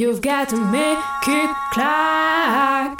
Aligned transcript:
You've 0.00 0.22
got 0.22 0.48
to 0.48 0.56
make 0.56 0.98
it 1.28 1.50
clack. 1.74 2.98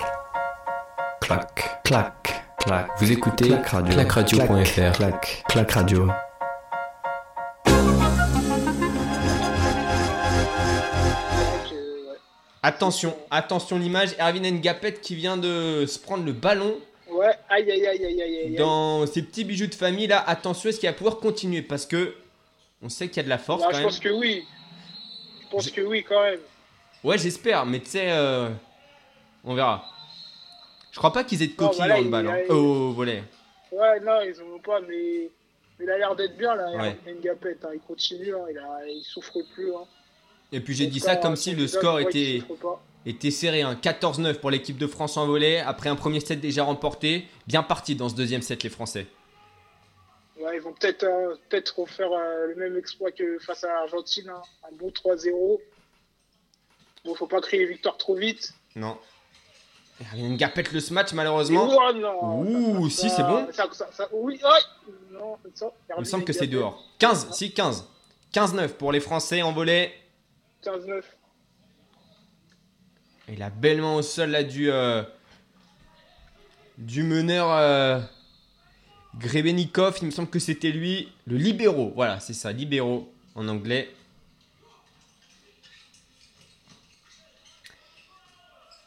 Clac, 1.23 1.83
clac, 1.83 2.45
clac. 2.59 2.89
Vous 2.99 3.11
écoutez 3.11 3.49
Clac 3.49 3.69
radio. 3.71 4.05
Clac, 4.93 5.45
clac 5.49 5.71
radio. 5.73 6.11
Attention, 12.63 13.17
attention 13.31 13.79
l'image. 13.79 14.11
Erwin 14.21 14.43
Ngapet 14.61 14.95
qui 15.01 15.15
vient 15.15 15.37
de 15.39 15.87
se 15.87 15.99
prendre 15.99 16.25
le 16.25 16.33
ballon 16.33 16.77
Ouais, 17.11 17.35
aïe 17.49 17.69
aïe 17.71 17.87
aïe 17.87 18.05
aïe 18.05 18.23
aïe 18.23 18.39
aïe. 18.45 18.55
dans 18.57 19.05
ses 19.07 19.23
petits 19.23 19.45
bijoux 19.45 19.67
de 19.67 19.75
famille 19.75 20.07
là. 20.07 20.23
Attention, 20.29 20.69
est-ce 20.69 20.79
qu'il 20.79 20.89
va 20.89 20.93
pouvoir 20.93 21.17
continuer? 21.19 21.63
Parce 21.63 21.87
que 21.87 22.15
on 22.83 22.89
sait 22.89 23.09
qu'il 23.09 23.17
y 23.17 23.21
a 23.21 23.23
de 23.25 23.29
la 23.29 23.39
force 23.39 23.63
Ah, 23.65 23.69
quand 23.71 23.73
je 23.73 23.77
même. 23.79 23.87
pense 23.89 23.99
que 23.99 24.09
oui. 24.11 24.45
Je 25.43 25.49
pense 25.51 25.71
que 25.71 25.81
oui 25.81 26.05
quand 26.07 26.23
même. 26.23 26.39
Ouais, 27.05 27.17
j'espère, 27.19 27.65
mais 27.67 27.81
tu 27.81 27.87
sais, 27.91 28.11
euh, 28.11 28.51
on 29.45 29.55
verra. 29.55 29.85
Je 30.93 30.99
crois 30.99 31.13
pas 31.13 31.25
qu'ils 31.25 31.43
aient 31.43 31.47
de 31.47 31.53
coquilles 31.55 31.77
voilà, 31.79 31.95
dans 31.95 32.01
le 32.01 32.07
il- 32.07 32.11
ballon. 32.11 32.33
il- 32.47 32.53
Au 32.53 32.93
volet. 32.93 33.25
Ouais, 33.73 34.01
non, 34.01 34.21
ils 34.23 34.35
en 34.43 34.57
ont 34.57 34.59
pas, 34.59 34.81
mais, 34.81 35.31
mais 35.79 35.85
il 35.85 35.91
a 35.91 35.99
l'air 35.99 36.15
d'être 36.17 36.37
bien 36.37 36.55
là, 36.55 36.71
Ouais. 36.77 36.97
Ngapet. 37.23 37.57
Hein. 37.63 37.69
Il 37.75 37.81
continue, 37.81 38.35
hein. 38.35 38.45
il, 38.51 38.59
a... 38.59 38.87
il 38.87 39.03
souffre 39.05 39.39
plus. 39.55 39.73
Hein. 39.75 39.85
Et 40.53 40.61
puis 40.61 40.75
j'ai 40.75 40.89
dit 40.89 40.99
ça 40.99 41.15
comme 41.17 41.35
hein, 41.35 41.37
si 41.37 41.55
le 41.55 41.69
score 41.69 42.01
était, 42.01 42.43
serré. 43.31 43.63
Hein. 43.63 43.79
14-9 43.81 44.35
pour 44.41 44.51
l'équipe 44.51 44.77
de 44.77 44.89
France 44.89 45.17
en 45.17 45.27
volet. 45.27 45.61
Après 45.61 45.89
un 45.89 45.95
premier 45.97 46.19
set 46.21 46.41
déjà 46.41 46.65
remporté. 46.65 47.25
Bien 47.47 47.63
parti 47.63 47.95
dans 47.95 48.09
ce 48.09 48.17
deuxième 48.17 48.43
set, 48.43 48.65
les 48.65 48.69
Français. 48.69 49.07
Ouais, 50.41 50.57
ils 50.57 50.61
vont 50.63 50.73
peut-être 50.73 51.05
euh, 51.05 51.37
refaire 51.77 52.11
euh, 52.13 52.47
le 52.49 52.55
même 52.57 52.77
exploit 52.77 53.13
que 53.13 53.39
face 53.39 53.63
à 53.63 53.69
l'Argentine. 53.69 54.29
hein. 54.29 54.43
Un 54.69 54.75
bon 54.77 54.89
3-0. 54.91 55.61
Bon, 57.05 57.15
faut 57.15 57.27
pas 57.27 57.41
crier 57.41 57.67
victoire 57.67 57.97
trop 57.97 58.15
vite. 58.15 58.55
Non. 58.77 58.97
Erwin 60.03 60.35
Ngapet 60.37 60.65
le 60.73 60.93
match 60.95 61.13
Et 61.13 61.17
malheureusement. 61.17 61.67
non, 61.93 62.41
Ouh, 62.43 62.89
ça- 62.89 63.03
si, 63.03 63.11
c'est 63.11 63.23
bon. 63.23 63.47
ça- 63.53 63.69
ça- 63.73 63.89
ça- 63.93 64.09
oui, 64.13 64.41
ouais. 64.43 64.93
Non, 65.13 65.37
ça, 65.55 65.71
Il 65.97 66.01
me 66.01 66.05
semble 66.05 66.25
que 66.25 66.33
c'est 66.33 66.47
dehors. 66.47 66.83
15, 66.99 67.29
si 67.33 67.53
15. 67.53 67.87
15-9 68.33 68.75
pour 68.75 68.93
les 68.93 69.01
Français 69.01 69.43
en 69.43 69.53
volet. 69.53 69.93
15-9. 70.63 71.05
Et 73.29 73.37
la 73.37 73.51
belle 73.51 73.81
main 73.81 73.95
au 73.95 74.03
sol 74.03 74.31
là 74.31 74.43
du 74.43 74.71
euh, 74.71 75.03
du 76.79 77.03
meneur 77.03 77.51
euh, 77.53 78.01
Grebenikov, 79.19 79.99
il 80.03 80.07
me 80.07 80.11
semble 80.11 80.31
que 80.31 80.39
c'était 80.39 80.71
lui, 80.71 81.13
le 81.27 81.37
libéraux. 81.37 81.93
Voilà, 81.95 82.21
c'est 82.21 82.33
ça, 82.33 82.53
libéraux 82.53 83.13
en 83.35 83.47
anglais. 83.49 83.91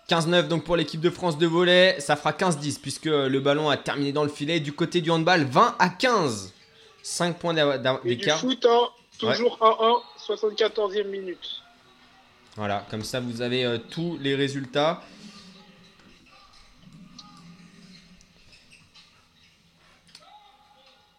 15-9 0.09 0.47
donc 0.47 0.63
pour 0.63 0.75
l'équipe 0.75 0.99
de 0.99 1.09
France 1.09 1.37
de 1.37 1.47
volet, 1.47 1.95
ça 1.99 2.15
fera 2.15 2.31
15-10 2.31 2.79
puisque 2.81 3.05
le 3.05 3.39
ballon 3.39 3.69
a 3.69 3.77
terminé 3.77 4.11
dans 4.11 4.23
le 4.23 4.29
filet. 4.29 4.59
Du 4.59 4.73
côté 4.73 5.01
du 5.01 5.09
handball, 5.11 5.45
20 5.45 5.75
à 5.79 5.89
15. 5.89 6.53
5 7.03 7.37
points 7.37 7.53
d'écart. 8.03 8.39
foot, 8.39 8.65
hein, 8.65 8.87
toujours 9.19 9.57
1-1, 9.59 10.01
74e 10.25 11.07
minute. 11.07 11.61
Voilà, 12.55 12.85
comme 12.89 13.03
ça 13.03 13.19
vous 13.19 13.41
avez 13.41 13.65
euh, 13.65 13.77
tous 13.77 14.17
les 14.21 14.35
résultats. 14.35 15.01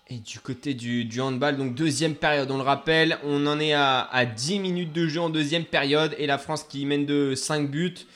Et 0.09 0.19
du 0.19 0.39
côté 0.39 0.75
du, 0.75 1.05
du 1.05 1.21
handball, 1.21 1.57
donc 1.57 1.75
deuxième 1.75 2.15
période, 2.15 2.51
on 2.51 2.59
le 2.59 2.63
rappelle, 2.63 3.19
on 3.25 3.47
en 3.47 3.59
est 3.59 3.73
à, 3.73 4.03
à 4.03 4.25
10 4.27 4.61
minutes 4.61 4.93
de 4.93 5.07
jeu 5.07 5.21
en 5.21 5.29
deuxième 5.29 5.65
période 5.65 6.15
et 6.19 6.27
la 6.27 6.39
France 6.39 6.63
qui 6.65 6.87
mène 6.87 7.05
de 7.05 7.35
5 7.35 7.69
buts 7.69 8.07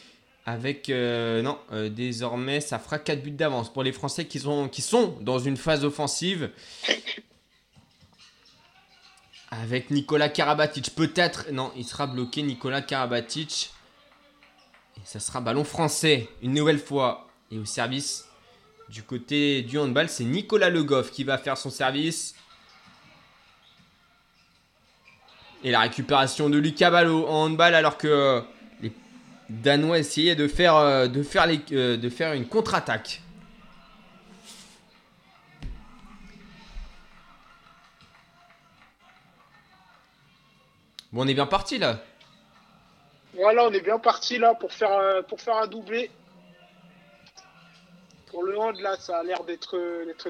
avec, 0.48 0.88
euh, 0.88 1.42
non, 1.42 1.58
euh, 1.72 1.90
désormais 1.90 2.62
ça 2.62 2.78
fera 2.78 2.98
4 2.98 3.22
buts 3.22 3.32
d'avance 3.32 3.70
pour 3.70 3.82
les 3.82 3.92
Français 3.92 4.24
qui 4.24 4.38
sont, 4.38 5.18
dans 5.20 5.38
une 5.38 5.58
phase 5.58 5.84
offensive. 5.84 6.50
Avec 9.50 9.90
Nicolas 9.90 10.30
Karabatic, 10.30 10.94
peut-être, 10.94 11.50
non, 11.52 11.70
il 11.76 11.84
sera 11.84 12.06
bloqué 12.06 12.40
Nicolas 12.40 12.80
Karabatic. 12.80 13.74
Et 14.96 15.00
ça 15.04 15.20
sera 15.20 15.42
ballon 15.42 15.64
français, 15.64 16.30
une 16.40 16.54
nouvelle 16.54 16.78
fois. 16.78 17.28
Et 17.50 17.58
au 17.58 17.66
service 17.66 18.26
du 18.88 19.02
côté 19.02 19.60
du 19.60 19.76
handball, 19.76 20.08
c'est 20.08 20.24
Nicolas 20.24 20.70
Le 20.70 20.82
Goff 20.82 21.10
qui 21.10 21.24
va 21.24 21.36
faire 21.36 21.58
son 21.58 21.68
service. 21.68 22.34
Et 25.62 25.70
la 25.70 25.80
récupération 25.80 26.48
de 26.48 26.56
Lucas 26.56 26.90
Ballot 26.90 27.26
en 27.26 27.44
handball 27.46 27.74
alors 27.74 27.98
que 27.98 28.08
euh, 28.08 28.40
Danois 29.48 29.98
essayaient 29.98 30.34
de 30.36 30.46
faire, 30.48 30.76
euh, 30.76 31.06
de 31.06 31.22
faire, 31.22 31.46
les- 31.46 31.60
euh, 31.72 31.96
de 31.96 32.08
faire 32.10 32.32
une 32.34 32.46
contre-attaque. 32.46 33.22
Bon, 41.12 41.22
on 41.24 41.28
est 41.28 41.34
bien 41.34 41.46
parti 41.46 41.78
là. 41.78 42.00
Voilà, 43.34 43.64
on 43.66 43.72
est 43.72 43.80
bien 43.80 43.98
parti 43.98 44.38
là 44.38 44.54
pour 44.54 44.72
faire, 44.72 44.92
euh, 44.92 45.22
pour 45.22 45.40
faire 45.40 45.56
un 45.56 45.66
doublé. 45.66 46.10
Pour 48.26 48.42
le 48.42 48.58
hand, 48.58 48.78
là, 48.80 48.96
ça 48.98 49.18
a 49.18 49.22
l'air 49.22 49.42
d'être 49.44 49.78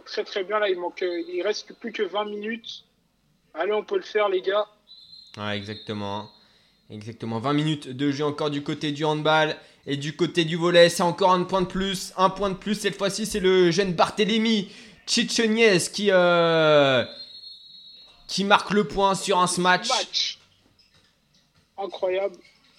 très 0.05 0.25
très 0.25 0.45
bien. 0.45 0.59
Là, 0.61 0.69
il 0.69 0.79
manque, 0.79 1.01
il 1.03 1.43
reste 1.43 1.73
plus 1.81 1.91
que 1.93 2.03
20 2.05 2.27
minutes. 2.27 2.85
Allez, 3.55 3.73
on 3.73 3.83
peut 3.83 3.97
le 3.97 4.03
faire, 4.03 4.29
les 4.29 4.41
gars. 4.41 4.67
Ouais, 5.37 5.57
exactement. 5.57 6.31
Exactement. 6.91 7.39
20 7.39 7.53
minutes 7.53 7.89
de 7.89 8.11
jeu 8.11 8.25
encore 8.25 8.51
du 8.51 8.63
côté 8.63 8.93
du 8.93 9.05
handball. 9.05 9.57
Et 9.87 9.97
du 9.97 10.15
côté 10.17 10.45
du 10.45 10.57
volet, 10.57 10.89
c'est 10.89 11.03
encore 11.03 11.33
un 11.33 11.45
point 11.45 11.63
de 11.63 11.67
plus. 11.67 12.13
Un 12.17 12.31
point 12.31 12.51
de 12.51 12.55
plus. 12.55 12.75
Cette 12.75 12.97
fois-ci, 12.97 13.25
c'est 13.27 13.41
le 13.41 13.71
jeune 13.71 13.93
Barthélémy 13.95 14.71
Tchitcheniez 15.07 15.79
qui, 15.93 16.09
euh, 16.11 17.05
qui 18.27 18.45
marque 18.45 18.71
le 18.71 18.85
point 18.85 19.15
sur 19.15 19.39
un 19.39 19.47
smash. 19.47 19.89
Match. 19.89 20.39
Incroyable. 21.79 22.37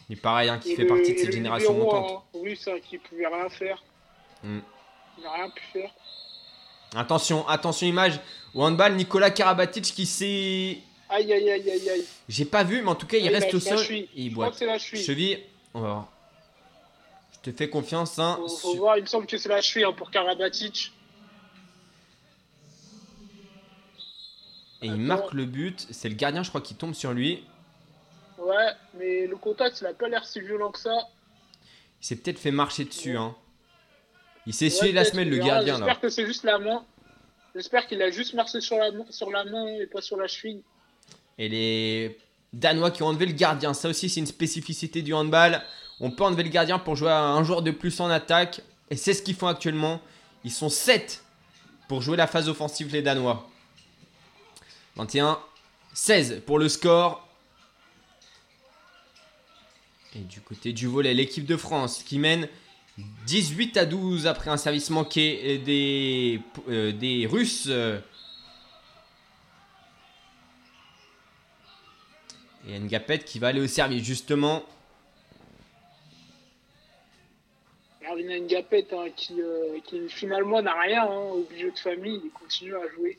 Et 0.09 0.15
pareil, 0.15 0.49
hein, 0.49 0.59
qui 0.59 0.71
Et 0.71 0.75
fait 0.75 0.81
le- 0.83 0.87
partie 0.87 1.13
de 1.13 1.17
et 1.17 1.21
cette 1.23 1.31
génération 1.31 1.73
montante. 1.73 2.11
hein, 2.11 2.23
oui, 2.35 2.55
ça, 2.55 2.79
qui 2.79 2.97
pouvait 2.97 3.27
rien 3.27 3.49
faire. 3.49 3.81
Mm. 4.43 4.59
Il 5.17 5.23
n'a 5.23 5.33
rien 5.33 5.49
pu 5.49 5.61
faire. 5.73 5.91
Attention, 6.95 7.47
attention, 7.47 7.87
image. 7.87 8.19
Au 8.55 8.63
handball, 8.63 8.95
Nicolas 8.95 9.29
Karabatic 9.31 9.83
qui 9.83 10.05
s'est. 10.05 10.79
Aïe, 11.09 11.33
aïe, 11.33 11.49
aïe, 11.49 11.69
aïe, 11.71 11.89
aïe. 11.89 12.05
J'ai 12.27 12.45
pas 12.45 12.63
vu, 12.63 12.81
mais 12.81 12.89
en 12.89 12.95
tout 12.95 13.07
cas, 13.07 13.17
il 13.17 13.27
reste 13.29 13.53
au 13.53 13.59
sol. 13.59 13.79
Et 13.91 14.07
il 14.15 14.29
Je 14.29 14.35
boit. 14.35 14.51
c'est 14.53 14.65
la 14.65 14.77
cheville. 14.77 15.03
Cheville. 15.03 15.39
On 15.73 15.81
va 15.81 15.87
voir. 15.89 16.07
Je 17.43 17.51
te 17.51 17.57
fais 17.57 17.69
confiance. 17.69 18.19
Hein. 18.19 18.35
Faut, 18.37 18.47
faut 18.49 18.71
Su- 18.73 18.77
voir, 18.77 18.97
il 18.97 19.01
me 19.01 19.07
semble 19.07 19.25
que 19.25 19.37
c'est 19.37 19.49
la 19.49 19.61
cheville 19.61 19.85
hein, 19.85 19.93
pour 19.93 20.11
Karabatic. 20.11 20.91
Et 24.81 24.87
il 24.87 24.97
marque 24.97 25.33
le 25.33 25.45
but. 25.45 25.87
C'est 25.91 26.09
le 26.09 26.15
gardien, 26.15 26.43
je 26.43 26.49
crois, 26.49 26.61
qui 26.61 26.75
tombe 26.75 26.93
sur 26.93 27.11
lui. 27.13 27.43
Ouais, 28.37 28.71
mais 28.97 29.27
le 29.27 29.35
contact, 29.35 29.81
il 29.81 29.87
a 29.87 29.93
pas 29.93 30.07
l'air 30.07 30.25
si 30.25 30.39
violent 30.39 30.71
que 30.71 30.79
ça. 30.79 30.95
Il 32.01 32.05
s'est 32.05 32.15
peut-être 32.15 32.39
fait 32.39 32.51
marcher 32.51 32.85
dessus. 32.85 33.17
Hein. 33.17 33.35
Il 34.45 34.53
s'est 34.53 34.65
Ouais, 34.65 34.67
essuyé 34.71 34.91
la 34.93 35.03
semelle, 35.03 35.27
on 35.27 35.31
le 35.31 35.37
gardien. 35.37 35.75
J'espère 35.75 35.99
que 35.99 36.09
c'est 36.09 36.25
juste 36.25 36.43
la 36.43 36.59
main. 36.59 36.85
J'espère 37.55 37.87
qu'il 37.87 38.01
a 38.01 38.09
juste 38.11 38.33
marché 38.35 38.61
sur 38.61 38.77
la, 38.77 38.91
main, 38.91 39.05
sur 39.09 39.29
la 39.31 39.43
main 39.43 39.67
et 39.67 39.87
pas 39.87 40.01
sur 40.01 40.15
la 40.15 40.27
cheville. 40.27 40.61
Et 41.39 41.47
les 41.49 42.17
Danois 42.53 42.91
qui 42.91 43.01
ont 43.01 43.07
enlevé 43.07 43.25
le 43.25 43.31
gardien. 43.31 43.73
Ça 43.73 43.89
aussi, 43.89 44.09
c'est 44.09 44.19
une 44.19 44.27
spécificité 44.27 45.01
du 45.01 45.13
handball. 45.13 45.63
On 45.99 46.11
peut 46.11 46.23
enlever 46.23 46.43
le 46.43 46.49
gardien 46.49 46.77
pour 46.77 46.95
jouer 46.95 47.11
un 47.11 47.43
joueur 47.43 47.61
de 47.61 47.71
plus 47.71 47.99
en 48.01 48.09
attaque. 48.09 48.61
Et 48.91 48.97
c'est 48.97 49.13
ce 49.13 49.23
qu'ils 49.23 49.35
font 49.35 49.47
actuellement. 49.47 50.01
Ils 50.43 50.51
sont 50.51 50.69
7 50.69 51.23
pour 51.87 52.01
jouer 52.01 52.17
la 52.17 52.27
phase 52.27 52.49
offensive, 52.49 52.91
les 52.91 53.01
Danois. 53.01 53.49
21, 54.97 55.39
16 55.93 56.41
pour 56.45 56.59
le 56.59 56.67
score. 56.67 57.25
Et 60.15 60.19
du 60.19 60.41
côté 60.41 60.73
du 60.73 60.87
volet, 60.87 61.13
l'équipe 61.13 61.45
de 61.45 61.55
France 61.55 62.03
qui 62.03 62.19
mène 62.19 62.47
18 63.27 63.77
à 63.77 63.85
12 63.85 64.27
après 64.27 64.49
un 64.49 64.57
service 64.57 64.89
manqué 64.89 65.59
des, 65.59 66.41
euh, 66.67 66.91
des 66.91 67.27
Russes. 67.27 67.69
Et 72.67 72.77
Ngapet 72.79 73.19
qui 73.19 73.39
va 73.39 73.47
aller 73.47 73.61
au 73.61 73.67
service 73.67 74.03
justement. 74.03 74.63
Erwin 78.09 78.45
Ngapet, 78.47 78.87
hein, 78.91 79.05
qui, 79.15 79.39
euh, 79.39 79.77
qui 79.85 80.09
finalement 80.09 80.61
n'a 80.61 80.73
rien 80.79 81.03
hein, 81.03 81.29
au 81.31 81.43
budget 81.43 81.71
de 81.71 81.77
famille, 81.79 82.19
il 82.23 82.31
continue 82.31 82.75
à 82.75 82.87
jouer. 82.95 83.17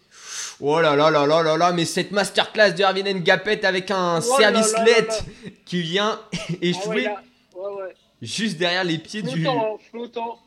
Oh 0.60 0.80
là 0.80 0.96
là 0.96 1.10
là 1.10 1.26
là 1.26 1.42
là 1.42 1.56
là, 1.56 1.72
mais 1.72 1.84
cette 1.84 2.10
masterclass 2.10 2.72
de 2.72 2.82
Erwin 2.82 3.20
Ngapet 3.22 3.64
avec 3.64 3.90
un 3.90 4.18
Oh 4.18 4.20
service 4.20 4.72
là 4.72 4.78
là 4.78 4.84
let 4.84 5.06
là. 5.06 5.16
qui 5.64 5.82
vient 5.82 6.20
Ah 6.32 6.36
ouais, 6.50 6.58
échouer 6.60 7.08
ouais, 7.08 7.72
ouais. 7.72 7.94
juste 8.20 8.58
derrière 8.58 8.84
les 8.84 8.98
pieds 8.98 9.22
du. 9.22 9.42
Flottant, 9.42 9.74
hein, 9.74 9.78
flottant. 9.90 10.38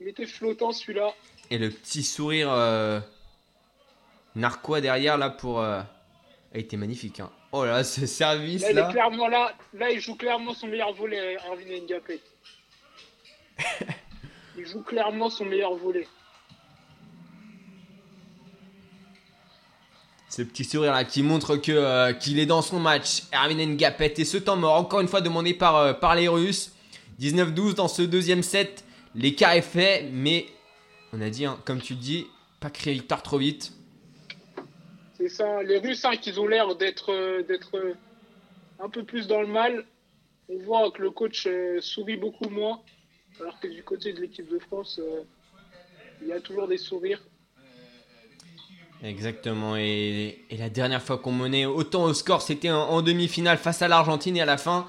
Il 0.00 0.08
était 0.08 0.26
flottant 0.26 0.72
celui-là. 0.72 1.14
Et 1.50 1.58
le 1.58 1.70
petit 1.70 2.02
sourire 2.02 2.52
euh, 2.52 3.00
narquois 4.34 4.80
derrière 4.80 5.16
là 5.16 5.30
pour 5.30 5.60
euh, 5.60 5.80
a 6.56 6.60
été 6.60 6.76
magnifique. 6.76 7.20
Hein. 7.20 7.30
Oh 7.52 7.64
là, 7.64 7.84
ce 7.84 8.06
service 8.06 8.62
Là, 8.62 8.86
il 8.88 8.92
clairement 8.92 9.28
là. 9.28 9.52
Là, 9.74 9.90
il 9.90 10.00
joue 10.00 10.16
clairement 10.16 10.54
son 10.54 10.66
meilleur 10.66 10.92
volet, 10.92 11.36
Erwin 11.46 11.84
Ngapet. 11.86 12.20
il 14.58 14.66
joue 14.66 14.82
clairement 14.82 15.30
son 15.30 15.44
meilleur 15.44 15.74
volet. 15.74 16.08
Ce 20.28 20.42
petit 20.42 20.64
sourire 20.64 20.92
là 20.92 21.04
qui 21.04 21.22
montre 21.22 21.56
que 21.56 21.72
euh, 21.72 22.12
qu'il 22.12 22.38
est 22.38 22.46
dans 22.46 22.62
son 22.62 22.80
match. 22.80 23.22
Erwin 23.32 23.76
Ngapet 23.76 24.14
et 24.16 24.24
ce 24.24 24.38
temps 24.38 24.56
mort, 24.56 24.74
encore 24.74 25.00
une 25.00 25.08
fois 25.08 25.20
demandé 25.20 25.54
par, 25.54 25.76
euh, 25.76 25.92
par 25.92 26.14
les 26.14 26.28
Russes. 26.28 26.72
19-12 27.20 27.74
dans 27.74 27.88
ce 27.88 28.02
deuxième 28.02 28.42
set. 28.42 28.84
L'écart 29.14 29.52
est 29.52 29.62
fait, 29.62 30.08
mais 30.12 30.46
on 31.12 31.20
a 31.22 31.30
dit, 31.30 31.46
hein, 31.46 31.58
comme 31.64 31.80
tu 31.80 31.94
dis, 31.94 32.26
pas 32.60 32.68
créer 32.68 32.94
victoire 32.94 33.22
trop 33.22 33.38
vite. 33.38 33.72
C'est 35.16 35.28
ça. 35.28 35.62
Les 35.62 35.78
Russes, 35.78 36.04
hein, 36.04 36.12
ont 36.38 36.46
l'air 36.46 36.76
d'être 36.76 37.10
euh, 37.10 37.42
euh, 37.74 37.94
un 38.78 38.88
peu 38.88 39.02
plus 39.04 39.26
dans 39.26 39.40
le 39.40 39.46
mal. 39.46 39.84
On 40.48 40.58
voit 40.58 40.90
que 40.90 41.02
le 41.02 41.10
coach 41.10 41.46
euh, 41.46 41.80
sourit 41.80 42.16
beaucoup 42.16 42.48
moins. 42.50 42.80
Alors 43.40 43.58
que 43.60 43.68
du 43.68 43.82
côté 43.82 44.12
de 44.12 44.20
l'équipe 44.20 44.48
de 44.48 44.58
France, 44.58 45.00
il 46.22 46.28
y 46.28 46.32
a 46.32 46.40
toujours 46.40 46.68
des 46.68 46.78
sourires. 46.78 47.22
Exactement. 49.02 49.76
Et, 49.76 50.44
et 50.48 50.56
la 50.56 50.70
dernière 50.70 51.02
fois 51.02 51.18
qu'on 51.18 51.32
menait 51.32 51.66
autant 51.66 52.04
au 52.04 52.14
score, 52.14 52.40
c'était 52.40 52.70
en, 52.70 52.82
en 52.82 53.02
demi-finale 53.02 53.58
face 53.58 53.82
à 53.82 53.88
l'Argentine 53.88 54.38
et 54.38 54.40
à 54.40 54.46
la 54.46 54.56
fin, 54.56 54.86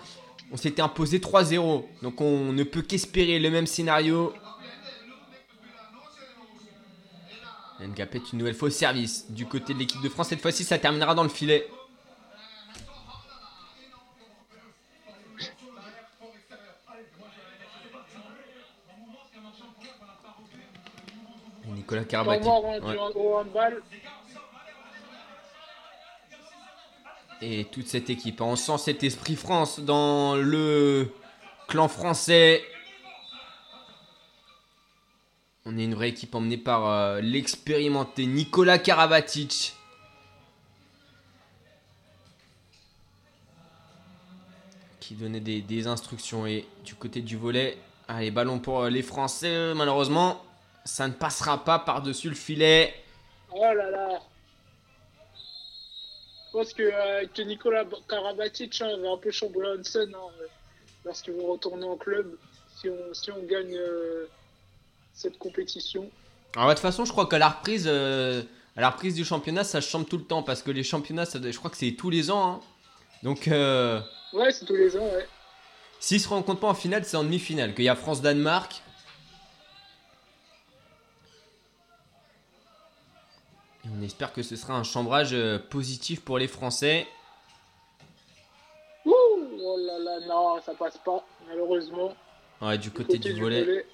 on 0.52 0.58
s'était 0.58 0.82
imposé 0.82 1.20
3-0. 1.20 1.84
Donc 2.04 2.22
on 2.22 2.54
ne 2.54 2.64
peut 2.64 2.82
qu'espérer 2.82 3.40
le 3.40 3.50
même 3.50 3.68
scénario. 3.68 4.34
Ngapet 7.80 8.22
une 8.34 8.40
nouvelle 8.40 8.56
fois 8.56 8.68
au 8.70 8.72
service 8.72 9.30
du 9.32 9.46
côté 9.46 9.74
de 9.74 9.80
l'équipe 9.80 10.02
de 10.02 10.10
France. 10.10 10.30
Cette 10.30 10.42
fois-ci, 10.42 10.64
ça 10.64 10.80
terminera 10.80 11.14
dans 11.14 11.24
le 11.24 11.30
filet. 11.30 11.68
Et 21.68 21.72
Nicolas 21.72 22.02
hein, 22.14 22.26
Ouais. 22.26 22.40
handball. 22.44 23.84
et 27.42 27.66
toute 27.66 27.88
cette 27.88 28.10
équipe. 28.10 28.42
On 28.42 28.56
sent 28.56 28.78
cet 28.80 29.04
esprit 29.04 29.36
France 29.36 29.80
dans 29.80 30.36
le 30.36 31.14
clan 31.68 31.88
français. 31.88 32.64
On 35.70 35.78
est 35.78 35.84
une 35.84 35.96
vraie 35.96 36.10
équipe 36.10 36.34
emmenée 36.34 36.58
par 36.58 36.88
euh, 36.88 37.20
l'expérimenté 37.20 38.26
Nicolas 38.26 38.80
Karabatic. 38.80 39.76
Qui 45.02 45.16
donnait 45.16 45.42
des, 45.42 45.88
instructions. 45.88 46.48
Et 46.48 46.66
du 46.86 46.96
côté 46.96 47.20
du 47.20 47.36
volet, 47.36 47.78
allez, 48.08 48.32
ballon 48.32 48.60
pour 48.60 48.84
euh, 48.84 48.90
les 48.90 49.02
Français. 49.02 49.74
Malheureusement, 49.74 50.42
ça 50.86 51.06
ne 51.10 51.14
passera 51.14 51.66
pas 51.66 51.80
par-dessus 51.80 52.30
le 52.30 52.36
filet. 52.36 52.94
Oh 53.52 53.62
là 53.62 53.92
là. 53.92 54.22
Je 56.48 56.52
pense 56.54 56.74
que, 56.74 56.84
euh, 56.84 57.26
que 57.36 57.42
Nicolas 57.42 57.84
Karabatic 58.08 58.82
hein, 58.82 58.98
va 59.02 59.12
un 59.12 59.18
peu 59.18 59.32
chambouler 59.32 59.78
Hansen 59.78 60.16
hein, 60.16 60.20
euh, 60.42 61.34
vont 61.34 61.52
retourner 61.52 61.86
en 61.86 61.98
club 61.98 62.38
si 62.76 62.90
on, 62.90 63.14
si 63.14 63.32
on 63.32 63.44
gagne 63.44 63.76
euh, 63.76 64.28
cette 65.18 65.38
compétition. 65.40 66.10
Alors, 66.56 66.70
de 66.70 66.74
toute 66.76 66.82
façon, 66.82 67.04
je 67.06 67.12
crois 67.12 67.26
qu'à 67.28 67.40
la 67.40 67.50
reprise, 67.50 67.86
euh, 67.88 68.44
à 68.76 68.82
la 68.82 68.90
reprise 68.92 69.16
du 69.16 69.26
championnat, 69.26 69.64
ça 69.64 69.82
change 69.82 70.06
tout 70.06 70.18
le 70.18 70.24
temps 70.24 70.44
parce 70.44 70.62
que 70.62 70.70
les 70.72 70.84
championnats, 70.84 71.26
ça, 71.26 71.40
je 71.44 71.58
crois 71.58 71.72
que 71.72 71.78
c'est 71.78 71.92
tous 71.94 72.10
les 72.12 72.30
ans. 72.32 72.48
hein. 72.54 72.60
Donc, 73.24 73.48
euh, 73.48 74.00
Ouais, 74.34 74.52
c'est 74.52 74.66
tous 74.66 74.76
les 74.76 74.96
ans, 74.96 75.04
ouais. 75.06 75.28
s'ils 76.00 76.22
se 76.22 76.30
rencontrent 76.30 76.60
pas 76.60 76.68
en 76.68 76.74
finale, 76.76 77.04
c'est 77.04 77.18
en 77.18 77.24
demi-finale. 77.24 77.74
Qu'il 77.74 77.86
y 77.86 77.90
a 77.90 77.96
France-Danemark. 77.96 78.82
Et 83.86 83.88
on 83.98 84.02
espère 84.04 84.34
que 84.34 84.44
ce 84.44 84.56
sera 84.56 84.76
un 84.76 84.84
chambrage 84.84 85.34
euh, 85.34 85.58
positif 85.58 86.22
pour 86.22 86.38
les 86.38 86.48
Français. 86.48 87.08
Ouh, 89.06 89.12
oh 89.14 89.78
là 89.80 89.98
là, 90.00 90.20
non, 90.28 90.62
ça 90.62 90.74
passe 90.74 90.98
pas, 91.04 91.26
malheureusement. 91.48 92.14
Ouais, 92.62 92.78
du 92.78 92.92
côté 92.92 93.18
du 93.18 93.34
volet, 93.40 93.64
volet, 93.64 93.86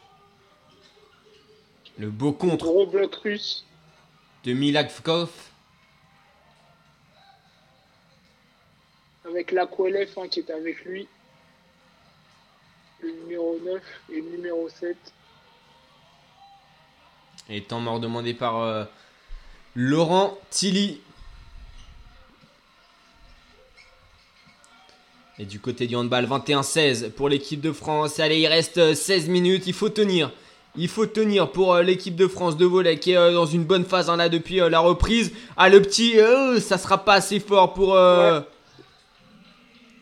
le 1.98 2.10
beau 2.10 2.34
contre 2.34 2.66
Gros 2.66 2.88
bloc 2.88 3.16
russe. 3.16 3.66
de 4.44 4.54
Milakov. 4.54 5.30
avec 9.34 9.52
l'Aquelef 9.52 10.18
hein, 10.18 10.28
qui 10.30 10.40
est 10.40 10.52
avec 10.52 10.84
lui. 10.86 11.08
Le 13.02 13.12
numéro 13.12 13.60
9 13.64 13.82
et 14.12 14.22
le 14.22 14.30
numéro 14.30 14.70
7. 14.70 14.96
Et 17.50 17.64
temps 17.64 17.80
mort 17.80 18.00
demandé 18.00 18.34
par 18.34 18.62
euh, 18.62 18.86
Laurent 19.76 20.38
Tilly. 20.50 21.02
Et 25.40 25.46
du 25.46 25.60
côté 25.60 25.88
du 25.88 25.96
handball, 25.96 26.26
21-16 26.26 27.10
pour 27.12 27.28
l'équipe 27.28 27.60
de 27.60 27.72
France. 27.72 28.20
Allez, 28.20 28.40
il 28.40 28.48
reste 28.48 28.78
euh, 28.78 28.94
16 28.94 29.30
minutes, 29.30 29.68
il 29.68 29.74
faut 29.74 29.90
tenir. 29.90 30.32
Il 30.76 30.88
faut 30.88 31.06
tenir 31.06 31.52
pour 31.52 31.74
euh, 31.76 31.84
l'équipe 31.84 32.16
de 32.16 32.28
France 32.28 32.58
de 32.58 32.66
volley 32.66 32.98
qui 32.98 33.12
est 33.12 33.18
euh, 33.18 33.32
dans 33.32 33.46
une 33.46 33.64
bonne 33.64 33.86
phase 33.86 34.10
hein, 34.10 34.18
là 34.18 34.28
depuis 34.30 34.60
euh, 34.60 34.70
la 34.70 34.80
reprise. 34.80 35.32
Ah, 35.56 35.70
le 35.70 35.82
petit, 35.82 36.16
ça 36.60 36.78
sera 36.80 36.98
pas 37.06 37.14
assez 37.14 37.40
fort 37.40 37.74
pour... 37.74 37.96
euh, 37.96 38.42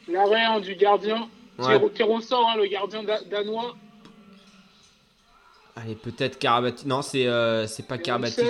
L'arrêt 0.08 0.44
hein, 0.44 0.60
du 0.60 0.76
gardien 0.76 1.28
Ouais. 1.60 1.80
qui 1.94 2.02
ressort, 2.04 2.50
hein, 2.50 2.56
le 2.58 2.66
gardien 2.68 3.04
da- 3.04 3.22
danois. 3.30 3.76
Allez, 5.76 5.96
peut-être 5.96 6.40
Karabatic. 6.40 6.86
Non, 6.88 7.02
c'est 7.02 7.28
c'est 7.68 7.86
pas 7.88 7.98
Karabatic. 7.98 8.46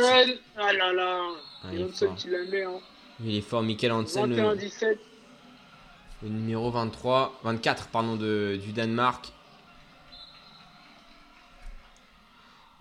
Ah 0.58 0.72
là 0.74 0.94
là. 0.94 1.20
Ah, 1.64 1.68
il 1.74 1.82
est 1.82 1.88
fort. 1.90 2.16
qui 2.16 2.30
la 2.30 2.44
met. 2.46 2.64
Hein. 2.64 2.80
Il 3.24 3.36
est 3.36 3.42
fort, 3.42 3.64
Michael 3.64 3.92
Hansen. 3.92 4.30
le- 4.30 4.36
21-17. 4.38 4.98
Le 6.24 6.30
numéro 6.30 6.72
23, 6.72 7.40
24 7.44 7.88
pardon, 7.88 8.16
de, 8.16 8.58
du 8.64 8.72
Danemark. 8.72 9.32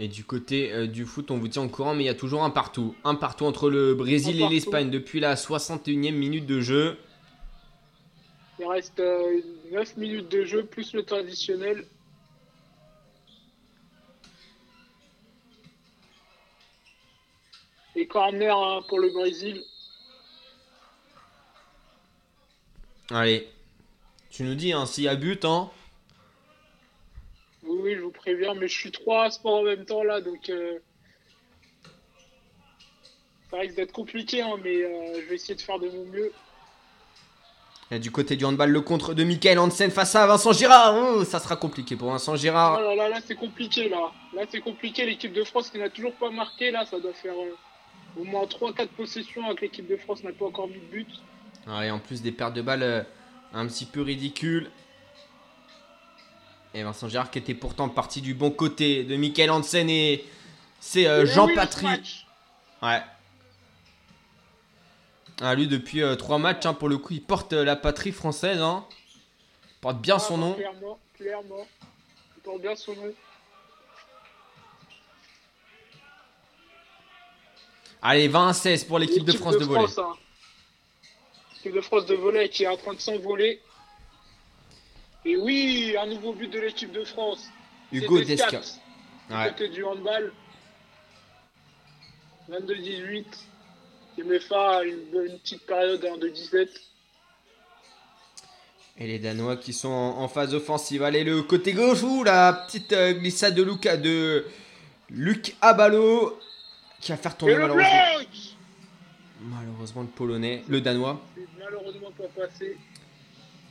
Et 0.02 0.08
du 0.08 0.24
côté 0.24 0.72
euh, 0.72 0.86
du 0.86 1.04
foot, 1.04 1.30
on 1.30 1.36
vous 1.36 1.48
tient 1.48 1.62
au 1.62 1.68
courant, 1.68 1.94
mais 1.94 2.04
il 2.04 2.06
y 2.06 2.10
a 2.10 2.14
toujours 2.14 2.42
un 2.42 2.48
partout. 2.48 2.94
Un 3.04 3.14
partout 3.14 3.44
entre 3.44 3.68
le 3.68 3.94
Brésil 3.94 4.42
Un 4.42 4.46
et 4.46 4.48
l'Espagne 4.48 4.90
depuis 4.90 5.20
la 5.20 5.34
61e 5.34 6.12
minute 6.12 6.46
de 6.46 6.62
jeu. 6.62 6.96
Il 8.58 8.66
reste 8.66 8.98
euh, 8.98 9.42
9 9.70 9.98
minutes 9.98 10.30
de 10.30 10.44
jeu 10.46 10.64
plus 10.64 10.94
le 10.94 11.02
temps 11.02 11.16
additionnel. 11.16 11.84
Et 17.94 18.06
corner 18.06 18.56
hein, 18.56 18.80
pour 18.88 19.00
le 19.00 19.10
Brésil. 19.10 19.62
Allez, 23.10 23.46
tu 24.30 24.44
nous 24.44 24.54
dis 24.54 24.72
hein, 24.72 24.86
s'il 24.86 25.04
y 25.04 25.08
a 25.08 25.14
but. 25.14 25.44
Hein. 25.44 25.70
Oui, 27.82 27.94
je 27.96 28.00
vous 28.00 28.10
préviens, 28.10 28.54
mais 28.54 28.68
je 28.68 28.78
suis 28.78 28.90
trois 28.92 29.30
sports 29.30 29.60
en 29.60 29.62
même 29.62 29.84
temps 29.84 30.02
là, 30.02 30.20
donc 30.20 30.48
euh, 30.50 30.78
ça 33.50 33.58
risque 33.58 33.76
d'être 33.76 33.92
compliqué, 33.92 34.42
hein, 34.42 34.56
mais 34.62 34.82
euh, 34.84 35.20
je 35.20 35.28
vais 35.28 35.34
essayer 35.34 35.54
de 35.54 35.60
faire 35.60 35.78
de 35.78 35.88
mon 35.88 36.04
mieux. 36.06 36.32
Et 37.92 37.98
du 37.98 38.12
côté 38.12 38.36
du 38.36 38.44
handball, 38.44 38.70
le 38.70 38.80
contre 38.82 39.14
de 39.14 39.24
Michael 39.24 39.58
Hansen 39.58 39.90
face 39.90 40.14
à 40.14 40.24
Vincent 40.24 40.52
Girard. 40.52 40.94
Oh, 40.96 41.24
ça 41.24 41.40
sera 41.40 41.56
compliqué 41.56 41.96
pour 41.96 42.08
Vincent 42.10 42.34
Oh 42.34 42.36
Girard. 42.36 42.80
là 42.80 42.94
là, 42.94 43.08
là 43.08 43.18
c'est 43.26 43.34
compliqué 43.34 43.88
là. 43.88 44.12
Là 44.32 44.42
c'est 44.48 44.60
compliqué, 44.60 45.04
l'équipe 45.04 45.32
de 45.32 45.42
France 45.42 45.70
qui 45.70 45.78
n'a 45.78 45.90
toujours 45.90 46.14
pas 46.14 46.30
marqué, 46.30 46.70
là 46.70 46.86
ça 46.86 47.00
doit 47.00 47.12
faire 47.14 47.34
euh, 47.34 48.20
au 48.20 48.24
moins 48.24 48.44
3-4 48.44 48.86
possessions 48.88 49.44
avec 49.46 49.60
l'équipe 49.62 49.88
de 49.88 49.96
France 49.96 50.22
n'a 50.22 50.32
pas 50.32 50.44
encore 50.46 50.68
mis 50.68 50.74
de 50.74 50.90
but. 50.92 51.08
Ouais, 51.66 51.90
en 51.90 51.98
plus 51.98 52.22
des 52.22 52.30
pertes 52.32 52.54
de 52.54 52.62
balles 52.62 53.06
un 53.52 53.66
petit 53.66 53.86
peu 53.86 54.02
ridicules. 54.02 54.70
Et 56.74 56.82
Vincent 56.82 57.08
Girard 57.08 57.30
qui 57.30 57.38
était 57.38 57.54
pourtant 57.54 57.88
parti 57.88 58.20
du 58.20 58.32
bon 58.34 58.50
côté 58.50 59.02
de 59.04 59.16
Michael 59.16 59.50
Hansen 59.50 59.90
et 59.90 60.24
c'est 60.78 61.06
euh, 61.06 61.20
Et 61.22 61.24
oui, 61.24 61.30
Jean 61.34 61.48
ce 61.48 61.54
Patry. 61.54 61.86
match. 61.86 62.26
Ouais. 62.82 63.02
Ah, 65.42 65.54
lui, 65.54 65.66
depuis 65.66 66.02
euh, 66.02 66.16
trois 66.16 66.38
matchs, 66.38 66.66
hein, 66.66 66.74
pour 66.74 66.88
le 66.88 66.98
coup, 66.98 67.14
il 67.14 67.22
porte 67.22 67.52
euh, 67.54 67.64
la 67.64 67.74
patrie 67.74 68.12
française. 68.12 68.60
Hein. 68.60 68.84
Il 69.64 69.80
porte 69.80 69.98
bien 69.98 70.16
Ah, 70.16 70.20
son 70.20 70.36
bah, 70.38 70.44
nom. 70.46 70.54
Clairement, 70.54 70.98
clairement. 71.16 71.66
Il 72.36 72.42
porte 72.42 72.60
bien 72.60 72.76
son 72.76 72.94
nom. 72.94 73.12
Allez, 78.02 78.28
20 78.28 78.48
à 78.48 78.52
16 78.52 78.84
pour 78.84 78.98
l'équipe 78.98 79.24
de 79.24 79.32
France 79.32 79.58
de 79.58 79.64
volley. 79.64 79.84
hein. 79.98 80.12
L'équipe 81.56 81.74
de 81.74 81.80
France 81.80 82.06
de 82.06 82.14
volley 82.14 82.48
qui 82.48 82.64
est 82.64 82.68
en 82.68 82.76
train 82.76 82.94
de 82.94 83.00
s'envoler. 83.00 83.60
Et 85.24 85.36
oui, 85.36 85.94
un 86.00 86.06
nouveau 86.06 86.32
but 86.32 86.48
de 86.50 86.58
l'équipe 86.60 86.92
de 86.92 87.04
France. 87.04 87.48
Hugo 87.92 88.18
Desca. 88.20 88.50
Descartes, 88.50 88.80
Du 89.28 89.34
Ouais. 89.34 89.48
côté 89.50 89.68
du 89.68 89.84
handball. 89.84 90.32
22-18. 92.50 93.24
Il 94.18 94.24
met 94.24 94.40
fin 94.40 94.78
à 94.78 94.82
une, 94.84 94.98
une 95.12 95.38
petite 95.38 95.64
période 95.66 96.04
hein, 96.04 96.16
de 96.18 96.28
17. 96.28 96.68
Et 98.98 99.06
les 99.06 99.18
Danois 99.18 99.56
qui 99.56 99.72
sont 99.72 99.88
en, 99.88 100.18
en 100.18 100.28
phase 100.28 100.54
offensive. 100.54 101.02
Allez, 101.02 101.24
le 101.24 101.42
côté 101.42 101.72
gauche, 101.72 102.02
ouh, 102.02 102.24
la 102.24 102.52
petite 102.52 102.92
euh, 102.92 103.12
glissade 103.12 103.54
de 103.54 103.62
Luca, 103.62 103.96
de 103.96 104.44
Luc 105.10 105.54
Abalo 105.60 106.38
qui 107.00 107.12
va 107.12 107.16
faire 107.16 107.34
tourner 107.36 107.54
le 107.54 107.60
malheureusement, 107.62 108.16
bloc 108.18 108.28
malheureusement 109.42 110.02
le 110.02 110.08
Polonais, 110.08 110.62
le 110.68 110.80
Danois. 110.82 111.18
Malheureusement 111.58 112.10
pas 112.10 112.24
passé. 112.42 112.76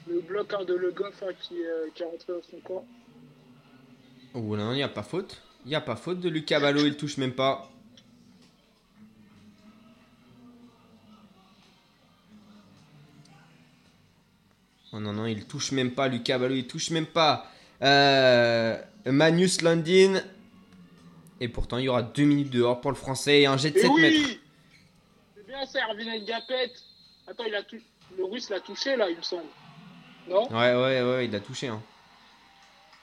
Le 0.09 0.21
bloc 0.21 0.65
de 0.65 0.73
Le 0.73 0.91
Goff 0.91 1.23
hein, 1.23 1.33
qui, 1.39 1.55
euh, 1.63 1.87
qui 1.93 2.01
est 2.01 2.05
rentré 2.05 2.33
dans 2.33 2.41
son 2.41 2.57
camp. 2.61 2.85
Oh 4.33 4.39
non, 4.39 4.71
il 4.71 4.77
n'y 4.77 4.83
a 4.83 4.89
pas 4.89 5.03
faute. 5.03 5.41
Il 5.65 5.69
n'y 5.69 5.75
a 5.75 5.81
pas 5.81 5.95
faute 5.95 6.19
de 6.19 6.29
Luc 6.29 6.51
Abalo, 6.51 6.85
il 6.85 6.97
touche 6.97 7.17
même 7.17 7.33
pas. 7.33 7.69
Oh 14.91 14.99
non, 14.99 15.13
non, 15.13 15.27
il 15.27 15.45
touche 15.45 15.71
même 15.71 15.91
pas, 15.93 16.07
Lucas 16.07 16.35
Abalo, 16.35 16.55
il 16.55 16.65
touche 16.65 16.89
même 16.89 17.05
pas. 17.05 17.45
Euh, 17.83 18.81
Manus 19.05 19.61
Landin. 19.61 20.21
Et 21.39 21.47
pourtant, 21.47 21.77
il 21.77 21.85
y 21.85 21.89
aura 21.89 22.01
2 22.01 22.23
minutes 22.23 22.49
dehors 22.49 22.81
pour 22.81 22.91
le 22.91 22.97
français 22.97 23.41
et 23.41 23.45
un 23.45 23.57
jet 23.57 23.71
de 23.71 23.77
Et 23.77 23.81
7 23.81 23.91
mètres. 23.91 24.17
oui 24.17 24.39
C'est 25.35 25.47
bien 25.47 25.65
ça, 25.65 25.79
Erwin 25.87 26.25
Ngapet. 26.25 26.73
Attends, 27.27 27.45
il 27.45 27.55
a 27.55 27.61
le 28.17 28.25
russe 28.25 28.49
l'a 28.49 28.59
touché 28.59 28.95
là, 28.95 29.09
il 29.09 29.17
me 29.17 29.21
semble. 29.21 29.47
Non 30.29 30.47
Ouais, 30.49 30.75
ouais, 30.75 31.01
ouais, 31.01 31.25
il 31.25 31.35
a 31.35 31.39
touché. 31.39 31.67
Hein. 31.67 31.81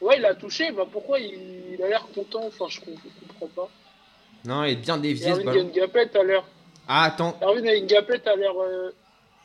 Ouais, 0.00 0.18
il 0.18 0.24
a 0.24 0.34
touché. 0.34 0.70
Bah 0.72 0.84
pourquoi 0.90 1.18
il, 1.18 1.74
il 1.74 1.82
a 1.82 1.88
l'air 1.88 2.06
content? 2.14 2.46
Enfin, 2.46 2.66
je, 2.68 2.80
com- 2.80 2.94
je 2.94 3.28
comprends 3.38 3.64
pas. 3.64 3.70
Non, 4.44 4.64
il 4.64 4.72
est 4.72 4.76
bien 4.76 4.96
dévié 4.98 5.26
ce 5.26 5.30
Erwin 5.40 5.44
ballon. 5.44 5.64
Ngapet 5.74 6.16
a 6.16 6.22
l'air. 6.22 6.44
Ah, 6.86 7.04
attends. 7.04 7.36
Erwin 7.42 7.64
Ngapet 7.86 8.28
a 8.28 8.36
l'air. 8.36 8.52
euh, 8.60 8.90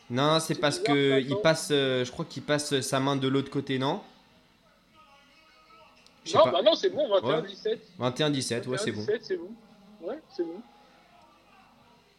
Non, 0.10 0.40
c'est 0.40 0.56
parce 0.60 0.80
bizarre, 0.80 0.96
que 0.96 1.20
il 1.22 1.36
passe. 1.38 1.70
euh, 1.72 2.06
je 2.06 2.12
crois 2.12 2.26
qu'il 2.26 2.44
passe 2.44 2.80
sa 2.82 3.00
main 3.00 3.16
de 3.16 3.28
l'autre 3.28 3.50
côté, 3.50 3.80
non? 3.80 4.02
Non, 6.36 6.44
pas. 6.44 6.52
bah 6.52 6.62
non, 6.62 6.76
c'est 6.76 6.90
bon, 6.90 7.08
21-17. 7.20 7.80
21-17, 8.00 8.68
ouais, 8.68 8.78
c'est 8.78 8.92
bon. 8.92 9.02
21-17, 9.02 9.18
c'est 9.22 9.38
bon. 9.38 9.50
Ouais, 10.02 10.20
c'est 10.30 10.44
bon. 10.44 10.62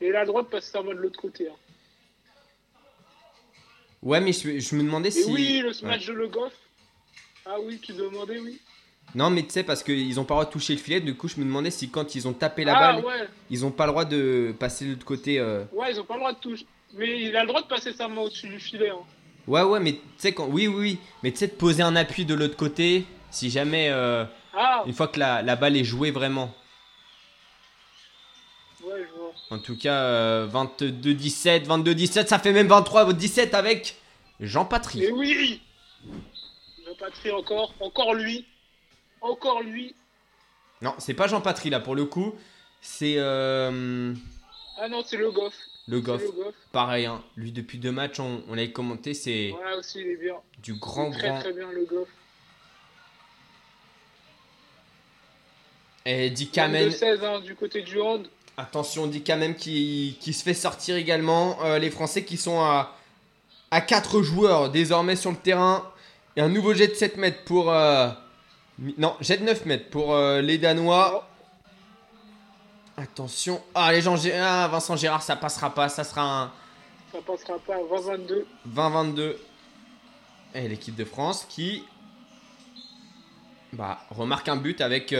Et 0.01 0.09
il 0.09 0.17
a 0.17 0.23
le 0.23 0.27
droit 0.27 0.43
de 0.43 0.49
passer 0.49 0.73
sa 0.73 0.83
main 0.83 0.91
de 0.95 0.99
l'autre 0.99 1.21
côté. 1.21 1.49
hein. 1.49 1.55
Ouais, 4.03 4.21
mais 4.21 4.33
je, 4.33 4.59
je 4.59 4.75
me 4.75 4.83
demandais 4.83 5.09
Et 5.09 5.13
si. 5.13 5.31
oui, 5.31 5.61
le 5.61 5.69
Ouais. 5.69 5.75
smash 5.75 6.07
de 6.07 6.13
Le 6.13 6.29
Goff. 6.29 6.53
Ah 7.47 7.57
oui, 7.65 7.79
tu 7.83 7.93
demandais, 7.93 8.39
oui. 8.39 8.61
Non, 9.15 9.31
mais 9.31 9.43
tu 9.43 9.51
sais, 9.51 9.63
parce 9.63 9.83
qu'ils 9.83 10.19
ont 10.19 10.25
pas 10.25 10.35
le 10.35 10.41
droit 10.41 10.45
de 10.47 10.51
toucher 10.51 10.75
le 10.75 10.79
filet, 10.81 11.01
du 11.01 11.15
coup, 11.15 11.29
je 11.29 11.37
me 11.37 11.45
demandais 11.45 11.71
si 11.71 11.91
quand 11.91 12.15
ils 12.15 12.27
ont 12.27 12.33
tapé 12.33 12.65
la 12.65 12.77
ah 12.77 12.93
balle, 12.95 13.05
ouais, 13.05 13.29
ils 13.51 13.65
ont 13.67 13.71
pas 13.71 13.85
le 13.87 13.93
droit 13.93 14.05
de 14.05 14.55
passer 14.59 14.87
de 14.87 14.91
l'autre 14.93 15.05
côté. 15.05 15.39
euh. 15.39 15.65
ouais, 15.73 15.93
ils 15.93 16.01
ont 16.01 16.05
pas 16.05 16.15
le 16.15 16.21
droit 16.21 16.33
de 16.33 16.39
toucher. 16.39 16.67
Mais 16.95 17.23
il 17.23 17.37
a 17.37 17.43
le 17.43 17.49
droit 17.49 17.63
de 17.63 17.67
passer 17.67 17.93
sa 17.93 18.09
main 18.09 18.23
au-dessus 18.23 18.49
du 18.49 18.59
filet. 18.61 18.91
Hein. 18.91 18.97
Ouais, 19.47 19.63
ouais, 19.63 19.81
mais 19.81 19.93
tu 19.95 19.99
sais, 20.19 20.33
quand. 20.33 20.47
Oui, 20.47 20.67
oui, 20.67 20.75
oui. 20.79 20.99
Mais 21.23 21.31
tu 21.33 21.39
sais, 21.39 21.49
de 21.49 21.53
poser 21.53 21.83
un 21.83 21.97
appui 21.97 22.25
de 22.25 22.35
l'autre 22.35 22.57
côté, 22.57 23.05
si 23.31 23.51
jamais. 23.51 23.89
euh, 23.91 24.25
Ah, 24.55 24.83
Une 24.87 24.93
fois 24.93 25.09
que 25.09 25.19
la, 25.19 25.43
la 25.43 25.57
balle 25.57 25.77
est 25.77 25.85
jouée 25.85 26.11
vraiment. 26.11 26.55
En 29.53 29.59
tout 29.59 29.77
cas, 29.77 30.03
euh, 30.05 30.47
22-17, 30.49 31.67
22-17, 31.67 32.27
ça 32.27 32.39
fait 32.39 32.53
même 32.53 32.69
23-17 32.69 33.53
avec 33.55 33.97
Jean 34.41 34.65
Patry. 34.65 35.01
Mais 35.01 35.11
oui 35.11 35.61
Jean 36.87 36.95
Patry 36.99 37.31
encore, 37.33 37.75
encore 37.81 38.15
lui. 38.15 38.47
Encore 39.21 39.61
lui. 39.63 39.95
Non, 40.81 40.95
c'est 40.97 41.13
pas 41.13 41.27
Jean 41.29 41.43
Patry 41.43 41.69
là 41.69 41.81
pour 41.81 41.95
le 41.95 42.07
coup. 42.07 42.35
C'est 42.81 43.17
euh, 43.19 44.15
Ah 44.81 44.89
non, 44.89 45.03
c'est 45.07 45.19
Le 45.19 45.31
Goff. 45.31 45.53
le 45.87 46.01
Goff. 46.01 46.23
Le 46.23 46.31
Goff. 46.33 46.55
Pareil, 46.73 47.05
hein. 47.05 47.23
lui 47.37 47.53
depuis 47.53 47.77
deux 47.77 47.93
matchs, 47.93 48.21
on, 48.21 48.43
on 48.49 48.55
l'avait 48.55 48.73
commenté, 48.73 49.13
c'est 49.13 49.53
Ouais, 49.53 49.75
aussi, 49.79 50.01
il 50.01 50.07
est 50.13 50.17
bien. 50.17 50.37
du 50.63 50.73
grand, 50.77 51.11
très 51.11 51.29
grand. 51.29 51.41
très 51.41 51.53
bien, 51.53 51.71
Le 51.71 51.85
Goff. 51.85 52.09
Et 56.07 56.31
Dick 56.31 56.53
Kamen, 56.53 56.91
16 56.91 57.23
hein, 57.23 57.41
du 57.41 57.55
côté 57.55 57.83
du 57.83 58.01
hand. 58.01 58.27
Attention, 58.57 59.07
Dick 59.07 59.25
Kamen 59.25 59.55
qui, 59.55 60.17
qui 60.21 60.33
se 60.33 60.43
fait 60.43 60.55
sortir 60.55 60.97
également. 60.97 61.59
Euh, 61.65 61.79
les 61.79 61.91
Français 61.91 62.25
qui 62.25 62.37
sont 62.37 62.61
à, 62.61 62.95
à 63.71 63.81
4 63.81 64.23
joueurs 64.23 64.71
désormais 64.71 65.17
sur 65.17 65.31
le 65.31 65.37
terrain. 65.37 65.89
Et 66.37 66.41
un 66.41 66.49
nouveau 66.49 66.75
jet 66.75 66.89
de 66.89 66.95
7 66.95 67.17
mètres 67.17 67.45
pour. 67.45 67.71
euh, 67.71 68.09
non, 68.99 69.17
jet 69.21 69.37
de 69.39 69.45
9 69.45 69.67
mètres 69.67 69.91
pour 69.91 70.15
euh, 70.15 70.41
les 70.41 70.59
Danois. 70.59 71.29
Attention. 72.97 73.63
Ah, 73.75 73.93
les 73.93 74.03
gens, 74.03 74.17
ah, 74.35 74.69
Vincent 74.71 74.97
Gérard, 74.97 75.23
ça 75.23 75.37
passera 75.37 75.71
pas. 75.75 75.89
Ça 75.89 76.05
sera 76.05 76.23
un. 76.45 76.53
Ça 77.13 77.19
passera 77.27 77.59
pas 77.59 77.75
à 77.75 78.17
20-22. 78.17 78.45
20-22. 78.75 79.37
Et 80.55 80.69
l'équipe 80.69 80.95
de 80.95 81.05
France 81.05 81.47
qui 81.49 81.85
bah, 83.73 84.01
remarque 84.11 84.49
un 84.49 84.57
but 84.57 84.81
avec 84.83 85.15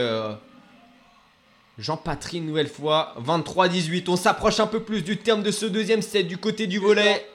euh, 1.77 1.81
Jean 1.81 1.97
Patry 1.97 2.37
une 2.37 2.45
nouvelle 2.47 2.67
fois. 2.69 3.13
23-18. 3.25 4.05
On 4.09 4.15
s'approche 4.15 4.59
un 4.59 4.67
peu 4.67 4.81
plus 4.81 5.03
du 5.03 5.17
terme 5.17 5.43
de 5.43 5.51
ce 5.51 5.65
deuxième 5.65 6.01
set 6.01 6.27
du 6.27 6.37
côté 6.37 6.67
du 6.67 6.79
volet. 6.79 7.25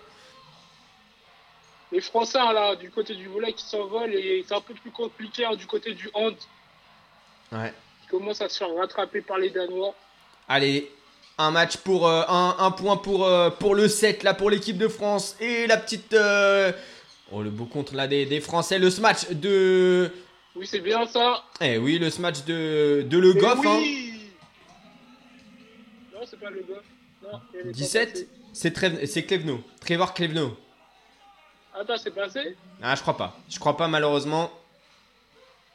Les 1.90 2.00
Français, 2.02 2.38
là, 2.38 2.76
du 2.76 2.90
côté 2.90 3.14
du 3.14 3.28
volet 3.28 3.52
qui 3.54 3.64
s'envolent 3.64 4.14
et 4.14 4.45
c'est 4.47 4.54
un 4.54 4.61
peu 4.61 4.75
plus 4.75 4.90
compliqué 4.90 5.45
hein, 5.47 5.57
du 5.57 5.66
côté 5.66 5.95
du 5.95 6.11
hand 6.14 6.35
Ouais. 7.50 7.73
qui 8.02 8.09
commence 8.09 8.42
à 8.42 8.49
se 8.50 8.59
faire 8.59 8.68
rattraper 8.78 9.23
par 9.23 9.38
les 9.38 9.49
Danois. 9.49 9.95
Allez, 10.49 10.90
un 11.38 11.50
match 11.50 11.78
pour 11.78 12.07
euh, 12.07 12.25
un, 12.28 12.57
un 12.59 12.71
point 12.73 12.99
pour, 12.99 13.25
euh, 13.25 13.49
pour 13.49 13.75
le 13.75 13.88
7 13.88 14.23
là 14.23 14.35
pour 14.35 14.50
l'équipe 14.50 14.76
de 14.76 14.87
France. 14.88 15.35
Et 15.40 15.66
la 15.66 15.78
petite. 15.78 16.12
euh, 16.12 16.73
Oh, 17.33 17.42
le 17.42 17.50
beau 17.50 17.64
contre 17.66 17.95
là 17.95 18.07
des, 18.07 18.25
des 18.26 18.40
Français. 18.40 18.78
Le 18.78 18.90
smash 18.90 19.28
de. 19.30 20.11
Oui, 20.57 20.66
c'est 20.66 20.80
bien 20.80 21.07
ça. 21.07 21.42
Eh 21.62 21.76
oui, 21.78 21.99
le 21.99 22.09
smash 22.11 22.45
de, 22.45 23.02
de 23.07 23.18
Le 23.18 23.37
Et 23.37 23.40
Goff. 23.40 23.59
hein. 23.66 23.76
oui 23.80 24.17
c'est 26.28 26.40
pas 26.40 26.50
le 26.50 26.62
Goff. 26.62 26.85
Non, 27.23 27.40
il 27.52 27.61
avait 27.61 27.70
pas 27.70 27.76
17 27.76 28.12
passé. 28.12 29.06
C'est 29.06 29.23
Klevno. 29.25 29.62
Trevor 29.80 30.14
Klevno. 30.14 30.56
Attends, 31.75 31.97
c'est 31.99 32.11
passé? 32.11 32.56
Ah, 32.82 32.94
je 32.94 33.02
crois 33.02 33.16
pas. 33.16 33.37
Je 33.49 33.58
crois 33.58 33.76
pas, 33.76 33.88
malheureusement. 33.88 34.50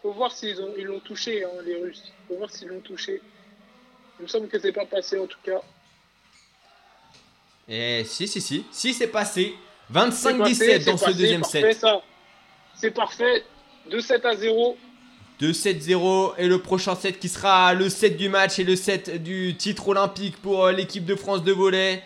Faut 0.01 0.12
voir 0.12 0.31
s'ils 0.31 0.60
ont, 0.62 0.74
ils 0.77 0.83
l'ont 0.86 1.00
touché, 1.00 1.43
hein, 1.45 1.50
les 1.65 1.81
Russes. 1.81 2.12
Faut 2.27 2.36
voir 2.36 2.50
s'ils 2.50 2.67
l'ont 2.67 2.81
touché. 2.81 3.22
Il 4.19 4.24
me 4.24 4.27
semble 4.27 4.48
que 4.50 4.60
c'est 4.60 4.74
pas 4.74 4.86
passé 4.86 5.17
en 5.17 5.27
tout 5.27 5.39
cas. 5.43 5.62
Eh, 7.67 8.03
si, 8.05 8.27
si, 8.27 8.41
si. 8.41 8.65
Si, 8.72 8.93
c'est 8.93 9.07
passé. 9.07 9.55
C'est 9.88 10.38
passé, 10.38 10.53
25-17 10.53 10.53
c'est 10.53 10.79
dans 10.79 10.98
ce 10.98 11.05
passé, 11.05 11.17
deuxième 11.17 11.41
parfait, 11.41 11.62
set. 11.62 11.79
ça. 11.79 12.01
C'est 12.75 12.91
parfait. 12.91 13.43
2-7 13.89 14.25
à 14.25 14.36
0. 14.36 14.77
2-7-0. 15.43 16.35
Et 16.38 16.47
le 16.47 16.59
prochain 16.59 16.95
set 16.95 17.19
qui 17.19 17.27
sera 17.27 17.73
le 17.73 17.89
set 17.89 18.15
du 18.15 18.29
match 18.29 18.59
et 18.59 18.63
le 18.63 18.77
set 18.77 19.21
du 19.21 19.55
titre 19.57 19.89
olympique 19.89 20.38
pour 20.38 20.65
euh, 20.65 20.71
l'équipe 20.71 21.05
de 21.05 21.15
France 21.15 21.43
de 21.43 21.51
volley. 21.51 22.01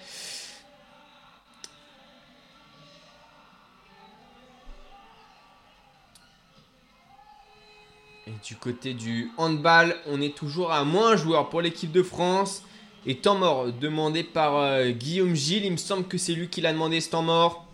Et 8.25 8.31
du 8.43 8.55
côté 8.55 8.95
du 8.95 9.29
handball, 9.37 9.95
on 10.07 10.19
est 10.19 10.35
toujours 10.35 10.71
à 10.71 10.83
moins 10.83 11.11
un 11.11 11.15
joueur 11.15 11.49
pour 11.49 11.61
l'équipe 11.61 11.91
de 11.91 12.01
France. 12.01 12.63
Et 13.05 13.17
temps 13.17 13.35
mort 13.35 13.71
demandé 13.71 14.23
par 14.23 14.57
euh, 14.57 14.89
Guillaume 14.89 15.35
Gilles. 15.35 15.65
Il 15.65 15.73
me 15.73 15.77
semble 15.77 16.07
que 16.07 16.17
c'est 16.17 16.33
lui 16.33 16.49
qui 16.49 16.59
l'a 16.59 16.73
demandé 16.73 16.99
ce 16.99 17.11
temps 17.11 17.21
mort. 17.21 17.67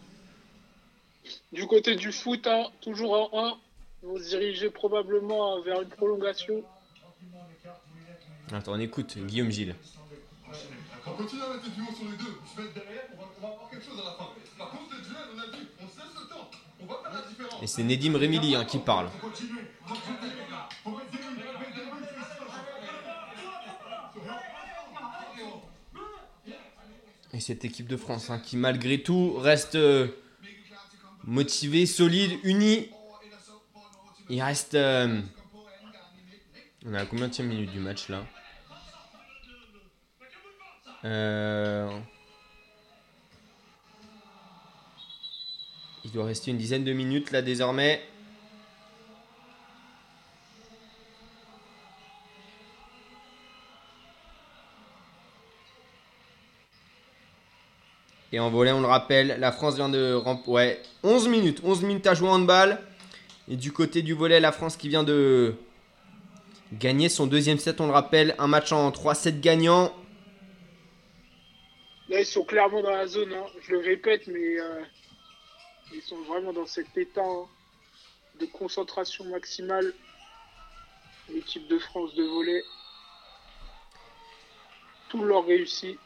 Du 1.53 1.65
côté 1.67 1.96
du 1.96 2.12
foot, 2.12 2.46
hein, 2.48 2.65
toujours 2.82 3.34
en 3.34 3.48
1. 3.48 3.58
Vont 4.04 4.18
se 4.18 4.30
diriger 4.30 4.70
probablement 4.70 5.62
vers 5.62 5.82
une 5.82 5.90
prolongation. 5.90 6.64
Attends, 8.52 8.74
on 8.74 8.80
écoute 8.80 9.18
Guillaume 9.18 9.50
Gilles. 9.50 9.76
On 11.06 11.12
continue 11.12 11.42
à 11.42 11.50
mettre 11.50 11.64
des 11.64 11.70
duos 11.70 11.96
sur 11.96 12.06
les 12.06 12.18
deux. 12.18 12.38
Je 12.56 12.62
vais 12.62 12.68
être 12.68 12.74
derrière, 12.74 13.04
on 13.14 13.18
va, 13.18 13.28
on 13.38 13.42
va 13.42 13.54
avoir 13.54 13.70
quelque 13.70 13.86
chose 13.86 14.00
à 14.00 14.04
la 14.04 14.12
fin. 14.12 14.30
Par 14.58 14.70
contre, 14.72 14.96
le 14.96 15.02
duel, 15.02 15.24
on 15.36 15.40
a 15.40 15.58
dit, 15.58 15.68
on 15.82 15.88
se 15.88 16.00
laisse 16.00 16.16
le 16.22 16.30
temps. 16.30 16.52
On 16.82 16.86
va 16.86 16.96
faire 17.02 17.14
la 17.14 17.28
différence. 17.30 17.64
Et 17.64 17.68
c'est 17.68 17.84
Nedim 17.84 18.18
Remili 18.18 18.56
hein, 18.56 18.66
qui 18.66 18.78
parle. 18.80 19.10
Et 27.34 27.40
cette 27.40 27.66
équipe 27.66 27.88
de 27.88 27.98
France 27.98 28.30
hein, 28.30 28.40
qui 28.40 28.58
malgré 28.58 29.02
tout 29.02 29.34
reste 29.34 29.76
euh, 29.76 30.08
motivée, 31.24 31.86
solide, 31.86 32.38
unie. 32.44 32.90
Il 34.34 34.42
reste... 34.42 34.74
euh, 34.74 35.22
On 36.88 36.94
est 36.96 36.98
à 36.98 37.06
combien 37.06 37.28
de 37.28 37.44
minutes 37.44 37.72
du 37.72 37.78
match 37.78 38.10
là 38.10 38.25
Euh, 41.06 41.88
Il 46.04 46.12
doit 46.12 46.25
rester 46.25 46.50
une 46.50 46.58
dizaine 46.58 46.84
de 46.84 46.94
minutes 46.94 47.30
là 47.30 47.44
désormais. 47.44 48.02
Et 58.32 58.40
en 58.40 58.50
volet, 58.50 58.72
on 58.72 58.82
le 58.82 58.88
rappelle, 58.88 59.38
la 59.40 59.52
France 59.52 59.75
vient 59.75 59.90
de... 59.90 60.20
Ouais, 60.48 60.82
11 61.04 61.28
minutes. 61.28 61.62
11 61.63 61.84
minutes 61.84 62.08
à 62.08 62.16
jouer 62.16 62.30
en 62.30 62.38
handball. 62.38 62.80
Et 63.48 63.58
du 63.58 63.72
côté 63.72 64.02
du 64.02 64.14
volet, 64.14 64.40
la 64.40 64.52
France 64.52 64.78
qui 64.78 64.88
vient 64.88 65.04
de 65.04 65.56
gagner 66.72 67.10
son 67.10 67.28
deuxième 67.28 67.58
set, 67.60 67.82
on 67.82 67.88
le 67.88 67.92
rappelle. 67.94 68.36
Un 68.40 68.48
match 68.48 68.72
en 68.72 68.90
3-7 68.90 69.40
gagnant. 69.42 69.94
Là, 72.10 72.20
ils 72.20 72.26
sont 72.26 72.46
clairement 72.46 72.82
dans 72.82 72.92
la 72.92 73.08
zone, 73.08 73.34
hein. 73.34 73.46
je 73.62 73.72
le 73.72 73.80
répète, 73.80 74.28
mais 74.28 74.60
euh, 74.60 74.84
ils 75.94 76.02
sont 76.02 76.22
vraiment 76.24 76.54
dans 76.54 76.66
cet 76.66 76.98
état 76.98 77.24
hein, 77.24 77.48
de 78.40 78.46
concentration 78.46 79.26
maximale. 79.26 79.94
L'équipe 81.30 81.68
de 81.68 81.80
France 81.80 82.14
de 82.16 82.24
volley. 82.24 82.64
Tout 85.10 85.24
leur 85.24 85.46
réussit. 85.46 85.98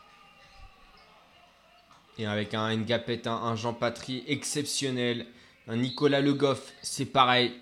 Et 2.20 2.26
avec 2.26 2.54
un 2.54 2.76
Ngapet, 2.76 3.28
un, 3.28 3.32
un 3.32 3.56
Jean 3.56 3.74
Patry 3.74 4.24
exceptionnel. 4.28 5.28
Un 5.68 5.78
Nicolas 5.78 6.22
Le 6.22 6.34
Goff, 6.34 6.72
c'est 6.82 7.06
pareil. 7.06 7.54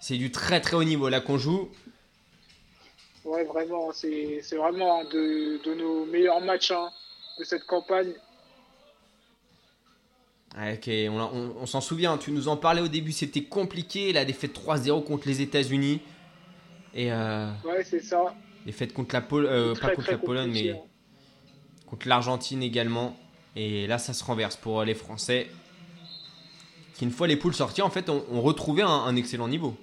C'est 0.00 0.16
du 0.16 0.30
très 0.30 0.60
très 0.60 0.76
haut 0.76 0.84
niveau 0.84 1.08
là 1.08 1.20
qu'on 1.20 1.38
joue. 1.38 1.68
Ouais, 3.24 3.44
vraiment, 3.44 3.90
c'est 3.92 4.40
vraiment 4.56 5.00
un 5.00 5.04
de, 5.04 5.60
de 5.64 5.74
nos 5.74 6.06
meilleurs 6.06 6.40
matchs 6.40 6.70
hein, 6.70 6.88
de 7.38 7.44
cette 7.44 7.64
campagne. 7.66 8.12
Ok, 10.56 10.88
on, 10.88 11.20
on- 11.20 11.56
on 11.60 11.66
s'en 11.66 11.80
souvient, 11.80 12.16
tu 12.16 12.32
nous 12.32 12.48
en 12.48 12.56
parlais 12.56 12.80
au 12.80 12.88
début, 12.88 13.12
c'était 13.12 13.42
compliqué. 13.42 14.12
La 14.12 14.24
défaite 14.24 14.54
3-0 14.58 15.04
contre 15.04 15.28
les 15.28 15.40
États-Unis. 15.42 16.00
Et 16.94 17.12
euh, 17.12 17.50
Ouais, 17.64 17.84
c'est 17.84 18.00
ça. 18.00 18.34
défaite 18.64 18.94
contre 18.94 19.14
la 19.14 19.20
Pologne, 19.20 19.52
euh, 19.52 19.74
pas 19.74 19.90
contre 19.94 20.10
la 20.10 20.18
Pologne, 20.18 20.50
mais 20.52 20.70
hein. 20.70 20.76
contre 21.86 22.08
l'Argentine 22.08 22.62
également. 22.62 23.16
Et 23.56 23.86
là, 23.86 23.98
ça 23.98 24.14
se 24.14 24.24
renverse 24.24 24.56
pour 24.56 24.82
les 24.84 24.94
Français. 24.94 25.48
Qui, 26.98 27.04
une 27.04 27.12
fois 27.12 27.28
les 27.28 27.36
poules 27.36 27.54
sorties, 27.54 27.82
en 27.82 27.90
fait, 27.90 28.10
ont, 28.10 28.24
ont 28.32 28.40
retrouvé 28.42 28.82
un, 28.82 29.14
excellent 29.14 29.46
niveau. 29.46 29.76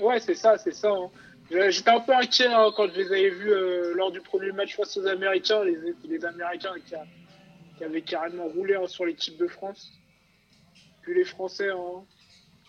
Ouais, 0.00 0.18
c'est 0.18 0.34
ça, 0.34 0.58
c'est 0.58 0.74
ça. 0.74 0.90
hein. 0.90 1.10
J'étais 1.48 1.90
un 1.90 2.00
peu 2.00 2.12
inquiet 2.12 2.48
hein, 2.48 2.72
quand 2.76 2.88
je 2.88 3.00
les 3.00 3.06
avais 3.06 3.30
vus 3.30 3.52
euh, 3.52 3.94
lors 3.94 4.10
du 4.10 4.20
premier 4.20 4.50
match 4.50 4.74
face 4.74 4.96
aux 4.96 5.06
Américains, 5.06 5.62
les, 5.62 6.24
Américains 6.24 6.74
qui, 6.84 7.84
avaient 7.84 8.02
carrément 8.02 8.48
roulé 8.48 8.74
hein, 8.74 8.88
sur 8.88 9.06
l'équipe 9.06 9.36
de 9.36 9.46
France. 9.46 9.92
Puis 11.02 11.14
les 11.14 11.24
Français, 11.24 11.68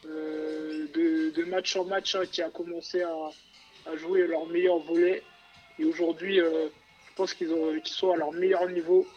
euh, 0.06 0.88
de, 0.94 1.44
match 1.46 1.76
en 1.76 1.86
match, 1.86 2.16
qui 2.32 2.44
a 2.44 2.52
commencé 2.52 3.02
à, 3.02 3.16
à 3.92 3.96
jouer 3.96 4.28
leur 4.28 4.46
meilleur 4.46 4.78
volet. 4.78 5.24
Et 5.80 5.86
aujourd'hui, 5.86 6.40
euh, 6.40 6.68
je 7.10 7.16
pense 7.16 7.34
qu'ils 7.34 7.50
sont 7.84 8.12
à 8.12 8.16
leur 8.16 8.32
meilleur 8.32 8.70
niveau. 8.70 9.08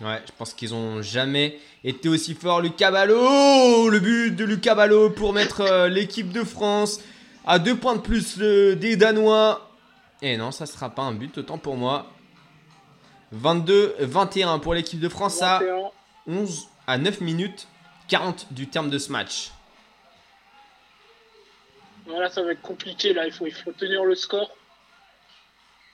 Ouais, 0.00 0.22
je 0.26 0.32
pense 0.38 0.54
qu'ils 0.54 0.74
ont 0.74 1.02
jamais 1.02 1.58
été 1.84 2.08
aussi 2.08 2.34
forts. 2.34 2.62
Lucas 2.62 2.90
Ballot, 2.90 3.88
le 3.90 4.00
but 4.00 4.30
de 4.34 4.44
Lucas 4.44 4.74
Ballot 4.74 5.10
pour 5.10 5.34
mettre 5.34 5.60
euh, 5.60 5.88
l'équipe 5.88 6.32
de 6.32 6.42
France 6.42 7.00
à 7.46 7.58
deux 7.58 7.76
points 7.76 7.96
de 7.96 8.00
plus 8.00 8.38
des 8.38 8.96
Danois. 8.96 9.70
Et 10.22 10.36
non, 10.36 10.52
ça 10.52 10.66
sera 10.66 10.90
pas 10.90 11.02
un 11.02 11.12
but, 11.12 11.36
autant 11.38 11.58
pour 11.58 11.76
moi. 11.76 12.10
22-21 13.34 14.60
pour 14.60 14.74
l'équipe 14.74 15.00
de 15.00 15.08
France 15.08 15.42
à 15.42 15.58
21. 15.58 15.90
11 16.26 16.68
à 16.86 16.98
9 16.98 17.20
minutes 17.20 17.68
40 18.08 18.52
du 18.52 18.68
terme 18.68 18.90
de 18.90 18.98
ce 18.98 19.12
match. 19.12 19.50
Voilà, 22.06 22.28
ça 22.28 22.42
va 22.42 22.52
être 22.52 22.62
compliqué 22.62 23.12
là. 23.12 23.26
Il 23.26 23.32
faut, 23.32 23.46
il 23.46 23.54
faut 23.54 23.72
tenir 23.72 24.04
le 24.04 24.14
score. 24.14 24.50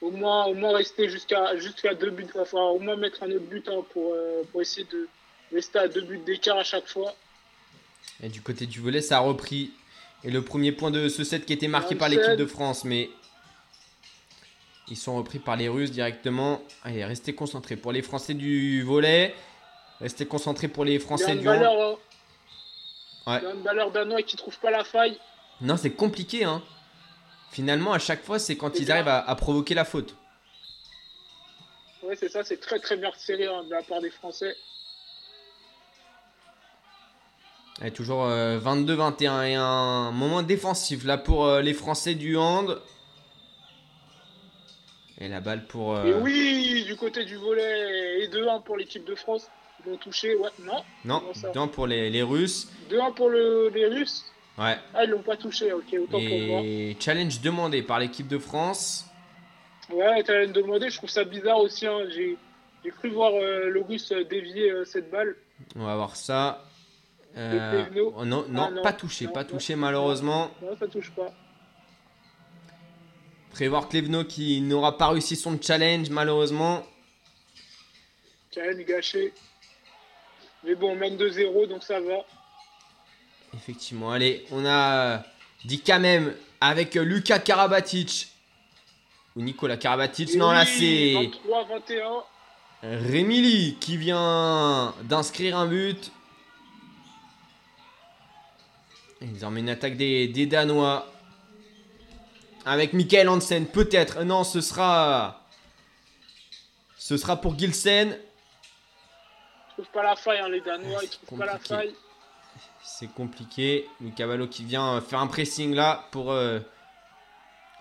Au 0.06 0.10
moins, 0.12 0.44
au 0.46 0.54
moins 0.54 0.76
rester 0.76 1.08
jusqu'à 1.08 1.56
jusqu'à 1.56 1.94
deux 1.94 2.10
buts. 2.10 2.26
Enfin, 2.38 2.60
au 2.60 2.78
moins 2.78 2.94
mettre 2.96 3.22
un 3.24 3.30
autre 3.30 3.46
but 3.46 3.68
hein, 3.68 3.82
pour, 3.92 4.12
euh, 4.14 4.42
pour 4.52 4.62
essayer 4.62 4.86
de 4.90 5.08
rester 5.52 5.78
à 5.80 5.88
deux 5.88 6.02
buts 6.02 6.20
d'écart 6.24 6.58
à 6.58 6.64
chaque 6.64 6.86
fois. 6.86 7.12
Et 8.22 8.28
du 8.28 8.40
côté 8.40 8.66
du 8.66 8.80
volet, 8.80 9.00
ça 9.00 9.16
a 9.16 9.20
repris. 9.20 9.72
Et 10.22 10.30
le 10.30 10.42
premier 10.42 10.70
point 10.72 10.90
de 10.92 11.08
ce 11.08 11.24
set 11.24 11.44
qui 11.44 11.52
était 11.52 11.68
marqué 11.68 11.94
par 11.96 12.08
27. 12.08 12.24
l'équipe 12.24 12.38
de 12.38 12.46
France, 12.46 12.84
mais 12.84 13.10
ils 14.88 14.96
sont 14.96 15.16
repris 15.16 15.40
par 15.40 15.56
les 15.56 15.68
Russes 15.68 15.90
directement. 15.90 16.62
Allez, 16.84 17.04
restez 17.04 17.34
concentrés 17.34 17.76
pour 17.76 17.90
les 17.92 18.02
Français 18.02 18.34
du 18.34 18.82
volet. 18.82 19.34
Restez 20.00 20.26
concentrés 20.26 20.68
pour 20.68 20.84
les 20.84 20.98
Français 21.00 21.34
du 21.34 21.48
hand. 21.48 21.56
handballeurs, 21.56 21.98
hein, 23.26 23.32
Ouais. 23.32 23.40
les 23.40 23.46
handballeurs 23.48 23.90
danois 23.90 24.22
qui 24.22 24.36
trouvent 24.36 24.58
pas 24.60 24.70
la 24.70 24.84
faille. 24.84 25.18
Non, 25.60 25.76
c'est 25.76 25.90
compliqué, 25.90 26.44
hein. 26.44 26.62
Finalement, 27.50 27.92
à 27.92 27.98
chaque 27.98 28.22
fois, 28.22 28.38
c'est 28.38 28.56
quand 28.56 28.78
ils 28.78 28.90
arrivent 28.92 29.08
à, 29.08 29.18
à 29.20 29.34
provoquer 29.34 29.74
la 29.74 29.84
faute. 29.84 30.14
Ouais, 32.02 32.16
c'est 32.16 32.28
ça, 32.28 32.44
c'est 32.44 32.58
très 32.60 32.78
très 32.78 32.96
bien 32.96 33.10
serré 33.16 33.46
hein, 33.46 33.64
de 33.64 33.70
la 33.70 33.82
part 33.82 34.00
des 34.00 34.10
Français. 34.10 34.54
Et 37.84 37.90
toujours 37.90 38.24
euh, 38.24 38.58
22-21 38.58 39.46
et 39.48 39.54
un 39.54 40.10
moment 40.12 40.42
défensif 40.42 41.04
là 41.04 41.18
pour 41.18 41.46
euh, 41.46 41.60
les 41.60 41.74
Français 41.74 42.14
du 42.14 42.36
hand. 42.36 42.80
Et 45.18 45.28
la 45.28 45.40
balle 45.40 45.66
pour. 45.66 45.94
euh, 45.96 46.04
Et 46.04 46.14
oui, 46.14 46.84
du 46.86 46.96
côté 46.96 47.24
du 47.24 47.36
volet, 47.36 48.22
et 48.22 48.28
2-1 48.28 48.62
pour 48.62 48.76
l'équipe 48.76 49.04
de 49.04 49.14
France. 49.14 49.48
Ils 49.84 49.90
vont 49.92 49.96
toucher, 49.98 50.34
ouais, 50.36 50.48
non. 50.60 50.82
Non, 51.04 51.20
comment 51.20 51.34
ça 51.34 51.52
non, 51.54 51.68
pour 51.68 51.86
les, 51.86 52.10
les 52.10 52.22
Russes. 52.22 52.68
2-1 52.90 53.14
pour 53.14 53.28
le, 53.30 53.68
les 53.70 53.86
Russes. 53.86 54.24
Ouais. 54.58 54.76
Ah, 54.94 55.04
ils 55.04 55.10
l'ont 55.10 55.22
pas 55.22 55.36
touché, 55.36 55.72
ok, 55.72 55.84
autant 56.00 56.18
pour 56.18 56.38
moi. 56.40 56.60
Et 56.64 56.96
challenge 56.98 57.40
demandé 57.40 57.82
par 57.82 57.98
l'équipe 57.98 58.26
de 58.28 58.38
France. 58.38 59.06
Ouais, 59.90 60.22
t'allais 60.22 60.46
me 60.46 60.52
demander, 60.52 60.88
je 60.90 60.96
trouve 60.96 61.10
ça 61.10 61.24
bizarre 61.24 61.58
aussi. 61.58 61.86
hein. 61.86 62.00
J'ai 62.10 62.36
cru 62.90 63.10
voir 63.10 63.32
euh, 63.34 63.68
le 63.68 63.80
russe 63.82 64.10
euh, 64.12 64.24
dévier 64.24 64.70
euh, 64.70 64.84
cette 64.84 65.10
balle. 65.10 65.36
On 65.76 65.84
va 65.84 65.96
voir 65.96 66.16
ça. 66.16 66.64
Euh, 67.36 67.84
oh 68.16 68.24
non, 68.24 68.46
non, 68.48 68.62
Ah, 68.62 68.70
non, 68.70 68.82
pas 68.82 68.92
touché, 68.94 69.26
non, 69.26 69.32
pas 69.32 69.44
touché 69.44 69.76
malheureusement. 69.76 70.50
Non, 70.62 70.74
ça 70.78 70.86
touche 70.88 71.10
pas. 71.10 71.32
Prévoir 73.50 73.88
Klevno 73.88 74.24
qui 74.24 74.60
n'aura 74.62 74.96
pas 74.96 75.08
réussi 75.08 75.36
son 75.36 75.60
challenge 75.60 76.08
malheureusement. 76.10 76.82
Karen 78.50 78.82
gâché. 78.84 79.32
Mais 80.64 80.74
bon, 80.74 80.92
on 80.92 80.96
mène 80.96 81.16
2-0, 81.16 81.68
donc 81.68 81.82
ça 81.82 82.00
va. 82.00 82.24
Effectivement, 83.54 84.12
allez, 84.12 84.44
on 84.50 84.64
a 84.66 85.22
dit 85.64 85.80
quand 85.80 86.00
même 86.00 86.34
avec 86.60 86.94
Lucas 86.94 87.38
Karabatic. 87.38 88.28
Ou 89.34 89.42
Nicolas 89.42 89.76
Karabatic. 89.76 90.34
Non, 90.34 90.50
là 90.50 90.64
c'est 90.64 91.14
23-21. 91.14 92.22
Rémili 92.82 93.76
qui 93.80 93.96
vient 93.96 94.94
d'inscrire 95.02 95.58
un 95.58 95.66
but. 95.66 96.10
Et 99.20 99.26
désormais 99.26 99.60
une 99.60 99.68
attaque 99.68 99.96
des, 99.96 100.28
des 100.28 100.46
Danois. 100.46 101.06
Avec 102.64 102.92
Michael 102.92 103.28
Hansen, 103.28 103.66
peut-être. 103.66 104.22
Non, 104.24 104.44
ce 104.44 104.60
sera. 104.60 105.42
Ce 106.98 107.16
sera 107.16 107.40
pour 107.40 107.58
Gilsen. 107.58 108.18
Ils 109.68 109.72
trouvent 109.82 109.92
pas 109.92 110.02
la 110.02 110.16
faille, 110.16 110.38
hein, 110.38 110.48
les 110.48 110.60
Danois, 110.60 110.98
Ah, 111.00 111.04
ils 111.04 111.08
trouvent 111.08 111.38
pas 111.38 111.46
la 111.46 111.58
faille. 111.58 111.94
C'est 112.98 113.08
compliqué. 113.08 113.86
Lucas 114.00 114.26
Ballot 114.26 114.48
qui 114.48 114.64
vient 114.64 114.94
euh, 114.94 115.00
faire 115.02 115.18
un 115.18 115.26
pressing 115.26 115.74
là 115.74 116.08
pour 116.12 116.32
euh, 116.32 116.60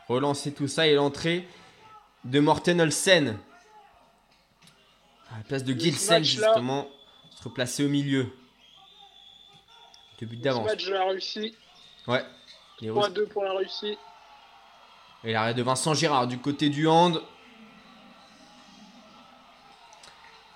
relancer 0.09 0.53
tout 0.53 0.67
ça 0.67 0.87
et 0.87 0.93
l'entrée 0.93 1.47
de 2.25 2.41
Morten 2.41 2.81
Olsen. 2.81 3.39
À 5.31 5.37
la 5.37 5.43
place 5.45 5.63
de 5.63 5.71
Le 5.71 5.79
Gilsen 5.79 6.21
justement. 6.21 6.89
Se 7.29 7.45
replacer 7.45 7.85
au 7.85 7.87
milieu. 7.87 8.27
Deux 10.19 10.25
buts 10.25 10.35
Ce 10.35 10.41
d'avance. 10.41 10.65
match 10.65 10.85
de 10.85 10.91
la 10.91 11.05
Russie. 11.05 11.55
Ouais. 12.07 12.25
Les 12.81 12.89
Russes. 12.89 13.05
3-2 13.05 13.27
pour 13.29 13.45
la 13.45 13.53
Russie. 13.53 13.97
Et 15.23 15.31
l'arrêt 15.31 15.53
de 15.53 15.63
Vincent 15.63 15.93
Girard 15.93 16.27
du 16.27 16.39
côté 16.39 16.67
du 16.67 16.89
hand. 16.89 17.21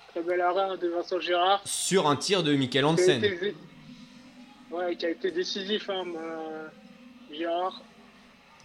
Très 0.08 0.22
bel 0.22 0.40
arrêt 0.42 0.64
hein, 0.64 0.76
de 0.76 0.88
Vincent 0.88 1.18
Gérard. 1.18 1.62
Sur 1.64 2.08
un 2.08 2.16
tir 2.16 2.42
de 2.42 2.54
Michael 2.54 2.84
Hansen. 2.84 3.22
Ouais, 4.70 4.96
qui 4.96 5.06
a 5.06 5.10
été 5.10 5.30
décisif, 5.30 5.88
hein, 5.90 6.04
Gérard. 7.32 7.82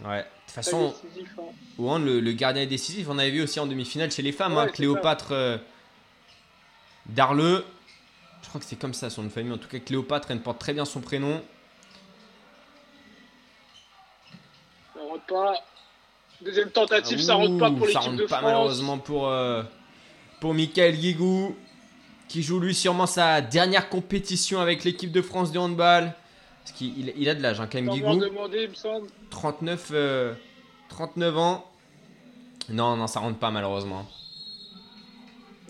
Ouais. 0.04 0.18
De 0.18 0.22
toute 0.46 0.50
façon, 0.54 0.94
décisif. 1.04 1.30
hein. 1.38 1.98
le, 1.98 2.20
le 2.20 2.32
gardien 2.32 2.62
est 2.62 2.66
décisif. 2.66 3.06
On 3.08 3.18
avait 3.18 3.30
vu 3.30 3.42
aussi 3.42 3.58
en 3.60 3.66
demi-finale 3.66 4.10
chez 4.10 4.22
les 4.22 4.32
femmes. 4.32 4.54
Ouais, 4.54 4.62
hein, 4.64 4.68
Cléopâtre 4.68 5.32
euh, 5.32 5.58
Darleux. 7.06 7.64
Je 8.42 8.48
crois 8.48 8.60
que 8.60 8.66
c'est 8.66 8.76
comme 8.78 8.94
ça 8.94 9.10
son 9.10 9.22
nom 9.22 9.28
de 9.28 9.32
famille. 9.32 9.52
En 9.52 9.58
tout 9.58 9.68
cas, 9.68 9.78
Cléopâtre, 9.78 10.30
elle 10.30 10.40
porte 10.40 10.58
très 10.60 10.72
bien 10.74 10.84
son 10.84 11.00
prénom. 11.00 11.42
Ça 14.94 15.00
rentre 15.00 15.26
pas. 15.26 15.54
Deuxième 16.42 16.70
tentative, 16.70 17.18
ça 17.20 17.34
rentre 17.34 17.58
pas 17.58 17.70
Ouh, 17.70 17.76
pour 17.76 17.86
ça 17.88 17.92
l'équipe 18.00 18.04
rentre 18.10 18.16
de 18.22 18.26
pas 18.26 18.36
France. 18.38 18.42
malheureusement 18.44 18.98
pour, 18.98 19.28
euh, 19.28 19.62
pour 20.40 20.52
Michael 20.54 20.94
Guigou. 20.96 21.56
Qui 22.28 22.42
joue 22.42 22.58
lui 22.60 22.74
sûrement 22.74 23.06
sa 23.06 23.40
dernière 23.40 23.88
compétition 23.88 24.60
avec 24.60 24.84
l'équipe 24.84 25.12
de 25.12 25.22
France 25.22 25.52
de 25.52 25.58
handball. 25.58 26.12
Parce 26.64 26.72
qu'il 26.76 27.12
il- 27.16 27.28
a 27.28 27.34
de 27.34 27.42
l'âge 27.42 27.60
hein, 27.60 27.68
quand 27.70 27.80
même 27.80 27.88
Guigou. 27.94 28.16
demandé, 28.16 28.62
il 28.64 28.70
me 28.70 28.74
semble. 28.74 29.06
39, 29.30 29.90
euh, 29.92 30.34
39 30.88 31.38
ans. 31.38 31.64
Non, 32.68 32.96
non, 32.96 33.06
ça 33.06 33.20
rentre 33.20 33.38
pas 33.38 33.52
malheureusement. 33.52 34.04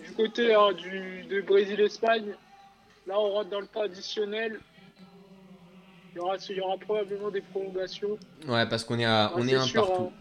Du 0.03 0.11
côté 0.13 0.55
hein, 0.55 0.73
du, 0.73 1.25
de 1.29 1.41
Brésil-Espagne, 1.41 2.33
là 3.05 3.19
on 3.19 3.29
rentre 3.33 3.49
dans 3.51 3.59
le 3.59 3.67
temps 3.67 3.81
additionnel. 3.81 4.59
Il 6.13 6.17
y 6.17 6.19
aura, 6.19 6.37
il 6.49 6.55
y 6.55 6.61
aura 6.61 6.77
probablement 6.77 7.29
des 7.29 7.41
prolongations. 7.41 8.17
Ouais, 8.47 8.65
parce 8.67 8.83
qu'on 8.83 8.97
est 8.97 9.05
à, 9.05 9.31
on 9.35 9.41
Ah, 9.41 9.45
est 9.45 9.49
c'est 9.49 9.55
un 9.55 9.61
sûr, 9.61 9.87
partout. 9.87 10.03
hein. 10.05 10.11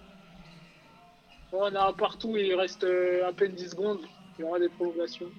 On 1.52 1.74
a 1.74 1.88
un 1.88 1.92
partout 1.94 2.36
il 2.36 2.54
reste 2.54 2.84
euh, 2.84 3.26
à 3.26 3.32
peine 3.32 3.52
10 3.52 3.70
secondes. 3.70 4.00
Il 4.38 4.42
y 4.42 4.44
aura 4.44 4.58
des 4.58 4.68
prolongations. 4.68 5.30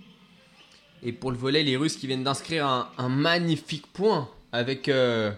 Et 1.03 1.12
pour 1.12 1.31
le 1.31 1.38
volet, 1.38 1.63
les 1.63 1.77
Russes 1.77 1.95
qui 1.95 2.07
viennent 2.07 2.23
d'inscrire 2.23 2.65
un, 2.65 2.89
un 2.97 3.10
magnifique 3.10 3.88
point 3.93 4.29
avec 4.51 4.89
euh, 4.89 5.31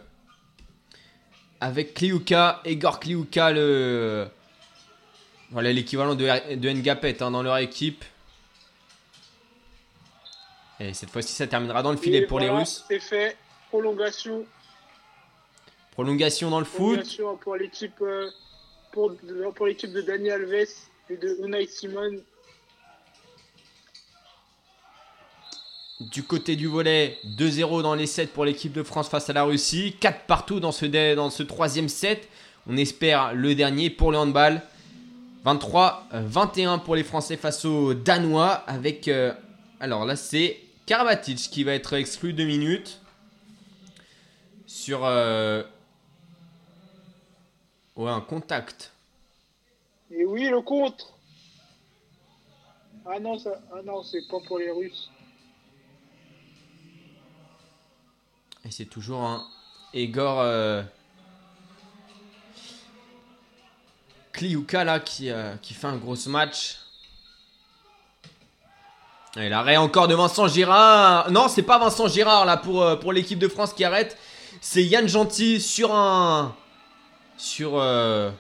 avec 1.59 1.93
Kliuka, 1.93 2.61
Egor 2.65 2.99
Kliuka, 2.99 3.51
le 3.51 4.27
voilà 5.51 5.73
l'équivalent 5.73 6.15
de, 6.15 6.55
de 6.55 6.69
Ngapet 6.69 7.21
hein, 7.21 7.31
dans 7.31 7.43
leur 7.43 7.57
équipe. 7.57 8.05
Et 10.79 10.93
cette 10.93 11.09
fois-ci, 11.09 11.33
ça 11.33 11.47
terminera 11.47 11.83
dans 11.83 11.91
le 11.91 11.97
filet 11.97 12.19
Et 12.19 12.25
pour 12.25 12.39
les 12.39 12.49
Russes. 12.49 12.85
C'est 12.87 12.99
fait. 12.99 13.35
Prolongation. 13.67 14.45
Prolongation 15.91 16.49
dans 16.49 16.59
le 16.59 16.65
foot. 16.65 16.99
Prolongation 16.99 17.37
pour 17.37 17.55
l'équipe 17.57 18.01
euh, 18.01 18.29
pour, 18.91 19.13
pour 19.55 19.67
l'équipe 19.67 19.91
de 19.91 20.01
Dani 20.01 20.31
Alves 20.31 20.53
et 21.09 21.17
de 21.17 21.37
Unai 21.43 21.67
Simon. 21.67 22.21
Du 25.99 26.23
côté 26.23 26.55
du 26.55 26.67
volet, 26.67 27.19
2-0 27.25 27.81
dans 27.81 27.93
les 27.93 28.07
sets 28.07 28.27
pour 28.27 28.45
l'équipe 28.45 28.71
de 28.71 28.83
France 28.83 29.09
face 29.09 29.29
à 29.29 29.33
la 29.33 29.43
Russie. 29.43 29.97
4 29.99 30.25
partout 30.27 30.61
dans 30.61 30.71
ce, 30.71 30.85
dans 31.13 31.29
ce 31.29 31.43
troisième 31.43 31.89
set. 31.89 32.29
On 32.67 32.77
espère 32.77 33.33
le 33.33 33.53
dernier 33.53 33.89
pour 33.89 34.11
le 34.13 34.17
handball. 34.17 34.61
23-21 35.45 36.83
pour 36.83 36.95
les 36.95 37.03
Français 37.03 37.35
face 37.35 37.65
aux 37.65 37.93
Danois. 37.93 38.63
Avec. 38.67 39.09
euh, 39.09 39.33
alors 39.81 40.05
là, 40.05 40.15
c'est 40.15 40.59
Karabatic 40.85 41.37
qui 41.37 41.65
va 41.65 41.73
être 41.73 41.93
exclu 41.93 42.31
2 42.31 42.45
minutes. 42.45 43.01
Sur. 44.67 45.03
euh, 45.03 45.63
ouais, 47.97 48.09
un 48.09 48.21
contact. 48.21 48.93
Et 50.11 50.23
oui, 50.25 50.47
le 50.47 50.61
contre. 50.61 51.13
Ah 53.05 53.19
non, 53.19 53.37
ça, 53.37 53.59
ah 53.73 53.81
non, 53.83 54.01
c'est 54.03 54.25
pas 54.29 54.37
pour 54.47 54.59
les 54.59 54.71
Russes. 54.71 55.09
Et 58.69 58.71
c'est 58.71 58.85
toujours 58.85 59.21
un 59.21 59.47
Egor 59.95 60.41
euh, 60.41 60.83
là 64.73 64.99
qui, 64.99 65.31
euh, 65.31 65.55
qui 65.59 65.73
fait 65.73 65.87
un 65.87 65.97
gros 65.97 66.15
match. 66.27 66.77
Et 69.37 69.49
l'arrêt 69.49 69.77
encore 69.77 70.07
de 70.07 70.13
Vincent 70.13 70.47
Girard. 70.47 71.31
Non, 71.31 71.47
c'est 71.47 71.63
pas 71.63 71.79
Vincent 71.79 72.07
Girard 72.09 72.45
là 72.45 72.57
pour, 72.57 72.83
euh, 72.83 73.11
l'équipe 73.11 73.39
de 73.39 73.47
France 73.47 73.73
qui 73.73 73.83
arrête. 73.83 74.15
C'est 74.61 74.83
Yann 74.83 75.07
Gentil 75.07 75.59
sur 75.59 75.95
un. 75.95 76.55
Sur 77.37 77.81
un 77.81 78.35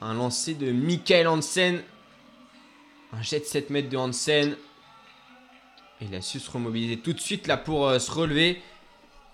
lancer 0.00 0.54
de 0.54 0.70
Michael 0.70 1.26
Hansen. 1.26 1.82
Un 3.12 3.22
jet 3.22 3.40
de 3.40 3.44
7 3.44 3.70
mètres 3.70 3.88
de 3.88 3.96
Hansen. 3.96 4.56
Et 6.00 6.04
il 6.04 6.14
a 6.14 6.20
su 6.20 6.38
se 6.38 6.48
remobiliser 6.48 7.00
tout 7.00 7.12
de 7.12 7.20
suite 7.20 7.48
là 7.48 7.56
pour 7.56 7.90
se 8.00 8.10
relever. 8.12 8.62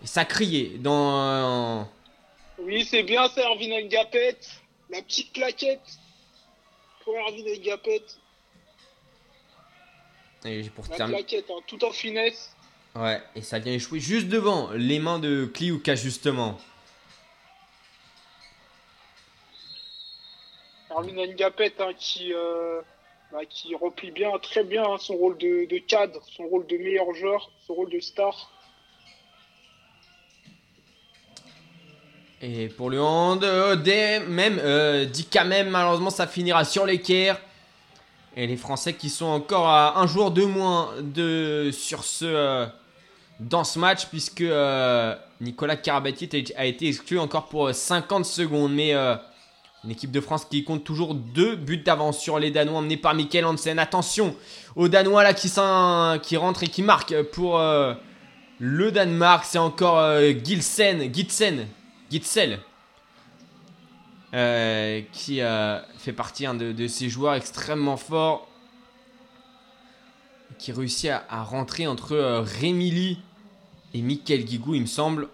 Et 0.02 0.06
ça 0.06 0.24
criait 0.24 0.78
dans. 0.78 1.88
Oui, 2.58 2.84
c'est 2.84 3.02
bien 3.02 3.28
ça, 3.28 3.42
Erwin 3.42 3.86
Ngapet. 3.88 4.36
La 4.90 5.02
petite 5.02 5.32
claquette 5.32 5.80
pour 7.04 7.14
Erwin 7.16 7.46
Ngapet. 7.62 8.02
Et 10.44 10.62
pour 10.70 10.84
La 10.90 10.96
terminer. 10.96 11.18
claquette, 11.24 11.50
hein, 11.50 11.60
tout 11.66 11.84
en 11.84 11.90
finesse. 11.92 12.54
Ouais, 12.94 13.20
et 13.36 13.42
ça 13.42 13.58
vient 13.58 13.72
échouer 13.72 14.00
juste 14.00 14.28
devant 14.28 14.70
les 14.72 14.98
mains 14.98 15.18
de 15.18 15.44
Kliuka 15.46 15.94
justement. 15.94 16.58
Erwin 20.90 21.14
Ngapet 21.34 21.74
hein, 21.78 21.92
qui, 21.96 22.32
euh, 22.32 22.80
bah, 23.32 23.44
qui 23.48 23.74
replie 23.76 24.10
bien, 24.10 24.36
très 24.40 24.64
bien 24.64 24.82
hein, 24.84 24.98
son 24.98 25.14
rôle 25.14 25.38
de, 25.38 25.66
de 25.66 25.78
cadre, 25.78 26.20
son 26.36 26.44
rôle 26.48 26.66
de 26.66 26.76
meilleur 26.78 27.14
joueur, 27.14 27.52
son 27.66 27.74
rôle 27.74 27.90
de 27.90 28.00
star. 28.00 28.50
Et 32.42 32.68
pour 32.68 32.88
le 32.88 33.02
hand, 33.02 33.44
euh, 33.44 33.76
même, 34.28 34.58
euh, 34.62 35.04
dit 35.04 35.26
quand 35.30 35.44
même, 35.44 35.68
malheureusement, 35.68 36.10
ça 36.10 36.26
finira 36.26 36.64
sur 36.64 36.86
l'équerre. 36.86 37.38
Et 38.36 38.46
les 38.46 38.56
Français 38.56 38.94
qui 38.94 39.10
sont 39.10 39.26
encore 39.26 39.68
à 39.68 40.00
un 40.00 40.06
jour 40.06 40.30
de 40.30 40.44
moins 40.44 40.90
de, 41.02 41.70
sur 41.72 42.04
ce, 42.04 42.24
euh, 42.24 42.66
dans 43.40 43.64
ce 43.64 43.78
match, 43.78 44.06
puisque 44.06 44.42
euh, 44.42 45.16
Nicolas 45.40 45.76
Karabatic 45.76 46.52
a 46.56 46.64
été 46.64 46.88
exclu 46.88 47.18
encore 47.18 47.48
pour 47.48 47.68
euh, 47.68 47.72
50 47.72 48.24
secondes. 48.24 48.72
Mais 48.72 48.94
une 48.94 49.90
équipe 49.90 50.12
de 50.12 50.20
France 50.20 50.44
qui 50.44 50.62
compte 50.62 50.84
toujours 50.84 51.14
deux 51.14 51.56
buts 51.56 51.78
d'avance 51.78 52.18
sur 52.20 52.38
les 52.38 52.50
Danois, 52.52 52.78
emmenés 52.78 52.96
par 52.96 53.14
Mikkel 53.14 53.44
Hansen. 53.44 53.78
Attention 53.78 54.36
aux 54.76 54.88
Danois 54.88 55.24
là 55.24 55.34
qui, 55.34 55.50
qui 56.22 56.36
rentrent 56.36 56.62
et 56.62 56.68
qui 56.68 56.82
marquent 56.82 57.20
pour 57.32 57.58
le 58.58 58.92
Danemark. 58.92 59.44
C'est 59.44 59.58
encore 59.58 60.20
Gilsen, 60.44 61.12
Gitsen, 61.12 61.66
Gitzel. 62.10 62.60
euh, 64.34 65.02
qui 65.12 65.40
euh, 65.40 65.80
fait 65.98 66.12
partie 66.12 66.46
hein, 66.46 66.54
de, 66.54 66.70
de 66.72 66.86
ces 66.86 67.08
joueurs 67.08 67.34
extrêmement 67.34 67.96
forts 67.96 68.46
qui 70.58 70.72
réussit 70.72 71.10
à, 71.10 71.24
à 71.28 71.42
rentrer 71.42 71.86
entre 71.86 72.12
euh, 72.12 72.40
Rémi 72.42 72.90
Lee 72.90 73.18
et 73.94 74.02
Michael 74.02 74.44
Guigou, 74.44 74.74
il 74.74 74.82
me 74.82 74.86
semble. 74.86 75.28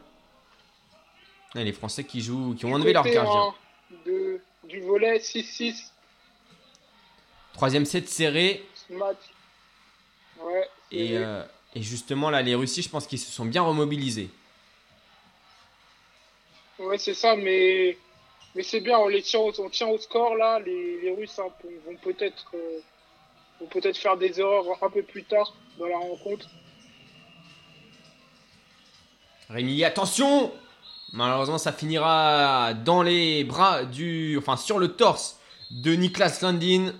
Et 1.54 1.64
les 1.64 1.72
Français 1.72 2.04
qui 2.04 2.20
jouent, 2.20 2.54
qui 2.54 2.64
ont 2.66 2.72
enlevé 2.74 2.92
leur 2.92 3.04
gardien. 3.04 3.32
hein, 3.48 3.54
de, 4.06 4.40
du 4.68 4.80
volet 4.80 5.18
6-6, 5.18 5.90
Troisième 7.54 7.86
set 7.86 8.08
serré. 8.08 8.66
ce 8.88 8.92
match. 8.94 9.16
Ouais. 10.42 10.68
Et, 10.92 11.08
c'est- 11.08 11.16
euh, 11.16 11.42
et 11.74 11.82
justement, 11.82 12.28
là, 12.30 12.42
les 12.42 12.54
Russes, 12.54 12.80
je 12.80 12.88
pense 12.88 13.06
qu'ils 13.06 13.18
se 13.18 13.30
sont 13.32 13.46
bien 13.46 13.62
remobilisés. 13.62 14.28
Ouais, 16.78 16.98
c'est 16.98 17.14
ça, 17.14 17.36
mais, 17.36 17.96
mais 18.54 18.62
c'est 18.62 18.80
bien, 18.80 18.98
on 18.98 19.08
les 19.08 19.22
tient, 19.22 19.40
on 19.40 19.70
tient 19.70 19.88
au 19.88 19.98
score 19.98 20.36
là. 20.36 20.58
Les, 20.60 21.00
les 21.00 21.10
Russes 21.14 21.38
hein, 21.38 21.48
vont 21.86 21.96
peut-être 22.02 22.46
euh, 22.54 22.80
vont 23.60 23.66
peut-être 23.66 23.96
faire 23.96 24.16
des 24.16 24.38
erreurs 24.40 24.82
un 24.82 24.90
peu 24.90 25.02
plus 25.02 25.24
tard 25.24 25.54
dans 25.78 25.86
la 25.86 25.96
rencontre. 25.96 26.48
Rémi, 29.48 29.84
attention 29.84 30.52
Malheureusement, 31.12 31.58
ça 31.58 31.72
finira 31.72 32.74
dans 32.74 33.02
les 33.02 33.44
bras 33.44 33.84
du. 33.84 34.36
Enfin, 34.36 34.56
sur 34.56 34.78
le 34.78 34.88
torse 34.88 35.38
de 35.70 35.92
Niklas 35.92 36.40
Landin, 36.42 36.92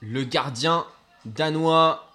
le 0.00 0.24
gardien 0.24 0.84
danois. 1.24 2.07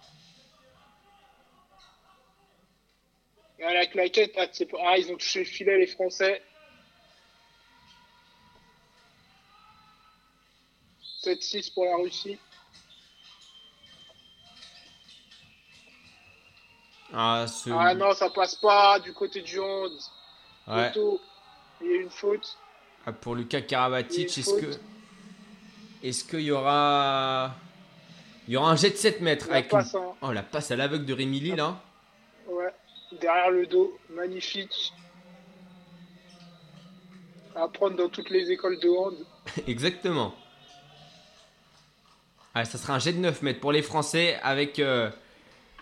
À 3.65 3.73
la 3.73 3.85
claquette, 3.85 4.33
ah, 4.37 4.47
ah, 4.85 4.97
ils 4.97 5.11
ont 5.11 5.17
touché 5.17 5.39
le 5.39 5.45
filet, 5.45 5.77
les 5.77 5.87
Français. 5.87 6.41
7-6 11.23 11.73
pour 11.73 11.85
la 11.85 11.95
Russie. 11.97 12.37
Ah, 17.13 17.45
ce. 17.47 17.69
Ah 17.69 17.93
non, 17.93 18.13
ça 18.13 18.29
passe 18.29 18.55
pas 18.55 18.99
du 18.99 19.13
côté 19.13 19.41
du 19.41 19.59
hand. 19.59 19.91
Ouais. 20.67 20.87
Photo. 20.89 21.21
Il 21.81 21.87
y 21.87 21.93
a 21.93 22.01
une 22.01 22.09
faute. 22.09 22.57
Ah, 23.05 23.11
Pour 23.11 23.35
Lucas 23.35 23.61
Karabatic, 23.61 24.37
est-ce 24.37 24.53
que. 24.59 24.77
Est-ce 26.01 26.25
qu'il 26.25 26.41
y 26.41 26.51
aura. 26.51 27.53
Il 28.47 28.53
y 28.53 28.57
aura 28.57 28.71
un 28.71 28.75
jet 28.75 28.89
de 28.89 28.95
7 28.97 29.21
mètres 29.21 29.47
La 29.47 29.53
avec 29.57 29.65
une- 29.65 29.77
passe, 29.77 29.95
hein. 29.95 30.13
Oh, 30.21 30.31
la 30.31 30.43
passe 30.43 30.71
à 30.71 30.75
l'aveugle 30.75 31.05
de 31.05 31.13
Rémi 31.13 31.39
Lee, 31.39 31.55
là. 31.55 31.77
Ouais. 32.47 32.73
Derrière 33.21 33.51
le 33.51 33.65
dos. 33.67 33.97
Magnifique. 34.09 34.93
À 37.55 37.67
prendre 37.67 37.95
dans 37.95 38.09
toutes 38.09 38.29
les 38.29 38.51
écoles 38.51 38.79
de 38.79 38.89
hand. 38.89 39.15
Exactement. 39.67 40.33
Ah, 42.55 42.65
ça 42.65 42.77
sera 42.77 42.93
un 42.93 42.99
jet 42.99 43.13
de 43.13 43.19
9 43.19 43.41
mètres 43.41 43.59
pour 43.59 43.71
les 43.71 43.81
Français 43.81 44.39
avec 44.43 44.79
euh, 44.79 45.09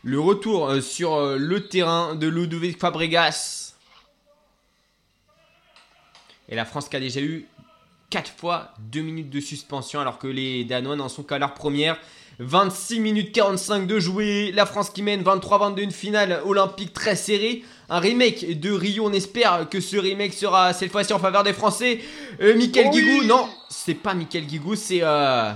le 0.03 0.19
retour 0.19 0.69
euh, 0.69 0.81
sur 0.81 1.15
euh, 1.15 1.37
le 1.37 1.67
terrain 1.67 2.15
de 2.15 2.27
Ludovic 2.27 2.79
Fabregas. 2.79 3.75
Et 6.47 6.55
la 6.55 6.65
France 6.65 6.89
qui 6.89 6.95
a 6.95 6.99
déjà 6.99 7.21
eu 7.21 7.45
4 8.09 8.31
fois 8.31 8.73
2 8.79 9.01
minutes 9.01 9.29
de 9.29 9.39
suspension 9.39 9.99
alors 9.99 10.17
que 10.17 10.27
les 10.27 10.65
Danois 10.65 10.95
n'en 10.95 11.09
sont 11.09 11.23
qu'à 11.23 11.39
leur 11.39 11.53
première. 11.53 11.97
26 12.41 12.99
minutes 12.99 13.31
45 13.33 13.85
de 13.85 13.99
jouer. 13.99 14.51
La 14.53 14.65
France 14.65 14.89
qui 14.89 15.03
mène 15.03 15.21
23-22 15.21 15.81
une 15.81 15.91
finale 15.91 16.41
olympique 16.45 16.91
très 16.91 17.15
serrée. 17.15 17.63
Un 17.89 17.99
remake 17.99 18.59
de 18.59 18.71
Rio. 18.71 19.07
On 19.07 19.13
espère 19.13 19.69
que 19.69 19.79
ce 19.79 19.95
remake 19.97 20.33
sera 20.33 20.73
cette 20.73 20.91
fois-ci 20.91 21.13
en 21.13 21.19
faveur 21.19 21.43
des 21.43 21.53
Français. 21.53 21.99
Euh, 22.41 22.55
Michael 22.55 22.87
Oui. 22.91 23.01
Guigou, 23.01 23.23
non, 23.25 23.47
c'est 23.69 23.93
pas 23.93 24.15
Michael 24.15 24.45
Guigou, 24.45 24.75
c'est 24.75 25.03
euh, 25.03 25.51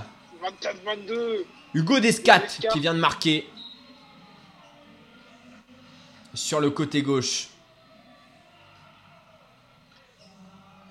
24-22. 0.62 1.44
Hugo 1.74 1.98
Descat 1.98 2.40
qui 2.72 2.78
vient 2.78 2.94
de 2.94 3.00
marquer. 3.00 3.48
Sur 6.34 6.60
le 6.60 6.70
côté 6.70 7.02
gauche. 7.02 7.48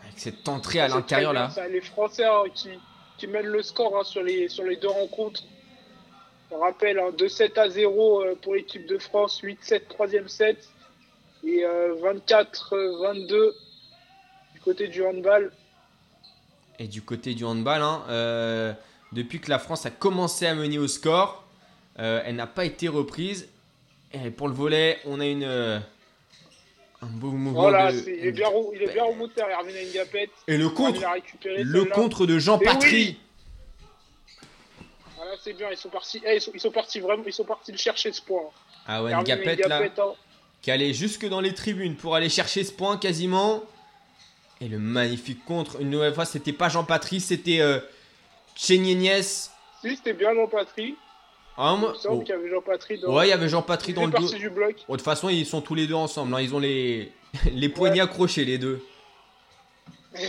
Avec 0.03 0.19
cette 0.19 0.47
entrée 0.49 0.79
à 0.79 0.89
l'intérieur 0.89 1.31
là. 1.31 1.51
Les 1.71 1.81
Français 1.81 2.25
hein, 2.25 2.43
qui, 2.53 2.69
qui 3.17 3.27
mènent 3.27 3.45
le 3.45 3.63
score 3.63 3.97
hein, 3.97 4.03
sur, 4.03 4.23
les, 4.23 4.49
sur 4.49 4.63
les 4.65 4.75
deux 4.75 4.89
rencontres. 4.89 5.43
On 6.51 6.60
rappelle 6.60 6.99
hein, 6.99 7.10
2-7 7.17 7.60
à 7.60 7.69
0 7.69 8.21
euh, 8.23 8.36
pour 8.41 8.55
l'équipe 8.55 8.86
de 8.86 8.97
France, 8.97 9.41
8-7 9.41 9.81
troisième 9.89 10.27
set 10.27 10.69
et 11.43 11.63
euh, 11.65 11.95
24-22 12.29 13.51
du 14.53 14.60
côté 14.63 14.88
du 14.88 15.03
handball. 15.03 15.51
Et 16.79 16.88
du 16.88 17.01
côté 17.01 17.34
du 17.34 17.45
handball, 17.45 17.81
hein, 17.81 18.03
euh, 18.10 18.73
depuis 19.12 19.39
que 19.39 19.49
la 19.49 19.60
France 19.60 19.86
a 19.86 19.91
commencé 19.91 20.45
à 20.45 20.55
mener 20.55 20.77
au 20.77 20.88
score, 20.88 21.43
euh, 21.99 22.21
elle 22.25 22.36
n'a 22.36 22.47
pas 22.47 22.65
été 22.65 22.88
reprise. 22.88 23.47
Et 24.13 24.29
pour 24.29 24.47
le 24.47 24.53
volet, 24.53 24.99
on 25.05 25.19
a 25.19 25.25
une, 25.25 25.43
euh, 25.43 25.79
un 27.01 27.08
beau 27.08 27.31
mouvement 27.31 27.62
Voilà, 27.62 27.91
de... 27.91 27.97
c'est- 27.97 28.17
il, 28.17 28.25
est 28.27 28.31
bien, 28.31 28.47
il 28.73 28.81
est 28.84 28.93
bien 28.93 29.03
remonté 29.03 29.41
à 29.41 29.49
Hermine 29.49 29.75
Ngapet. 29.93 30.29
Et 30.47 30.58
le 30.58 30.69
contre, 30.69 31.01
le 31.43 31.84
contre 31.86 32.25
de 32.25 32.38
Jean 32.39 32.60
Mais 32.60 32.65
Oui. 35.15 35.21
Voilà, 35.23 35.32
c'est 35.43 35.54
bien, 35.54 35.67
ils 35.71 35.78
sont 35.78 35.89
partis. 35.89 36.21
eh, 36.25 36.36
ils, 36.36 36.41
sont, 36.41 36.51
ils 36.54 36.60
sont 36.60 36.71
partis 36.71 36.99
vraiment, 36.99 37.23
ils 37.25 37.34
sont 37.34 37.43
partis 37.45 37.71
le 37.71 37.78
chercher 37.78 38.12
ce 38.12 38.21
point. 38.21 38.43
Ah 38.88 39.04
ouais, 39.04 39.12
Ngapet 39.13 39.56
là, 39.67 39.82
hein. 39.84 40.13
qui 40.62 40.71
allait 40.71 40.93
jusque 40.93 41.28
dans 41.28 41.41
les 41.41 41.54
tribunes 41.54 41.95
pour 41.95 42.15
aller 42.15 42.30
chercher 42.30 42.63
ce 42.63 42.71
point 42.71 42.97
quasiment. 42.97 43.63
Et 44.62 44.67
le 44.67 44.80
magnifique 44.80 45.43
contre, 45.45 45.82
une 45.82 45.89
nouvelle 45.89 46.13
fois, 46.13 46.25
c'était 46.25 46.54
pas 46.54 46.69
Jean 46.69 46.84
Patry, 46.86 47.19
c'était 47.19 47.60
euh, 47.60 47.80
Chenyenes. 48.56 49.21
Si, 49.23 49.49
c'était 49.95 50.13
bien 50.13 50.34
Jean-Patry. 50.34 50.95
Ah, 51.58 51.73
Il 51.75 51.80
moi- 51.82 51.91
me 51.91 51.95
semble 51.97 52.15
oh. 52.15 52.19
qu'il 52.21 52.30
y 52.36 52.38
avait 52.38 52.49
Jean-Patry 52.49 52.99
dans 52.99 53.13
Ouais, 53.15 53.28
il 53.28 53.30
y 53.30 53.34
avait 53.34 53.49
Jean 53.49 53.62
Patry 53.62 53.91
il 53.91 53.95
dans 53.95 54.06
le 54.06 54.12
dos. 54.12 54.30
du 54.34 54.49
bloc. 54.49 54.75
Bon, 54.88 54.93
de 54.93 54.97
toute 54.97 55.06
façon, 55.06 55.30
ils 55.30 55.45
sont 55.45 55.62
tous 55.62 55.75
les 55.75 55.88
deux 55.88 55.93
ensemble. 55.93 56.34
hein. 56.36 56.41
Ils 56.41 56.54
ont 56.56 56.60
les, 56.60 57.12
les 57.51 57.69
poignets 57.69 58.01
accrochés, 58.01 58.45
les 58.45 58.58
deux. 58.58 58.82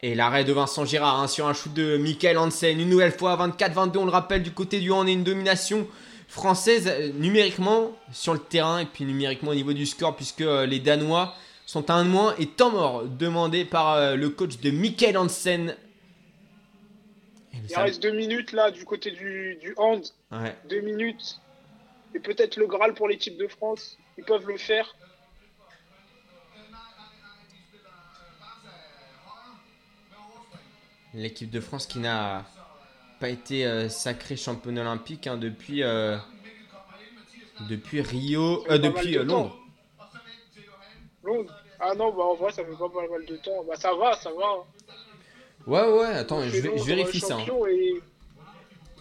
Et 0.00 0.14
l'arrêt 0.14 0.44
de 0.44 0.52
Vincent 0.52 0.84
Girard 0.84 1.20
hein, 1.20 1.26
sur 1.26 1.48
un 1.48 1.52
shoot 1.52 1.72
de 1.72 1.96
Michael 1.96 2.38
Hansen. 2.38 2.78
Une 2.78 2.88
nouvelle 2.88 3.12
fois, 3.12 3.36
24-22, 3.36 3.98
on 3.98 4.04
le 4.04 4.12
rappelle, 4.12 4.44
du 4.44 4.52
côté 4.52 4.78
du 4.78 4.92
hand 4.92 5.08
et 5.08 5.12
une 5.12 5.24
domination 5.24 5.88
française 6.28 6.86
euh, 6.86 7.10
numériquement 7.14 7.90
sur 8.12 8.32
le 8.32 8.38
terrain 8.38 8.78
et 8.78 8.86
puis 8.86 9.04
numériquement 9.04 9.50
au 9.50 9.54
niveau 9.54 9.72
du 9.72 9.86
score, 9.86 10.14
puisque 10.14 10.42
euh, 10.42 10.66
les 10.66 10.78
Danois 10.78 11.34
sont 11.66 11.90
à 11.90 11.94
un 11.94 12.04
de 12.04 12.10
moins 12.10 12.34
et 12.38 12.46
temps 12.46 12.70
mort 12.70 13.04
demandé 13.04 13.64
par 13.64 13.94
euh, 13.94 14.14
le 14.14 14.30
coach 14.30 14.58
de 14.58 14.70
Michael 14.70 15.18
Hansen. 15.18 15.74
Il 17.52 17.76
reste 17.76 18.00
deux 18.02 18.12
minutes 18.12 18.52
là 18.52 18.70
du 18.70 18.84
côté 18.84 19.10
du, 19.10 19.58
du 19.60 19.74
hand. 19.76 20.02
ouais. 20.30 20.56
Deux 20.68 20.80
minutes. 20.80 21.40
Et 22.14 22.20
peut-être 22.20 22.56
le 22.56 22.66
Graal 22.66 22.94
pour 22.94 23.08
l'équipe 23.08 23.36
de 23.36 23.48
France. 23.48 23.98
Ils 24.16 24.24
peuvent 24.24 24.46
le 24.46 24.56
faire. 24.58 24.94
L'équipe 31.14 31.50
de 31.50 31.60
France 31.60 31.86
qui 31.86 31.98
n'a 31.98 32.44
pas 33.20 33.28
été 33.28 33.66
euh, 33.66 33.88
sacrée 33.88 34.36
championne 34.36 34.78
olympique 34.78 35.26
hein, 35.26 35.36
depuis, 35.36 35.82
euh, 35.82 36.16
depuis 37.68 38.00
Rio, 38.00 38.64
euh, 38.70 38.78
depuis 38.78 39.12
de 39.12 39.20
Londres. 39.20 39.56
Londres. 41.24 41.52
Ah 41.80 41.94
non, 41.94 42.12
bah 42.12 42.24
en 42.24 42.34
vrai, 42.34 42.52
ça 42.52 42.64
fait 42.64 42.72
pas 42.72 42.88
mal 43.10 43.24
de 43.26 43.36
temps. 43.36 43.64
Bah 43.66 43.76
ça 43.76 43.94
va, 43.94 44.12
ça 44.14 44.30
va. 44.30 44.64
Ouais, 45.66 45.92
ouais, 45.98 46.14
attends, 46.14 46.42
je, 46.42 46.60
vérifie 46.86 47.20
ça. 47.20 47.36
hein. 47.36 47.46
Et 47.70 47.94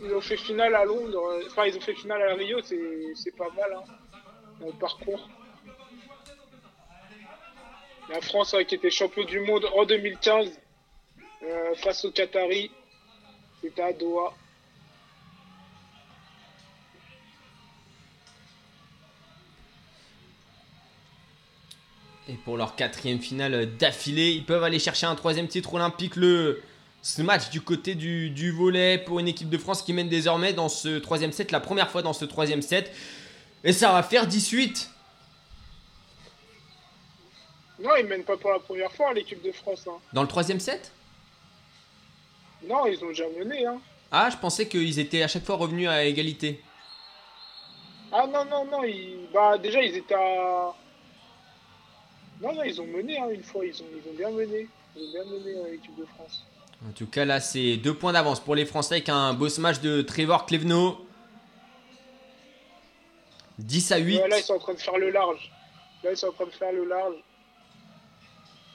ils 0.01 0.13
ont 0.13 0.21
fait 0.21 0.37
finale 0.37 0.75
à 0.75 0.85
Londres. 0.85 1.41
Enfin, 1.47 1.65
ils 1.65 1.75
ont 1.77 1.81
fait 1.81 1.93
finale 1.95 2.21
à 2.21 2.35
Rio, 2.35 2.59
c'est 2.61 3.35
pas 3.37 3.49
mal. 3.55 3.73
Hein, 3.75 3.83
dans 4.59 4.67
le 4.67 4.73
parcours. 4.73 5.27
La 8.09 8.21
France 8.21 8.55
qui 8.67 8.75
était 8.75 8.89
champion 8.89 9.25
du 9.25 9.39
monde 9.41 9.65
en 9.75 9.85
2015 9.85 10.49
euh, 11.43 11.75
face 11.75 12.05
aux 12.05 12.11
Qataris. 12.11 12.71
C'était 13.61 13.81
à 13.81 13.93
Doha. 13.93 14.33
Et 22.29 22.33
pour 22.33 22.57
leur 22.57 22.75
quatrième 22.75 23.19
finale 23.19 23.77
d'affilée, 23.77 24.31
ils 24.31 24.43
peuvent 24.45 24.63
aller 24.63 24.79
chercher 24.79 25.05
un 25.05 25.15
troisième 25.15 25.47
titre 25.47 25.73
olympique. 25.73 26.15
Le, 26.17 26.61
ce 27.01 27.21
match 27.21 27.49
du 27.49 27.61
côté 27.61 27.95
du, 27.95 28.29
du 28.29 28.51
volet 28.51 28.97
pour 28.97 29.19
une 29.19 29.29
équipe 29.29 29.49
de 29.49 29.57
France 29.57 29.81
qui 29.81 29.93
mène 29.93 30.09
désormais 30.09 30.51
dans 30.51 30.67
ce 30.67 30.97
troisième 30.99 31.31
set, 31.31 31.51
la 31.51 31.61
première 31.61 31.89
fois 31.89 32.01
dans 32.01 32.13
ce 32.13 32.25
troisième 32.25 32.61
set. 32.61 32.91
Et 33.63 33.71
ça 33.71 33.93
va 33.93 34.03
faire 34.03 34.27
18. 34.27 34.89
Non, 37.79 37.91
ils 37.97 38.05
mènent 38.07 38.23
pas 38.23 38.35
pour 38.35 38.51
la 38.51 38.59
première 38.59 38.91
fois 38.91 39.13
l'équipe 39.13 39.41
de 39.41 39.51
France. 39.53 39.87
hein. 39.87 39.97
Dans 40.11 40.21
le 40.23 40.27
troisième 40.27 40.59
set? 40.59 40.91
Non, 42.63 42.85
ils 42.85 43.03
ont 43.03 43.09
déjà 43.09 43.25
mené. 43.37 43.65
Hein. 43.65 43.79
Ah, 44.11 44.29
je 44.31 44.37
pensais 44.37 44.67
qu'ils 44.67 44.99
étaient 44.99 45.23
à 45.23 45.27
chaque 45.27 45.45
fois 45.45 45.55
revenus 45.55 45.87
à 45.87 46.03
égalité. 46.03 46.61
Ah 48.11 48.25
non, 48.27 48.45
non, 48.45 48.65
non. 48.65 48.83
Ils... 48.83 49.27
Bah, 49.33 49.57
déjà, 49.57 49.81
ils 49.81 49.95
étaient 49.95 50.15
à. 50.15 50.73
Non, 52.41 52.53
non, 52.53 52.63
ils 52.63 52.79
ont 52.79 52.85
mené 52.87 53.19
hein, 53.19 53.29
une 53.31 53.43
fois. 53.43 53.65
Ils 53.65 53.81
ont, 53.81 53.85
ils 53.91 54.09
ont 54.09 54.15
bien 54.15 54.31
mené. 54.31 54.67
Ils 54.95 55.03
ont 55.03 55.11
bien 55.11 55.25
mené 55.25 55.55
euh, 55.57 55.71
l'équipe 55.71 55.95
de 55.95 56.05
France. 56.05 56.45
En 56.87 56.91
tout 56.91 57.07
cas, 57.07 57.25
là, 57.25 57.39
c'est 57.39 57.77
deux 57.77 57.93
points 57.93 58.13
d'avance 58.13 58.39
pour 58.39 58.55
les 58.55 58.65
Français 58.65 58.95
avec 58.95 59.09
un 59.09 59.33
beau 59.33 59.49
smash 59.49 59.81
de 59.81 60.01
Trevor 60.01 60.45
Clevenot. 60.45 61.05
10 63.59 63.91
à 63.91 63.97
8. 63.97 64.17
Ouais, 64.19 64.27
là, 64.27 64.37
ils 64.37 64.43
sont 64.43 64.53
en 64.53 64.59
train 64.59 64.73
de 64.73 64.79
faire 64.79 64.97
le 64.97 65.09
large. 65.09 65.51
Là, 66.03 66.11
ils 66.11 66.17
sont 66.17 66.27
en 66.27 66.31
train 66.31 66.45
de 66.45 66.51
faire 66.51 66.71
le 66.71 66.85
large. 66.85 67.15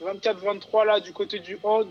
24-23 0.01 0.85
là 0.85 0.99
du 0.99 1.13
côté 1.13 1.39
du 1.39 1.57
hand. 1.63 1.87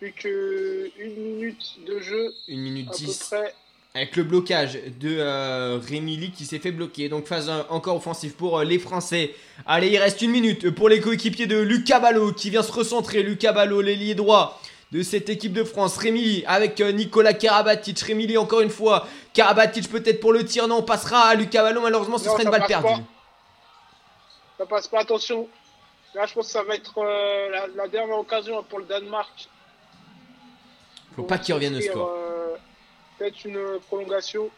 Plus 0.00 0.12
que 0.12 0.90
une 0.98 1.14
minute 1.14 1.76
de 1.86 2.00
jeu 2.00 2.34
1 2.48 2.56
minute 2.56 2.88
à 2.88 2.90
peu 2.92 2.96
10. 2.96 3.18
près. 3.30 3.54
Avec 3.94 4.16
le 4.16 4.22
blocage 4.22 4.74
de 5.00 5.16
euh, 5.18 5.78
Rémi 5.86 6.16
Lee 6.16 6.30
qui 6.30 6.44
s'est 6.46 6.58
fait 6.58 6.70
bloquer. 6.72 7.08
Donc 7.08 7.26
phase 7.26 7.50
encore 7.68 7.96
offensive 7.96 8.34
pour 8.34 8.58
euh, 8.58 8.64
les 8.64 8.78
Français. 8.78 9.34
Allez, 9.66 9.88
il 9.88 9.98
reste 9.98 10.22
une 10.22 10.30
minute 10.30 10.70
pour 10.70 10.88
les 10.88 11.00
coéquipiers 11.00 11.46
de 11.46 11.58
Lucas 11.58 12.00
Ballot 12.00 12.32
qui 12.32 12.50
vient 12.50 12.62
se 12.62 12.72
recentrer. 12.72 13.22
Lucas 13.22 13.52
Ballot, 13.52 13.82
l'ailier 13.82 14.14
droit 14.14 14.60
de 14.92 15.02
cette 15.02 15.28
équipe 15.28 15.52
de 15.52 15.64
France. 15.64 15.98
Rémi 15.98 16.20
Lee 16.22 16.44
avec 16.46 16.80
euh, 16.80 16.92
Nicolas 16.92 17.34
Karabatic. 17.34 17.98
Rémi 18.00 18.26
Lee 18.26 18.38
encore 18.38 18.60
une 18.62 18.70
fois. 18.70 19.06
Karabatic 19.34 19.90
peut-être 19.90 20.20
pour 20.20 20.32
le 20.32 20.44
tir. 20.46 20.66
Non, 20.68 20.76
on 20.78 20.82
passera 20.82 21.22
à 21.26 21.34
Lucas 21.34 21.62
Ballot. 21.62 21.82
Malheureusement, 21.82 22.16
ce 22.16 22.26
Non, 22.26 22.32
serait 22.32 22.44
une 22.44 22.50
balle 22.50 22.66
perdue. 22.66 22.86
pas. 22.86 23.00
Ça 24.58 24.66
passe 24.66 24.86
pas, 24.88 25.00
attention. 25.00 25.46
Là, 26.14 26.26
je 26.26 26.34
pense 26.34 26.46
que 26.46 26.52
ça 26.52 26.62
va 26.62 26.74
être 26.76 26.94
euh, 26.98 27.48
la, 27.50 27.66
la 27.76 27.88
dernière 27.88 28.18
occasion 28.18 28.62
pour 28.62 28.78
le 28.78 28.84
Danemark. 28.84 29.48
Faut 31.20 31.26
pas 31.26 31.38
qu'il 31.38 31.54
revienne 31.54 31.76
au 31.76 31.80
score. 31.80 32.10
euh, 32.16 32.56
Peut-être 33.18 33.44
une 33.44 33.58
prolongation. 33.86 34.48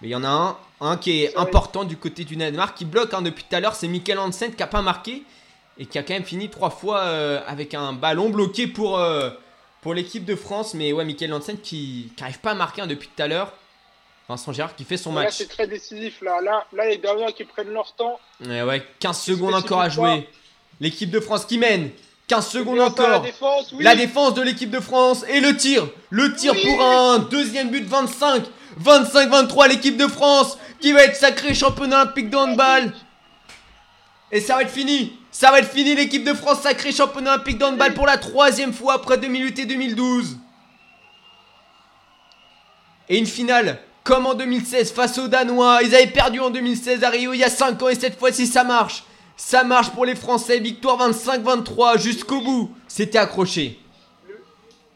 Mais 0.00 0.08
il 0.08 0.10
y 0.10 0.14
en 0.16 0.24
a 0.24 0.28
un, 0.28 0.56
un 0.80 0.96
qui 0.96 1.22
est 1.24 1.32
Ça 1.32 1.40
important 1.40 1.84
du 1.84 1.96
côté 1.96 2.24
du 2.24 2.36
Danemark 2.36 2.76
qui 2.76 2.84
bloque 2.84 3.12
hein, 3.14 3.22
depuis 3.22 3.44
tout 3.44 3.54
à 3.54 3.60
l'heure. 3.60 3.74
C'est 3.74 3.88
Michael 3.88 4.18
Hansen 4.18 4.54
qui 4.54 4.62
a 4.62 4.66
pas 4.66 4.82
marqué 4.82 5.22
et 5.78 5.86
qui 5.86 5.98
a 5.98 6.02
quand 6.02 6.14
même 6.14 6.24
fini 6.24 6.48
trois 6.50 6.70
fois 6.70 7.00
euh, 7.00 7.40
avec 7.46 7.74
un 7.74 7.92
ballon 7.92 8.30
bloqué 8.30 8.66
pour, 8.66 8.98
euh, 8.98 9.30
pour 9.82 9.94
l'équipe 9.94 10.24
de 10.24 10.34
France. 10.34 10.74
Mais 10.74 10.92
ouais, 10.92 11.04
Michael 11.04 11.32
Hansen 11.32 11.58
qui 11.58 12.12
n'arrive 12.18 12.40
pas 12.40 12.52
à 12.52 12.54
marquer 12.54 12.82
hein, 12.82 12.86
depuis 12.86 13.08
tout 13.14 13.22
à 13.22 13.28
l'heure. 13.28 13.52
Vincent 14.28 14.52
Gérard 14.52 14.74
qui 14.74 14.84
fait 14.84 14.96
son 14.96 15.14
Là, 15.14 15.24
match. 15.24 15.34
c'est 15.34 15.48
très 15.48 15.66
décisif. 15.66 16.22
Là, 16.22 16.40
là, 16.40 16.64
là 16.72 16.88
les 16.88 16.96
derniers 16.96 17.32
qui 17.34 17.44
prennent 17.44 17.68
leur 17.72 17.92
temps. 17.94 18.18
Ouais, 18.46 18.62
ouais, 18.62 18.82
15 19.00 19.20
secondes 19.20 19.54
encore 19.54 19.80
à 19.82 19.90
jouer. 19.90 20.26
L'équipe 20.80 21.10
de 21.10 21.20
France 21.20 21.44
qui 21.44 21.58
mène. 21.58 21.90
15 22.26 22.48
secondes 22.48 22.78
La 22.78 22.86
encore. 22.86 23.20
défense, 23.20 23.72
oui. 23.72 23.84
La 23.84 23.94
défense 23.94 24.34
de 24.34 24.42
l'équipe 24.42 24.70
de 24.70 24.80
France 24.80 25.24
et 25.28 25.40
le 25.40 25.56
tir. 25.56 25.86
Le 26.10 26.34
tir 26.34 26.52
Oui. 26.54 26.62
pour 26.64 26.82
un 26.82 27.18
deuxième 27.18 27.70
but 27.70 27.84
25. 27.86 28.44
25-23 28.82 29.68
l'équipe 29.68 29.96
de 29.96 30.06
France 30.08 30.58
qui 30.80 30.92
va 30.92 31.04
être 31.04 31.16
sacrée 31.16 31.54
championne 31.54 31.92
olympique 31.94 32.30
de 32.30 32.36
handball. 32.36 32.92
Et 34.32 34.40
ça 34.40 34.56
va 34.56 34.62
être 34.62 34.70
fini. 34.70 35.12
Ça 35.30 35.50
va 35.50 35.58
être 35.60 35.70
fini 35.70 35.94
l'équipe 35.94 36.24
de 36.24 36.32
France 36.34 36.60
sacrée 36.62 36.92
championne 36.92 37.28
olympique 37.28 37.58
de 37.58 37.64
handball 37.64 37.92
pour 37.94 38.06
la 38.06 38.16
troisième 38.16 38.72
fois 38.72 38.94
après 38.94 39.18
2008 39.18 39.58
et 39.60 39.66
2012. 39.66 40.38
Et 43.08 43.18
une 43.18 43.26
finale 43.26 43.78
comme 44.02 44.26
en 44.26 44.34
2016 44.34 44.92
face 44.92 45.18
aux 45.18 45.28
Danois. 45.28 45.80
Ils 45.82 45.94
avaient 45.94 46.06
perdu 46.06 46.40
en 46.40 46.50
2016 46.50 47.04
à 47.04 47.10
Rio 47.10 47.32
il 47.32 47.38
y 47.40 47.44
a 47.44 47.50
5 47.50 47.80
ans 47.82 47.88
et 47.88 47.94
cette 47.94 48.18
fois-ci 48.18 48.46
ça 48.46 48.64
marche. 48.64 49.04
Ça 49.36 49.64
marche 49.64 49.90
pour 49.90 50.04
les 50.04 50.14
Français. 50.14 50.58
Victoire 50.58 50.98
25-23 51.10 51.98
jusqu'au 52.00 52.40
bout. 52.40 52.70
C'était 52.88 53.18
accroché. 53.18 53.78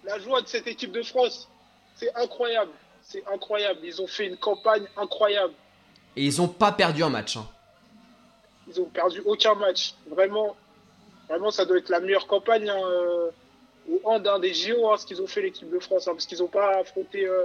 La 0.04 0.18
joie 0.18 0.40
de 0.42 0.48
cette 0.48 0.66
équipe 0.66 0.92
de 0.92 1.02
France, 1.02 1.48
c'est 1.96 2.14
incroyable. 2.14 2.70
C'est 3.02 3.22
incroyable. 3.32 3.80
Ils 3.82 4.00
ont 4.00 4.06
fait 4.06 4.26
une 4.26 4.36
campagne 4.36 4.84
incroyable. 4.96 5.52
Et 6.16 6.24
ils 6.24 6.40
ont 6.40 6.48
pas 6.48 6.72
perdu 6.72 7.02
un 7.02 7.10
match. 7.10 7.36
hein. 7.36 7.46
Ils 8.68 8.80
ont 8.80 8.86
perdu 8.86 9.20
aucun 9.24 9.54
match. 9.54 9.94
Vraiment, 10.08 10.56
vraiment, 11.28 11.50
ça 11.50 11.64
doit 11.64 11.78
être 11.78 11.88
la 11.88 12.00
meilleure 12.00 12.26
campagne 12.26 12.68
hein, 12.68 12.80
euh, 12.82 13.30
au 13.90 14.00
hand 14.04 14.26
hein, 14.26 14.38
des 14.38 14.52
JO, 14.54 14.90
hein, 14.90 14.96
ce 14.98 15.06
qu'ils 15.06 15.20
ont 15.22 15.26
fait 15.26 15.42
l'équipe 15.42 15.70
de 15.70 15.78
France, 15.78 16.04
parce 16.04 16.26
qu'ils 16.26 16.38
n'ont 16.38 16.48
pas 16.48 16.78
affronté, 16.80 17.26
euh, 17.26 17.44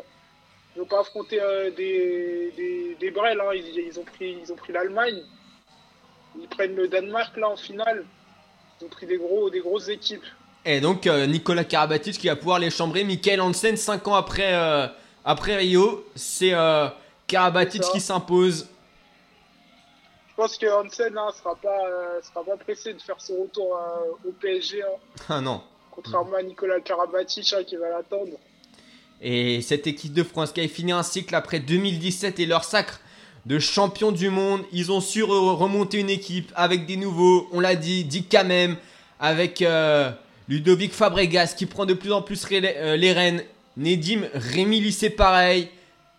ils 0.76 0.82
ont 0.82 0.86
pas 0.86 1.00
affronté 1.02 1.42
euh, 1.42 1.72
des, 1.72 2.52
des, 2.58 2.98
des 3.00 3.12
Brels, 3.12 3.42
ils, 3.56 3.78
ils 3.88 4.00
ont 4.00 4.04
pris, 4.04 4.38
ils 4.42 4.52
ont 4.52 4.56
pris 4.58 4.74
l'Allemagne, 4.74 5.22
ils 6.40 6.48
prennent 6.48 6.76
le 6.76 6.88
Danemark 6.88 7.36
là 7.38 7.50
en 7.50 7.56
finale, 7.56 8.06
ils 8.82 8.86
ont 8.86 8.90
pris 8.90 9.06
des 9.06 9.18
gros, 9.18 9.50
des 9.50 9.60
grosses 9.60 9.88
équipes. 9.90 10.24
Et 10.66 10.80
donc 10.80 11.08
euh, 11.08 11.26
Nicolas 11.26 11.66
Karabatic 11.66 12.18
qui 12.18 12.28
va 12.28 12.36
pouvoir 12.36 12.60
les 12.60 12.70
chambrer. 12.70 13.04
Michael 13.04 13.42
Hansen, 13.42 13.76
5 13.76 14.08
ans 14.08 14.16
après, 14.16 14.54
euh, 14.56 14.88
après 15.26 15.58
Rio, 15.58 16.06
c'est 16.16 16.54
euh, 16.54 16.88
Karabatic 17.28 17.82
qui 17.92 18.00
s'impose. 18.00 18.68
Je 20.30 20.36
pense 20.36 20.58
que 20.58 20.66
Hansen 20.66 21.16
hein, 21.18 21.30
sera 21.38 21.56
pas, 21.56 21.86
euh, 21.88 22.20
sera 22.22 22.44
pas 22.44 22.58
pressé 22.58 22.94
de 22.94 23.02
faire 23.02 23.20
son 23.22 23.44
retour 23.44 23.78
au 24.26 24.32
PSG, 24.32 24.82
hein, 24.82 24.86
Ah 25.30 25.42
non. 25.42 25.62
contrairement 25.92 26.38
à 26.38 26.42
Nicolas 26.44 26.80
Karabatic 26.80 27.54
hein, 27.54 27.64
qui 27.64 27.76
va 27.76 27.90
l'attendre. 27.90 28.32
Et 29.22 29.62
cette 29.62 29.86
équipe 29.86 30.14
de 30.14 30.24
France 30.24 30.52
qui 30.52 30.62
a 30.62 30.68
fini 30.68 30.92
un 30.92 31.04
cycle 31.04 31.36
après 31.36 31.60
2017 31.60 32.40
et 32.40 32.46
leur 32.46 32.64
sacre 32.64 33.00
de 33.46 33.60
champion 33.60 34.12
du 34.12 34.30
monde, 34.30 34.62
ils 34.72 34.92
ont 34.92 35.02
su 35.02 35.24
re- 35.24 35.56
remonter 35.56 36.00
une 36.00 36.10
équipe 36.10 36.52
avec 36.56 36.86
des 36.86 36.96
nouveaux, 36.98 37.48
on 37.52 37.60
l'a 37.60 37.76
dit, 37.76 38.04
dit 38.06 38.26
quand 38.26 38.46
même, 38.46 38.78
avec 39.20 39.62
euh, 39.62 40.12
Ludovic 40.48 40.94
Fabregas 40.94 41.54
qui 41.58 41.66
prend 41.66 41.86
de 41.86 41.94
plus 41.94 42.12
en 42.14 42.22
plus 42.22 42.46
euh, 42.52 42.96
les 42.96 43.12
rênes, 43.12 43.44
Nedim 43.76 44.22
Rémi 44.34 44.80
Lissé 44.80 45.10
pareil, 45.10 45.68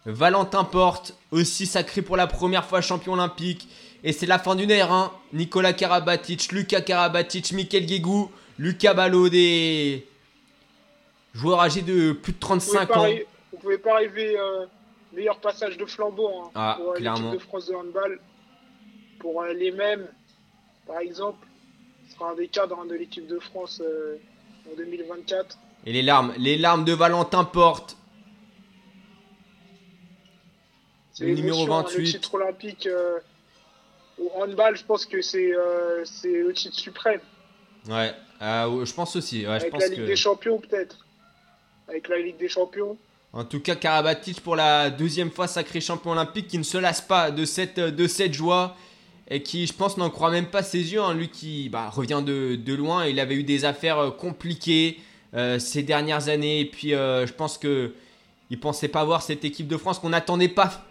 Valentin 0.07 0.65
Porte 0.65 1.15
aussi 1.31 1.67
sacré 1.67 2.03
pour 2.03 2.17
la 2.17 2.27
première 2.27 2.67
fois 2.67 2.81
champion 2.83 3.15
olympique. 3.15 3.69
Et 4.07 4.13
c'est 4.13 4.27
la 4.27 4.39
fin 4.39 4.55
d'une 4.55 4.71
ère, 4.71 4.93
hein. 4.93 5.11
Nicolas 5.33 5.73
Karabatic, 5.73 6.53
Lucas 6.53 6.83
Karabatic, 6.83 7.53
Mikel 7.53 7.87
Guégou, 7.87 8.31
Lucas 8.59 8.93
Ballot, 8.93 9.31
des 9.31 10.07
joueurs 11.35 11.61
âgés 11.61 11.81
de 11.81 12.13
plus 12.13 12.33
de 12.33 12.39
Vous 12.39 12.39
pouvez 12.39 12.39
35 12.41 12.89
pas 12.89 12.99
ans. 12.99 13.03
rêver- 13.05 13.27
Vous 13.53 13.59
pouvez 13.59 13.79
pas 13.79 14.03
euh, 14.03 14.67
meilleur 15.15 15.39
passage 15.41 15.77
de 15.77 15.85
flambeau 15.87 16.29
hein, 16.29 16.51
Ah, 16.55 16.75
pour 16.79 16.93
euh, 16.93 16.99
l'équipe 16.99 17.31
de 17.31 17.39
France 17.39 17.67
de 17.67 17.75
handball. 17.75 18.21
Pour 19.21 19.43
euh, 19.43 19.53
les 19.53 19.71
mêmes, 19.71 20.07
par 20.87 20.99
exemple, 20.99 21.47
ce 22.07 22.15
sera 22.15 22.31
un 22.31 22.35
des 22.35 22.49
cadres 22.49 22.79
hein, 22.81 22.87
de 22.87 22.95
l'équipe 22.95 23.27
de 23.27 23.39
France 23.39 23.81
euh, 23.85 24.17
en 24.71 24.77
2024. 24.77 25.59
Et 25.87 25.93
les 25.93 26.03
larmes, 26.03 26.33
les 26.39 26.57
larmes 26.59 26.85
de 26.85 26.93
Valentin 26.93 27.45
Porte. 27.45 27.97
C'est 31.13 31.27
Le 31.27 31.35
numéro 31.35 31.61
l'émotion, 31.61 31.75
hein, 31.79 31.83
28. 31.83 31.99
Le 31.99 32.05
titre 32.13 32.35
olympique 32.35 32.87
euh, 32.87 33.19
au 34.19 34.31
handball, 34.35 34.77
je 34.77 34.85
pense 34.85 35.07
que 35.07 35.23
c'est 35.23 35.53
le 35.53 36.53
titre 36.53 36.77
suprême. 36.79 37.21
Ouais, 37.89 38.13
je 38.41 38.95
pense 38.95 39.15
aussi. 39.17 39.39
Ouais, 39.39 39.45
je 39.45 39.49
Avec 39.51 39.71
pense 39.71 39.81
la 39.83 39.89
Ligue 39.89 39.99
que... 40.01 40.07
des 40.07 40.17
Champions, 40.17 40.59
peut-être. 40.59 41.07
Avec 41.89 42.09
la 42.09 42.19
Ligue 42.19 42.37
des 42.39 42.49
Champions. 42.49 42.97
En 43.37 43.45
tout 43.45 43.59
cas, 43.59 43.75
Karabatic 43.75 44.41
pour 44.41 44.55
la 44.55 44.91
deuxième 44.91 45.31
fois 45.31 45.49
sacré 45.49 45.81
champion 45.81 46.13
olympique 46.13 46.47
qui 46.47 46.57
ne 46.57 46.63
se 46.63 46.79
lasse 46.79 47.01
pas 47.01 47.33
de 47.33 47.45
cette, 47.45 47.81
de 47.81 48.07
cette 48.07 48.33
joie 48.33 48.77
et 49.29 49.43
qui, 49.43 49.67
je 49.67 49.73
pense, 49.73 49.97
n'en 49.97 50.09
croit 50.09 50.31
même 50.31 50.47
pas 50.47 50.63
ses 50.63 50.93
yeux. 50.93 51.01
hein. 51.03 51.15
Lui 51.15 51.29
qui 51.29 51.69
bah, 51.69 51.89
revient 51.91 52.23
de, 52.25 52.55
de 52.55 52.75
loin, 52.75 53.07
il 53.07 53.19
avait 53.19 53.35
eu 53.35 53.43
des 53.43 53.65
affaires 53.65 53.99
euh, 53.99 54.11
compliquées 54.13 55.01
euh, 55.35 55.59
ces 55.59 55.83
dernières 55.83 56.29
années. 56.29 56.61
Et 56.61 56.65
puis, 56.65 56.95
euh, 56.95 57.27
je 57.27 57.33
pense 57.33 57.59
que 57.59 57.93
il 58.51 58.61
pensait 58.61 58.87
pas 58.89 59.05
voir 59.05 59.21
cette 59.23 59.45
équipe 59.45 59.67
de 59.67 59.77
France 59.79 59.99
qu'on 59.99 60.11
n'attendait 60.11 60.49
pas, 60.49 60.85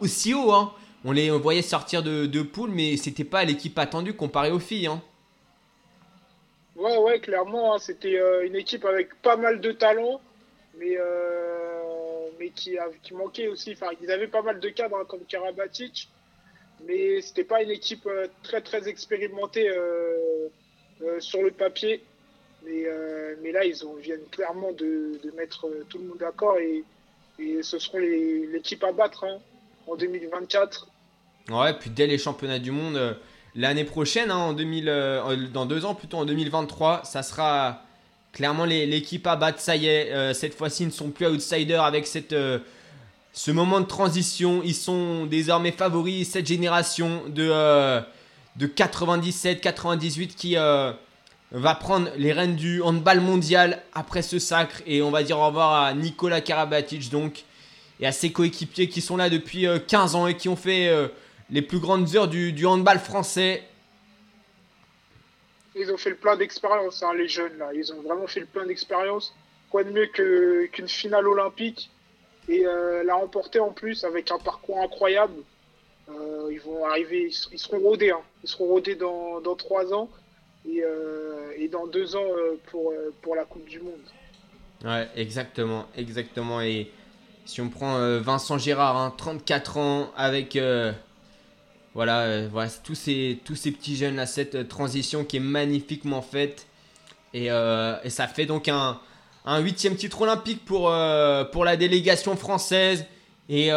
aussi 0.00 0.32
haut. 0.32 0.52
hein. 0.52 0.72
On 1.04 1.12
les 1.12 1.28
voyait 1.30 1.60
sortir 1.60 2.02
de, 2.02 2.24
de 2.24 2.40
poule, 2.40 2.70
mais 2.70 2.96
c'était 2.96 3.24
pas 3.24 3.44
l'équipe 3.44 3.78
attendue 3.78 4.14
comparé 4.14 4.50
aux 4.52 4.58
filles. 4.58 4.86
hein. 4.86 5.02
Ouais, 6.76 6.96
ouais, 6.96 7.20
clairement, 7.20 7.76
c'était 7.78 8.18
une 8.46 8.56
équipe 8.56 8.86
avec 8.86 9.14
pas 9.20 9.36
mal 9.36 9.60
de 9.60 9.72
talent, 9.72 10.20
mais, 10.78 10.96
mais 12.44 12.50
qui, 13.02 13.14
manquait 13.14 13.48
aussi. 13.48 13.72
Enfin, 13.72 13.90
ils 14.02 14.10
avaient 14.10 14.28
pas 14.28 14.42
mal 14.42 14.60
de 14.60 14.68
cadres 14.68 14.96
hein, 14.96 15.04
comme 15.08 15.24
Karabatic, 15.24 16.08
mais 16.86 17.20
c'était 17.20 17.44
pas 17.44 17.62
une 17.62 17.70
équipe 17.70 18.06
euh, 18.06 18.26
très 18.42 18.60
très 18.60 18.88
expérimentée 18.88 19.68
euh, 19.68 20.48
euh, 21.02 21.20
sur 21.20 21.42
le 21.42 21.50
papier. 21.50 22.02
Mais, 22.64 23.52
là, 23.52 23.64
ils 23.64 23.84
ont, 23.84 23.94
viennent 23.96 24.24
clairement 24.30 24.72
de, 24.72 25.20
mettre 25.36 25.68
tout 25.90 25.98
le 25.98 26.04
monde 26.04 26.18
d'accord 26.18 26.56
et, 26.58 26.82
ce 27.62 27.78
seront 27.78 27.98
l'équipe 27.98 28.82
à 28.84 28.92
battre 28.92 29.24
hein, 29.24 29.38
en 29.86 29.96
2024. 29.96 30.88
Ouais, 31.50 31.74
puis 31.74 31.90
dès 31.90 32.06
les 32.06 32.16
championnats 32.16 32.58
du 32.58 32.70
monde 32.70 33.18
l'année 33.54 33.84
prochaine, 33.84 34.30
hein, 34.30 34.36
en 34.36 34.52
2000, 34.52 34.88
euh, 34.88 35.36
dans 35.52 35.66
deux 35.66 35.84
ans 35.84 35.94
plutôt 35.94 36.18
en 36.18 36.24
2023, 36.24 37.04
ça 37.04 37.22
sera 37.22 37.82
clairement 38.34 38.66
l'équipe 38.66 39.26
à 39.26 39.36
battre. 39.36 39.60
Ça 39.60 39.76
y 39.76 39.86
est, 39.86 40.12
euh, 40.12 40.34
cette 40.34 40.54
fois-ci, 40.54 40.84
ne 40.84 40.90
sont 40.90 41.08
plus 41.10 41.26
outsiders 41.26 41.82
avec 41.82 42.06
euh, 42.32 42.58
ce 43.32 43.50
moment 43.50 43.80
de 43.80 43.86
transition. 43.86 44.60
Ils 44.64 44.74
sont 44.74 45.24
désormais 45.26 45.72
favoris, 45.72 46.28
cette 46.28 46.46
génération 46.46 47.22
de, 47.28 47.48
euh, 47.50 48.00
de 48.56 48.66
97-98 48.66 50.34
qui 50.34 50.56
euh, 50.56 50.92
va 51.52 51.74
prendre 51.74 52.08
les 52.16 52.32
rênes 52.32 52.56
du 52.56 52.82
handball 52.82 53.20
mondial 53.20 53.82
après 53.94 54.22
ce 54.22 54.38
sacre. 54.38 54.82
Et 54.86 55.00
on 55.00 55.10
va 55.10 55.22
dire 55.22 55.38
au 55.38 55.46
revoir 55.46 55.84
à 55.84 55.94
Nicolas 55.94 56.40
Karabatic 56.40 57.10
donc 57.10 57.44
et 58.00 58.06
à 58.06 58.12
ses 58.12 58.32
coéquipiers 58.32 58.88
qui 58.88 59.00
sont 59.00 59.16
là 59.16 59.30
depuis 59.30 59.66
euh, 59.66 59.78
15 59.78 60.16
ans 60.16 60.26
et 60.26 60.36
qui 60.36 60.48
ont 60.48 60.56
fait 60.56 60.92
les 61.50 61.62
plus 61.62 61.78
grandes 61.78 62.14
heures 62.16 62.28
du 62.28 62.66
handball 62.66 62.98
français. 62.98 63.62
Ils 65.76 65.92
ont 65.92 65.96
fait 65.96 66.10
le 66.10 66.16
plein 66.16 66.36
d'expérience, 66.36 67.02
hein, 67.02 67.12
les 67.14 67.28
jeunes 67.28 67.58
là. 67.58 67.70
Ils 67.74 67.92
ont 67.92 68.00
vraiment 68.02 68.26
fait 68.26 68.40
le 68.40 68.46
plein 68.46 68.66
d'expérience. 68.66 69.34
Quoi 69.70 69.82
de 69.84 69.90
mieux 69.90 70.06
qu'une 70.06 70.88
finale 70.88 71.26
olympique 71.26 71.90
et 72.48 72.66
euh, 72.66 73.02
la 73.04 73.14
remporter 73.14 73.58
en 73.58 73.70
plus 73.72 74.04
avec 74.04 74.30
un 74.30 74.38
parcours 74.38 74.80
incroyable. 74.80 75.42
Euh, 76.08 76.50
ils 76.52 76.60
vont 76.60 76.84
arriver, 76.86 77.30
ils, 77.50 77.58
seront 77.58 77.80
rodés. 77.80 78.10
hein. 78.10 78.20
Ils 78.42 78.48
seront 78.48 78.66
rodés 78.66 78.94
dans, 78.94 79.40
trois 79.56 79.92
ans 79.92 80.10
et, 80.68 80.82
euh, 80.84 81.52
et 81.56 81.68
dans 81.68 81.86
deux 81.86 82.14
ans 82.14 82.28
pour, 82.66 82.92
pour 83.22 83.34
la 83.34 83.44
Coupe 83.44 83.66
du 83.66 83.80
Monde. 83.80 84.00
Ouais, 84.84 85.08
exactement, 85.16 85.86
exactement. 85.96 86.60
Et 86.60 86.90
si 87.46 87.60
on 87.62 87.70
prend 87.70 88.18
Vincent 88.20 88.58
Gérard, 88.58 88.96
hein, 88.96 89.14
34 89.16 89.78
ans, 89.78 90.12
avec 90.16 90.58
voilà, 91.94 92.20
euh, 92.20 92.48
voilà 92.50 92.70
tous, 92.70 92.94
ces, 92.94 93.40
tous 93.44 93.54
ces 93.54 93.70
petits 93.70 93.96
jeunes 93.96 94.16
là, 94.16 94.26
cette 94.26 94.56
euh, 94.56 94.64
transition 94.64 95.24
qui 95.24 95.36
est 95.36 95.40
magnifiquement 95.40 96.22
faite. 96.22 96.66
Et, 97.32 97.50
euh, 97.50 97.96
et 98.04 98.10
ça 98.10 98.26
fait 98.26 98.46
donc 98.46 98.68
un, 98.68 98.98
un 99.44 99.58
huitième 99.60 99.96
titre 99.96 100.22
olympique 100.22 100.64
pour, 100.64 100.92
pour 101.52 101.64
la 101.64 101.76
délégation 101.76 102.36
française 102.36 103.04
et 103.48 103.70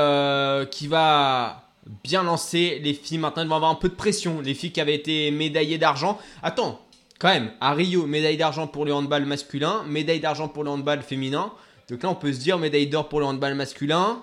qui 0.72 0.88
va 0.88 1.64
bien 2.04 2.24
lancer 2.24 2.80
les 2.84 2.94
filles. 2.94 3.18
Maintenant, 3.18 3.42
elles 3.42 3.50
vont 3.50 3.56
avoir 3.56 3.72
un 3.72 3.76
peu 3.76 3.90
de 3.90 3.96
pression. 3.96 4.42
Les 4.42 4.54
filles 4.54 4.72
qui 4.72 4.80
avaient 4.80 4.96
été 4.96 5.32
médaillées 5.32 5.78
d'argent. 5.78 6.20
Attends, 6.44 6.80
quand 7.20 7.30
même, 7.30 7.52
à 7.60 7.74
Rio, 7.74 8.06
médaille 8.06 8.38
d'argent 8.38 8.68
pour 8.68 8.86
le 8.86 8.94
handball 8.94 9.26
masculin, 9.26 9.84
médaille 9.88 10.20
d'argent 10.20 10.48
pour 10.48 10.64
le 10.64 10.70
handball 10.70 11.02
féminin. 11.02 11.52
Donc 11.90 12.04
là, 12.04 12.10
on 12.10 12.16
peut 12.16 12.32
se 12.32 12.40
dire 12.40 12.60
médaille 12.60 12.88
d'or 12.88 13.10
pour 13.10 13.20
le 13.20 13.26
handball 13.26 13.56
masculin. 13.56 14.22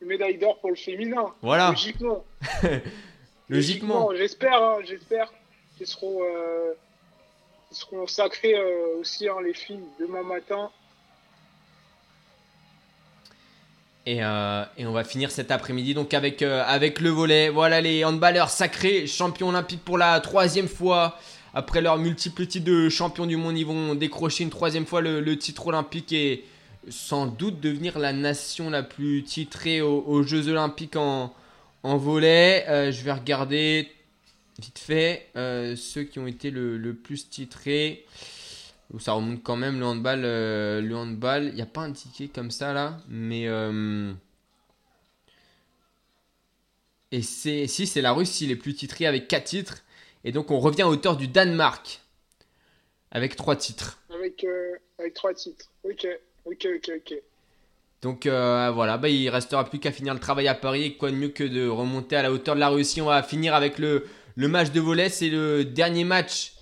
Une 0.00 0.08
médaille 0.08 0.38
d'or 0.38 0.58
pour 0.60 0.70
le 0.70 0.76
féminin. 0.76 1.34
Voilà. 1.42 1.70
Logiquement. 1.70 2.24
Logiquement. 3.48 4.10
J'espère, 4.14 4.62
hein, 4.62 4.78
j'espère 4.84 5.32
qu'ils 5.76 5.86
seront, 5.86 6.20
euh, 6.22 6.74
seront 7.72 8.06
sacrés 8.06 8.54
euh, 8.54 9.00
aussi, 9.00 9.28
hein, 9.28 9.36
les 9.44 9.54
filles, 9.54 9.80
demain 9.98 10.22
matin. 10.22 10.70
Et, 14.06 14.22
euh, 14.22 14.64
et 14.76 14.86
on 14.86 14.92
va 14.92 15.04
finir 15.04 15.30
cet 15.30 15.50
après-midi 15.50 15.92
donc 15.92 16.14
avec, 16.14 16.42
avec 16.42 17.00
le 17.00 17.10
volet. 17.10 17.50
Voilà 17.50 17.80
les 17.80 18.04
handballeurs 18.04 18.48
sacrés, 18.48 19.06
champions 19.06 19.48
olympiques 19.48 19.84
pour 19.84 19.98
la 19.98 20.20
troisième 20.20 20.68
fois. 20.68 21.18
Après 21.54 21.80
leur 21.80 21.98
multiple 21.98 22.46
titres 22.46 22.66
de 22.66 22.88
champion 22.88 23.26
du 23.26 23.36
monde, 23.36 23.58
ils 23.58 23.66
vont 23.66 23.94
décrocher 23.94 24.44
une 24.44 24.50
troisième 24.50 24.86
fois 24.86 25.00
le, 25.00 25.20
le 25.20 25.36
titre 25.36 25.66
olympique 25.66 26.12
et 26.12 26.44
sans 26.90 27.26
doute 27.26 27.60
devenir 27.60 27.98
la 27.98 28.12
nation 28.12 28.70
la 28.70 28.82
plus 28.82 29.22
titrée 29.22 29.80
aux, 29.80 30.22
Jeux 30.22 30.48
olympiques 30.48 30.96
en, 30.96 31.34
en 31.82 31.96
volet. 31.96 32.64
Euh, 32.68 32.92
je 32.92 33.02
vais 33.02 33.12
regarder 33.12 33.90
vite 34.58 34.78
fait 34.78 35.28
euh, 35.36 35.76
ceux 35.76 36.02
qui 36.04 36.18
ont 36.18 36.26
été 36.26 36.50
le, 36.50 36.76
le 36.78 36.94
plus 36.94 37.28
titrés. 37.28 38.04
Ça 38.98 39.12
remonte 39.12 39.42
quand 39.42 39.56
même 39.56 39.78
le 39.78 39.84
handball. 39.86 40.22
euh, 40.24 40.80
le 40.80 40.96
handball, 40.96 41.48
il 41.48 41.54
n'y 41.54 41.62
a 41.62 41.66
pas 41.66 41.82
un 41.82 41.92
ticket 41.92 42.28
comme 42.28 42.50
ça 42.50 42.72
là, 42.72 42.98
mais. 43.08 43.46
Et 47.10 47.22
c'est 47.22 47.66
si 47.66 47.86
c'est 47.86 48.02
la 48.02 48.12
Russie 48.12 48.46
les 48.46 48.56
plus 48.56 48.74
titrés 48.74 49.06
avec 49.06 49.28
4 49.28 49.44
titres. 49.44 49.84
Et 50.24 50.32
donc 50.32 50.50
on 50.50 50.58
revient 50.58 50.82
à 50.82 50.88
hauteur 50.88 51.16
du 51.16 51.28
Danemark 51.28 52.00
avec 53.10 53.36
3 53.36 53.56
titres. 53.56 53.98
Avec, 54.10 54.44
avec 54.98 55.14
trois 55.14 55.32
titres. 55.32 55.70
Ok, 55.84 56.06
ok, 56.50 56.66
ok, 56.76 56.90
ok. 56.96 57.22
Donc 58.02 58.26
euh, 58.26 58.70
voilà, 58.72 58.96
bah, 58.96 59.08
il 59.08 59.28
restera 59.28 59.68
plus 59.68 59.80
qu'à 59.80 59.90
finir 59.90 60.14
le 60.14 60.20
travail 60.20 60.48
à 60.48 60.54
Paris. 60.54 60.96
Quoi 60.96 61.10
de 61.10 61.16
mieux 61.16 61.28
que 61.28 61.44
de 61.44 61.66
remonter 61.66 62.16
à 62.16 62.22
la 62.22 62.32
hauteur 62.32 62.54
de 62.54 62.60
la 62.60 62.68
Russie 62.68 63.00
On 63.00 63.06
va 63.06 63.22
finir 63.22 63.54
avec 63.54 63.78
le, 63.78 64.06
match 64.36 64.70
de 64.70 64.80
volet. 64.80 65.08
C'est 65.08 65.30
le 65.30 65.64
dernier 65.64 66.04
match 66.04 66.52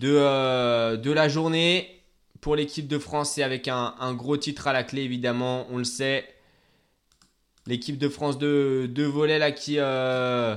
de, 0.00 0.12
euh, 0.12 0.96
de 0.96 1.12
la 1.12 1.28
journée 1.28 2.02
pour 2.40 2.56
l'équipe 2.56 2.88
de 2.88 2.98
France 2.98 3.38
et 3.38 3.42
avec 3.42 3.68
un, 3.68 4.14
gros 4.14 4.36
titre 4.36 4.66
à 4.66 4.72
la 4.72 4.82
clé 4.82 5.02
évidemment, 5.02 5.66
on 5.70 5.78
le 5.78 5.84
sait. 5.84 6.26
L'équipe 7.66 7.98
de 7.98 8.08
France 8.08 8.38
de, 8.38 8.90
qui, 9.50 9.74
euh, 9.78 10.56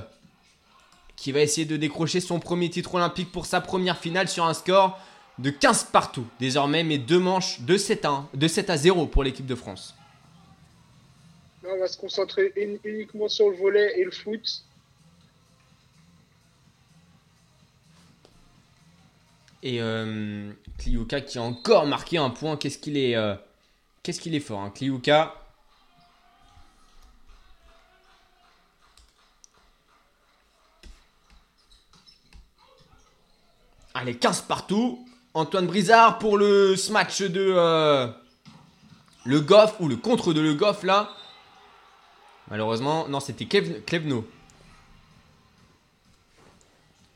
qui 1.14 1.30
va 1.30 1.40
essayer 1.40 1.66
de 1.66 1.76
décrocher 1.76 2.20
son 2.20 2.40
premier 2.40 2.70
titre 2.70 2.94
olympique 2.94 3.30
pour 3.30 3.46
sa 3.46 3.60
première 3.60 3.98
finale 3.98 4.26
sur 4.28 4.46
un 4.46 4.54
score 4.54 4.98
de 5.38 5.50
15 5.50 5.84
partout 5.84 6.26
désormais, 6.38 6.84
mais 6.84 6.98
deux 6.98 7.18
manches 7.18 7.60
de 7.62 7.76
7 7.76 8.04
à, 8.04 8.08
1 8.10 8.28
de 8.34 8.48
7 8.48 8.70
à 8.70 8.76
0 8.76 9.06
pour 9.06 9.24
l'équipe 9.24 9.46
de 9.46 9.54
France. 9.54 9.94
Là, 11.62 11.70
on 11.74 11.78
va 11.80 11.88
se 11.88 11.96
concentrer 11.96 12.52
uni- 12.56 12.78
uniquement 12.84 13.28
sur 13.28 13.50
le 13.50 13.56
volet 13.56 13.98
et 13.98 14.04
le 14.04 14.10
foot. 14.10 14.62
Et 19.62 19.80
euh, 19.80 20.52
Kliuka 20.78 21.22
qui 21.22 21.38
a 21.38 21.42
encore 21.42 21.86
marqué 21.86 22.18
un 22.18 22.28
point. 22.30 22.56
Qu'est-ce 22.58 22.76
qu'il 22.78 22.98
est, 22.98 23.16
euh, 23.16 23.34
qu'est-ce 24.02 24.20
qu'il 24.20 24.34
est 24.34 24.40
fort, 24.40 24.60
hein, 24.60 24.70
Kliuka. 24.70 25.34
Allez, 33.94 34.16
15 34.16 34.42
partout. 34.42 35.06
Antoine 35.34 35.66
Brizard 35.66 36.18
pour 36.18 36.38
le 36.38 36.76
smash 36.76 37.20
de 37.22 37.54
euh, 37.56 38.06
Le 39.24 39.40
Goff 39.40 39.76
ou 39.80 39.88
le 39.88 39.96
contre 39.96 40.32
de 40.32 40.40
Le 40.40 40.54
Goff 40.54 40.82
là. 40.84 41.10
Malheureusement, 42.48 43.08
non, 43.08 43.20
c'était 43.20 43.44
Clev- 43.46 43.82
Clevno. 43.84 44.26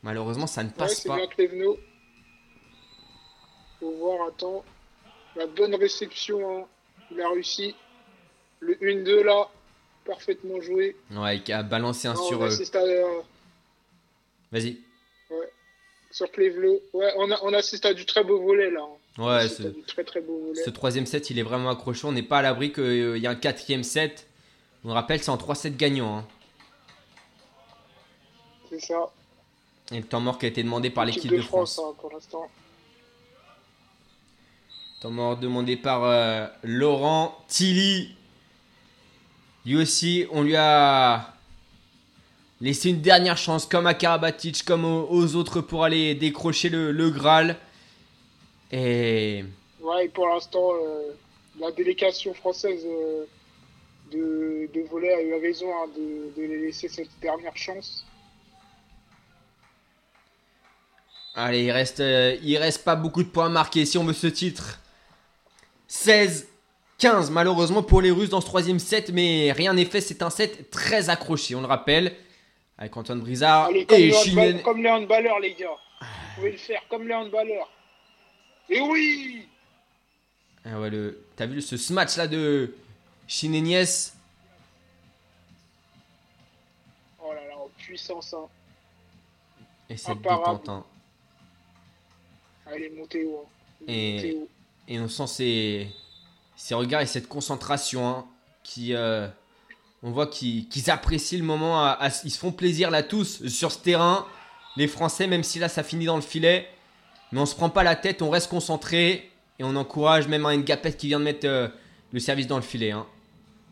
Malheureusement, 0.03 0.47
ça 0.47 0.63
ne 0.63 0.69
Ouais, 0.69 0.75
passe 0.77 1.03
c'est 1.03 1.09
pas. 1.09 1.17
bien 1.17 1.27
Cleveno. 1.27 1.77
Faut 3.81 3.93
voir, 3.93 4.29
attends. 4.29 4.65
La 5.37 5.47
bonne 5.47 5.75
réception, 5.75 6.63
hein. 6.63 6.65
il 7.11 7.21
a 7.21 7.29
réussi. 7.31 7.75
Le 8.61 8.75
1-2 8.83 9.23
là, 9.23 9.49
parfaitement 10.05 10.61
joué. 10.61 10.97
Ouais, 11.13 11.41
qui 11.43 11.53
a 11.53 11.63
balancé 11.63 12.09
un 12.09 12.15
Non, 12.15 12.23
sur. 12.27 12.43
euh, 12.43 12.51
euh, 12.75 13.21
Vas-y. 14.51 14.79
Sur 16.11 16.31
Clevelo. 16.31 16.81
Ouais, 16.93 17.13
on, 17.17 17.31
a, 17.31 17.39
on 17.43 17.53
assiste 17.53 17.85
à 17.87 17.95
du 17.95 18.07
très 18.07 18.25
beau 18.25 18.41
volet 18.41 18.71
là. 18.71 18.81
hein. 18.83 19.23
Ouais, 19.25 19.49
ce, 19.49 19.63
très 19.87 20.05
très 20.05 20.21
beau 20.21 20.39
volet. 20.49 20.63
ce 20.65 20.71
troisième 20.71 21.07
set, 21.07 21.31
il 21.31 21.39
est 21.39 21.43
vraiment 21.43 21.71
accrocheur. 21.71 22.11
On 22.11 22.13
n'est 22.13 22.23
pas 22.23 22.39
à 22.39 22.43
l'abri 22.43 22.73
qu'il 22.73 23.19
y 23.19 23.27
a 23.27 23.31
un 23.31 23.35
quatrième 23.35 23.83
set. 23.85 24.27
On 24.85 24.93
rappelle, 24.93 25.21
c'est 25.23 25.31
en 25.31 25.37
3 25.37 25.55
sets 25.57 25.71
gagnants. 25.73 26.19
hein. 26.19 26.25
C'est 28.71 28.81
ça. 28.81 29.11
Et 29.93 29.97
le 29.97 30.05
temps 30.05 30.21
mort 30.21 30.39
qui 30.39 30.47
a 30.47 30.49
été 30.51 30.63
demandé 30.63 30.91
par 30.91 31.05
l'équipe 31.05 31.31
de, 31.31 31.41
France. 31.41 31.79
hein, 31.83 31.95
pour 32.01 32.13
l'instant. 32.13 32.49
Temps 35.01 35.11
mort 35.11 35.37
demandé 35.37 35.77
par 35.77 36.05
euh, 36.05 36.47
Laurent 36.63 37.37
Tilly. 37.49 38.15
Lui 39.65 39.77
aussi, 39.77 40.27
on 40.31 40.43
lui 40.43 40.57
a 40.57 41.35
laissé 42.61 42.91
une 42.91 43.01
dernière 43.01 43.37
chance, 43.37 43.67
comme 43.67 43.87
à 43.87 43.95
Karabatic, 43.95 44.65
comme 44.65 44.85
aux, 44.85 45.07
aux 45.11 45.37
autres, 45.37 45.61
pour 45.61 45.85
aller 45.85 46.15
décrocher 46.15 46.69
le, 46.69 46.93
le 46.93 47.11
Graal. 47.11 47.57
Et 48.73 49.45
Ouais, 49.81 50.07
et 50.07 50.09
pour 50.09 50.29
l'instant, 50.29 50.73
euh, 50.75 51.13
la 51.59 51.71
délégation 51.71 52.35
française 52.35 52.85
euh, 52.85 53.25
de, 54.13 54.69
de 54.75 54.81
volet 54.89 55.13
a 55.15 55.23
eu 55.23 55.35
raison 55.41 55.67
hein, 55.73 55.87
de, 55.97 56.41
de 56.41 56.47
les 56.47 56.67
laisser 56.67 56.89
cette 56.89 57.11
dernière 57.23 57.57
chance. 57.57 58.05
Allez, 61.35 61.65
il 61.65 61.71
reste, 61.71 62.01
euh, 62.01 62.37
il 62.43 62.57
reste 62.59 62.85
pas 62.85 62.97
beaucoup 62.97 63.23
de 63.23 63.29
points 63.29 63.47
à 63.47 63.49
marquer 63.49 63.87
si 63.87 63.97
on 63.97 64.05
veut 64.05 64.13
ce 64.13 64.27
titre. 64.27 64.81
16, 65.87 66.49
15 66.99 67.31
malheureusement 67.31 67.83
pour 67.83 68.03
les 68.03 68.11
Russes 68.11 68.31
dans 68.31 68.41
ce 68.41 68.47
troisième 68.47 68.81
set, 68.81 69.11
mais 69.13 69.53
rien 69.53 69.73
n'est 69.73 69.85
fait. 69.85 70.01
C'est 70.01 70.23
un 70.23 70.31
set 70.31 70.71
très 70.71 71.09
accroché, 71.09 71.55
on 71.55 71.61
le 71.61 71.67
rappelle. 71.67 72.15
Avec 72.79 72.97
Antoine 72.97 73.21
Brizard 73.21 73.67
Allez, 73.67 73.85
comme, 73.87 73.99
et 73.99 74.13
Chinen. 74.13 74.63
comme 74.63 74.83
les 74.83 74.89
handballeurs, 74.91 75.41
les 75.41 75.55
gars. 75.55 75.67
Vous 76.01 76.07
pouvez 76.37 76.53
le 76.53 76.57
faire 76.59 76.81
comme 76.89 77.09
les 77.09 77.15
handballeurs. 77.15 77.69
Et 78.71 78.81
oui 78.81 79.49
Ah 80.65 80.79
ouais, 80.81 80.91
le... 80.91 81.25
T'as 81.35 81.47
vu 81.47 81.61
ce 81.61 81.77
smash 81.77 82.17
là 82.17 82.27
de 82.29 82.75
Chinenies 83.27 84.13
Oh 87.23 87.33
là 87.33 87.45
là, 87.49 87.57
en 87.59 87.69
puissance. 87.77 88.33
Hein. 88.35 88.47
Et 89.91 89.97
cette 89.97 90.19
détente. 90.19 90.69
hein. 90.69 90.85
Il 92.77 92.83
est 92.85 92.91
monté 92.91 93.25
haut. 93.25 93.45
hein. 93.47 93.85
Et- 93.89 94.35
haut. 94.37 94.49
Et 94.91 94.99
on 95.01 95.09
sent 95.09 95.27
ces, 95.27 95.89
ces 96.57 96.75
regards 96.75 97.01
et 97.03 97.07
cette 97.07 97.29
concentration 97.29 98.07
hein, 98.07 98.27
qui. 98.63 98.95
euh, 98.95 99.29
on 100.03 100.11
voit 100.11 100.27
qu'ils 100.27 100.91
apprécient 100.91 101.39
le 101.39 101.45
moment. 101.45 101.83
à- 101.85 101.91
à- 101.91 102.09
ils 102.25 102.31
se 102.31 102.39
font 102.39 102.53
plaisir 102.53 102.91
là 102.91 103.03
tous 103.03 103.47
sur 103.49 103.73
ce 103.73 103.79
terrain. 103.79 104.27
Les 104.77 104.87
Français, 104.87 105.27
même 105.27 105.43
si 105.43 105.59
là 105.59 105.69
ça 105.69 105.83
finit 105.83 106.05
dans 106.07 106.17
le 106.17 106.23
filet. 106.23 106.69
Mais 107.33 107.41
on 107.41 107.47
se 107.47 107.55
prend 107.55 107.69
pas 107.71 107.83
la 107.83 107.97
tête, 107.97 108.23
on 108.23 108.31
reste 108.31 108.49
concentré. 108.49 109.31
Et 109.59 109.65
on 109.65 109.75
encourage 109.75 110.29
même 110.29 110.47
un 110.47 110.57
Ngapet 110.57 110.93
qui 110.97 111.09
vient 111.09 111.19
de 111.19 111.25
mettre 111.25 111.47
euh, 111.47 111.67
le 112.13 112.21
service 112.21 112.47
dans 112.47 112.57
le 112.57 112.63
filet. 112.63 112.93
hein. 112.93 113.07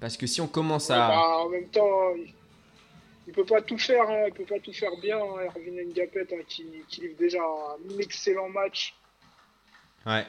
Parce 0.01 0.16
que 0.16 0.27
si 0.27 0.41
on 0.41 0.49
commence 0.49 0.91
à. 0.91 1.09
bah, 1.09 1.39
en 1.45 1.49
même 1.49 1.68
temps, 1.68 2.14
il, 2.16 2.35
il 3.29 3.33
peut 3.33 3.45
pas 3.47 3.62
tout 3.62 3.79
faire. 3.79 4.03
Hein. 4.11 4.24
Il 4.27 4.33
peut 4.35 4.45
pas 4.45 4.59
tout 4.59 4.72
faire 4.72 4.91
bien. 5.01 5.16
Hein. 5.16 5.47
Erwin 5.55 5.89
Ngapet 5.95 6.27
hein, 6.33 6.43
qui, 6.49 6.66
qui 6.89 7.03
livre 7.03 7.14
déjà 7.18 7.39
un 7.41 7.99
excellent 8.01 8.49
match. 8.49 8.95
Ouais. 10.05 10.27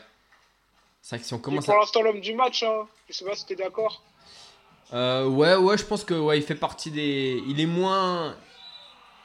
C'est 1.02 1.16
vrai 1.16 1.22
que 1.22 1.26
si 1.28 1.34
on 1.34 1.40
commence 1.40 1.66
pour 1.66 1.74
à. 1.76 1.80
l'instant 1.80 2.02
l'homme 2.04 2.22
du 2.22 2.34
match. 2.36 2.62
Hein. 2.64 2.88
Je 3.10 3.14
sais 3.14 3.26
pas 3.26 3.36
si 3.36 3.46
t'es 3.48 3.56
d'accord. 3.56 4.04
Euh, 4.94 5.28
ouais, 5.28 5.56
ouais, 5.56 5.78
je 5.78 5.84
pense 5.84 6.04
que 6.04 6.14
ouais, 6.14 6.38
il 6.38 6.44
fait 6.44 6.56
partie 6.56 6.92
des. 6.92 7.42
Il 7.48 7.60
est 7.60 7.66
moins. 7.66 8.36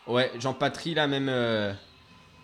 Ouais, 0.06 0.30
Jean 0.40 0.54
Patry 0.54 0.94
là 0.94 1.06
même. 1.06 1.28
euh, 1.28 1.72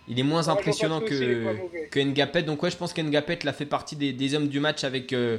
Il 0.07 0.19
est 0.19 0.23
moins 0.23 0.45
Ouais, 0.45 0.51
impressionnant 0.51 1.01
que, 1.01 1.89
que 1.91 2.01
Ngapet. 2.01 2.43
Donc 2.45 2.63
ouais, 2.63 2.71
je 2.71 2.77
pense 2.77 2.93
qu'Ngapet 2.93 3.41
là 3.45 3.53
fait 3.53 3.67
partie 3.67 3.97
des, 3.97 4.13
des 4.13 4.35
hommes 4.35 4.49
du 4.49 4.61
match 4.61 4.85
avec 4.85 5.13
euh, 5.13 5.39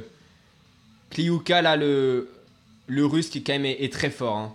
Kliuka 1.10 1.62
là, 1.62 1.76
le, 1.76 2.30
le 2.86 3.06
russe 3.06 3.30
qui 3.30 3.42
quand 3.42 3.54
même 3.54 3.64
est, 3.64 3.82
est 3.82 3.92
très 3.92 4.10
fort. 4.10 4.36
hein. 4.36 4.54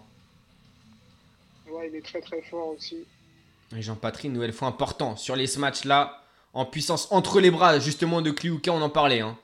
Ouais, 1.69 1.89
il 1.91 1.95
est 1.97 2.05
très 2.05 2.21
très 2.21 2.41
fort 2.43 2.67
aussi. 2.69 2.97
Et 3.75 3.81
Jean 3.81 3.95
Patry, 3.95 4.27
une 4.27 4.33
nouvelle 4.35 4.53
fois 4.53 4.67
important 4.67 5.15
sur 5.15 5.35
les 5.35 5.47
matchs 5.57 5.83
là, 5.85 6.21
en 6.53 6.65
puissance 6.65 7.07
entre 7.11 7.39
les 7.41 7.49
bras 7.51 7.79
justement 7.79 8.21
de 8.21 8.29
Kliuka, 8.31 8.71
on 8.71 8.81
en 8.81 8.89
parlait. 8.89 9.21
hein. 9.21 9.37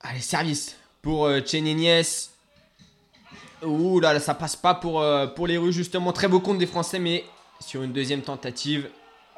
Allez, 0.00 0.20
service 0.20 0.76
pour 1.02 1.26
euh. 1.26 1.40
Ouh 3.62 3.98
là, 4.00 4.12
là, 4.12 4.20
ça 4.20 4.34
passe 4.34 4.54
pas 4.54 4.74
pour, 4.74 5.00
euh, 5.00 5.26
pour 5.26 5.46
les 5.46 5.58
Russes 5.58 5.74
justement. 5.74 6.12
Très 6.12 6.28
beau 6.28 6.40
compte 6.40 6.58
des 6.58 6.66
Français, 6.66 6.98
mais 6.98 7.24
sur 7.60 7.82
une 7.82 7.92
deuxième 7.92 8.22
tentative, 8.22 8.88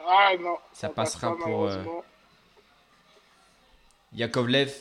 Ah 0.07 0.33
non. 0.39 0.57
Ça 0.73 0.89
passe 0.89 1.15
passera 1.15 1.37
pas, 1.37 1.43
pour, 1.43 1.65
euh. 1.65 1.83
Yakovlev. 4.13 4.73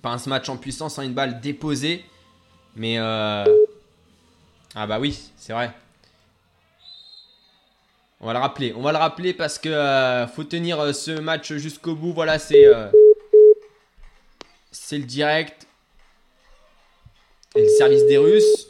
Pas 0.00 0.10
un 0.10 0.28
match 0.28 0.48
en 0.48 0.56
puissance, 0.56 0.98
hein, 0.98 1.02
une 1.02 1.14
balle 1.14 1.40
déposée. 1.40 2.04
Mais 2.74 2.98
euh... 2.98 3.44
Ah 4.74 4.86
bah 4.86 4.98
oui, 4.98 5.30
c'est 5.36 5.52
vrai. 5.52 5.72
On 8.22 8.26
va 8.26 8.34
le 8.34 8.38
rappeler. 8.38 8.72
On 8.76 8.82
va 8.82 8.92
le 8.92 8.98
rappeler 8.98 9.34
parce 9.34 9.58
que 9.58 9.68
euh, 9.68 10.28
faut 10.28 10.44
tenir 10.44 10.78
euh, 10.78 10.92
ce 10.92 11.10
match 11.10 11.52
jusqu'au 11.54 11.96
bout. 11.96 12.12
Voilà, 12.12 12.38
c'est 12.38 12.66
euh, 12.66 12.86
c'est 14.70 14.98
le 14.98 15.04
direct. 15.04 15.66
Et 17.56 17.62
le 17.62 17.68
service 17.68 18.06
des 18.06 18.18
Russes. 18.18 18.68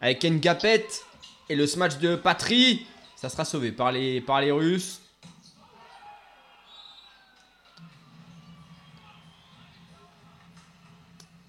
Avec 0.00 0.22
Ngapet 0.22 0.86
et 1.48 1.56
le 1.56 1.66
smash 1.66 1.98
de 1.98 2.14
Patry. 2.14 2.86
Ça 3.16 3.28
sera 3.28 3.44
sauvé 3.44 3.72
par 3.72 3.90
les, 3.90 4.20
par 4.20 4.40
les 4.40 4.52
Russes. 4.52 5.00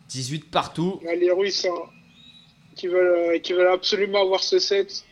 «18 0.16 0.50
partout. 0.50 1.00
Les 1.04 1.30
Russes 1.30 1.66
hein, 1.66 1.90
qui, 2.76 2.88
veulent, 2.88 3.36
euh, 3.36 3.40
qui 3.40 3.54
veulent 3.54 3.72
absolument 3.72 4.22
avoir 4.22 4.44
ce 4.44 4.60
set. 4.60 5.04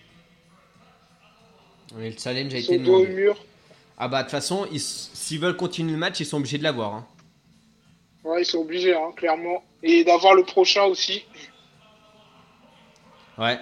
Et 2.00 2.10
le 2.10 2.16
challenge 2.18 2.54
a 2.54 2.58
été 2.58 2.78
dos 2.80 2.96
au 2.96 3.00
demandé. 3.02 3.14
mur. 3.14 3.38
Ah 3.98 4.08
bah 4.08 4.20
de 4.20 4.24
toute 4.24 4.32
façon, 4.32 4.68
ils- 4.72 4.80
s'ils 4.80 5.40
veulent 5.40 5.56
continuer 5.56 5.92
le 5.92 5.98
match, 5.98 6.20
ils 6.20 6.26
sont 6.26 6.38
obligés 6.38 6.58
de 6.58 6.64
l'avoir. 6.64 6.94
hein. 6.94 7.08
Ouais, 8.24 8.42
ils 8.42 8.46
sont 8.46 8.60
obligés, 8.60 8.96
hein, 8.96 9.12
clairement. 9.16 9.64
Et 9.84 10.04
d'avoir 10.04 10.34
le 10.34 10.44
prochain 10.44 10.84
aussi. 10.86 11.26
Ouais. 13.38 13.60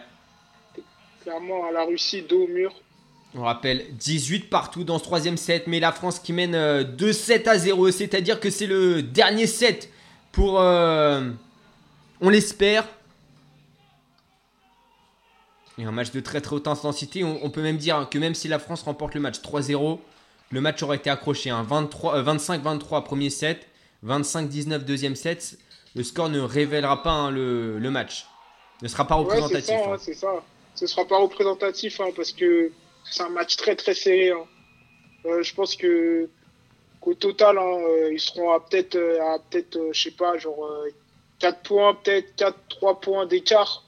Clairement, 1.23 1.65
à 1.67 1.71
la 1.71 1.83
Russie, 1.83 2.21
dos 2.21 2.43
au 2.43 2.47
mur. 2.47 2.73
On 3.35 3.41
rappelle 3.43 3.85
18 3.95 4.49
partout 4.49 4.83
dans 4.83 4.97
ce 4.99 5.03
troisième 5.03 5.37
set, 5.37 5.65
mais 5.67 5.79
la 5.79 5.91
France 5.91 6.19
qui 6.19 6.33
mène 6.33 6.53
euh, 6.55 6.83
2-7 6.83 7.47
à 7.47 7.57
0, 7.57 7.89
c'est-à-dire 7.91 8.39
que 8.39 8.49
c'est 8.49 8.67
le 8.67 9.01
dernier 9.01 9.47
set 9.47 9.89
pour, 10.31 10.59
euh, 10.59 11.29
on 12.19 12.29
l'espère, 12.29 12.87
et 15.81 15.85
un 15.85 15.91
match 15.91 16.11
de 16.11 16.19
très 16.19 16.41
très 16.41 16.55
haute 16.55 16.67
intensité. 16.67 17.23
On, 17.23 17.43
on 17.43 17.49
peut 17.49 17.61
même 17.61 17.77
dire 17.77 18.07
que 18.09 18.17
même 18.17 18.35
si 18.35 18.47
la 18.47 18.59
France 18.59 18.83
remporte 18.83 19.15
le 19.15 19.21
match 19.21 19.39
3-0, 19.41 19.99
le 20.51 20.61
match 20.61 20.81
aurait 20.83 20.97
été 20.97 21.09
accroché. 21.09 21.49
Hein. 21.49 21.63
23, 21.67 22.15
euh, 22.17 22.23
25-23 22.23 23.03
premier 23.03 23.29
set, 23.29 23.67
25-19 24.05 24.79
deuxième 24.79 25.15
set. 25.15 25.57
Le 25.95 26.03
score 26.03 26.29
ne 26.29 26.39
révélera 26.39 27.03
pas 27.03 27.11
hein, 27.11 27.31
le, 27.31 27.79
le 27.79 27.91
match. 27.91 28.25
Ne 28.81 28.87
sera 28.87 29.05
pas 29.05 29.17
Ouais, 29.17 29.25
c'est 29.29 29.41
représentatif. 29.41 29.67
ça, 29.67 29.89
hein. 29.89 29.95
hein, 29.95 30.13
ça. 30.13 30.43
Ce 30.75 30.87
sera 30.87 31.05
pas 31.05 31.17
représentatif 31.17 31.99
parce 32.15 32.31
que 32.31 32.71
c'est 33.03 33.23
un 33.23 33.29
match 33.29 33.57
très 33.57 33.75
très 33.75 33.93
serré. 33.93 34.31
Euh, 35.25 35.43
je 35.43 35.53
pense 35.53 35.75
que 35.75 36.29
qu'au 37.01 37.13
total, 37.13 37.57
euh, 37.57 38.13
ils 38.13 38.19
seront 38.19 38.51
à 38.51 38.59
peut-être, 38.59 38.95
à 39.21 39.39
peut-être, 39.49 39.77
je 39.91 40.01
sais 40.01 40.11
pas, 40.11 40.37
genre 40.37 40.65
euh, 40.65 40.89
4 41.39 41.61
points, 41.61 41.93
peut-être 41.95 42.35
4, 42.35 42.57
3 42.69 43.01
points 43.01 43.25
d'écart, 43.25 43.83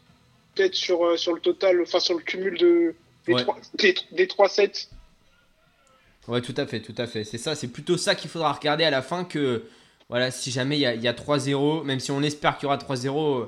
peut-être 0.56 0.76
sur, 0.76 1.06
euh, 1.06 1.18
sur 1.18 1.34
le 1.34 1.40
total, 1.42 1.82
enfin 1.82 2.00
sur 2.00 2.16
le 2.18 2.24
cumul 2.24 2.58
de, 2.58 2.96
des, 3.28 3.34
Ouais. 3.34 3.42
trois, 3.42 3.58
des, 3.76 3.96
des 4.12 4.28
3 4.28 4.50
sets. 4.50 4.88
Ouais, 6.28 6.42
tout 6.42 6.54
à 6.58 6.66
fait, 6.66 6.82
tout 6.82 6.96
à 6.98 7.06
fait. 7.08 7.24
C'est 7.26 7.38
ça, 7.38 7.56
c'est 7.56 7.68
plutôt 7.68 7.98
ça 7.98 8.16
qu'il 8.16 8.30
faudra 8.30 8.54
regarder 8.54 8.84
à 8.86 8.90
la 8.90 9.02
fin 9.02 9.26
que, 9.26 9.64
voilà, 10.10 10.32
si 10.32 10.52
jamais 10.52 10.78
il 10.78 10.82
y 10.82 10.86
a, 10.86 10.96
y 10.96 11.08
a 11.08 11.14
3-0, 11.14 11.84
même 11.84 12.00
si 12.00 12.12
on 12.12 12.22
espère 12.24 12.58
qu'il 12.58 12.64
y 12.64 12.68
aura 12.68 12.78
3-0, 12.78 13.42
euh, 13.42 13.46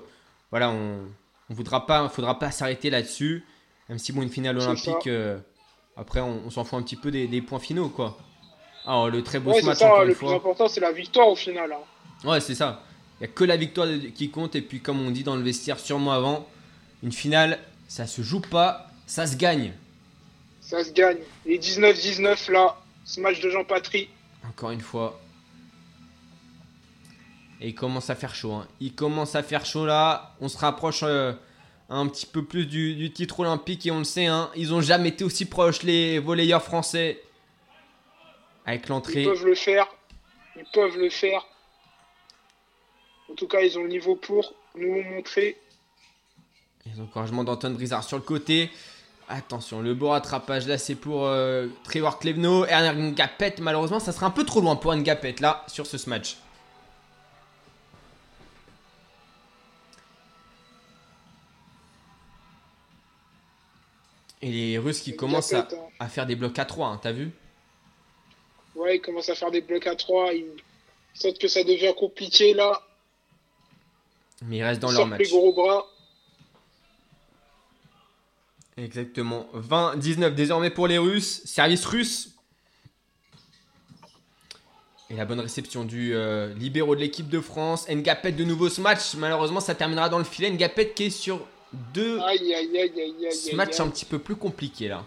voilà, 0.51 0.69
on 0.71 1.05
ne 1.49 1.55
voudra 1.55 1.85
pas, 1.85 2.09
faudra 2.09 2.37
pas 2.37 2.51
s'arrêter 2.51 2.89
là-dessus. 2.89 3.45
Même 3.87 3.97
si, 3.99 4.11
bon, 4.11 4.23
une 4.23 4.29
finale 4.29 4.57
olympique, 4.57 5.07
euh, 5.07 5.37
après, 5.95 6.19
on, 6.19 6.41
on 6.45 6.49
s'en 6.49 6.63
fout 6.65 6.79
un 6.79 6.81
petit 6.83 6.95
peu 6.97 7.11
des, 7.11 7.27
des 7.27 7.41
points 7.41 7.59
finaux, 7.59 7.87
quoi. 7.89 8.17
Alors, 8.85 9.09
le 9.09 9.23
très 9.23 9.39
beau 9.39 9.51
Ouais, 9.51 9.61
match, 9.61 9.77
ça, 9.77 10.03
le 10.03 10.13
plus 10.13 10.25
fois. 10.25 10.35
important, 10.35 10.67
c'est 10.67 10.81
la 10.81 10.91
victoire 10.91 11.27
au 11.29 11.35
final. 11.35 11.71
hein. 11.71 12.27
Ouais, 12.27 12.39
c'est 12.41 12.55
ça. 12.55 12.83
Il 13.19 13.23
n'y 13.23 13.29
a 13.29 13.33
que 13.33 13.43
la 13.45 13.55
victoire 13.57 13.87
qui 14.15 14.29
compte. 14.29 14.55
Et 14.55 14.61
puis, 14.61 14.79
comme 14.81 14.99
on 15.05 15.11
dit 15.11 15.23
dans 15.23 15.35
le 15.35 15.41
vestiaire, 15.43 15.79
sûrement 15.79 16.11
avant, 16.11 16.47
une 17.03 17.11
finale, 17.11 17.59
ça 17.87 18.07
se 18.07 18.21
joue 18.21 18.41
pas, 18.41 18.89
ça 19.05 19.27
se 19.27 19.35
gagne. 19.35 19.73
Ça 20.61 20.83
se 20.83 20.91
gagne. 20.91 21.19
Et 21.45 21.59
19-19 21.59 22.51
là, 22.51 22.75
ce 23.03 23.19
match 23.19 23.39
de 23.41 23.49
Jean-Patry. 23.49 24.09
Encore 24.47 24.71
une 24.71 24.81
fois. 24.81 25.19
Et 27.61 27.69
il 27.69 27.75
commence 27.75 28.09
à 28.09 28.15
faire 28.15 28.33
chaud. 28.35 28.53
hein. 28.53 28.67
Il 28.79 28.93
commence 28.93 29.35
à 29.35 29.43
faire 29.43 29.65
chaud 29.65 29.85
là. 29.85 30.33
On 30.41 30.49
se 30.49 30.57
rapproche 30.57 31.01
euh, 31.03 31.33
un 31.89 32.07
petit 32.07 32.25
peu 32.25 32.43
plus 32.43 32.65
du, 32.65 32.95
du 32.95 33.11
titre 33.13 33.39
olympique. 33.41 33.85
Et 33.85 33.91
on 33.91 33.99
le 33.99 34.03
sait, 34.03 34.25
hein, 34.25 34.49
ils 34.55 34.73
ont 34.73 34.81
jamais 34.81 35.09
été 35.09 35.23
aussi 35.23 35.45
proches, 35.45 35.83
les 35.83 36.19
volleyeurs 36.19 36.63
français. 36.63 37.21
Avec 38.65 38.85
Ils 38.85 38.89
l'entrée. 38.89 39.23
peuvent 39.23 39.45
le 39.45 39.55
faire. 39.55 39.87
Ils 40.57 40.65
peuvent 40.73 40.97
le 40.97 41.09
faire. 41.09 41.45
En 43.31 43.35
tout 43.35 43.47
cas, 43.47 43.61
ils 43.61 43.77
ont 43.77 43.83
le 43.83 43.89
niveau 43.89 44.15
pour 44.15 44.53
nous 44.75 45.01
montré. 45.03 45.57
Les 46.85 47.01
encouragements 47.01 47.43
d'Anton 47.43 47.71
Brizard 47.71 48.03
sur 48.03 48.17
le 48.17 48.23
côté. 48.23 48.69
Attention, 49.27 49.81
le 49.81 49.95
beau 49.95 50.09
rattrapage 50.09 50.67
là, 50.67 50.77
c'est 50.77 50.93
pour 50.93 51.25
euh, 51.25 51.67
Trevor 51.83 52.19
Klevno. 52.19 52.65
Et 52.65 52.71
Ngapet, 52.71 53.55
malheureusement, 53.59 53.99
ça 53.99 54.11
sera 54.11 54.27
un 54.27 54.31
peu 54.31 54.43
trop 54.43 54.61
loin 54.61 54.75
pour 54.75 54.95
Ngapet 54.95 55.35
là, 55.39 55.65
sur 55.67 55.87
ce 55.87 56.09
match. 56.09 56.37
Et 64.43 64.51
les 64.51 64.77
Russes 64.77 65.01
qui 65.01 65.15
commencent 65.15 65.53
à, 65.53 65.61
hein. 65.61 65.67
à 65.99 66.07
faire 66.07 66.27
des 66.27 66.35
blocs 66.35 66.59
à 66.59 66.65
3, 66.65 66.87
hein, 66.87 66.99
t'as 67.01 67.11
vu? 67.11 67.31
Ouais, 68.75 68.97
ils 68.97 69.01
commencent 69.01 69.29
à 69.29 69.35
faire 69.35 69.49
des 69.49 69.61
blocs 69.61 69.87
à 69.87 69.95
3. 69.95 70.33
Ils 70.33 70.45
sentent 71.15 71.39
que 71.39 71.47
ça 71.47 71.63
devient 71.63 71.93
compliqué 71.97 72.53
là. 72.53 72.79
Mais 74.43 74.57
ils 74.57 74.63
restent 74.63 74.81
dans 74.81 74.91
ils 74.91 74.97
leur 74.97 75.07
match. 75.07 75.21
les 75.21 75.29
gros 75.29 75.51
bras. 75.51 75.87
Exactement. 78.77 79.47
20-19 79.53 80.33
désormais 80.35 80.69
pour 80.69 80.87
les 80.87 80.97
Russes. 80.97 81.41
Service 81.45 81.85
russe. 81.85 82.31
Et 85.09 85.15
la 85.15 85.25
bonne 85.25 85.39
réception 85.39 85.85
du 85.85 86.15
euh, 86.15 86.53
libéro 86.55 86.95
de 86.95 86.99
l'équipe 86.99 87.29
de 87.29 87.39
France. 87.39 87.87
Ngapet 87.89 88.31
de 88.31 88.43
nouveau 88.43 88.69
ce 88.69 88.81
match. 88.81 89.13
Malheureusement, 89.15 89.59
ça 89.59 89.75
terminera 89.75 90.09
dans 90.09 90.17
le 90.17 90.23
filet. 90.23 90.49
Ngapet 90.51 90.93
qui 90.93 91.05
est 91.05 91.09
sur 91.09 91.45
deux 91.93 92.19
Aïe, 92.21 92.53
aïe, 92.53 92.77
aïe, 92.77 92.91
aïe, 92.97 93.27
aïe. 93.27 93.31
ce 93.31 93.55
match 93.55 93.79
un 93.79 93.89
petit 93.89 94.05
peu 94.05 94.19
plus 94.19 94.35
compliqué 94.35 94.87
là. 94.87 95.05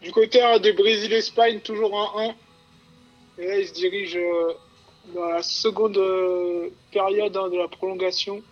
Du 0.00 0.10
côté 0.10 0.42
hein, 0.42 0.58
de 0.58 0.72
Brésil-Espagne, 0.72 1.60
toujours 1.60 1.96
un 2.18 2.34
1. 3.38 3.42
Et 3.42 3.46
là, 3.46 3.58
ils 3.58 3.68
se 3.68 3.74
dirigent 3.74 4.18
euh, 4.18 4.52
dans 5.14 5.26
la 5.26 5.42
seconde 5.42 5.96
euh, 5.96 6.70
période 6.92 7.36
hein, 7.36 7.48
de 7.48 7.56
la 7.56 7.68
prolongation. 7.68 8.42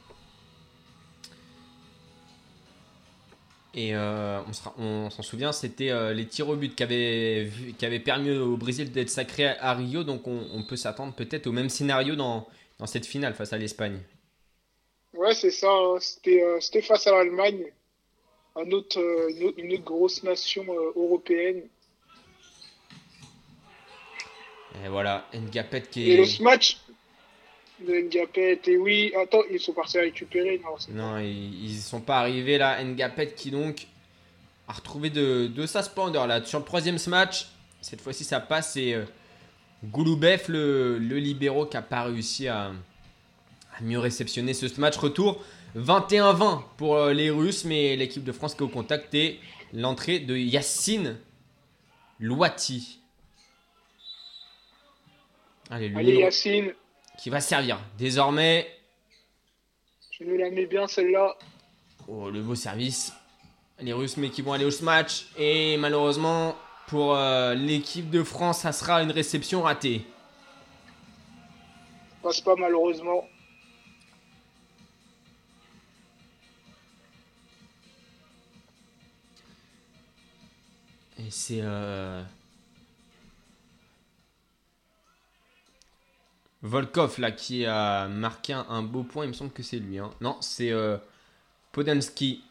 Et 3.73 3.95
euh, 3.95 4.41
on 4.79 5.11
s'en 5.11 5.23
souvient, 5.23 5.53
c'était 5.53 5.91
euh, 5.91 6.13
les 6.13 6.27
tirs 6.27 6.49
au 6.49 6.57
but 6.57 6.75
qui 6.75 6.83
avaient, 6.83 7.45
vu- 7.45 7.73
qui 7.73 7.87
avaient 7.87 8.01
permis 8.01 8.31
au 8.37 8.57
Brésil 8.57 8.91
d'être 8.91 9.11
sacré 9.11 9.47
à 9.47 9.75
Rio. 9.75 10.03
Donc 10.03 10.27
on, 10.27 10.45
on 10.53 10.65
peut 10.65 10.77
s'attendre 10.77 11.15
peut-être 11.15 11.47
au 11.47 11.53
même 11.53 11.69
scénario 11.69 12.17
dans, 12.17 12.49
dans 12.79 12.87
cette 12.87 13.07
finale 13.07 13.35
face 13.35 13.53
à 13.53 13.59
l'Espagne. 13.59 14.01
Ouais, 15.13 15.35
c'est 15.35 15.53
ça. 15.53 15.71
hein. 15.71 15.99
C'était 16.01 16.43
euh, 16.43 16.59
c'était 16.61 16.83
face 16.83 17.07
à 17.07 17.13
l'Allemagne, 17.13 17.65
un 18.57 18.71
autre, 18.73 18.99
une, 19.31 19.45
autre, 19.45 19.59
une 19.59 19.73
autre 19.75 19.85
grosse 19.85 20.23
nation 20.23 20.65
européenne. 20.97 21.69
Et 24.85 24.89
voilà, 24.89 25.27
Ngapet 25.35 25.83
qui 25.91 26.03
Et 26.05 26.17
le 26.17 26.25
est. 26.25 26.41
match 26.41 26.79
de 27.87 28.01
Ngapet, 28.01 28.61
et 28.67 28.77
oui, 28.77 29.13
attends, 29.21 29.43
ils 29.51 29.61
sont 29.61 29.73
partis 29.73 29.99
récupérer. 29.99 30.61
Non, 30.91 31.19
ils 31.19 31.71
ils 31.71 31.79
sont 31.79 32.01
pas 32.01 32.19
arrivés 32.19 32.59
là. 32.59 32.83
Ngapet 32.83 33.33
qui 33.35 33.51
donc 33.51 33.87
a 34.69 34.73
retrouvé 34.73 35.11
de, 35.11 35.47
de 35.47 35.67
sa 35.67 35.83
splendeur 35.83 36.27
là. 36.27 36.45
Sur 36.45 36.59
le 36.59 36.65
troisième 36.65 36.99
match, 37.09 37.49
cette 37.81 38.01
fois-ci 38.01 38.25
ça 38.25 38.41
passe. 38.41 38.77
Et 38.77 38.95
euh, 38.95 39.05
Gouloubev, 39.85 40.45
le, 40.49 40.99
le 40.99 41.17
libéraux, 41.17 41.67
qui 41.67 41.77
a 41.77 41.83
pas 41.83 42.05
réussi 42.05 42.49
à, 42.49 42.67
à 42.67 43.83
mieux 43.83 43.99
réceptionner 43.99 44.55
ce 44.55 44.81
match. 44.81 44.97
Retour 44.97 45.43
21-20 45.77 46.63
pour 46.77 46.97
euh, 46.97 47.13
les 47.13 47.31
Russes, 47.31 47.65
mais 47.65 47.97
l'équipe 47.97 48.25
de 48.25 48.33
France 48.33 48.55
qui 48.55 48.61
est 48.61 48.67
au 48.67 48.69
contact 48.69 49.15
et 49.15 49.39
l'entrée 49.73 50.19
de 50.19 50.37
Yacine 50.37 51.17
Louati. 52.19 52.99
Allez, 55.71 55.93
Allez, 55.95 56.17
Yacine, 56.17 56.73
qui 57.21 57.29
va 57.29 57.41
servir. 57.41 57.79
Désormais, 57.99 58.67
je 60.11 60.25
nous 60.25 60.39
la 60.39 60.51
mets 60.51 60.65
bien 60.67 60.87
celle-là. 60.87 61.37
Oh, 62.09 62.31
le 62.31 62.41
beau 62.43 62.55
service. 62.55 63.13
Les 63.79 63.93
Russes, 63.93 64.17
mais 64.17 64.31
qui 64.31 64.43
vont 64.43 64.53
aller 64.55 64.65
au 64.65 64.85
match. 64.85 65.27
Et 65.39 65.77
malheureusement, 65.77 66.57
pour 66.87 67.15
euh, 67.15 67.55
l'équipe 67.55 68.11
de 68.11 68.23
France, 68.23 68.61
ça 68.61 68.73
sera 68.73 69.03
une 69.03 69.11
réception 69.11 69.63
ratée. 69.63 70.07
Passe 72.23 72.41
pas 72.41 72.55
malheureusement. 72.57 73.25
Et 81.19 81.31
c'est. 81.31 81.61
euh, 81.63 82.23
Volkov, 86.63 87.19
là, 87.21 87.31
qui 87.33 87.65
a 87.67 88.07
marqué 88.09 88.53
un, 88.53 88.67
un 88.69 88.83
beau 88.83 89.03
point. 89.03 89.25
Il 89.25 89.29
me 89.29 89.33
semble 89.33 89.51
que 89.53 89.63
c'est 89.63 89.79
lui. 89.79 89.99
hein. 89.99 90.11
Non, 90.21 90.37
c'est 90.41 90.71
euh, 90.71 90.99
Podansky. 91.73 92.43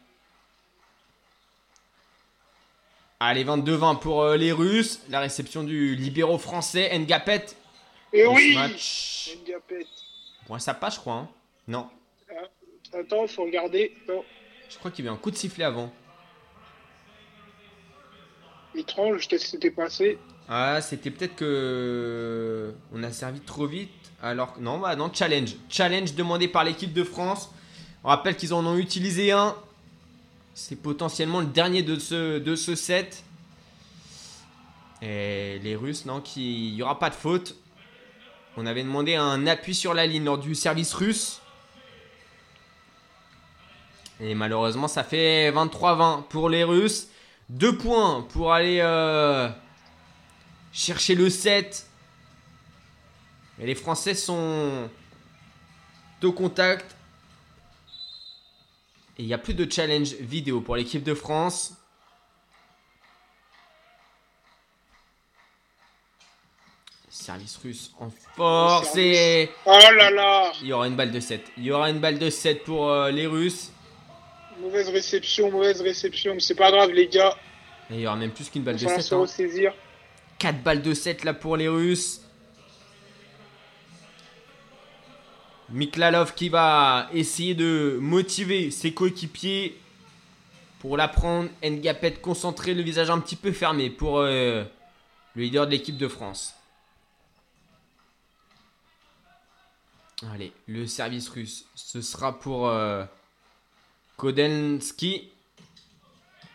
Allez, 3.20 3.43
22-20 3.43 3.99
pour 3.99 4.22
euh, 4.24 4.38
les 4.38 4.51
Russes. 4.51 5.01
La 5.10 5.20
réception 5.20 5.64
du 5.64 5.95
libéraux 5.95 6.38
français, 6.38 6.97
Ngapet. 6.97 7.45
Et 8.14 8.24
ce 8.24 8.30
oui 8.30 8.53
match. 8.55 9.38
Ngapet. 9.47 9.86
Bon, 10.47 10.57
ça 10.57 10.74
passe, 10.74 10.95
je 10.95 10.99
crois. 11.01 11.14
hein. 11.16 11.30
Non, 11.68 11.88
Attends, 12.91 13.28
faut 13.28 13.43
regarder. 13.43 13.95
Non, 14.07 14.24
je 14.68 14.78
crois 14.80 14.89
qu'il 14.89 15.05
y 15.05 15.07
avait 15.07 15.16
un 15.16 15.20
coup 15.20 15.30
de 15.30 15.36
sifflet 15.36 15.64
avant. 15.64 15.93
étrange, 18.74 19.28
qu'est-ce 19.28 19.45
qui 19.45 19.51
s'était 19.51 19.70
passé 19.70 20.18
Ah, 20.47 20.82
c'était 20.82 21.12
peut-être 21.12 21.36
que 21.36 22.74
on 22.91 23.03
a 23.03 23.12
servi 23.12 23.41
trop 23.41 23.68
vite. 23.68 23.91
Alors 24.22 24.55
non, 24.59 24.80
bah 24.80 24.95
non, 24.95 25.09
challenge, 25.13 25.55
challenge 25.70 26.13
demandé 26.13 26.47
par 26.47 26.63
l'équipe 26.63 26.93
de 26.93 27.03
France. 27.03 27.49
On 28.03 28.09
rappelle 28.09 28.36
qu'ils 28.36 28.53
en 28.53 28.65
ont 28.65 28.78
utilisé 28.78 29.32
un. 29.32 29.55
C'est 30.53 30.76
potentiellement 30.76 31.39
le 31.39 31.45
dernier 31.45 31.84
de 31.84 31.95
ce 31.97 32.76
set. 32.76 33.24
Et 35.01 35.59
les 35.59 35.76
Russes, 35.76 36.05
non, 36.05 36.20
qui, 36.20 36.70
il 36.70 36.76
y 36.76 36.84
aura 36.84 36.99
pas 36.99 37.09
de 37.09 37.15
faute. 37.15 37.55
On 38.57 38.65
avait 38.65 38.84
demandé 38.84 39.15
un 39.15 39.47
appui 39.47 39.74
sur 39.74 39.93
la 39.93 40.05
ligne 40.05 40.26
lors 40.26 40.38
du 40.38 40.55
service 40.55 40.93
russe. 40.93 41.41
Et 44.20 44.36
malheureusement, 44.36 44.89
ça 44.89 45.03
fait 45.05 45.49
23-20 45.51 46.24
pour 46.24 46.49
les 46.49 46.65
Russes. 46.65 47.07
Deux 47.47 47.78
points 47.78 48.28
pour 48.34 48.51
aller 48.51 48.80
euh, 48.82 49.47
chercher 50.74 51.15
le 51.15 51.30
7. 51.30 51.88
Mais 53.60 53.66
les 53.66 53.76
Français 53.76 54.16
sont 54.16 54.89
au 56.24 56.32
contact. 56.32 56.95
Et 59.18 59.24
il 59.24 59.28
n'y 59.28 59.34
a 59.34 59.38
plus 59.38 59.53
de 59.53 59.70
challenge 59.70 60.14
vidéo 60.14 60.62
pour 60.62 60.78
l'équipe 60.78 61.03
de 61.03 61.14
France. 61.14 61.74
Service 67.10 67.57
russe 67.57 67.91
en 67.99 68.10
force 68.36 68.95
et 68.95 69.49
Oh 69.66 69.78
là 69.97 70.10
là 70.12 70.51
il 70.62 70.68
y 70.68 70.74
aura 70.74 70.88
une 70.88 70.95
balle 70.95 71.12
de 71.12 71.20
7. 71.20 71.43
Il 71.57 71.64
y 71.66 71.72
aura 71.72 71.89
une 71.89 71.99
balle 71.99 72.18
de 72.20 72.30
7 72.30 72.64
pour 72.64 72.89
euh, 72.89 73.12
les 73.12 73.28
Russes. 73.28 73.72
Mauvaise 74.62 74.89
réception, 74.89 75.51
mauvaise 75.51 75.82
réception. 75.82 76.34
Mais 76.36 76.39
c'est 76.39 76.55
pas 76.55 76.72
grave, 76.72 76.91
les 76.91 77.07
gars. 77.07 77.36
Et 77.89 77.95
il 77.95 77.99
y 78.01 78.07
aura 78.07 78.16
même 78.16 78.32
plus 78.32 78.49
qu'une 78.49 78.64
balle 78.64 78.78
de 78.78 78.86
va 78.86 78.95
7. 78.95 79.01
se 79.01 79.16
ressaisir. 79.16 79.74
4 80.38 80.62
balles 80.62 80.82
de 80.82 80.93
7 80.93 81.24
là 81.24 81.34
pour 81.34 81.57
les 81.57 81.68
Russes. 81.68 82.22
Miklalov 85.72 86.34
qui 86.34 86.49
va 86.49 87.09
essayer 87.13 87.53
de 87.53 87.97
motiver 88.01 88.72
ses 88.72 88.93
coéquipiers 88.93 89.80
pour 90.80 90.97
la 90.97 91.07
prendre. 91.07 91.49
Ngapet 91.63 92.13
concentré, 92.13 92.74
le 92.74 92.82
visage 92.82 93.09
un 93.09 93.20
petit 93.20 93.36
peu 93.36 93.51
fermé 93.51 93.89
pour 93.89 94.20
euh, 94.20 94.63
le 95.36 95.43
leader 95.43 95.65
de 95.65 95.72
l'équipe 95.72 95.97
de 95.97 96.07
France. 96.07 96.55
Allez, 100.34 100.51
le 100.67 100.86
service 100.86 101.30
russe, 101.30 101.65
ce 101.76 102.01
sera 102.01 102.39
pour 102.39 102.67
euh, 102.67 103.05
Kodensky. 104.17 105.32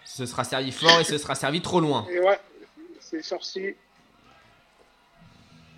Ce 0.04 0.26
sera 0.26 0.44
servi 0.44 0.70
fort 0.70 1.00
et 1.00 1.04
ce 1.04 1.18
sera 1.18 1.34
servi 1.34 1.62
trop 1.62 1.80
loin. 1.80 2.06
Et 2.10 2.20
ouais, 2.20 2.38
c'est 3.00 3.22
sorcier. 3.22 3.76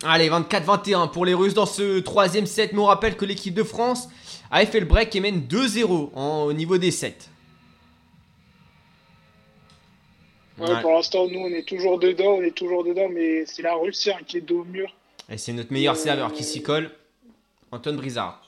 Allez, 0.03 0.29
24-21 0.29 1.07
pour 1.11 1.25
les 1.25 1.33
Russes 1.33 1.53
dans 1.55 1.65
ce 1.65 1.99
troisième 1.99 2.45
set. 2.45 2.71
Mais 2.73 2.79
on 2.79 2.85
rappelle 2.85 3.17
que 3.17 3.25
l'équipe 3.25 3.53
de 3.53 3.63
France 3.63 4.07
a 4.51 4.65
fait 4.65 4.79
le 4.79 4.85
break 4.85 5.15
et 5.15 5.19
mène 5.19 5.41
2-0 5.41 6.11
en- 6.15 6.43
au 6.43 6.53
niveau 6.53 6.77
des 6.77 6.91
sets. 6.91 7.17
Ouais, 10.59 10.69
Ouais. 10.69 10.81
Pour 10.81 10.93
l'instant, 10.93 11.27
nous, 11.27 11.39
on 11.39 11.49
est 11.49 11.67
toujours 11.67 11.99
dedans, 11.99 12.37
on 12.37 12.41
est 12.41 12.55
toujours 12.55 12.83
dedans, 12.83 13.07
mais 13.11 13.45
c'est 13.45 13.61
la 13.61 13.75
Russie 13.75 14.11
hein, 14.11 14.17
qui 14.25 14.37
est 14.37 14.41
dos 14.41 14.61
au 14.61 14.65
mur. 14.65 14.91
Et 15.29 15.37
c'est 15.37 15.53
notre 15.53 15.71
meilleur 15.73 15.93
Euh, 15.95 15.97
serveur 15.97 16.31
qui 16.33 16.43
s'y 16.43 16.61
colle. 16.63 16.89
Antoine 17.71 17.97
Brizard. 17.97 18.41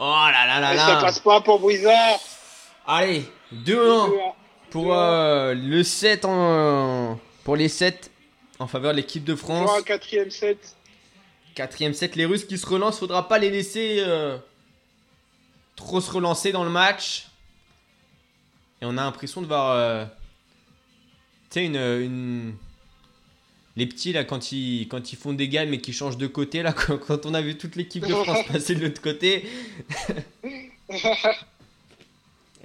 Oh 0.00 0.04
là 0.04 0.46
là 0.46 0.60
là 0.60 0.74
Et 0.74 0.76
ça 0.78 0.94
là. 0.94 1.00
passe 1.00 1.20
pas 1.20 1.40
pour 1.40 1.60
Brizard. 1.60 2.18
Allez, 2.86 3.22
2-1 3.52 4.08
2-1. 4.08 4.34
pour 4.70 4.92
euh, 4.94 5.54
le 5.54 5.82
7 5.84 6.24
en, 6.24 7.18
pour 7.44 7.54
les 7.56 7.68
7 7.68 8.10
en 8.62 8.68
faveur 8.68 8.92
de 8.92 8.96
l'équipe 8.98 9.24
de 9.24 9.34
France. 9.34 9.60
Toujours 9.66 9.76
un 9.78 9.82
quatrième 9.82 10.30
set. 10.30 10.76
Quatrième 11.54 11.92
set, 11.94 12.16
les 12.16 12.24
Russes 12.24 12.44
qui 12.44 12.56
se 12.58 12.66
relancent, 12.66 12.98
faudra 12.98 13.28
pas 13.28 13.38
les 13.38 13.50
laisser 13.50 13.96
euh, 13.98 14.38
trop 15.76 16.00
se 16.00 16.10
relancer 16.10 16.52
dans 16.52 16.64
le 16.64 16.70
match. 16.70 17.26
Et 18.80 18.86
on 18.86 18.96
a 18.96 19.02
l'impression 19.04 19.42
de 19.42 19.46
voir, 19.46 19.70
euh, 19.72 20.04
tu 21.50 21.60
sais, 21.60 21.64
une, 21.66 21.76
une- 21.76 22.54
les 23.76 23.86
petits 23.86 24.12
là 24.12 24.22
quand 24.24 24.52
ils, 24.52 24.86
quand 24.88 25.12
ils 25.12 25.16
font 25.16 25.32
des 25.32 25.48
gammes 25.48 25.70
mais 25.70 25.80
qui 25.80 25.92
changent 25.94 26.18
de 26.18 26.26
côté 26.26 26.62
là, 26.62 26.72
quand, 26.76 26.98
quand 26.98 27.26
on 27.26 27.32
a 27.34 27.40
vu 27.42 27.56
toute 27.56 27.76
l'équipe 27.76 28.06
de 28.06 28.12
France 28.14 28.46
passer 28.52 28.74
de 28.74 28.86
l'autre 28.86 29.00
côté. 29.02 29.46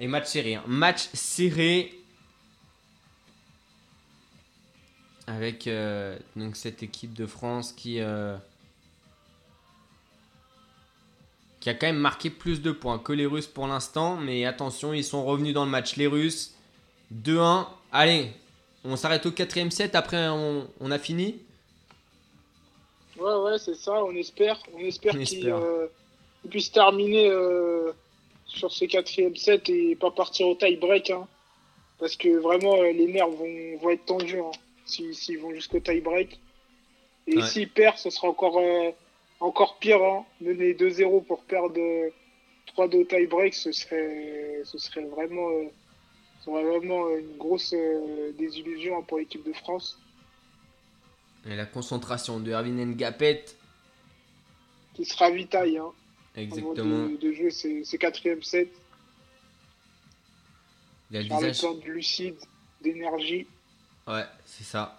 Et 0.00 0.06
match 0.06 0.26
serré, 0.28 0.54
hein. 0.54 0.62
match 0.66 1.08
serré. 1.12 1.92
Avec 5.28 5.66
euh, 5.66 6.18
donc 6.36 6.56
cette 6.56 6.82
équipe 6.82 7.12
de 7.12 7.26
France 7.26 7.72
qui, 7.72 8.00
euh, 8.00 8.34
qui 11.60 11.68
a 11.68 11.74
quand 11.74 11.86
même 11.86 11.98
marqué 11.98 12.30
plus 12.30 12.62
de 12.62 12.72
points 12.72 12.98
que 12.98 13.12
les 13.12 13.26
Russes 13.26 13.46
pour 13.46 13.66
l'instant. 13.66 14.16
Mais 14.16 14.44
attention, 14.46 14.92
ils 14.94 15.04
sont 15.04 15.24
revenus 15.24 15.52
dans 15.52 15.64
le 15.66 15.70
match. 15.70 15.96
Les 15.96 16.06
Russes, 16.06 16.54
2-1. 17.14 17.66
Allez, 17.92 18.30
on 18.84 18.96
s'arrête 18.96 19.26
au 19.26 19.30
quatrième 19.30 19.70
set. 19.70 19.94
Après, 19.94 20.28
on, 20.28 20.66
on 20.80 20.90
a 20.90 20.98
fini. 20.98 21.38
Ouais, 23.18 23.34
ouais, 23.34 23.58
c'est 23.58 23.74
ça, 23.74 24.02
on 24.04 24.14
espère. 24.14 24.58
On 24.74 24.78
espère 24.78 25.14
On 25.14 25.18
qu'ils 25.18 25.38
espère. 25.40 25.56
euh, 25.58 25.86
qu'ils 26.40 26.50
puissent 26.50 26.72
terminer 26.72 27.28
sur 28.46 28.72
ce 28.72 28.86
quatrième 28.86 29.36
set 29.36 29.68
et 29.68 29.94
pas 29.96 30.10
partir 30.10 30.48
au 30.48 30.54
tie-break. 30.54 31.10
hein. 31.10 31.26
parce 31.98 32.16
que 32.16 32.38
vraiment, 32.38 32.80
les 32.80 33.06
nerfs 33.08 33.28
vont, 33.28 33.76
vont 33.82 33.90
être 33.90 34.06
tendus 34.06 34.38
hein, 34.38 34.52
s'ils 34.88 35.38
vont 35.38 35.52
jusqu'au 35.52 35.80
tie-break. 35.80 36.38
Et 37.26 37.36
Ouais. 37.36 37.42
s'ils 37.46 37.68
perdent, 37.70 37.98
ce 37.98 38.10
sera 38.10 38.28
encore, 38.28 38.58
euh, 38.58 38.90
encore 39.40 39.78
pire. 39.78 40.02
Hein. 40.02 40.24
Mener 40.40 40.72
2-0 40.74 41.24
pour 41.24 41.42
perdre 41.44 41.78
euh, 41.78 42.10
3-2 42.76 42.96
au 43.00 43.04
tie-break, 43.04 43.54
ce 43.54 43.72
serait, 43.72 44.62
ce 44.64 44.78
serait 44.78 45.04
vraiment, 45.04 45.48
euh, 45.50 45.64
ce 46.40 46.46
serait 46.46 46.64
vraiment 46.64 47.06
euh, 47.06 47.18
une 47.20 47.36
grosse 47.36 47.72
euh, 47.74 48.32
désillusion 48.38 48.98
hein, 48.98 49.02
pour 49.06 49.18
l'équipe 49.18 49.44
de 49.44 49.52
France. 49.52 49.98
Et 51.46 51.54
la 51.56 51.66
concentration 51.66 52.40
de 52.40 52.50
Erwin 52.50 52.76
Ngapet. 52.94 53.44
Qui 54.94 55.04
se 55.04 55.16
ravitaille. 55.16 55.78
Hein. 55.78 55.92
avant 56.34 56.42
Exactement. 56.42 57.08
de, 57.08 57.16
de 57.16 57.32
jouer 57.32 57.50
ces, 57.50 57.84
ces 57.84 57.98
quatrième 57.98 58.42
sets. 58.42 58.68
Il 61.10 61.16
a 61.16 61.22
le 61.22 61.28
visage. 61.28 61.60
de 61.62 61.90
lucide, 61.90 62.36
d'énergie. 62.82 63.46
Ouais, 64.08 64.24
c'est 64.46 64.64
ça. 64.64 64.98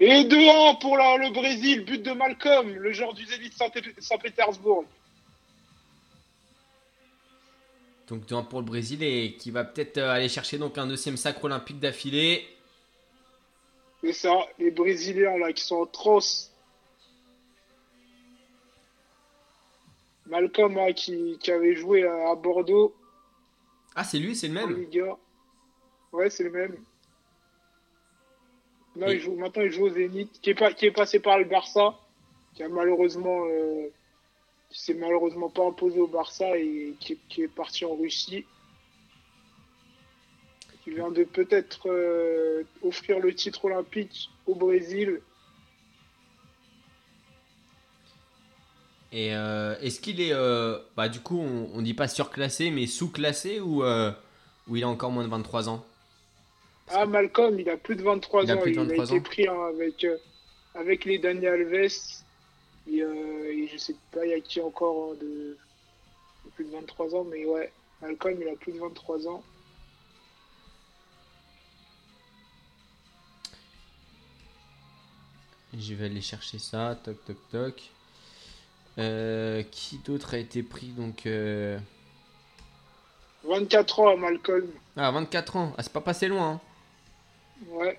Et 0.00 0.24
2-1 0.24 0.74
pour 0.80 0.96
la- 0.96 1.16
le 1.18 1.30
Brésil, 1.30 1.84
but 1.84 2.02
de 2.02 2.12
Malcolm, 2.12 2.70
le 2.74 2.92
joueur 2.92 3.12
du 3.14 3.24
Zénith 3.26 3.52
Saint- 3.54 3.70
Saint-Pétersbourg. 3.98 4.84
Donc 8.08 8.26
2-1 8.26 8.42
pour 8.42 8.60
le 8.60 8.64
Brésil 8.64 9.02
et 9.04 9.34
qui 9.36 9.50
va 9.52 9.62
peut-être 9.62 9.98
euh, 9.98 10.10
aller 10.10 10.28
chercher 10.28 10.58
donc 10.58 10.76
un 10.78 10.86
deuxième 10.86 11.16
sacre 11.16 11.44
olympique 11.44 11.78
d'affilée. 11.78 12.48
C'est 14.02 14.12
ça, 14.14 14.32
les 14.58 14.70
Brésiliens 14.72 15.36
là 15.38 15.52
qui 15.52 15.62
sont 15.62 15.76
en 15.76 15.86
transe. 15.86 16.50
Malcolm 20.26 20.76
hein, 20.78 20.92
qui, 20.92 21.38
qui 21.40 21.50
avait 21.52 21.74
joué 21.76 22.06
à, 22.06 22.30
à 22.30 22.34
Bordeaux 22.34 22.94
Ah, 23.94 24.02
c'est 24.04 24.18
lui, 24.18 24.34
c'est 24.34 24.48
le 24.48 24.54
même. 24.54 24.86
Ouais, 26.12 26.30
c'est 26.30 26.44
le 26.44 26.50
même. 26.50 26.76
Il 28.96 29.20
joue, 29.20 29.34
maintenant 29.36 29.62
il 29.62 29.70
joue 29.70 29.84
au 29.84 29.90
Zénith, 29.90 30.40
qui 30.42 30.50
est, 30.50 30.54
pas, 30.54 30.72
qui 30.72 30.86
est 30.86 30.90
passé 30.90 31.20
par 31.20 31.38
le 31.38 31.44
Barça, 31.44 31.94
qui 32.54 32.62
a 32.62 32.68
malheureusement, 32.68 33.44
euh, 33.46 33.86
qui 34.70 34.80
s'est 34.80 34.94
malheureusement 34.94 35.48
pas 35.48 35.66
imposé 35.66 36.00
au 36.00 36.08
Barça 36.08 36.56
et 36.56 36.94
qui, 36.98 37.18
qui 37.28 37.42
est 37.42 37.48
parti 37.48 37.84
en 37.84 37.94
Russie. 37.94 38.44
Qui 40.82 40.90
vient 40.90 41.10
de 41.10 41.24
peut-être 41.24 41.88
euh, 41.88 42.64
offrir 42.82 43.20
le 43.20 43.34
titre 43.34 43.66
olympique 43.66 44.30
au 44.46 44.54
Brésil. 44.54 45.20
Et 49.12 49.34
euh, 49.34 49.78
est-ce 49.80 50.00
qu'il 50.00 50.20
est, 50.20 50.32
bah 50.96 51.08
du 51.08 51.20
coup, 51.20 51.38
on, 51.38 51.82
dit 51.82 51.94
pas 51.94 52.08
surclassé, 52.08 52.70
mais 52.70 52.86
sous-classé 52.86 53.60
ou, 53.60 53.84
ou 53.84 54.76
il 54.76 54.84
a 54.84 54.88
encore 54.88 55.10
moins 55.10 55.24
de 55.24 55.28
23 55.28 55.68
ans? 55.68 55.84
Ah, 56.92 57.06
Malcolm, 57.06 57.58
il 57.58 57.68
a 57.70 57.76
plus 57.76 57.96
de 57.96 58.02
23 58.02 58.44
Il 58.44 58.50
a 58.50 58.56
ans. 58.56 58.60
plus 58.60 58.72
de 58.72 58.80
il 58.80 58.86
23 58.88 59.02
a 59.04 59.06
été 59.06 59.18
ans. 59.18 59.22
pris 59.22 59.48
hein, 59.48 59.66
avec, 59.74 60.04
euh, 60.04 60.16
avec 60.74 61.04
les 61.04 61.18
Daniel 61.18 61.52
Alves. 61.72 61.92
Et, 62.90 63.02
euh, 63.02 63.52
et 63.52 63.68
je 63.68 63.76
sais 63.78 63.94
pas, 64.12 64.24
il 64.24 64.30
y 64.30 64.34
a 64.34 64.40
qui 64.40 64.60
encore 64.60 65.12
hein, 65.12 65.16
de, 65.20 65.56
de 66.44 66.50
plus 66.54 66.64
de 66.64 66.70
23 66.70 67.14
ans, 67.14 67.24
mais 67.24 67.44
ouais, 67.44 67.72
Malcolm, 68.02 68.38
il 68.40 68.48
a 68.48 68.56
plus 68.56 68.72
de 68.72 68.78
23 68.78 69.28
ans. 69.28 69.42
Je 75.76 75.94
vais 75.94 76.06
aller 76.06 76.20
chercher 76.20 76.58
ça. 76.58 76.98
Toc, 77.04 77.16
toc, 77.24 77.36
toc. 77.50 77.82
Euh, 78.98 79.62
qui 79.70 79.98
d'autre 79.98 80.34
a 80.34 80.38
été 80.38 80.62
pris 80.62 80.88
donc 80.88 81.24
euh, 81.26 81.78
24 83.44 84.00
ans 84.00 84.08
à 84.08 84.16
Malcolm. 84.16 84.68
Ah, 84.96 85.10
24 85.12 85.56
ans. 85.56 85.72
Ah, 85.78 85.82
c'est 85.82 85.92
pas 85.92 86.00
passé 86.00 86.26
loin. 86.28 86.52
hein. 86.54 86.60
Ouais. 87.68 87.98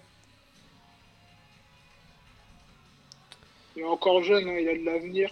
Il 3.76 3.82
est 3.84 3.86
encore 3.86 4.24
jeune, 4.24 4.50
hein, 4.50 4.58
il 4.60 4.68
a 4.68 4.78
de 4.78 4.84
l'avenir. 4.84 5.32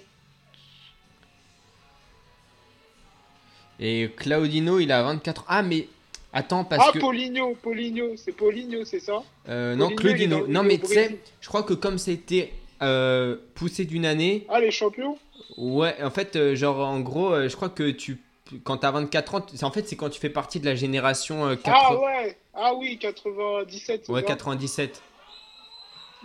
Et 3.80 4.10
Claudino, 4.16 4.80
il 4.80 4.92
a 4.92 5.04
24 5.04 5.42
ans. 5.42 5.46
Ah, 5.48 5.64
mais 5.64 5.88
attends, 6.34 6.64
parce 6.64 6.86
ah, 6.88 6.92
que. 6.92 7.00
Paulinho, 7.00 7.56
Paulinho, 7.56 8.16
c'est 8.18 8.34
Paulinho, 8.34 8.84
c'est 8.86 9.00
ça? 9.00 9.24
Euh, 9.48 9.76
non, 9.76 9.90
Claudino. 9.90 10.48
Non, 10.48 10.64
mais 10.64 10.78
tu 10.78 10.88
sais, 10.88 11.20
je 11.42 11.48
crois 11.48 11.64
que 11.64 11.74
comme 11.74 11.98
c'était 11.98 12.52
euh, 12.82 13.38
poussé 13.56 13.86
d'une 13.86 14.06
année, 14.06 14.46
Ah, 14.50 14.60
les 14.60 14.72
champions? 14.72 15.18
Ouais, 15.58 15.96
en 16.04 16.12
fait, 16.12 16.36
euh, 16.36 16.56
genre, 16.56 16.80
en 16.80 17.00
gros, 17.00 17.48
je 17.48 17.56
crois 17.56 17.70
que 17.70 17.90
tu. 17.90 18.20
Quand 18.64 18.78
t'as 18.78 18.91
24 18.91 19.36
ans, 19.36 19.45
c'est- 19.54 19.64
en 19.64 19.72
fait, 19.72 19.88
c'est 19.88 19.95
quand 19.95 20.10
tu 20.10 20.20
fais 20.20 20.30
partie 20.30 20.60
de 20.60 20.66
la 20.66 20.76
génération 20.76 21.45
euh, 21.45 21.56
80 21.56 21.76
Ah 21.89 22.00
ouais 22.00 22.38
Ah 22.54 22.74
oui, 22.74 22.97
97. 22.97 24.04
c'est 24.06 24.12
ouais, 24.12 24.22
ça 24.22 24.28
97. 24.28 25.02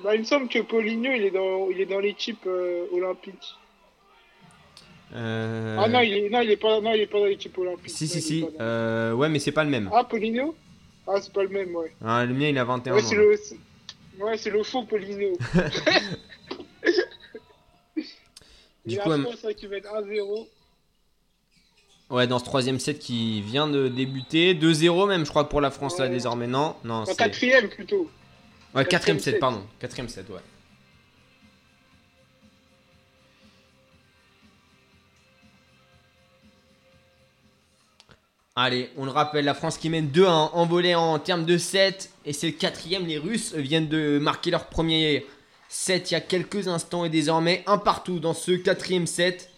Bah, 0.02 0.14
il 0.14 0.20
me 0.22 0.24
semble 0.24 0.48
que 0.48 0.58
Paulinho, 0.60 1.12
il 1.12 1.22
est 1.24 1.30
dans, 1.30 1.68
il 1.70 1.80
est 1.80 1.86
dans 1.86 2.00
l'équipe 2.00 2.44
euh, 2.46 2.86
olympique. 2.92 3.54
Euh, 5.14 5.78
Ah 5.80 5.88
non, 5.88 6.00
il 6.00 6.14
est, 6.14 6.30
non, 6.30 6.40
il 6.40 6.50
est 6.50 6.56
pas, 6.56 6.80
non, 6.80 6.92
il 6.94 7.02
est 7.02 7.06
pas 7.06 7.18
dans 7.20 7.26
l'équipe 7.26 7.56
olympique. 7.58 7.90
Si, 7.90 8.04
Non, 8.04 8.10
si, 8.10 8.18
il 8.18 8.22
si. 8.22 8.40
dans- 8.40 8.48
Euh, 8.60 9.12
ouais, 9.12 9.28
mais 9.28 9.38
c'est 9.38 9.52
pas 9.52 9.62
le 9.62 9.70
même. 9.70 9.88
Ah, 9.92 10.02
Paulinho? 10.02 10.56
Ah, 11.06 11.20
c'est 11.20 11.32
pas 11.32 11.42
le 11.44 11.50
même, 11.50 11.76
ouais. 11.76 11.94
Ah, 12.04 12.24
le 12.24 12.34
mien, 12.34 12.48
il 12.48 12.58
a 12.58 12.64
21 12.64 12.94
Ouais, 12.94 13.04
ans. 13.04 13.10
le, 13.12 13.38
ouais, 14.24 14.36
c'est 14.38 14.50
le 14.50 14.62
faux 14.64 14.82
Paulinho. 14.84 15.36
Du 18.86 18.96
Et 18.96 18.98
coup, 18.98 19.10
France, 19.10 19.44
hein, 19.46 19.52
qui 19.56 19.66
va 19.66 19.76
être 19.76 19.90
1-0. 19.90 20.46
Ouais, 22.14 22.28
dans 22.28 22.38
ce 22.38 22.44
troisième 22.44 22.78
set 22.78 23.00
qui 23.00 23.42
vient 23.42 23.66
de 23.66 23.88
débuter. 23.88 24.54
2-0 24.54 25.08
même, 25.08 25.24
je 25.24 25.30
crois, 25.30 25.48
pour 25.48 25.60
la 25.60 25.72
France 25.72 25.98
là 25.98 26.06
désormais. 26.08 26.46
Non, 26.46 26.76
non, 26.84 26.94
En 26.94 27.06
c'est. 27.06 27.16
quatrième, 27.16 27.68
plutôt. 27.68 28.08
Ouais, 28.72 28.84
quatrième 28.84 29.18
set, 29.18 29.34
set. 29.34 29.40
pardon. 29.40 29.64
Quatrième 29.80 30.08
set, 30.08 30.30
ouais. 30.30 30.38
Allez, 38.56 38.90
on 38.96 39.04
le 39.04 39.10
rappelle, 39.10 39.44
la 39.44 39.54
France 39.54 39.76
qui 39.78 39.90
mène 39.90 40.08
2-1 40.10 40.28
en 40.52 40.66
volée 40.66 40.94
en 40.94 41.18
termes 41.18 41.44
de 41.44 41.58
set. 41.58 42.10
Et 42.24 42.32
c'est 42.32 42.46
le 42.46 42.52
quatrième. 42.52 43.06
Les 43.06 43.18
Russes 43.18 43.54
viennent 43.54 43.88
de 43.88 44.18
marquer 44.20 44.52
leur 44.52 44.66
premier 44.66 45.26
set 45.68 46.12
il 46.12 46.14
y 46.14 46.16
a 46.16 46.20
quelques 46.20 46.68
instants. 46.68 47.04
Et 47.04 47.10
désormais, 47.10 47.64
un 47.66 47.78
partout 47.78 48.20
dans 48.20 48.34
ce 48.34 48.52
quatrième 48.52 49.08
set. 49.08 49.50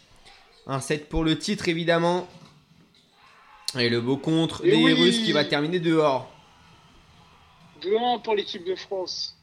Un 0.66 0.80
set 0.80 1.11
pour 1.11 1.22
le 1.24 1.38
titre, 1.38 1.68
évidemment. 1.68 2.26
Et 3.78 3.88
le 3.88 4.00
beau 4.00 4.16
contre 4.16 4.64
Et 4.64 4.70
des 4.70 4.76
oui. 4.76 4.92
Russes 4.92 5.18
qui 5.24 5.32
va 5.32 5.44
terminer 5.44 5.80
dehors. 5.80 6.30
2-1 7.82 8.22
pour 8.22 8.34
l'équipe 8.34 8.64
de 8.64 8.74
France. 8.74 9.36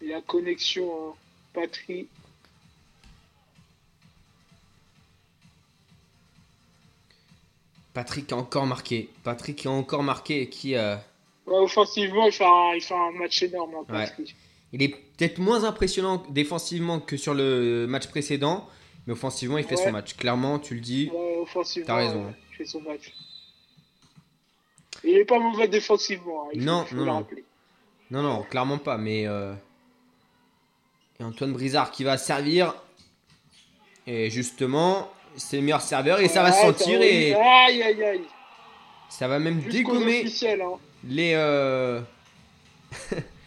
La 0.00 0.20
connexion, 0.22 1.10
hein. 1.10 1.14
Patrie. 1.52 2.06
Patrick 7.94 8.32
a 8.32 8.36
encore 8.36 8.66
marqué. 8.66 9.10
Patrick 9.24 9.66
a 9.66 9.70
encore 9.70 10.02
marqué 10.02 10.42
et 10.42 10.48
qui 10.48 10.76
euh, 10.76 10.96
Ouais, 11.46 11.58
offensivement, 11.58 12.26
il 12.26 12.32
fait, 12.32 12.44
un, 12.44 12.74
il 12.74 12.82
fait 12.82 12.94
un 12.94 13.10
match 13.12 13.42
énorme, 13.42 13.74
hein, 13.74 13.92
Ouais. 13.92 14.06
Patrie. 14.06 14.34
il 14.72 14.82
est 14.82 14.88
peut-être 14.88 15.38
moins 15.38 15.64
impressionnant 15.64 16.22
défensivement 16.28 17.00
que 17.00 17.16
sur 17.16 17.34
le 17.34 17.86
match 17.88 18.06
précédent, 18.06 18.68
mais 19.08 19.14
offensivement 19.14 19.56
il 19.56 19.64
fait 19.64 19.74
Ouais. 19.78 19.84
son 19.84 19.90
match. 19.92 20.14
Clairement, 20.16 20.58
tu 20.58 20.74
le 20.74 20.80
dis. 20.80 21.10
Ouais, 21.12 21.38
offensivement, 21.40 21.86
T'as 21.86 21.96
raison. 21.96 22.26
ouais, 22.26 22.34
il 22.52 22.56
fait 22.58 22.64
son 22.66 22.80
match. 22.82 23.12
Il 25.02 25.16
est 25.16 25.24
pas 25.24 25.38
mauvais 25.38 25.66
défensivement, 25.66 26.44
hein, 26.44 26.50
il 26.52 26.60
faut- 26.60 26.66
Non, 26.66 26.82
il 26.84 26.88
faut 26.90 26.96
non, 26.96 27.04
non. 27.06 27.26
Non, 28.10 28.22
non, 28.22 28.42
clairement 28.42 28.76
pas. 28.78 28.98
Mais 28.98 29.26
euh, 29.26 29.54
et 31.18 31.24
Antoine 31.24 31.52
Brizard 31.54 31.90
qui 31.90 32.04
va 32.04 32.18
servir. 32.18 32.74
Et 34.06 34.28
justement, 34.30 35.10
c'est 35.36 35.56
le 35.56 35.62
meilleur 35.62 35.80
serveur 35.80 36.20
et 36.20 36.28
ça 36.28 36.42
va 36.42 36.52
sentir 36.52 36.98
ça- 37.00 37.06
et 37.06 37.34
Aïe, 37.34 37.82
aïe, 37.82 38.02
aïe. 38.04 38.20
ça 39.08 39.26
va 39.28 39.38
même 39.38 39.60
dégommer 39.62 40.24
hein. 40.26 40.78
les. 41.04 41.32
euh, 41.34 42.00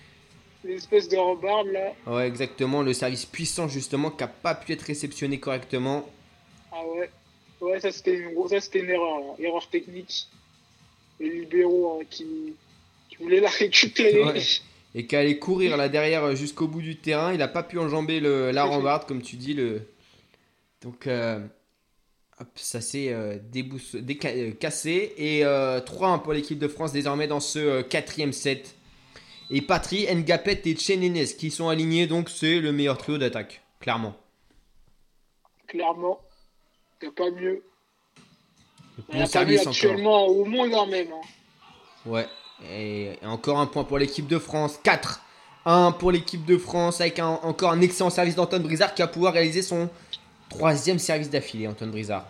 L'espèce 0.64 1.10
de 1.10 1.18
rambarde, 1.18 1.68
là. 1.68 1.94
Ouais, 2.06 2.28
exactement, 2.28 2.84
le 2.84 2.94
service 2.94 3.26
puissant 3.26 3.68
justement 3.68 4.12
qui 4.12 4.24
a 4.24 4.28
pas 4.28 4.54
pu 4.56 4.74
être 4.74 4.84
réceptionné 4.84 5.40
correctement. 5.40 6.08
Ah 6.72 6.82
ouais. 6.96 7.10
Ouais, 7.62 7.80
ça 7.80 7.92
c'était 7.92 8.16
une, 8.16 8.36
ça, 8.48 8.58
une 8.76 8.90
erreur, 8.90 9.20
là. 9.20 9.34
erreur 9.40 9.68
technique. 9.70 10.28
Les 11.20 11.30
libéraux 11.30 12.00
hein, 12.02 12.06
qui, 12.10 12.26
qui 13.10 13.16
voulaient 13.18 13.40
la 13.42 13.50
récupérer. 13.50 14.24
Ouais. 14.24 14.42
et 14.96 15.06
qui 15.06 15.16
allait 15.16 15.38
courir 15.38 15.78
là 15.78 15.88
derrière 15.90 16.36
jusqu'au 16.36 16.68
bout 16.68 16.82
du 16.82 16.96
terrain. 16.98 17.34
Il 17.34 17.42
a 17.42 17.48
pas 17.48 17.64
pu 17.64 17.78
enjamber 17.80 18.20
le, 18.20 18.52
la 18.52 18.64
rambarde, 18.64 19.08
comme 19.08 19.22
tu 19.22 19.36
dis. 19.38 19.54
Le... 19.54 19.82
Donc, 20.82 21.06
euh, 21.08 21.40
hop, 22.40 22.48
ça 22.56 22.82
s'est 22.82 23.10
euh, 23.14 23.38
débousse- 23.52 23.96
déca- 23.96 24.36
euh, 24.36 24.52
cassé. 24.52 25.14
Et 25.18 25.46
euh, 25.46 25.80
3-1 25.82 26.22
pour 26.24 26.34
l'équipe 26.34 26.58
de 26.60 26.68
France 26.68 26.92
désormais 26.92 27.28
dans 27.28 27.40
ce 27.40 27.82
quatrième 27.84 28.34
set. 28.34 28.76
Et 29.54 29.62
Patry, 29.62 30.08
Ngapet 30.16 30.62
et 30.66 30.76
Chenenes 30.78 31.26
qui 31.38 31.52
sont 31.52 31.68
alignés. 31.68 32.08
Donc, 32.08 32.30
c'est 32.30 32.60
le 32.62 32.72
meilleur 32.72 32.98
trio 32.98 33.18
d'attaque, 33.18 33.62
clairement. 33.82 34.16
Clairement. 35.68 36.20
T'as 37.00 37.12
pas 37.12 37.30
mieux. 37.32 37.62
A 38.98 39.12
pas 39.12 39.18
mieux 39.20 39.26
service 39.26 39.60
encore. 39.62 39.72
actuellement 39.74 40.26
au 40.28 40.46
monde 40.46 40.74
hein, 40.74 40.86
même. 40.86 41.08
hein. 41.12 41.22
Ouais. 42.06 42.28
Et, 42.72 43.14
encore 43.24 43.60
un 43.60 43.66
point 43.68 43.84
pour 43.84 43.98
l'équipe 43.98 44.28
de 44.28 44.40
France. 44.40 44.80
4. 44.84 45.22
1 45.66 45.92
pour 45.92 46.12
l'équipe 46.12 46.44
de 46.46 46.58
France 46.58 47.02
avec 47.02 47.20
un- 47.20 47.28
encore 47.44 47.72
un 47.72 47.82
excellent 47.82 48.10
service 48.10 48.36
d'Antoine 48.36 48.64
Brizard 48.64 48.96
qui 48.96 49.02
va 49.04 49.08
pouvoir 49.08 49.34
réaliser 49.34 49.62
son 49.62 49.90
troisième 50.50 50.98
service 50.98 51.30
d'affilée, 51.30 51.68
Antoine 51.68 51.92
Brizard. 51.92 52.26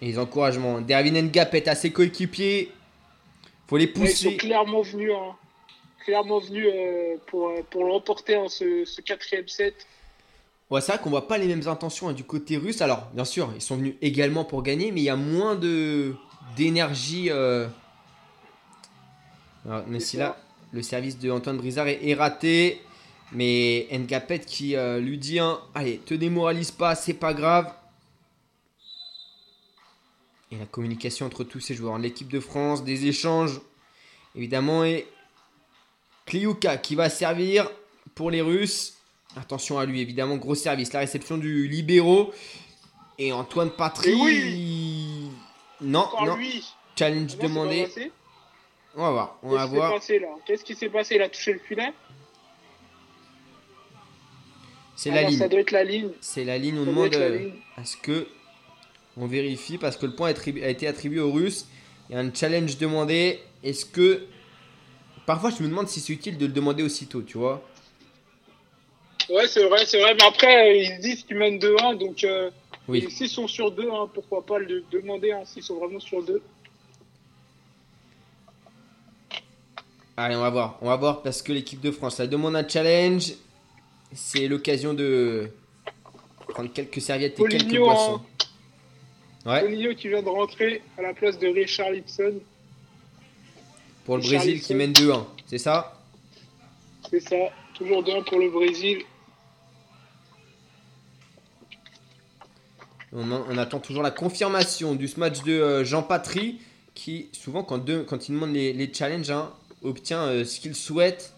Et 0.00 0.06
les 0.06 0.18
encouragements. 0.18 0.80
Dervin 0.80 1.10
Ngapet 1.22 1.68
à 1.68 1.74
ses 1.74 1.90
coéquipiers. 1.90 2.72
Faut 3.68 3.76
les 3.76 3.84
ils 3.84 3.94
sont 3.94 4.00
pousser. 4.00 4.36
clairement 4.36 4.82
venus, 4.82 5.12
hein. 5.12 5.34
clairement 6.04 6.38
venus 6.38 6.66
euh, 6.72 7.16
pour, 7.26 7.48
euh, 7.48 7.62
pour 7.70 7.84
le 7.84 7.92
remporter 7.92 8.36
en 8.36 8.48
ce, 8.48 9.00
quatrième 9.00 9.48
set. 9.48 9.86
Ouais, 10.70 10.80
c'est 10.80 10.92
vrai 10.92 11.00
qu'on 11.02 11.10
voit 11.10 11.28
pas 11.28 11.38
les 11.38 11.46
mêmes 11.46 11.66
intentions 11.68 12.08
hein, 12.08 12.12
du 12.12 12.24
côté 12.24 12.56
russe. 12.56 12.80
Alors, 12.80 13.08
bien 13.12 13.24
sûr, 13.24 13.52
ils 13.54 13.60
sont 13.62 13.76
venus 13.76 13.94
également 14.02 14.44
pour 14.44 14.62
gagner, 14.62 14.90
mais 14.92 15.00
il 15.00 15.04
y 15.04 15.10
a 15.10 15.16
moins 15.16 15.54
de 15.54 16.14
d'énergie. 16.56 17.28
euh. 17.30 17.66
Alors, 19.64 19.82
mais 19.88 20.00
C'est 20.00 20.06
si 20.06 20.16
là, 20.16 20.36
le 20.72 20.82
service 20.82 21.18
de 21.18 21.30
Antoine 21.30 21.56
Brizard 21.56 21.88
est, 21.88 22.00
est 22.08 22.14
raté, 22.14 22.80
mais 23.32 23.86
Ngapet 23.92 24.40
qui 24.40 24.76
euh, 24.76 25.00
lui 25.00 25.18
dit 25.18 25.38
hein, 25.40 25.58
Allez, 25.74 25.98
te 25.98 26.14
démoralise 26.14 26.70
pas, 26.70 26.94
c'est 26.94 27.14
pas 27.14 27.34
grave. 27.34 27.72
Et 30.52 30.56
la 30.56 30.66
communication 30.66 31.26
entre 31.26 31.42
tous 31.44 31.60
ces 31.60 31.74
joueurs, 31.74 31.98
l'équipe 31.98 32.28
de 32.28 32.38
France, 32.40 32.84
des 32.84 33.06
échanges, 33.06 33.60
évidemment, 34.36 34.84
et 34.84 35.06
Kliuka 36.26 36.76
qui 36.76 36.94
va 36.94 37.10
servir 37.10 37.68
pour 38.14 38.30
les 38.30 38.40
Russes. 38.42 38.94
Attention 39.36 39.78
à 39.78 39.86
lui, 39.86 40.00
évidemment, 40.00 40.36
gros 40.36 40.54
service. 40.54 40.92
La 40.92 41.00
réception 41.00 41.36
du 41.36 41.66
libéraux. 41.68 42.32
Et 43.18 43.32
Antoine 43.32 43.70
Patry. 43.70 44.14
Oui 44.14 45.30
Non, 45.80 46.08
non. 46.24 46.36
lui. 46.36 46.64
Challenge 46.98 47.36
pas 47.36 47.42
demandé. 47.42 47.88
On 48.94 49.02
va 49.02 49.10
voir. 49.10 49.38
On 49.42 49.50
va 49.50 49.66
Qu'est-ce 49.66 49.66
qui 49.66 49.70
s'est 49.70 49.76
voir. 49.76 49.92
passé 49.94 50.18
là 50.18 50.28
Qu'est-ce 50.46 50.64
qui 50.64 50.74
s'est 50.74 50.88
passé 50.88 51.14
Il 51.16 51.22
a 51.22 51.28
touché 51.28 51.52
le 51.52 51.58
filet 51.58 51.92
C'est 54.96 55.10
la 55.10 55.18
Alors, 55.18 55.30
ligne. 55.30 55.38
Ça 55.38 55.48
doit 55.48 55.60
être 55.60 55.70
la 55.72 55.84
ligne. 55.84 56.10
C'est 56.20 56.44
la 56.44 56.56
ligne. 56.56 56.78
On 56.78 56.84
demande 56.84 57.12
la 57.12 57.18
euh, 57.18 57.50
à 57.76 57.84
ce 57.84 57.96
que 57.98 58.26
on 59.16 59.26
vérifie 59.26 59.78
parce 59.78 59.96
que 59.96 60.06
le 60.06 60.12
point 60.12 60.32
a, 60.32 60.68
été 60.68 60.86
attribué 60.86 61.20
aux 61.20 61.32
Russes. 61.32 61.66
Il 62.08 62.14
y 62.14 62.18
a 62.18 62.20
un 62.20 62.32
challenge 62.32 62.78
demandé. 62.78 63.40
Est-ce 63.64 63.86
que 63.86 64.22
parfois 65.24 65.50
je 65.50 65.62
me 65.62 65.68
demande 65.68 65.88
si 65.88 66.00
c'est 66.00 66.12
utile 66.12 66.38
de 66.38 66.46
le 66.46 66.52
demander 66.52 66.82
aussitôt, 66.82 67.22
tu 67.22 67.38
vois 67.38 67.62
Ouais, 69.28 69.48
c'est 69.48 69.66
vrai, 69.68 69.84
c'est 69.86 70.00
vrai. 70.00 70.14
Mais 70.14 70.24
après, 70.24 70.78
ils 70.78 71.00
disent 71.00 71.24
qu'ils 71.24 71.36
mènent 71.36 71.58
2-1. 71.58 71.98
Donc, 71.98 72.22
euh, 72.22 72.50
Oui. 72.86 73.10
s'ils 73.10 73.28
sont 73.28 73.48
sur 73.48 73.72
2, 73.72 73.90
hein, 73.90 74.08
pourquoi 74.14 74.44
pas 74.46 74.58
le 74.58 74.84
demander 74.92 75.32
hein, 75.32 75.42
s'ils 75.44 75.64
sont 75.64 75.76
vraiment 75.76 75.98
sur 75.98 76.22
2. 76.22 76.40
Allez, 80.16 80.36
on 80.36 80.40
va 80.40 80.50
voir. 80.50 80.78
On 80.80 80.86
va 80.86 80.96
voir 80.96 81.22
parce 81.22 81.42
que 81.42 81.52
l'équipe 81.52 81.80
de 81.80 81.90
France 81.90 82.20
elle 82.20 82.30
demande 82.30 82.56
un 82.56 82.66
challenge. 82.66 83.32
C'est 84.12 84.46
l'occasion 84.48 84.94
de 84.94 85.50
prendre 86.48 86.72
quelques 86.72 87.00
serviettes 87.00 87.38
et 87.38 87.44
quelques 87.48 87.78
boissons. 87.78 88.20
Ouais, 89.46 89.60
Paulinho 89.60 89.94
qui 89.94 90.08
vient 90.08 90.22
de 90.22 90.28
rentrer 90.28 90.82
à 90.98 91.02
la 91.02 91.14
place 91.14 91.38
de 91.38 91.46
Richard 91.48 91.90
Lipson. 91.90 92.34
pour 94.04 94.16
le 94.16 94.22
Brésil 94.22 94.60
qui 94.60 94.74
mène 94.74 94.92
2-1. 94.92 95.24
C'est 95.46 95.58
ça? 95.58 96.00
C'est 97.10 97.20
ça. 97.20 97.36
Toujours 97.74 98.02
2-1 98.02 98.24
pour 98.24 98.38
le 98.38 98.50
Brésil. 98.50 99.02
on, 103.12 103.30
on 103.30 103.56
attend 103.58 103.78
toujours 103.78 104.02
la 104.02 104.10
confirmation 104.10 104.94
du 104.94 105.08
match 105.16 105.42
de 105.42 105.52
euh, 105.52 105.84
Jean 105.84 106.02
Patry 106.02 106.60
qui, 106.94 107.28
souvent, 107.32 107.62
quand, 107.62 107.78
deux- 107.78 108.02
quand 108.04 108.28
il 108.28 108.32
demande 108.34 108.52
les, 108.52 108.72
les 108.72 108.92
challenges, 108.92 109.30
hein, 109.30 109.52
obtient 109.82 110.22
euh, 110.22 110.44
ce 110.44 110.60
qu'il 110.60 110.74
souhaite. 110.74 111.32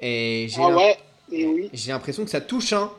Et 0.00 0.46
j'ai 0.50 0.60
Ah 0.62 0.68
ouais, 0.68 0.98
oui, 1.30 1.70
j'ai 1.72 1.92
l'impression 1.92 2.24
que 2.24 2.30
ça 2.30 2.40
touche. 2.42 2.72
Hein. 2.74 2.90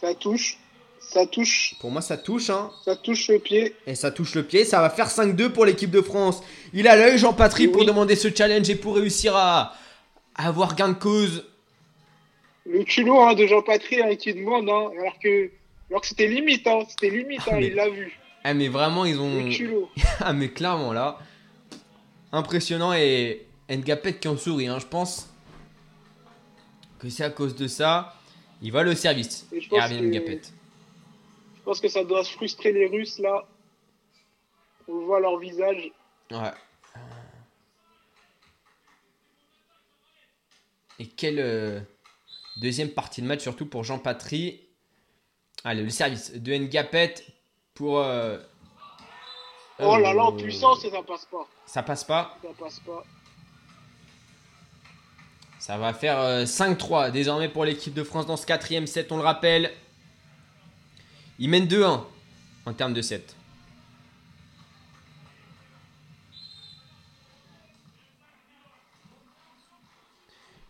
Ça 0.00 0.14
touche. 0.14 0.56
Ça 1.00 1.26
touche. 1.26 1.74
Pour 1.80 1.90
moi, 1.90 2.02
ça 2.02 2.16
touche. 2.16 2.50
Hein. 2.50 2.70
Ça 2.84 2.94
touche 2.94 3.28
le 3.28 3.38
pied. 3.38 3.74
Et 3.86 3.94
ça 3.94 4.10
touche 4.10 4.34
le 4.34 4.44
pied, 4.44 4.64
ça 4.64 4.80
va 4.80 4.90
faire 4.90 5.08
5-2 5.08 5.48
pour 5.50 5.64
l'équipe 5.64 5.90
de 5.90 6.02
France. 6.02 6.42
Il 6.72 6.86
a 6.86 6.94
l'œil 6.94 7.18
Jean 7.18 7.32
Patry 7.32 7.66
Oui. 7.66 7.72
pour 7.72 7.84
demander 7.84 8.14
ce 8.16 8.28
challenge 8.34 8.68
et 8.70 8.76
pour 8.76 8.96
réussir 8.96 9.34
à, 9.34 9.74
à 10.36 10.48
avoir 10.48 10.76
gain 10.76 10.90
de 10.90 10.94
cause. 10.94 11.46
Le 12.66 12.84
culot 12.84 13.20
hein, 13.22 13.34
de 13.34 13.46
Jean 13.46 13.62
Patry 13.62 14.00
hein, 14.02 14.14
qui 14.14 14.34
demande, 14.34 14.68
hein, 14.68 14.90
alors 15.00 15.18
que, 15.18 15.50
alors 15.88 16.02
que 16.02 16.06
c'était 16.06 16.28
limite, 16.28 16.66
hein, 16.66 16.80
c'était 16.88 17.10
limite, 17.10 17.40
Ah, 17.46 17.50
hein, 17.54 17.56
mais- 17.58 17.66
il 17.68 17.74
l'a 17.74 17.88
vu. 17.88 18.16
Ah, 18.44 18.54
mais 18.54 18.68
vraiment, 18.68 19.04
ils 19.04 19.18
ont. 19.18 19.44
Le 19.44 19.50
culot. 19.50 19.88
Ah, 20.20 20.32
mais 20.32 20.48
clairement, 20.50 20.92
là. 20.92 21.18
Impressionnant 22.32 22.92
et 22.94 23.46
Ngapet 23.68 24.14
qui 24.18 24.28
en 24.28 24.36
sourit, 24.36 24.68
hein. 24.68 24.78
Je 24.78 24.86
pense 24.86 25.28
que 27.00 27.08
c'est 27.08 27.24
à 27.24 27.30
cause 27.30 27.54
de 27.56 27.66
ça. 27.66 28.14
Il 28.62 28.72
va 28.72 28.82
le 28.82 28.94
service. 28.94 29.46
Et 29.52 29.60
je. 29.60 29.68
Je 29.70 31.62
pense 31.64 31.80
que 31.80 31.88
ça 31.88 32.04
doit 32.04 32.24
frustrer 32.24 32.72
les 32.72 32.86
Russes 32.86 33.18
là. 33.18 33.46
On 34.88 35.04
voit 35.06 35.20
leur 35.20 35.38
visage. 35.38 35.92
Ouais. 36.30 36.52
Et 40.98 41.06
quelle 41.06 41.38
euh, 41.38 41.80
deuxième 42.60 42.90
partie 42.90 43.22
de 43.22 43.26
match, 43.26 43.40
surtout 43.40 43.66
pour 43.66 43.84
Jean 43.84 43.98
Patry. 43.98 44.60
Allez, 45.64 45.82
le 45.82 45.90
service 45.90 46.32
de 46.34 46.52
Ngapet 46.54 47.14
pour. 47.74 48.00
euh, 48.00 48.38
Oh 49.82 49.96
là 49.96 50.12
là, 50.12 50.24
en 50.26 50.34
euh, 50.34 50.36
puissance, 50.36 50.84
et 50.84 50.90
ça 50.90 51.02
passe 51.02 51.24
pas. 51.24 51.48
Ça 51.64 51.82
passe 51.82 52.04
pas. 52.04 52.38
Ça 52.42 52.48
passe 52.58 52.80
pas. 52.80 53.02
Ça 55.60 55.76
va 55.76 55.92
faire 55.92 56.18
euh, 56.18 56.44
5-3 56.44 57.10
désormais 57.10 57.50
pour 57.50 57.66
l'équipe 57.66 57.92
de 57.92 58.02
France 58.02 58.24
dans 58.24 58.38
ce 58.38 58.46
quatrième 58.46 58.86
set, 58.86 59.12
on 59.12 59.18
le 59.18 59.22
rappelle. 59.22 59.70
Il 61.38 61.50
mène 61.50 61.66
2-1 61.66 62.02
en 62.64 62.72
termes 62.72 62.94
de 62.94 63.02
set. 63.02 63.36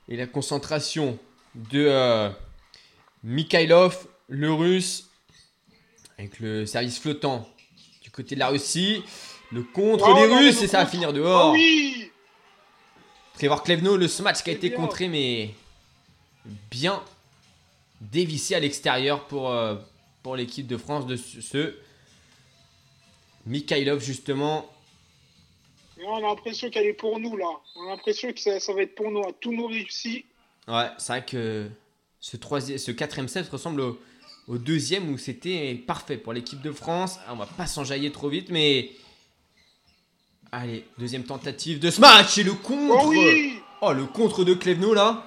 Et 0.09 0.17
la 0.17 0.27
concentration 0.27 1.21
de 1.55 1.87
euh, 1.89 2.29
Mikhailov, 3.23 4.09
le 4.27 4.53
russe, 4.53 5.09
avec 6.19 6.41
le 6.41 6.67
service 6.67 6.99
flottant 6.99 7.49
du 8.03 8.11
côté 8.11 8.35
de 8.35 8.41
la 8.41 8.49
Russie. 8.49 9.05
Le 9.53 9.63
contre 9.63 10.09
Oh 10.09 10.15
des 10.15 10.35
Russes 10.35 10.63
et 10.63 10.67
ça 10.67 10.79
va 10.79 10.87
finir 10.87 11.13
dehors. 11.13 11.51
Oh 11.51 11.53
oui 11.53 12.00
Trevor 13.41 13.63
Klevno, 13.63 13.97
le 13.97 14.07
smash 14.07 14.43
qui 14.43 14.51
a 14.51 14.53
été 14.53 14.71
contré, 14.71 15.09
mais 15.09 15.55
bien 16.71 17.03
dévissé 18.03 18.55
à 18.55 18.61
l'extérieur 18.61 19.27
pour, 19.29 19.49
euh, 19.49 19.77
pour 20.23 20.37
l'équipe 20.37 20.67
de 20.67 20.77
France 20.77 21.07
de 21.07 21.17
ce- 21.17 21.75
Mikhailov, 23.47 24.03
justement. 24.05 24.71
Mais 25.97 26.05
on 26.05 26.17
a 26.17 26.21
l'impression 26.21 26.69
qu'elle 26.69 26.85
est 26.85 26.93
pour 26.93 27.19
nous 27.19 27.35
là. 27.35 27.47
On 27.77 27.87
a 27.87 27.91
l'impression 27.93 28.31
que 28.31 28.41
ça, 28.41 28.61
ça 28.61 28.75
va 28.75 28.83
être 28.83 28.95
pour 28.95 29.11
nous. 29.11 29.21
à 29.23 29.33
Tous 29.41 29.55
nos 29.55 29.69
réussis. 29.69 30.27
Ouais, 30.69 30.89
c'est 30.99 31.13
vrai 31.15 31.25
que 31.25 31.71
ce, 32.21 32.37
troisième, 32.37 32.77
ce 32.77 32.91
quatrième 32.91 33.29
set 33.29 33.49
ressemble 33.49 33.81
au, 33.81 33.99
au 34.49 34.59
deuxième 34.59 35.09
où 35.09 35.17
c'était 35.17 35.75
parfait 35.87 36.19
pour 36.19 36.35
l'équipe 36.35 36.61
de 36.61 36.73
France. 36.73 37.17
Ah, 37.27 37.33
on 37.33 37.37
va 37.37 37.47
pas 37.47 37.67
s'enjailler 37.67 38.13
trop 38.13 38.29
vite, 38.29 38.51
mais. 38.51 38.91
Allez, 40.53 40.87
deuxième 40.99 41.25
tentative 41.25 41.79
de 41.79 41.91
ce 41.91 42.01
match 42.01 42.39
et 42.39 42.43
le 42.43 42.55
contre. 42.55 43.05
Oh 43.05 43.09
oui 43.09 43.61
Oh, 43.83 43.93
le 43.93 44.05
contre 44.07 44.45
de 44.45 44.53
Klevno 44.55 44.93
là. 44.93 45.25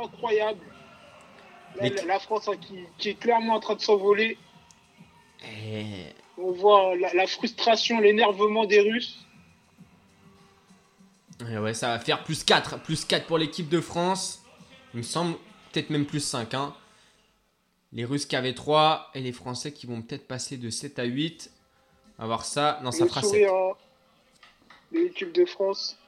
Incroyable. 0.00 0.60
Là, 1.76 1.82
Mais- 1.82 2.04
la, 2.06 2.18
France 2.20 2.48
hein, 2.48 2.56
qui, 2.60 2.78
qui 2.98 3.08
est 3.10 3.14
clairement 3.14 3.54
en 3.54 3.60
train 3.60 3.74
de 3.74 3.80
s'envoler. 3.80 4.38
Et 5.44 6.04
On 6.38 6.52
voit 6.52 6.94
la, 6.96 7.12
la 7.14 7.26
frustration, 7.26 8.00
l'énervement 8.00 8.64
des 8.64 8.80
Russes. 8.80 9.18
Ouais, 11.42 11.58
ouais, 11.58 11.74
ça 11.74 11.88
va 11.88 11.98
faire 11.98 12.22
plus 12.22 12.44
4. 12.44 12.80
Plus 12.82 13.04
4 13.04 13.26
pour 13.26 13.38
l'équipe 13.38 13.68
de 13.68 13.80
France. 13.80 14.42
Il 14.92 14.98
me 14.98 15.02
semble 15.02 15.36
peut-être 15.72 15.90
même 15.90 16.06
plus 16.06 16.20
5. 16.20 16.54
Hein. 16.54 16.74
Les 17.92 18.04
Russes 18.04 18.26
qui 18.26 18.36
avaient 18.36 18.54
3 18.54 19.10
et 19.14 19.20
les 19.20 19.32
Français 19.32 19.72
qui 19.72 19.86
vont 19.86 20.00
peut-être 20.02 20.28
passer 20.28 20.56
de 20.56 20.70
7 20.70 20.98
à 21.00 21.04
8. 21.04 21.50
On 22.18 22.22
va 22.22 22.26
voir 22.26 22.44
ça. 22.44 22.80
Non, 22.82 22.90
ça 22.92 23.04
le 23.04 23.08
fera 23.08 23.20
7. 23.22 23.28
sourire 23.30 23.52
hein, 23.54 23.72
de 24.92 24.98
l'équipe 24.98 25.32
de 25.32 25.44
France. 25.44 25.98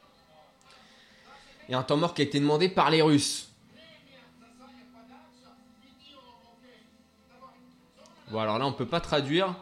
Et 1.68 1.74
un 1.74 1.82
temps 1.82 1.96
mort 1.96 2.14
qui 2.14 2.22
a 2.22 2.24
été 2.24 2.38
demandé 2.38 2.68
par 2.68 2.90
les 2.90 3.02
Russes. 3.02 3.50
Bon, 8.30 8.40
alors 8.40 8.58
là, 8.58 8.66
on 8.66 8.72
peut 8.72 8.86
pas 8.86 9.00
traduire. 9.00 9.54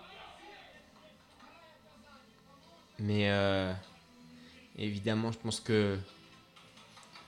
Mais 2.99 3.30
euh, 3.30 3.72
évidemment, 4.78 5.32
je 5.32 5.38
pense 5.38 5.61
que. 5.61 5.99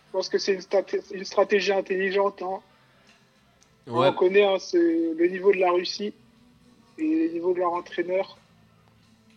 Je 0.06 0.12
pense 0.12 0.28
que 0.30 0.38
c'est 0.38 0.54
une, 0.54 0.60
straté- 0.60 1.02
une 1.12 1.24
stratégie 1.24 1.72
intelligente. 1.72 2.40
hein. 2.42 2.60
Ouais, 3.86 4.08
On 4.08 4.12
connaît 4.14 4.44
hein, 4.44 4.56
le 4.74 5.26
niveau 5.28 5.52
de 5.52 5.58
la 5.58 5.70
Russie 5.72 6.14
et 6.98 7.02
le 7.28 7.32
niveau 7.34 7.52
de 7.52 7.58
leur 7.58 7.72
entraîneur. 7.72 8.38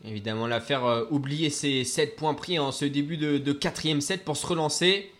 Évidemment, 0.03 0.47
la 0.47 0.61
faire 0.61 0.85
euh, 0.85 1.05
oublier 1.09 1.49
ses 1.49 1.83
7 1.83 2.15
points 2.15 2.33
pris 2.33 2.57
en 2.57 2.71
ce 2.71 2.85
début 2.85 3.17
de, 3.17 3.51
quatrième 3.51 4.01
set 4.01 4.23
pour 4.23 4.37
se 4.37 4.47
relancer. 4.47 5.11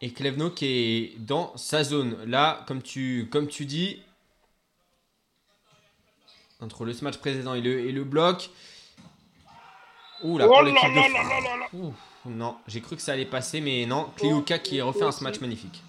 Et 0.00 0.12
Klevno 0.12 0.50
qui 0.50 0.66
est 0.66 1.18
dans 1.18 1.56
sa 1.56 1.82
zone. 1.82 2.16
Là, 2.26 2.64
comme 2.68 2.82
tu, 2.82 3.28
comme 3.32 3.48
tu 3.48 3.66
dis, 3.66 4.00
entre 6.60 6.84
le 6.84 6.94
match 7.02 7.16
précédent 7.16 7.54
et 7.54 7.60
le, 7.60 7.80
et 7.80 7.92
le 7.92 8.04
bloc. 8.04 8.50
Ouh 10.22 10.38
là, 10.38 10.46
oh 10.46 10.52
pour 10.52 10.62
là 10.62 10.70
l'équipe 10.70 10.94
de 11.74 11.92
non, 12.26 12.56
j'ai 12.66 12.80
cru 12.80 12.96
que 12.96 13.02
ça 13.02 13.12
allait 13.12 13.24
passer, 13.24 13.60
mais 13.60 13.86
non. 13.86 14.10
Kliuka 14.16 14.58
qui 14.58 14.80
refait 14.80 15.04
un 15.04 15.10
match 15.22 15.40
magnifique. 15.40 15.82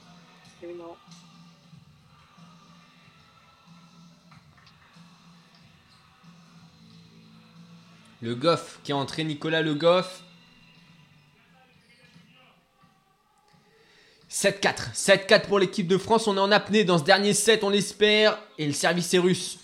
Le 8.21 8.35
Goff 8.35 8.79
qui 8.83 8.91
a 8.91 8.97
entré 8.97 9.23
Nicolas 9.23 9.61
Le 9.61 9.73
Goff. 9.75 10.23
7-4. 14.29 14.93
7-4 14.93 15.47
pour 15.47 15.59
l'équipe 15.59 15.87
de 15.87 15.97
France. 15.97 16.27
On 16.27 16.37
est 16.37 16.39
en 16.39 16.51
apnée 16.51 16.83
dans 16.83 16.97
ce 16.97 17.03
dernier 17.03 17.33
set, 17.33 17.63
on 17.63 17.69
l'espère. 17.69 18.37
Et 18.57 18.67
le 18.67 18.73
service 18.73 19.13
est 19.13 19.19
russe. 19.19 19.57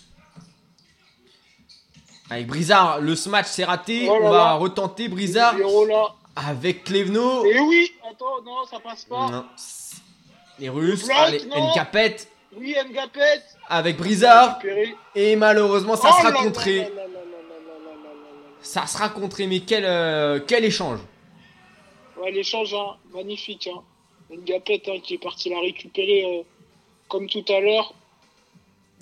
Avec 2.28 2.48
Brizard, 2.48 3.00
le 3.00 3.14
smash 3.14 3.46
s'est 3.46 3.64
raté. 3.64 4.10
On 4.10 4.30
va 4.30 4.54
retenter 4.54 5.08
Brizard. 5.08 5.54
Avec 6.34 6.84
Klevno. 6.84 7.44
Et 7.44 7.60
oui, 7.60 7.92
attends, 8.10 8.42
non, 8.44 8.64
ça 8.70 8.78
passe 8.80 9.04
pas. 9.04 9.46
Les 10.58 10.68
Russes, 10.68 11.08
allez, 11.10 11.44
Nkapet. 11.44 12.16
Oui, 12.56 12.74
Nkapet. 12.90 13.42
Avec 13.68 13.96
Brizard. 13.96 14.58
Et 15.14 15.36
malheureusement, 15.36 15.96
ça 15.96 16.10
sera 16.10 16.32
contré. 16.32 16.90
Ça 18.66 18.84
sera 18.88 19.08
contré, 19.10 19.46
mais 19.46 19.60
quel, 19.60 19.84
euh, 19.84 20.40
quel 20.44 20.64
échange. 20.64 20.98
Ouais, 22.20 22.32
l'échange, 22.32 22.74
hein, 22.74 22.96
magnifique. 23.14 23.68
Hein. 23.72 23.80
Ngapet 24.28 24.82
hein, 24.88 24.98
qui 25.04 25.14
est 25.14 25.18
parti 25.18 25.50
la 25.50 25.60
récupérer 25.60 26.24
euh, 26.24 26.42
comme 27.06 27.28
tout 27.28 27.44
à 27.48 27.60
l'heure. 27.60 27.94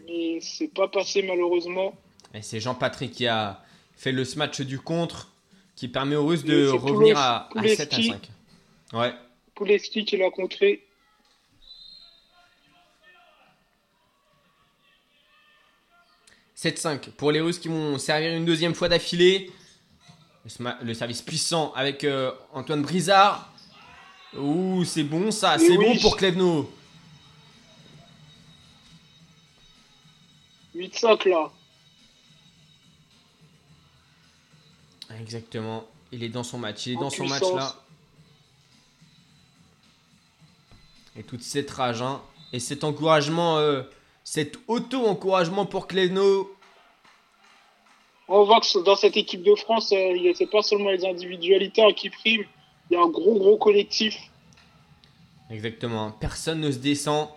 Mais 0.07 0.39
c'est 0.43 0.69
pas 0.69 0.87
passé 0.87 1.23
malheureusement. 1.23 1.95
Et 2.35 2.43
c'est 2.43 2.61
Jean-Patrick 2.61 3.13
qui 3.13 3.27
a 3.27 3.63
fait 3.97 4.13
le 4.13 4.27
smash 4.27 4.61
du 4.61 4.79
contre 4.79 5.33
qui 5.77 5.89
permet 5.89 6.17
aux 6.17 6.27
Russes 6.27 6.45
de 6.45 6.69
revenir 6.69 7.17
à, 7.17 7.47
à 7.47 7.49
Pouleski. 7.51 7.77
7 7.77 7.95
à 7.95 8.03
5. 8.03 8.31
Ouais. 8.93 9.15
Pouleski 9.55 10.05
qui 10.05 10.19
l'a 10.19 10.31
contré. 10.31 10.85
«7-5 16.57 17.11
pour 17.11 17.33
les 17.33 17.41
Russes 17.41 17.59
qui 17.59 17.69
vont 17.69 17.99
servir 17.99 18.35
une 18.35 18.45
deuxième 18.45 18.75
fois 18.75 18.89
d'affilée. 18.89 19.51
Le, 20.83 20.93
service 20.93 21.23
puissant 21.23 21.73
avec 21.75 22.05
euh, 22.05 22.31
Antoine 22.53 22.83
Brizard. 22.83 23.51
Ouh, 24.37 24.85
c'est 24.85 25.03
bon 25.05 25.31
ça, 25.31 25.57
c'est 25.59 25.77
oui. 25.77 25.79
bon 25.95 25.99
pour 26.01 26.17
Klevno. 26.19 26.71
8-5 30.77 31.29
là. 31.29 31.51
Exactement. 35.21 35.85
Il 36.13 36.23
est 36.23 36.29
dans 36.29 36.43
son 36.43 36.59
match. 36.59 36.87
Il 36.87 36.95
est 36.95 36.97
En 36.97 37.03
dans 37.03 37.11
son 37.11 37.27
match 37.27 37.43
là. 37.55 37.77
Et 41.17 41.23
toute 41.23 41.43
cette 41.43 41.71
rage. 41.71 42.03
hein. 42.03 42.21
Et 42.53 42.61
cet 42.61 42.85
encouragement, 42.85 43.59
euh, 43.59 43.83
cet 44.25 44.59
auto-encouragement 44.67 45.67
pour 45.67 45.87
Klevno. 45.87 46.51
On 48.27 48.45
voit 48.45 48.61
que 48.61 48.83
dans 48.83 48.97
cette 48.97 49.19
équipe 49.19 49.43
de 49.43 49.55
France, 49.55 49.93
euh, 49.93 50.33
c'est 50.35 50.51
pas 50.51 50.63
seulement 50.63 50.91
les 50.91 51.05
individualités 51.05 51.83
hein, 51.83 51.93
qui 51.95 52.09
priment. 52.09 52.47
Il 52.91 52.95
y 52.95 52.97
a 52.97 53.03
un 53.03 53.09
gros 53.09 53.39
gros 53.39 53.59
collectif. 53.59 54.17
Exactement. 55.51 56.11
Personne 56.11 56.61
ne 56.61 56.71
se 56.71 56.79
descend. 56.79 57.29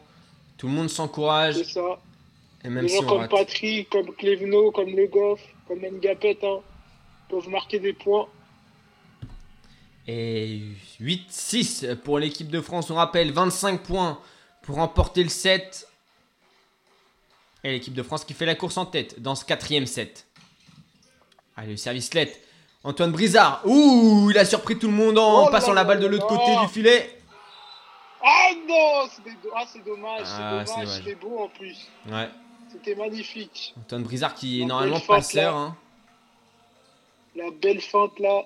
Tout 0.57 0.67
le 0.67 0.73
monde 0.73 0.89
s'encourage. 0.89 1.55
C'est 1.55 1.65
ça. 1.65 1.99
Et 2.63 2.69
même 2.69 2.85
Des 2.85 2.89
si 2.89 2.97
gens 2.97 3.03
on 3.03 3.07
comme 3.07 3.17
rate. 3.19 3.31
Patrick, 3.31 3.89
comme 3.89 4.13
Klevno, 4.15 4.71
comme 4.71 4.95
Le 4.95 5.07
Goff, 5.07 5.41
comme 5.67 5.79
Ngapet 5.79 6.39
hein, 6.43 6.59
peuvent 7.29 7.49
marquer 7.49 7.79
des 7.79 7.93
points. 7.93 8.27
Et 10.07 10.61
8-6 11.01 11.97
pour 11.97 12.17
l'équipe 12.17 12.49
de 12.49 12.61
France. 12.61 12.89
On 12.89 12.95
rappelle 12.95 13.33
25 13.33 13.83
points 13.83 14.19
pour 14.61 14.77
remporter 14.77 15.21
le 15.21 15.29
set. 15.29 15.85
Et 17.67 17.71
l'équipe 17.73 17.93
de 17.93 18.01
France 18.03 18.23
qui 18.23 18.33
fait 18.33 18.45
la 18.45 18.55
course 18.55 18.77
en 18.77 18.85
tête 18.85 19.21
dans 19.21 19.35
ce 19.35 19.43
quatrième 19.43 19.85
set. 19.87 20.25
Allez, 21.57 21.71
le 21.71 21.75
service 21.77 22.13
let. 22.13 22.31
Antoine 22.85 23.11
Brizard. 23.11 23.61
Ouh, 23.65 24.29
il 24.31 24.37
a 24.37 24.45
surpris 24.45 24.79
tout 24.79 24.87
le 24.87 24.93
monde 24.93 25.17
en 25.17 25.47
Oh 25.47 25.51
passant 25.51 25.73
la 25.73 25.83
balle 25.83 25.99
de 25.99 26.05
l'autre 26.07 26.27
côté 26.27 26.55
du 26.61 26.67
filet. 26.71 27.19
Ah 28.23 28.51
non 28.69 29.09
C'est 29.13 29.31
ah, 29.53 29.65
c'est 29.67 29.83
dommage, 29.83 30.21
Ah, 30.23 30.63
c'est 30.65 30.71
c'est 30.71 30.75
dommage, 30.79 30.95
c'était 30.97 31.15
beau 31.15 31.39
en 31.39 31.49
plus. 31.49 31.77
Ouais. 32.09 32.29
C'était 32.71 32.95
magnifique. 32.95 33.73
Antoine 33.81 34.03
Brizard 34.03 34.33
qui 34.33 34.61
est 34.61 34.65
normalement 34.65 35.01
passeur. 35.01 35.53
hein. 35.53 35.75
La 37.35 37.51
belle 37.51 37.81
feinte 37.81 38.17
là, 38.19 38.43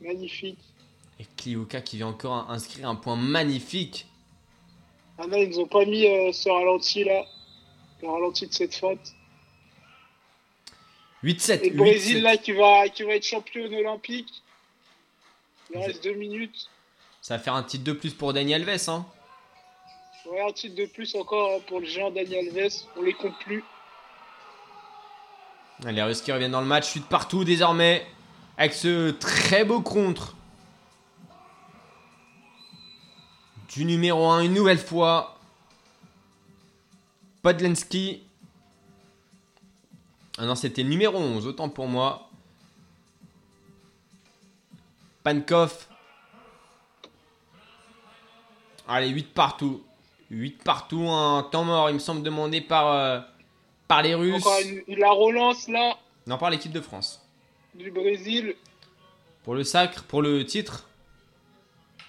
magnifique. 0.00 0.58
Et 1.20 1.26
Kliuka 1.36 1.82
qui 1.82 1.96
vient 1.98 2.06
encore 2.08 2.32
in- 2.32 2.46
inscrire 2.54 2.88
un 2.88 2.94
point 2.96 3.16
magnifique. 3.16 4.06
Ah 5.18 5.26
non, 5.26 5.36
ils 5.36 5.50
nous 5.50 5.58
ont 5.60 5.66
pas 5.66 5.84
mis 5.84 6.06
euh, 6.06 6.32
ce 6.32 6.48
ralenti 6.48 7.04
là, 7.04 7.24
le 8.02 8.08
ralenti 8.08 8.46
de 8.46 8.52
cette 8.52 8.74
feinte. 8.74 9.14
8-7. 11.24 11.60
Et 11.62 11.70
le 11.70 11.76
Brésil 11.76 12.18
8-7. 12.18 12.22
là 12.22 12.36
qui 12.36 12.52
va, 12.52 12.88
qui 12.88 13.02
va 13.02 13.14
être 13.14 13.26
champion 13.26 13.64
olympique. 13.64 14.42
Il 15.74 15.78
reste 15.78 16.02
deux 16.04 16.14
minutes. 16.14 16.68
Ça 17.20 17.36
va 17.36 17.42
faire 17.42 17.54
un 17.54 17.62
titre 17.62 17.84
de 17.84 17.92
plus 17.92 18.14
pour 18.14 18.32
Daniel 18.32 18.68
Alves. 18.68 18.88
Hein. 18.88 19.06
Ouais, 20.30 20.40
un 20.40 20.52
titre 20.52 20.76
de 20.76 20.86
plus 20.86 21.14
encore 21.14 21.60
pour 21.62 21.80
le 21.80 21.86
géant 21.86 22.10
Daniel 22.10 22.56
Alves. 22.56 22.72
On 22.96 23.02
les 23.02 23.14
compte 23.14 23.38
plus. 23.40 23.64
Les 25.86 26.02
Russes 26.02 26.22
qui 26.22 26.32
reviennent 26.32 26.52
dans 26.52 26.60
le 26.60 26.66
match, 26.66 26.92
chute 26.92 27.06
partout 27.06 27.44
désormais. 27.44 28.06
Avec 28.56 28.74
ce 28.74 29.10
très 29.10 29.64
beau 29.64 29.80
contre. 29.80 30.34
Du 33.74 33.84
numéro 33.84 34.26
1 34.28 34.40
une 34.40 34.54
nouvelle 34.54 34.78
fois. 34.78 35.37
Podlensky. 37.42 38.22
Ah 40.38 40.44
non, 40.46 40.54
c'était 40.54 40.82
le 40.82 40.88
numéro 40.88 41.16
11, 41.18 41.46
autant 41.46 41.68
pour 41.68 41.88
moi. 41.88 42.28
Pankov. 45.24 45.86
Allez, 48.86 49.08
8 49.08 49.34
partout. 49.34 49.82
8 50.30 50.62
partout, 50.62 51.08
un 51.08 51.42
temps 51.42 51.64
mort, 51.64 51.90
il 51.90 51.94
me 51.94 51.98
semble 51.98 52.22
demandé 52.22 52.60
par, 52.60 52.86
euh, 52.92 53.20
par 53.86 54.02
les 54.02 54.14
Russes. 54.14 54.36
Encore 54.46 54.58
une- 54.60 54.96
la 54.96 55.10
relance 55.10 55.68
là 55.68 55.96
Non, 56.26 56.38
par 56.38 56.50
l'équipe 56.50 56.72
de 56.72 56.80
France. 56.80 57.22
du 57.74 57.90
Brésil. 57.90 58.54
Pour 59.44 59.54
le 59.54 59.64
sacre, 59.64 60.04
pour 60.04 60.20
le 60.22 60.44
titre. 60.44 60.88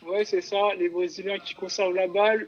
Ouais, 0.01 0.25
c'est 0.25 0.41
ça. 0.41 0.73
Les 0.77 0.89
Brésiliens 0.89 1.37
qui 1.39 1.53
conservent 1.53 1.93
la 1.93 2.07
balle. 2.07 2.47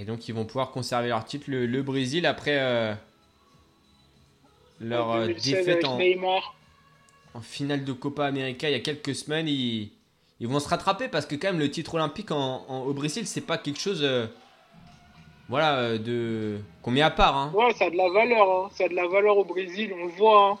Et 0.00 0.04
donc 0.04 0.26
ils 0.28 0.34
vont 0.34 0.46
pouvoir 0.46 0.70
conserver 0.70 1.08
leur 1.08 1.24
titre. 1.26 1.44
Le, 1.48 1.66
le 1.66 1.82
Brésil 1.82 2.24
après 2.24 2.58
euh, 2.58 2.94
leur 4.80 5.10
euh, 5.12 5.26
2016 5.26 5.66
défaite 5.66 5.84
en, 5.84 5.98
finale 7.42 7.84
de 7.84 7.92
Copa 7.92 8.24
América 8.24 8.68
il 8.68 8.72
y 8.72 8.76
a 8.76 8.80
quelques 8.80 9.14
semaines, 9.14 9.46
ils, 9.46 9.90
ils 10.40 10.48
vont 10.48 10.58
se 10.58 10.68
rattraper 10.68 11.08
parce 11.08 11.26
que 11.26 11.34
quand 11.36 11.48
même 11.48 11.58
le 11.58 11.70
titre 11.70 11.94
olympique 11.94 12.30
en, 12.30 12.64
en- 12.66 12.80
au 12.84 12.94
Brésil 12.94 13.26
c'est 13.26 13.42
pas 13.42 13.58
quelque 13.58 13.78
chose 13.78 14.00
euh, 14.02 14.26
voilà 15.50 15.98
de 15.98 16.58
qu'on 16.82 16.92
met 16.92 17.02
à 17.02 17.10
part. 17.10 17.36
hein. 17.36 17.52
Ouais, 17.54 17.74
ça 17.74 17.84
a 17.86 17.90
de 17.90 17.96
la 17.96 18.08
valeur. 18.08 18.50
Hein. 18.50 18.70
Ça 18.74 18.84
a 18.84 18.88
de 18.88 18.94
la 18.94 19.06
valeur 19.06 19.36
au 19.36 19.44
Brésil, 19.44 19.92
on 19.94 20.04
le 20.06 20.12
voit. 20.12 20.50
Hein. 20.52 20.58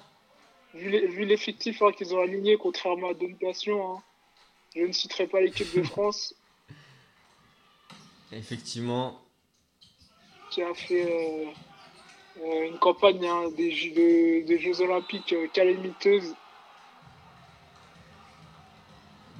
Vu 0.74 1.24
l'effectif 1.24 1.80
qu'ils 1.96 2.14
ont 2.14 2.20
aligné, 2.22 2.56
contrairement 2.56 3.10
à 3.10 3.14
d'autres 3.14 3.42
nations. 3.42 4.00
Je 4.76 4.82
ne 4.82 4.92
citerai 4.92 5.26
pas 5.28 5.40
l'équipe 5.40 5.74
de 5.74 5.82
France 5.94 6.34
Effectivement. 8.32 9.19
Qui 10.50 10.62
a 10.62 10.74
fait 10.74 11.04
euh, 11.04 11.44
euh, 12.44 12.68
une 12.68 12.78
campagne 12.78 13.24
hein, 13.26 13.50
des, 13.56 13.70
Jeux, 13.70 13.90
de- 13.90 14.46
des 14.46 14.58
Jeux 14.58 14.80
Olympiques 14.80 15.32
euh, 15.32 15.46
calamiteuse. 15.52 16.34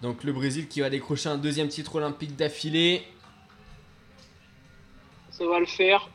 Donc 0.02 0.24
le 0.24 0.32
Brésil 0.32 0.66
qui 0.68 0.80
va 0.80 0.88
décrocher 0.88 1.28
un 1.28 1.36
deuxième 1.38 1.68
titre 1.68 1.96
olympique 1.96 2.34
d'affilée. 2.36 3.02
Ça 5.30 5.46
va 5.46 5.58
le 5.60 5.66
faire. 5.66 6.08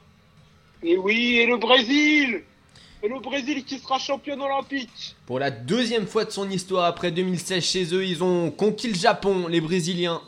Et 0.84 0.98
oui, 0.98 1.38
et 1.38 1.46
le 1.46 1.58
Brésil 1.58 2.44
Et 3.02 3.08
le 3.08 3.20
Brésil 3.20 3.64
qui 3.64 3.80
sera 3.80 3.98
champion 3.98 4.40
olympique 4.40 5.16
Pour 5.26 5.40
la 5.40 5.50
deuxième 5.50 6.06
fois 6.06 6.26
de 6.26 6.32
son 6.32 6.50
histoire 6.50 6.86
après 6.86 7.12
2016 7.12 7.64
chez 7.64 7.94
eux, 7.96 8.06
ils 8.06 8.24
ont 8.24 8.52
conquis 8.52 8.90
le 8.90 8.96
Japon, 8.96 9.48
les 9.48 9.62
Brésiliens. 9.62 10.22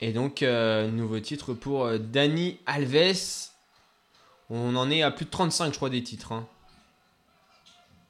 Et 0.00 0.12
donc, 0.12 0.42
euh, 0.42 0.90
nouveau 0.90 1.20
titre 1.20 1.54
pour 1.54 1.86
euh, 1.86 1.98
Dani 1.98 2.58
Alves. 2.66 3.50
On 4.50 4.76
en 4.76 4.90
est 4.90 5.02
à 5.02 5.10
plus 5.10 5.24
de 5.24 5.30
35, 5.30 5.72
je 5.72 5.76
crois, 5.76 5.90
des 5.90 6.02
titres. 6.02 6.32
hein. 6.32 6.46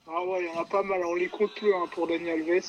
Ah 0.08 0.22
ouais, 0.24 0.44
il 0.44 0.46
y 0.46 0.56
en 0.56 0.60
a 0.60 0.64
pas 0.64 0.82
mal, 0.82 1.00
on 1.04 1.14
les 1.14 1.28
compte 1.28 1.54
plus 1.54 1.72
hein, 1.74 1.86
pour 1.92 2.06
Dani 2.06 2.30
Alves. 2.30 2.64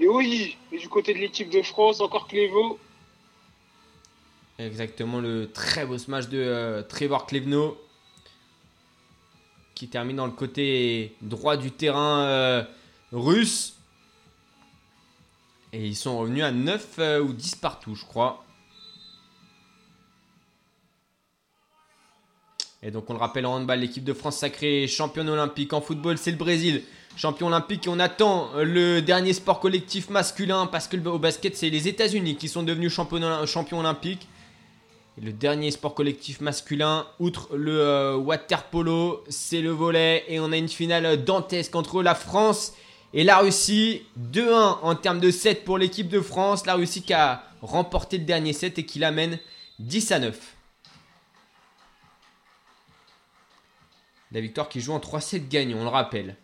Et 0.00 0.08
oui, 0.08 0.56
et 0.70 0.78
du 0.78 0.88
côté 0.88 1.14
de 1.14 1.18
l'équipe 1.18 1.50
de 1.50 1.62
France, 1.62 2.00
encore 2.00 2.26
Clévo. 2.28 2.78
Exactement, 4.58 5.20
le 5.20 5.50
très 5.50 5.86
beau 5.86 5.98
smash 5.98 6.28
de 6.28 6.38
euh, 6.38 6.82
Trevor 6.82 7.26
Klevno. 7.26 7.78
Qui 9.74 9.88
termine 9.88 10.16
dans 10.16 10.26
le 10.26 10.32
côté 10.32 11.16
droit 11.22 11.56
du 11.56 11.70
terrain 11.72 12.24
euh, 12.24 12.64
russe. 13.10 13.78
Et 15.72 15.86
ils 15.86 15.96
sont 15.96 16.18
revenus 16.18 16.44
à 16.44 16.52
9 16.52 16.88
euh, 16.98 17.20
ou 17.22 17.32
10 17.32 17.54
partout, 17.56 17.94
je 17.94 18.04
crois. 18.04 18.44
Et 22.82 22.90
donc 22.90 23.08
on 23.08 23.14
le 23.14 23.18
rappelle 23.18 23.46
en 23.46 23.54
handball, 23.54 23.78
l'équipe 23.78 24.04
de 24.04 24.12
France 24.12 24.38
sacrée 24.38 24.86
championne 24.86 25.28
olympique. 25.30 25.72
En 25.72 25.80
football, 25.80 26.18
c'est 26.18 26.32
le 26.32 26.36
Brésil, 26.36 26.82
champion 27.16 27.46
olympique. 27.46 27.86
Et 27.86 27.90
on 27.90 28.00
attend 28.00 28.50
euh, 28.54 28.64
le 28.64 29.00
dernier 29.00 29.32
sport 29.32 29.60
collectif 29.60 30.10
masculin 30.10 30.66
parce 30.66 30.88
que 30.88 30.96
au 31.08 31.18
basket, 31.18 31.56
c'est 31.56 31.70
les 31.70 31.88
États-Unis 31.88 32.36
qui 32.36 32.48
sont 32.48 32.62
devenus 32.62 32.92
champions 32.92 33.78
olympiques. 33.78 34.28
Et 35.16 35.24
le 35.24 35.32
dernier 35.32 35.70
sport 35.70 35.94
collectif 35.94 36.40
masculin, 36.40 37.06
outre 37.18 37.54
le 37.56 37.80
euh, 37.80 38.16
water 38.16 38.64
polo, 38.64 39.22
c'est 39.28 39.60
le 39.62 39.70
volet. 39.70 40.24
Et 40.28 40.38
on 40.38 40.52
a 40.52 40.56
une 40.56 40.68
finale 40.68 41.24
dantesque 41.24 41.74
entre 41.76 42.02
la 42.02 42.14
France 42.14 42.74
et 42.74 42.91
la 43.12 43.38
Russie. 43.38 44.02
2-1 44.32 44.78
en 44.82 44.94
termes 44.94 45.20
de 45.20 45.30
set 45.30 45.64
pour 45.64 45.78
l'équipe 45.78 46.08
de 46.08 46.20
France. 46.20 46.66
La 46.66 46.74
Russie 46.74 47.02
qui 47.02 47.12
a 47.12 47.44
remporté 47.60 48.18
le 48.18 48.24
dernier 48.24 48.52
set 48.52 48.78
et 48.78 48.86
qui 48.86 48.98
l'amène 48.98 49.38
10 49.78 50.12
à 50.12 50.18
9. 50.18 50.56
La 54.32 54.40
victoire 54.40 54.68
qui 54.68 54.80
joue 54.80 54.92
en 54.92 54.98
3-7 54.98 55.48
gagnants, 55.48 55.78
on 55.78 55.84
le 55.84 55.90
rappelle. 55.90 56.36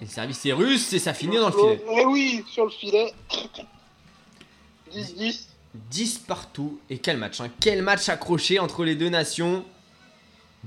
Et 0.00 0.04
le 0.04 0.10
service 0.10 0.44
est 0.44 0.52
russe 0.52 0.92
et 0.92 0.98
ça 0.98 1.14
finit 1.14 1.36
dans 1.36 1.50
le 1.50 1.52
filet. 1.52 1.84
Eh 1.88 2.04
oui, 2.04 2.44
sur 2.50 2.64
le 2.64 2.70
filet. 2.70 3.14
10-10. 4.92 5.46
10 5.74 6.18
partout. 6.18 6.80
Et 6.90 6.98
quel 6.98 7.16
match, 7.16 7.40
hein. 7.40 7.48
quel 7.60 7.82
match 7.82 8.08
accroché 8.08 8.58
entre 8.58 8.84
les 8.84 8.96
deux 8.96 9.08
nations. 9.08 9.64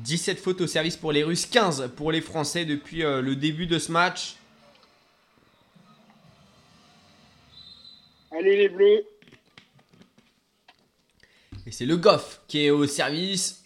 17 0.04 0.40
fautes 0.40 0.62
au 0.62 0.68
service 0.68 0.96
pour 0.96 1.12
les 1.12 1.24
Russes, 1.24 1.46
15 1.46 1.92
pour 1.96 2.12
les 2.12 2.22
Français 2.22 2.66
depuis 2.66 3.04
euh, 3.04 3.22
le 3.22 3.36
début 3.36 3.68
de 3.68 3.80
ce 3.80 3.92
match. 3.92 4.36
Allez 8.32 8.58
les 8.58 8.70
Bleus. 8.70 9.04
Et 11.66 11.72
c'est 11.72 11.86
le 11.86 11.98
Goff 11.98 12.42
qui 12.48 12.66
est 12.66 12.70
au 12.70 12.86
service. 12.86 13.64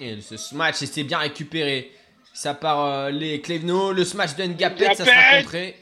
Et 0.00 0.20
ce 0.20 0.36
smash, 0.36 0.76
c'est 0.76 1.04
bien 1.04 1.18
récupéré. 1.18 1.92
Ça 2.34 2.54
part 2.54 2.84
euh, 2.84 3.10
les 3.10 3.40
Klevno. 3.40 3.92
Le 3.92 4.04
smash 4.04 4.36
de 4.36 4.44
Ngapet, 4.44 4.94
ça 4.94 5.04
sera 5.04 5.40
contré. 5.40 5.76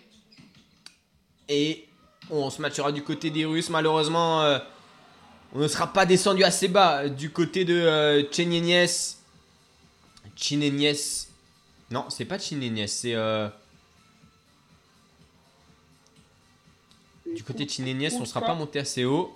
Et 1.48 1.86
on 2.30 2.48
se 2.48 2.62
matchera 2.62 2.92
du 2.92 3.02
côté 3.02 3.30
des 3.30 3.44
Russes. 3.44 3.68
Malheureusement, 3.68 4.42
euh, 4.42 4.58
on 5.54 5.58
ne 5.60 5.68
sera 5.68 5.92
pas 5.92 6.06
descendu 6.06 6.44
assez 6.44 6.68
bas 6.68 7.08
du 7.08 7.30
côté 7.30 7.64
de 7.64 7.74
euh, 7.74 8.22
Chenyenyes. 8.30 9.16
Chinenies. 10.36 11.26
Non, 11.90 12.10
c'est 12.10 12.24
pas 12.24 12.38
Chinenies, 12.38 12.88
c'est. 12.88 13.14
euh, 13.14 13.48
du 17.34 17.42
côté 17.42 17.64
de 17.64 17.70
Chinenies, 17.70 18.14
on 18.14 18.20
ne 18.20 18.24
sera 18.24 18.40
pas 18.40 18.54
monté 18.54 18.78
assez 18.78 19.04
haut. 19.04 19.34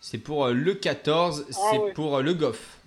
C'est 0.00 0.18
pour 0.18 0.46
euh, 0.46 0.52
le 0.52 0.74
14, 0.74 1.46
c'est 1.50 1.56
Ah 1.72 1.78
ouais. 1.78 1.92
pour 1.92 2.16
euh, 2.16 2.22
le 2.22 2.34
Goff. 2.34 2.78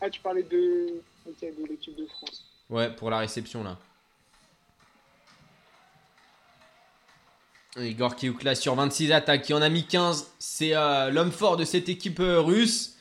Ah, 0.00 0.10
tu 0.10 0.20
parlais 0.20 0.42
de, 0.42 1.00
de 1.26 1.66
l'équipe 1.68 1.96
de 1.96 2.06
France. 2.06 2.44
Ouais, 2.70 2.90
pour 2.94 3.10
la 3.10 3.18
réception 3.18 3.64
là. 3.64 3.78
Igor 7.80 8.16
Kioukla 8.16 8.54
sur 8.54 8.74
26 8.74 9.12
attaques, 9.12 9.48
il 9.48 9.54
en 9.54 9.62
a 9.62 9.68
mis 9.68 9.84
15. 9.84 10.32
C'est 10.38 10.74
euh, 10.74 11.10
l'homme 11.10 11.30
fort 11.32 11.56
de 11.56 11.64
cette 11.64 11.88
équipe 11.88 12.20
euh, 12.20 12.40
russe. 12.40 12.96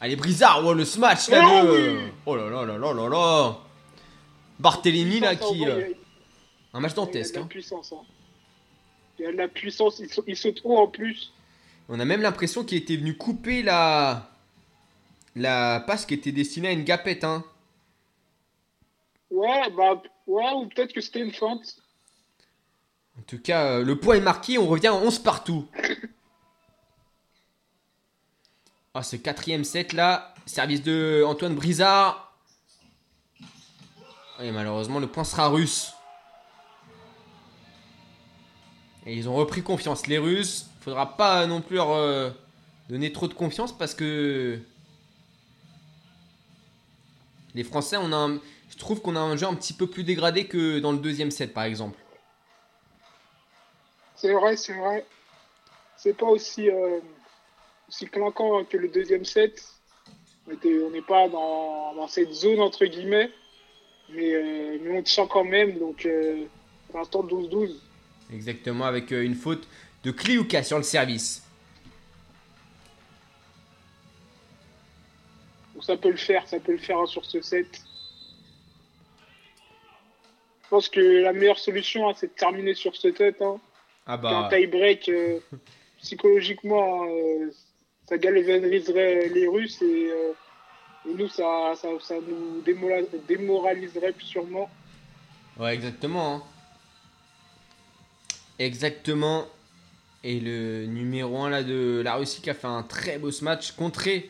Allez, 0.00 0.16
Brizard, 0.16 0.64
oh, 0.64 0.72
le 0.72 0.84
smash 0.84 1.28
là 1.28 1.62
Oh 1.62 1.66
de- 1.66 1.98
Oh 2.26 2.36
là 2.36 2.48
là 2.48 2.64
là 2.64 2.78
là 2.78 2.92
là 2.94 3.08
là 3.08 3.58
Barthélémy 4.58 5.20
là 5.20 5.36
qui... 5.36 5.44
euh, 5.44 5.80
il 5.86 5.90
y 5.90 5.92
a- 5.94 5.96
un 6.72 6.80
match 6.80 6.92
Il 6.92 6.96
y 6.96 7.00
a 7.00 7.04
dantesque. 7.06 7.34
de 7.34 7.38
la 7.38 7.44
hein. 7.44 7.48
puissance. 7.48 7.92
hein. 7.92 8.02
Il 9.18 9.24
y 9.24 9.26
a 9.28 9.32
de 9.32 9.36
la 9.36 9.48
puissance, 9.48 10.00
il, 10.26 10.36
saute 10.36 10.60
haut 10.64 10.78
en 10.78 10.86
plus. 10.86 11.32
On 11.88 12.00
a 12.00 12.04
même 12.04 12.22
l'impression 12.22 12.64
qu'il 12.64 12.78
était 12.78 12.96
venu 12.96 13.16
couper 13.16 13.62
la... 13.62 14.26
La 15.36 15.80
passe 15.86 16.06
qui 16.06 16.14
était 16.14 16.32
destinée 16.32 16.68
à 16.68 16.72
une 16.72 16.82
gapette. 16.84 17.22
Hein. 17.22 17.44
Ouais, 19.30 19.70
bah, 19.76 20.02
ouais, 20.26 20.50
ou 20.56 20.66
peut-être 20.66 20.92
que 20.92 21.00
c'était 21.00 21.20
une 21.20 21.32
feinte. 21.32 21.76
En 23.20 23.22
tout 23.26 23.38
cas, 23.38 23.66
euh, 23.66 23.84
le 23.84 23.96
point 23.98 24.16
est 24.16 24.20
marqué, 24.20 24.58
on 24.58 24.66
revient 24.66 24.88
en 24.88 25.00
11 25.02 25.18
partout. 25.20 25.68
Ah, 28.94 29.02
ce 29.02 29.16
quatrième 29.16 29.62
set 29.64 29.92
là, 29.92 30.34
service 30.46 30.82
de 30.82 31.22
Antoine 31.26 31.54
Brizard. 31.54 32.34
Et 34.40 34.50
malheureusement, 34.50 34.98
le 34.98 35.06
point 35.06 35.22
sera 35.24 35.48
russe. 35.48 35.92
Et 39.06 39.14
ils 39.16 39.28
ont 39.28 39.34
repris 39.34 39.62
confiance, 39.62 40.06
les 40.06 40.18
Russes. 40.18 40.66
Faudra 40.80 41.16
pas 41.16 41.46
non 41.46 41.60
plus 41.60 41.76
leur 41.76 41.90
euh, 41.90 42.30
donner 42.88 43.12
trop 43.12 43.28
de 43.28 43.34
confiance 43.34 43.76
parce 43.76 43.94
que 43.94 44.58
les 47.54 47.64
Français, 47.64 47.96
on 47.98 48.12
a 48.12 48.16
un- 48.16 48.40
je 48.70 48.76
trouve 48.78 49.00
qu'on 49.02 49.16
a 49.16 49.20
un 49.20 49.36
jeu 49.36 49.46
un 49.46 49.54
petit 49.54 49.72
peu 49.72 49.86
plus 49.86 50.04
dégradé 50.04 50.46
que 50.46 50.78
dans 50.78 50.92
le 50.92 50.98
deuxième 50.98 51.30
set, 51.30 51.52
par 51.52 51.64
exemple. 51.64 51.98
C'est 54.20 54.34
vrai, 54.34 54.54
c'est 54.54 54.74
vrai. 54.74 55.06
C'est 55.96 56.14
pas 56.14 56.26
aussi, 56.26 56.68
euh, 56.68 57.00
aussi 57.88 58.06
clinquant 58.06 58.64
que 58.64 58.76
le 58.76 58.88
deuxième 58.88 59.24
set. 59.24 59.64
On 60.46 60.90
n'est 60.90 61.00
pas 61.00 61.26
dans, 61.28 61.94
dans 61.94 62.06
cette 62.06 62.30
zone, 62.30 62.60
entre 62.60 62.84
guillemets. 62.84 63.30
Mais, 64.10 64.34
euh, 64.34 64.78
mais 64.82 64.98
on 64.98 65.02
tient 65.02 65.26
quand 65.26 65.44
même. 65.44 65.78
Donc, 65.78 66.04
euh, 66.04 66.44
pour 66.88 66.98
l'instant, 66.98 67.22
12-12. 67.22 67.76
Exactement, 68.30 68.84
avec 68.84 69.10
euh, 69.10 69.24
une 69.24 69.34
faute 69.34 69.66
de 70.04 70.10
Kliuka 70.10 70.62
sur 70.64 70.76
le 70.76 70.84
service. 70.84 71.42
Donc, 75.74 75.84
ça 75.84 75.96
peut 75.96 76.10
le 76.10 76.18
faire. 76.18 76.46
Ça 76.46 76.60
peut 76.60 76.72
le 76.72 76.78
faire 76.78 76.98
hein, 76.98 77.06
sur 77.06 77.24
ce 77.24 77.40
set. 77.40 77.82
Je 80.64 80.68
pense 80.68 80.90
que 80.90 81.00
la 81.00 81.32
meilleure 81.32 81.58
solution, 81.58 82.06
hein, 82.10 82.12
c'est 82.14 82.26
de 82.26 82.38
terminer 82.38 82.74
sur 82.74 82.94
ce 82.94 83.10
set. 83.12 83.40
Hein. 83.40 83.58
Ah 84.12 84.14
un 84.14 84.18
bah, 84.18 84.48
tie-break, 84.50 85.08
euh, 85.08 85.38
psychologiquement, 85.98 87.04
euh, 87.04 87.50
ça 88.08 88.18
galvaniserait 88.18 89.28
les 89.28 89.46
Russes 89.46 89.80
et, 89.82 90.10
euh, 90.10 90.32
et 91.08 91.14
nous, 91.14 91.28
ça, 91.28 91.74
ça, 91.76 91.88
ça 92.00 92.16
nous 92.16 92.60
démoraliserait 93.28 94.14
sûrement. 94.18 94.68
ouais, 95.58 95.74
exactement. 95.74 96.34
hein. 96.34 96.42
Exactement. 98.58 99.46
Et 100.24 100.40
le 100.40 100.86
numéro 100.86 101.38
1 101.38 101.50
là, 101.50 101.62
de 101.62 102.02
la 102.04 102.16
Russie 102.16 102.42
qui 102.42 102.50
a 102.50 102.54
fait 102.54 102.66
un 102.66 102.82
très 102.82 103.18
beau 103.18 103.30
match, 103.42 103.72
contré 103.72 104.28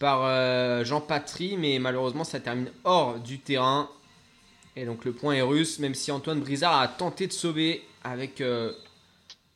par 0.00 0.24
euh, 0.24 0.84
Jean 0.84 1.00
Patry, 1.00 1.56
mais 1.56 1.78
malheureusement 1.78 2.24
ça 2.24 2.40
termine 2.40 2.70
hors 2.84 3.20
du 3.20 3.38
terrain. 3.38 3.88
Et 4.74 4.84
donc 4.84 5.04
le 5.04 5.12
point 5.12 5.34
est 5.34 5.42
russe, 5.42 5.78
même 5.78 5.94
si 5.94 6.10
Antoine 6.10 6.40
Brizard 6.40 6.78
a 6.78 6.88
tenté 6.88 7.28
de 7.28 7.32
sauver 7.32 7.82
avec 8.04 8.40
euh, 8.40 8.72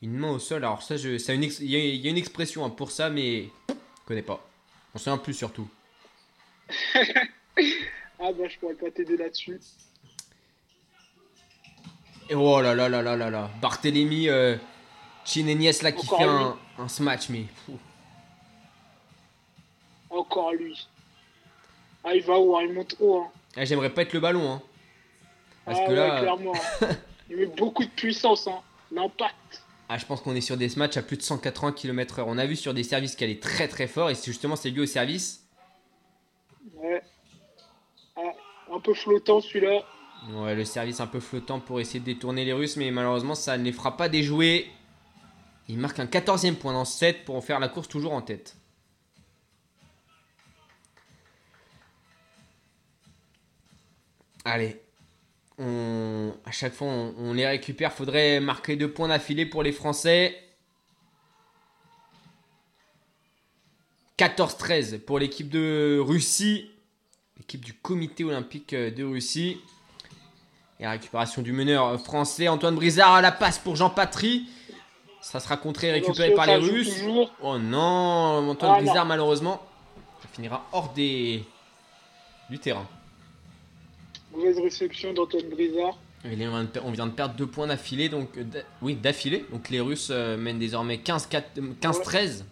une 0.02 0.12
main 0.16 0.30
au 0.30 0.38
sol. 0.38 0.64
Alors 0.64 0.82
ça, 0.82 0.96
je, 0.96 1.18
ça 1.18 1.32
une 1.34 1.42
ex- 1.44 1.60
il 1.60 1.70
y, 1.70 1.76
a- 1.76 1.78
il 1.78 1.96
y 1.96 2.06
a 2.06 2.10
une 2.10 2.16
expression 2.18 2.64
hein, 2.64 2.70
pour 2.70 2.90
ça, 2.90 3.10
mais 3.10 3.50
je 3.68 3.74
connais 4.06 4.22
pas. 4.22 4.46
On 4.94 4.98
sait 4.98 5.10
un 5.10 5.18
plus 5.18 5.34
surtout. 5.34 5.68
Ah 8.18 8.32
bah, 8.32 8.48
je 8.48 8.58
pourrais 8.58 8.74
pas 8.74 8.90
t'aider 8.90 9.16
là-dessus. 9.18 9.60
Et 12.30 12.34
oh 12.34 12.62
là 12.62 12.74
là 12.74 12.88
là 12.88 13.02
là 13.02 13.14
là 13.14 13.28
là. 13.30 13.50
Barthélémy 13.60 14.30
euh, 14.30 14.56
Chinenies 15.26 15.70
là 15.82 15.92
qui 15.92 16.06
Encore 16.06 16.18
fait 16.18 16.24
un, 16.24 16.58
un 16.78 16.88
smash, 16.88 17.28
mais. 17.28 17.44
Encore 20.10 20.52
lui. 20.52 20.88
Ah, 22.04 22.14
il 22.14 22.22
va 22.22 22.34
haut, 22.38 22.56
hein, 22.56 22.62
il 22.66 22.72
monte 22.72 22.96
haut. 23.00 23.18
Hein. 23.20 23.30
Ah, 23.56 23.64
J'aimerais 23.66 23.90
pas 23.90 24.02
être 24.02 24.12
le 24.14 24.20
ballon. 24.20 24.50
Hein. 24.50 24.62
Parce 25.66 25.78
ah 25.82 25.86
que 25.86 25.92
là, 25.92 26.20
clairement. 26.20 26.54
hein. 26.82 26.88
il 27.30 27.36
met 27.36 27.46
beaucoup 27.46 27.84
de 27.84 27.90
puissance. 27.90 28.46
Hein. 28.48 28.60
L'impact. 28.92 29.62
Ah, 29.88 29.98
je 29.98 30.06
pense 30.06 30.20
qu'on 30.20 30.34
est 30.34 30.40
sur 30.40 30.56
des 30.56 30.68
smatchs 30.68 30.96
à 30.96 31.02
plus 31.02 31.16
de 31.16 31.22
180 31.22 31.72
km/h. 31.72 32.24
On 32.26 32.38
a 32.38 32.46
vu 32.46 32.56
sur 32.56 32.74
des 32.74 32.82
services 32.82 33.14
qu'elle 33.14 33.30
est 33.30 33.42
très 33.42 33.68
très 33.68 33.86
fort. 33.86 34.10
Et 34.10 34.14
c'est 34.14 34.26
justement 34.26 34.56
c'est 34.56 34.70
lié 34.70 34.80
au 34.80 34.86
service. 34.86 35.46
Ouais. 36.74 37.02
Ah, 38.16 38.32
un 38.72 38.80
peu 38.80 38.94
flottant 38.94 39.40
celui-là. 39.40 39.84
Ouais, 40.32 40.54
le 40.56 40.64
service 40.64 40.98
un 40.98 41.06
peu 41.06 41.20
flottant 41.20 41.60
pour 41.60 41.78
essayer 41.78 42.00
de 42.00 42.04
détourner 42.04 42.44
les 42.44 42.52
Russes. 42.52 42.76
Mais 42.76 42.90
malheureusement, 42.90 43.36
ça 43.36 43.56
ne 43.56 43.64
les 43.64 43.72
fera 43.72 43.96
pas 43.96 44.08
déjouer. 44.08 44.68
Il 45.68 45.78
marque 45.78 46.00
un 46.00 46.06
14e 46.06 46.56
point 46.56 46.72
dans 46.72 46.84
ce 46.84 46.98
set 46.98 47.24
pour 47.24 47.36
en 47.36 47.40
faire 47.40 47.60
la 47.60 47.68
course 47.68 47.88
toujours 47.88 48.12
en 48.12 48.22
tête. 48.22 48.56
Allez. 54.44 54.85
On... 55.58 56.32
À 56.44 56.50
chaque 56.50 56.74
fois, 56.74 56.88
on, 56.88 57.14
on 57.18 57.32
les 57.32 57.46
récupère. 57.46 57.92
Faudrait 57.92 58.40
marquer 58.40 58.76
deux 58.76 58.90
points 58.92 59.08
d'affilée 59.08 59.46
pour 59.46 59.62
les 59.62 59.72
Français. 59.72 60.36
14-13 64.18 64.98
pour 65.00 65.18
l'équipe 65.18 65.48
de 65.48 65.98
Russie. 66.00 66.70
L'équipe 67.38 67.64
du 67.64 67.74
comité 67.74 68.24
olympique 68.24 68.74
de 68.74 69.04
Russie. 69.04 69.60
Et 70.80 70.84
la 70.84 70.92
récupération 70.92 71.42
du 71.42 71.52
meneur 71.52 71.98
français 72.00 72.48
Antoine 72.48 72.74
Brizard 72.74 73.14
à 73.14 73.20
la 73.22 73.32
passe 73.32 73.58
pour 73.58 73.76
Jean 73.76 73.90
Patry. 73.90 74.46
Ça 75.20 75.40
sera 75.40 75.56
contré 75.56 75.88
et 75.88 75.92
récupéré 75.92 76.34
par 76.34 76.46
les 76.46 76.56
Russes. 76.56 76.98
toujours. 76.98 77.32
Oh 77.42 77.58
non, 77.58 78.48
Antoine 78.50 78.72
Ah, 78.74 78.78
Brizard 78.78 79.04
non. 79.04 79.08
malheureusement. 79.08 79.62
Ça 80.22 80.28
finira 80.32 80.66
hors 80.72 80.92
des... 80.92 81.44
du 82.48 82.58
terrain. 82.58 82.86
Mauvaise 84.36 84.58
réception 84.58 85.12
d'Antoine 85.12 85.48
Brizard. 85.48 85.96
On 86.84 86.90
vient 86.90 87.06
de 87.06 87.12
perdre 87.12 87.34
deux 87.36 87.46
points 87.46 87.66
d'affilée. 87.68 88.08
Donc, 88.08 88.36
euh, 88.36 88.44
oui, 88.82 88.94
d'affilée. 88.96 89.44
Donc 89.50 89.70
les 89.70 89.80
Russes 89.80 90.08
euh, 90.10 90.36
mènent 90.36 90.58
désormais 90.58 90.96
15-4 90.96 91.42
euh, 91.58 91.72
15-13. 91.80 92.42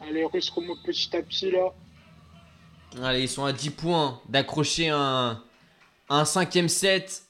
Ah, 0.00 0.10
Les 0.10 0.24
Russes 0.24 0.50
remontent 0.50 0.82
petit 0.84 1.14
à 1.16 1.22
petit 1.22 1.50
là. 1.50 1.72
Allez, 3.02 3.22
ils 3.22 3.28
sont 3.28 3.44
à 3.44 3.52
10 3.52 3.70
points 3.70 4.20
d'accrocher 4.28 4.88
un, 4.88 5.40
un 6.08 6.24
cinquième 6.24 6.68
set. 6.68 7.22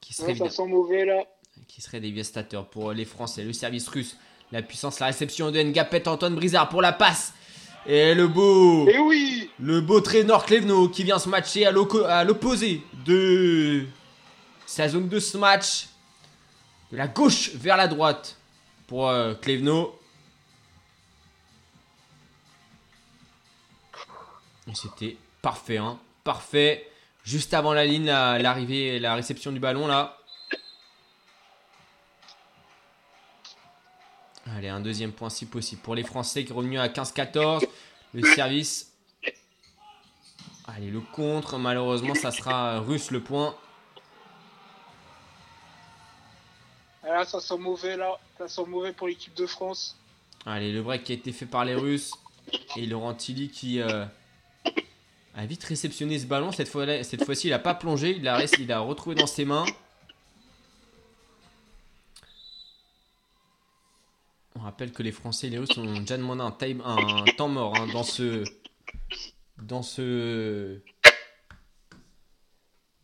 Qui 0.00 0.12
serait, 0.12 0.32
Ouais, 0.32 0.34
ça 0.38 0.44
évidemment- 0.46 0.50
sent 0.50 0.66
mauvais 0.66 1.04
là. 1.04 1.22
qui 1.68 1.80
serait 1.80 2.00
dévastateur 2.00 2.66
pour 2.68 2.92
les 2.92 3.04
Français. 3.04 3.44
Le 3.44 3.52
service 3.52 3.88
russe, 3.88 4.16
la 4.50 4.60
puissance, 4.62 4.98
la 5.00 5.06
réception 5.06 5.50
de 5.50 5.60
Ngapet 5.62 6.06
Antoine 6.08 6.34
Brizard 6.34 6.68
pour 6.68 6.82
la 6.82 6.92
passe. 6.92 7.32
Et 7.86 8.14
le 8.14 8.28
beau, 8.28 8.86
Et 8.88 8.98
oui 8.98 9.50
le 9.58 9.80
beau 9.80 10.00
Klevno 10.00 10.88
qui 10.88 11.04
vient 11.04 11.18
se 11.18 11.28
matcher 11.28 11.66
à 11.66 11.72
l'opposé 12.24 12.82
de 13.06 13.84
sa 14.66 14.88
zone 14.88 15.08
de 15.08 15.18
ce 15.18 15.36
match. 15.36 15.88
De 16.90 16.96
la 16.96 17.08
gauche 17.08 17.50
vers 17.54 17.76
la 17.76 17.88
droite 17.88 18.36
pour 18.86 19.08
euh, 19.08 19.34
Klevno. 19.34 19.98
C'était 24.74 25.16
parfait, 25.42 25.78
hein. 25.78 25.98
Parfait. 26.24 26.88
Juste 27.24 27.52
avant 27.54 27.72
la 27.72 27.84
ligne, 27.84 28.06
la- 28.06 28.38
l'arrivée, 28.38 28.98
la 28.98 29.14
réception 29.14 29.52
du 29.52 29.60
ballon 29.60 29.86
là. 29.86 30.16
Allez, 34.56 34.68
un 34.68 34.80
deuxième 34.80 35.12
point 35.12 35.30
si 35.30 35.46
possible. 35.46 35.80
Pour 35.82 35.94
les 35.94 36.02
Français 36.02 36.44
qui 36.44 36.52
est 36.52 36.54
revenu 36.54 36.78
à 36.78 36.88
15-14. 36.88 37.66
Le 38.14 38.22
service. 38.34 38.92
Allez, 40.66 40.90
le 40.90 41.00
contre. 41.00 41.58
Malheureusement, 41.58 42.14
ça 42.14 42.30
sera 42.30 42.80
russe 42.80 43.10
le 43.10 43.20
point. 43.20 43.54
Ah, 47.02 47.08
Là, 47.08 47.24
ça 47.24 47.40
sent 47.40 47.58
mauvais 47.58 47.96
là. 47.96 48.18
Ça 48.38 48.48
sent 48.48 48.64
mauvais 48.66 48.92
pour 48.92 49.08
l'équipe 49.08 49.34
de 49.34 49.46
France. 49.46 49.96
Allez, 50.44 50.72
le 50.72 50.82
break 50.82 51.04
qui 51.04 51.12
a 51.12 51.14
été 51.14 51.32
fait 51.32 51.46
par 51.46 51.64
les 51.64 51.74
Russes. 51.74 52.12
Et 52.76 52.86
Laurent 52.86 53.14
Tilly 53.14 53.48
qui 53.48 53.80
euh, 53.80 54.04
a 55.34 55.46
vite 55.46 55.64
réceptionné 55.64 56.18
ce 56.18 56.26
ballon. 56.26 56.52
Cette 56.52 56.68
fois-ci, 56.68 57.04
cette 57.04 57.24
fois 57.24 57.34
il 57.42 57.50
n'a 57.50 57.58
pas 57.58 57.74
plongé. 57.74 58.16
Il 58.16 58.24
l'a 58.24 58.44
il 58.58 58.66
l'a 58.66 58.80
retrouvé 58.80 59.14
dans 59.14 59.26
ses 59.26 59.44
mains. 59.44 59.64
On 64.54 64.60
rappelle 64.60 64.92
que 64.92 65.02
les 65.02 65.12
Français 65.12 65.46
et 65.46 65.50
les 65.50 65.58
Russes 65.58 65.76
ont 65.78 66.00
déjà 66.00 66.16
demandé 66.16 66.42
un, 66.42 66.50
time, 66.50 66.82
un 66.84 67.24
temps 67.36 67.48
mort 67.48 67.74
hein, 67.76 67.86
dans 67.92 68.02
ce. 68.02 68.44
Dans 69.58 69.82
ce. 69.82 70.80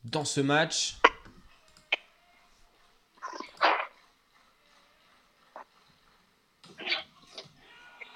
Dans 0.05 0.25
ce 0.25 0.41
match. 0.41 0.99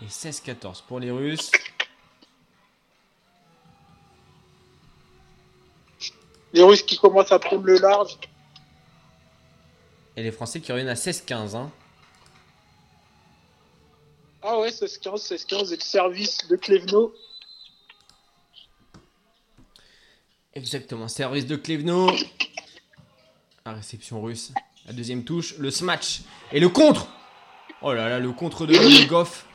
Et 0.02 0.06
16-14 0.06 0.82
pour 0.86 0.98
les 1.00 1.10
Russes. 1.10 1.50
Les 6.52 6.62
Russes 6.62 6.82
qui 6.82 6.98
commencent 6.98 7.32
à 7.32 7.38
prendre 7.38 7.64
le 7.64 7.78
large. 7.78 8.18
Et 10.16 10.22
les 10.22 10.32
Français 10.32 10.60
qui 10.60 10.70
reviennent 10.72 10.88
à 10.88 10.94
16-15. 10.94 11.56
Hein. 11.56 11.70
Ah 14.42 14.58
ouais, 14.58 14.70
16-15, 14.70 15.46
16-15. 15.46 15.72
Et 15.72 15.76
le 15.76 15.82
service 15.82 16.48
de 16.48 16.56
Klevno. 16.56 17.14
Exactement, 20.54 21.08
service 21.08 21.46
de 21.46 21.56
Klevno. 21.56 22.10
La 23.64 23.72
réception 23.72 24.20
russe. 24.20 24.52
La 24.86 24.92
deuxième 24.92 25.24
touche, 25.24 25.56
le 25.58 25.70
smash. 25.70 26.22
Et 26.50 26.58
le 26.58 26.68
contre 26.68 27.06
Oh 27.80 27.92
là 27.92 28.08
là, 28.08 28.18
le 28.18 28.32
contre 28.32 28.66
de 28.66 28.72
Le 28.74 29.06
Goff. 29.08 29.46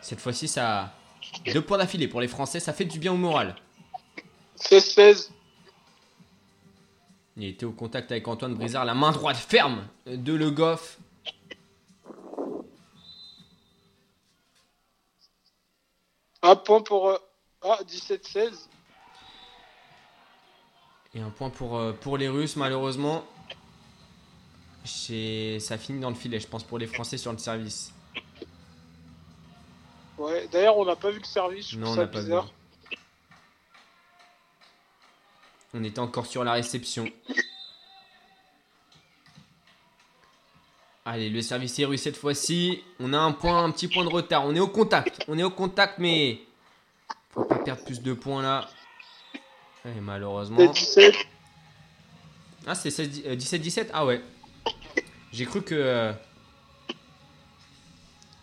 Cette 0.00 0.20
fois-ci, 0.20 0.46
ça. 0.46 0.92
Deux 1.52 1.60
points 1.60 1.78
d'affilée 1.78 2.08
pour 2.08 2.20
les 2.20 2.28
Français, 2.28 2.60
ça 2.60 2.72
fait 2.72 2.84
du 2.84 2.98
bien 2.98 3.12
au 3.12 3.16
moral. 3.16 3.56
16-16. 4.58 5.30
Il 7.36 7.44
était 7.44 7.66
au 7.66 7.72
contact 7.72 8.10
avec 8.12 8.26
Antoine 8.28 8.54
Brizard, 8.54 8.84
la 8.84 8.94
main 8.94 9.12
droite 9.12 9.36
ferme 9.36 9.86
de 10.06 10.32
Le 10.32 10.50
Goff. 10.50 10.98
Un 16.46 16.56
point 16.56 16.80
pour. 16.80 17.08
euh, 17.08 17.18
Ah, 17.62 17.78
17-16. 17.84 18.68
Et 21.14 21.20
un 21.20 21.30
point 21.30 21.50
pour, 21.50 21.76
euh, 21.76 21.92
pour 21.92 22.16
les 22.18 22.28
Russes, 22.28 22.54
malheureusement. 22.56 23.24
C'est- 24.84 25.58
Ça 25.58 25.76
finit 25.78 25.98
dans 25.98 26.10
le 26.10 26.14
filet, 26.14 26.38
je 26.38 26.46
pense, 26.46 26.62
pour 26.62 26.78
les 26.78 26.86
Français 26.86 27.16
sur 27.18 27.32
le 27.32 27.38
service. 27.38 27.92
Ouais, 30.18 30.46
d'ailleurs, 30.52 30.76
on 30.78 30.84
n'a 30.84 30.94
pas 30.96 31.10
vu 31.10 31.18
le 31.18 31.24
service. 31.24 31.70
Je 31.70 31.78
Non, 31.78 31.86
trouve 31.86 31.92
on 31.92 31.96
ça 31.96 32.02
n'a 32.02 32.08
pas 32.08 32.20
vu. 32.20 32.32
On 35.74 35.82
était 35.84 35.98
encore 35.98 36.26
sur 36.26 36.44
la 36.44 36.52
réception. 36.52 37.06
Allez, 41.16 41.30
le 41.30 41.40
service 41.40 41.78
est 41.78 41.86
russe 41.86 42.02
cette 42.02 42.18
fois-ci. 42.18 42.82
On 43.00 43.14
a 43.14 43.18
un 43.18 43.32
point, 43.32 43.64
un 43.64 43.70
petit 43.70 43.88
point 43.88 44.04
de 44.04 44.10
retard. 44.10 44.44
On 44.44 44.54
est 44.54 44.60
au 44.60 44.68
contact. 44.68 45.24
On 45.28 45.38
est 45.38 45.42
au 45.42 45.50
contact, 45.50 45.98
mais 45.98 46.40
faut 47.30 47.44
pas 47.44 47.56
perdre 47.56 47.82
plus 47.84 48.02
de 48.02 48.12
points 48.12 48.42
là. 48.42 48.68
Et 49.86 49.98
malheureusement. 50.02 50.62
17. 50.70 51.14
Ah, 52.66 52.74
c'est 52.74 52.90
16 52.90 53.22
euh, 53.28 53.34
17-17 53.34 53.88
Ah 53.94 54.04
ouais. 54.04 54.20
J'ai 55.32 55.46
cru 55.46 55.62
que 55.62 55.74
euh, 55.74 56.12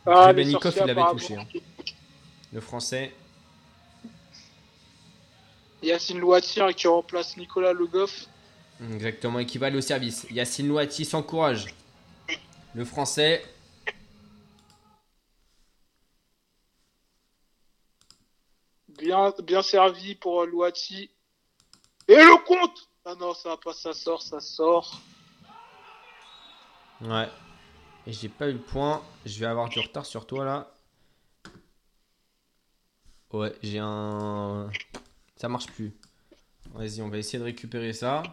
Ah, 0.07 0.31
il 0.35 0.51
l'avait 0.87 1.11
touché. 1.11 1.35
hein. 1.35 1.45
le 2.53 2.59
français. 2.59 3.13
Yacine 5.83 6.17
Louatir 6.17 6.73
qui 6.73 6.87
remplace 6.87 7.37
Nicolas 7.37 7.73
Le 7.73 7.85
Goff. 7.85 8.25
Exactement, 8.95 9.37
et 9.37 9.45
qui 9.45 9.59
va 9.59 9.67
aller 9.67 9.77
au 9.77 9.81
service. 9.81 10.25
Yacine 10.31 10.69
Louati 10.69 11.05
s'encourage. 11.05 11.67
Le 12.75 12.85
français. 12.85 13.43
Bien, 18.87 19.33
bien 19.43 19.61
servi 19.61 20.15
pour 20.15 20.45
Louati. 20.45 21.09
Et 22.07 22.15
le 22.15 22.45
compte 22.45 22.89
Ah 23.05 23.15
non, 23.15 23.33
ça 23.33 23.49
va 23.49 23.57
pas, 23.57 23.73
ça 23.73 23.93
sort, 23.93 24.21
ça 24.21 24.39
sort. 24.39 25.01
Ouais. 27.01 27.29
Et 28.07 28.13
j'ai 28.13 28.29
pas 28.29 28.49
eu 28.49 28.53
le 28.53 28.61
point. 28.61 29.03
Je 29.25 29.39
vais 29.39 29.45
avoir 29.45 29.69
du 29.69 29.79
retard 29.79 30.05
sur 30.05 30.25
toi 30.25 30.45
là. 30.45 30.71
Ouais, 33.31 33.55
j'ai 33.63 33.79
un. 33.79 34.69
Ça 35.37 35.49
marche 35.49 35.67
plus. 35.67 35.93
Vas-y, 36.73 37.01
on 37.01 37.09
va 37.09 37.17
essayer 37.17 37.39
de 37.39 37.43
récupérer 37.43 37.93
ça. 37.93 38.23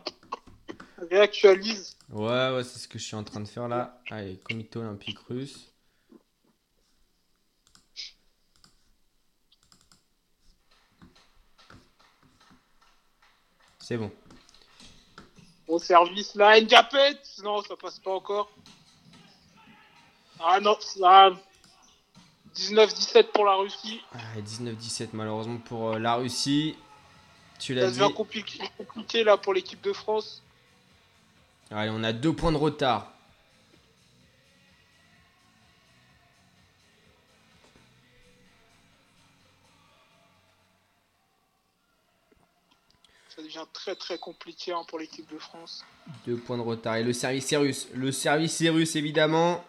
Réactualise. 1.11 1.97
Ouais, 2.11 2.51
ouais, 2.55 2.65
c'est 2.65 2.79
ce 2.79 2.89
que 2.89 2.99
je 2.99 3.05
suis 3.05 3.17
en 3.17 3.25
train 3.25 3.41
de 3.41 3.49
faire 3.49 3.69
là. 3.69 4.01
Allez, 4.11 4.39
comité 4.39 4.79
olympique 4.79 5.19
russe. 5.29 5.73
C'est 13.79 13.97
bon. 13.97 14.11
Au 15.67 15.79
service 15.79 16.35
là, 16.35 16.61
Ndiapet 16.61 17.19
Non, 17.43 17.63
ça 17.63 17.77
passe 17.77 17.99
pas 17.99 18.13
encore. 18.13 18.51
Ah 20.41 20.61
non, 20.61 20.77
ça. 20.81 21.31
19-17 22.55 23.31
pour 23.33 23.45
la 23.45 23.55
Russie. 23.57 24.01
Ah, 24.13 24.41
19-17 24.41 25.11
malheureusement 25.13 25.59
pour 25.59 25.91
euh, 25.91 25.99
la 25.99 26.17
Russie. 26.17 26.77
Tu 27.59 27.75
l'as 27.75 27.87
Ça 27.87 27.91
dit. 27.93 27.99
devient 28.01 28.15
compliqué, 28.15 28.59
compliqué 28.77 29.23
là 29.25 29.37
pour 29.37 29.55
l'équipe 29.55 29.81
de 29.83 29.93
France. 29.93 30.43
Allez, 31.73 31.91
on 31.95 32.03
a 32.03 32.13
deux 32.13 32.33
points 32.33 32.51
de 32.51 32.57
retard. 32.57 33.13
Ça 43.29 43.41
devient 43.41 43.65
très 43.73 43.95
très 43.95 44.19
compliqué 44.19 44.73
hein, 44.73 44.83
pour 44.89 44.99
l'équipe 44.99 45.31
de 45.33 45.39
France. 45.39 45.85
Deux 46.27 46.37
points 46.37 46.57
de 46.57 46.63
retard. 46.63 46.97
Et 46.97 47.05
le 47.05 47.13
service 47.13 47.53
est 47.53 47.57
russe. 47.57 47.87
Le 47.95 48.11
service 48.11 48.61
est 48.61 48.71
russe, 48.71 48.97
évidemment. 48.97 49.65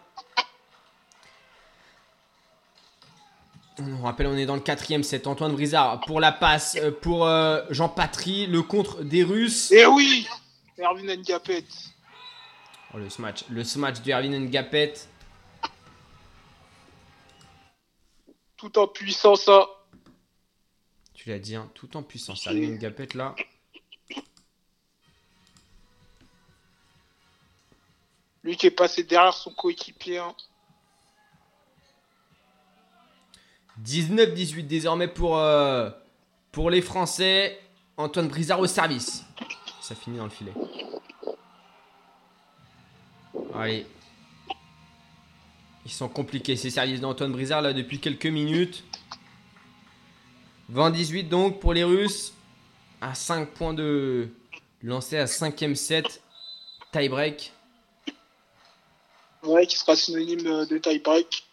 On 3.78 4.02
rappelle, 4.02 4.26
on 4.26 4.36
est 4.36 4.44
dans 4.44 4.56
le 4.56 4.60
quatrième 4.60 5.04
set. 5.04 5.28
Antoine 5.28 5.52
Brizard 5.52 6.00
pour 6.00 6.20
la 6.20 6.32
passe 6.32 6.76
euh, 6.80 6.90
pour 6.90 7.26
euh, 7.26 7.62
Jean 7.70 7.88
Patry. 7.88 8.48
Le 8.48 8.62
contre 8.62 9.04
des 9.04 9.22
Russes. 9.22 9.70
Et 9.70 9.86
oui 9.86 10.26
Erwin 10.78 11.16
Ndiapet. 11.16 11.64
Oh, 12.94 12.98
le 12.98 13.08
smash. 13.08 13.44
Le 13.48 13.64
smash 13.64 14.02
de 14.02 14.10
Erwin 14.10 14.38
Ngapet. 14.48 14.94
Tout 18.56 18.78
en 18.78 18.86
puissance. 18.86 19.48
hein. 19.48 19.66
Tu 21.14 21.28
l'as 21.30 21.38
dit, 21.38 21.54
hein, 21.56 21.70
tout 21.74 21.96
en 21.96 22.02
puissance. 22.02 22.46
Erwin 22.46 22.76
Ngapet 22.78 23.08
là. 23.14 23.34
Lui 28.44 28.56
qui 28.56 28.66
est 28.66 28.70
passé 28.72 29.04
derrière 29.04 29.34
son 29.34 29.52
coéquipier. 29.52 30.18
hein. 30.18 30.34
19-18 33.82 34.66
désormais 34.66 35.08
pour, 35.08 35.38
euh, 35.38 35.90
pour 36.50 36.70
les 36.70 36.82
Français. 36.82 37.58
Antoine 37.96 38.28
Brizard 38.28 38.58
au 38.60 38.66
service. 38.66 39.24
Ça 39.80 39.94
finit 39.94 40.16
dans 40.18 40.24
le 40.24 40.30
filet. 40.30 40.52
Allez. 43.54 43.86
Ils 45.84 45.90
sont 45.90 46.08
compliqués 46.08 46.56
ces 46.56 46.70
services 46.70 47.00
d'Antoine 47.00 47.32
Brizard 47.32 47.62
là 47.62 47.72
depuis 47.72 47.98
quelques 47.98 48.26
minutes. 48.26 48.84
20-18 50.72 51.28
donc 51.28 51.60
pour 51.60 51.72
les 51.72 51.84
Russes. 51.84 52.32
À 53.00 53.14
5 53.14 53.48
points 53.48 53.74
de 53.74 54.28
lancer 54.82 55.18
à 55.18 55.24
5ème 55.24 55.74
set. 55.74 56.22
Tie 56.92 57.08
break. 57.08 57.52
Ouais, 59.42 59.66
qui 59.66 59.76
sera 59.76 59.96
synonyme 59.96 60.66
de 60.66 60.78
tie 60.78 61.00
break. 61.00 61.48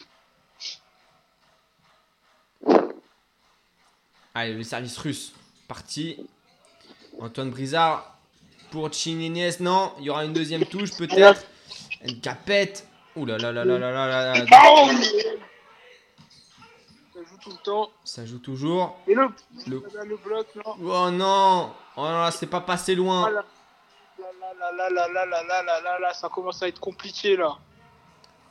Allez, 4.35 4.53
le 4.53 4.63
service 4.63 4.97
russe. 4.97 5.33
Parti. 5.67 6.17
Antoine 7.19 7.49
Brizard 7.49 8.15
pour 8.69 8.93
Chinines. 8.93 9.53
Non, 9.59 9.93
il 9.99 10.05
y 10.05 10.09
aura 10.11 10.23
une 10.23 10.33
deuxième 10.33 10.65
touche 10.65 10.95
peut-être. 10.95 11.43
Capet. 12.21 12.73
Ouh 13.15 13.25
là 13.25 13.37
là 13.37 13.51
là 13.51 13.65
là 13.65 13.77
là 13.77 13.91
là 13.91 14.07
là 14.07 14.33
là. 14.43 14.45
Oh 14.63 14.89
Ça 17.13 17.19
joue 17.23 17.37
tout 17.41 17.49
le 17.51 17.63
temps. 17.63 17.89
Ça 18.03 18.25
joue 18.25 18.39
toujours. 18.39 18.97
Et 19.07 19.13
le, 19.13 19.27
Le- 19.67 19.83
le 20.05 20.17
bloc, 20.17 20.47
non 20.55 20.75
Oh 20.81 21.11
non. 21.11 21.73
Oh 21.97 22.03
là 22.03 22.23
là, 22.25 22.31
c'est 22.31 22.47
pas 22.47 22.61
passé 22.61 22.95
loin. 22.95 23.21
Voilà. 23.21 23.43
Là, 24.19 24.71
là, 24.71 24.89
là, 24.89 25.07
là, 25.07 25.07
là, 25.07 25.25
là, 25.25 25.43
là, 25.43 25.63
là, 25.63 25.81
là, 25.81 25.99
là, 25.99 26.13
ça 26.13 26.29
commence 26.29 26.61
à 26.63 26.67
être 26.67 26.79
compliqué 26.79 27.35
là. 27.37 27.57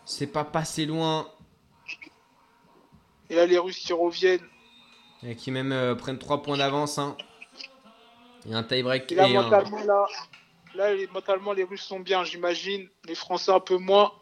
C'est 0.04 0.26
pas 0.26 0.44
passé 0.44 0.86
loin. 0.86 1.26
Et 3.30 3.36
là, 3.36 3.46
les 3.46 3.58
Russes 3.58 3.78
qui 3.78 3.92
reviennent. 3.92 4.46
Et 5.22 5.36
qui 5.36 5.50
même 5.50 5.72
euh, 5.72 5.94
prennent 5.94 6.18
3 6.18 6.42
points 6.42 6.56
d'avance. 6.56 6.98
Hein. 6.98 7.16
Et 8.48 8.54
un 8.54 8.62
tie 8.62 8.82
break 8.82 9.10
Et 9.12 9.14
là, 9.16 9.28
et 9.28 9.36
un. 9.36 9.50
là, 9.50 10.06
là 10.74 10.94
les, 10.94 11.06
mentalement, 11.08 11.52
les 11.52 11.64
Russes 11.64 11.82
sont 11.82 12.00
bien, 12.00 12.24
j'imagine. 12.24 12.88
Les 13.04 13.14
Français 13.14 13.52
un 13.52 13.60
peu 13.60 13.76
moins. 13.76 14.12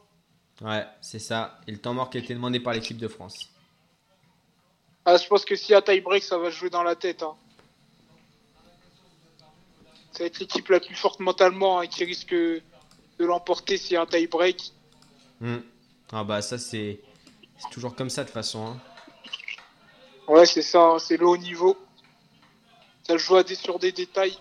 Ouais, 0.63 0.87
c'est 1.01 1.19
ça. 1.19 1.59
Et 1.67 1.73
le 1.73 1.79
temps 1.79 1.95
mort 1.95 2.09
qui 2.11 2.19
a 2.19 2.21
été 2.21 2.35
demandé 2.35 2.61
par 2.61 2.73
l'équipe 2.73 2.97
de 2.97 3.09
France. 3.09 3.51
Ah, 5.05 5.17
je 5.17 5.27
pense 5.29 5.45
que 5.45 5.55
s'il 5.55 5.73
y 5.73 5.75
a 5.75 5.83
tie 5.83 6.01
break, 6.01 6.23
ça 6.23 6.39
va 6.39 6.51
jouer 6.51 6.71
dans 6.71 6.83
la 6.83 6.97
tête. 6.97 7.23
Hein. 7.23 7.35
Ça 10.13 10.21
va 10.21 10.27
être 10.27 10.39
l'équipe 10.39 10.69
la 10.69 10.81
plus 10.81 10.95
forte 10.95 11.21
mentalement 11.21 11.81
hein, 11.81 11.87
qui 11.87 12.05
risque 12.05 12.33
de 12.33 12.63
l'emporter 13.19 13.77
s'il 13.77 13.93
y 13.93 13.97
a 13.97 14.03
un 14.03 14.07
tie 14.07 14.27
break. 14.27 14.73
Hmm. 15.41 15.59
Ah 16.13 16.25
bah 16.25 16.41
ça 16.43 16.57
c'est. 16.59 17.01
C'est 17.59 17.71
toujours 17.71 17.95
comme 17.95 18.11
ça 18.11 18.23
de 18.23 18.29
toute 18.29 18.35
façon. 18.35 18.67
hein. 18.67 18.81
Ouais, 20.29 20.45
c'est 20.47 20.63
ça, 20.63 20.83
hein, 20.83 20.99
c'est 20.99 21.17
le 21.17 21.27
haut 21.27 21.37
niveau. 21.37 21.77
Ça 23.07 23.17
joue 23.17 23.37
à 23.37 23.43
des, 23.45 23.55
sur 23.55 23.79
des 23.79 23.93
détails. 23.93 24.37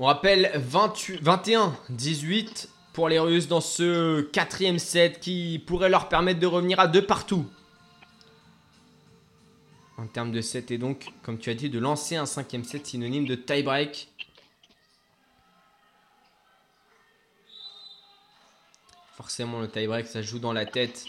On 0.00 0.04
rappelle 0.04 0.52
28 0.54 1.20
21-18 1.24 2.68
pour 2.92 3.08
les 3.08 3.18
Russes 3.18 3.48
dans 3.48 3.60
ce 3.60 4.20
quatrième 4.20 4.78
set 4.78 5.18
qui 5.18 5.60
pourrait 5.66 5.88
leur 5.88 6.08
permettre 6.08 6.38
de 6.38 6.46
revenir 6.46 6.78
à 6.78 6.86
deux 6.86 7.04
partout. 7.04 7.44
En 9.96 10.06
termes 10.06 10.30
de 10.30 10.40
set 10.40 10.70
et 10.70 10.78
donc, 10.78 11.08
comme 11.24 11.36
tu 11.36 11.50
as 11.50 11.54
dit, 11.54 11.68
de 11.68 11.80
lancer 11.80 12.14
un 12.14 12.26
cinquième 12.26 12.62
set 12.62 12.86
synonyme 12.86 13.26
de 13.26 13.34
tie-break. 13.34 14.08
Forcément, 19.16 19.60
le 19.60 19.68
tie-break, 19.68 20.06
ça 20.06 20.22
joue 20.22 20.38
dans 20.38 20.52
la 20.52 20.64
tête. 20.64 21.06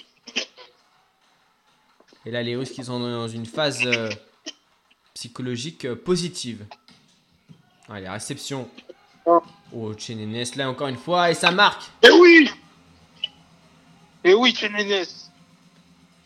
Et 2.25 2.31
là, 2.31 2.41
les 2.41 2.55
Russes 2.55 2.71
qui 2.71 2.83
sont 2.83 2.99
dans 2.99 3.27
une 3.27 3.45
phase 3.45 3.85
euh, 3.85 4.09
psychologique 5.13 5.85
euh, 5.85 5.95
positive. 5.95 6.65
Allez, 7.89 8.07
réception. 8.07 8.69
Oh. 9.25 9.41
Oh, 9.73 9.93
Chenenes, 9.97 10.45
là 10.55 10.69
encore 10.69 10.87
une 10.87 10.97
fois, 10.97 11.31
et 11.31 11.33
ça 11.33 11.51
marque. 11.51 11.89
Et 12.03 12.11
oui 12.11 12.49
Et 14.23 14.33
oui, 14.33 14.53
Chenenes 14.55 15.05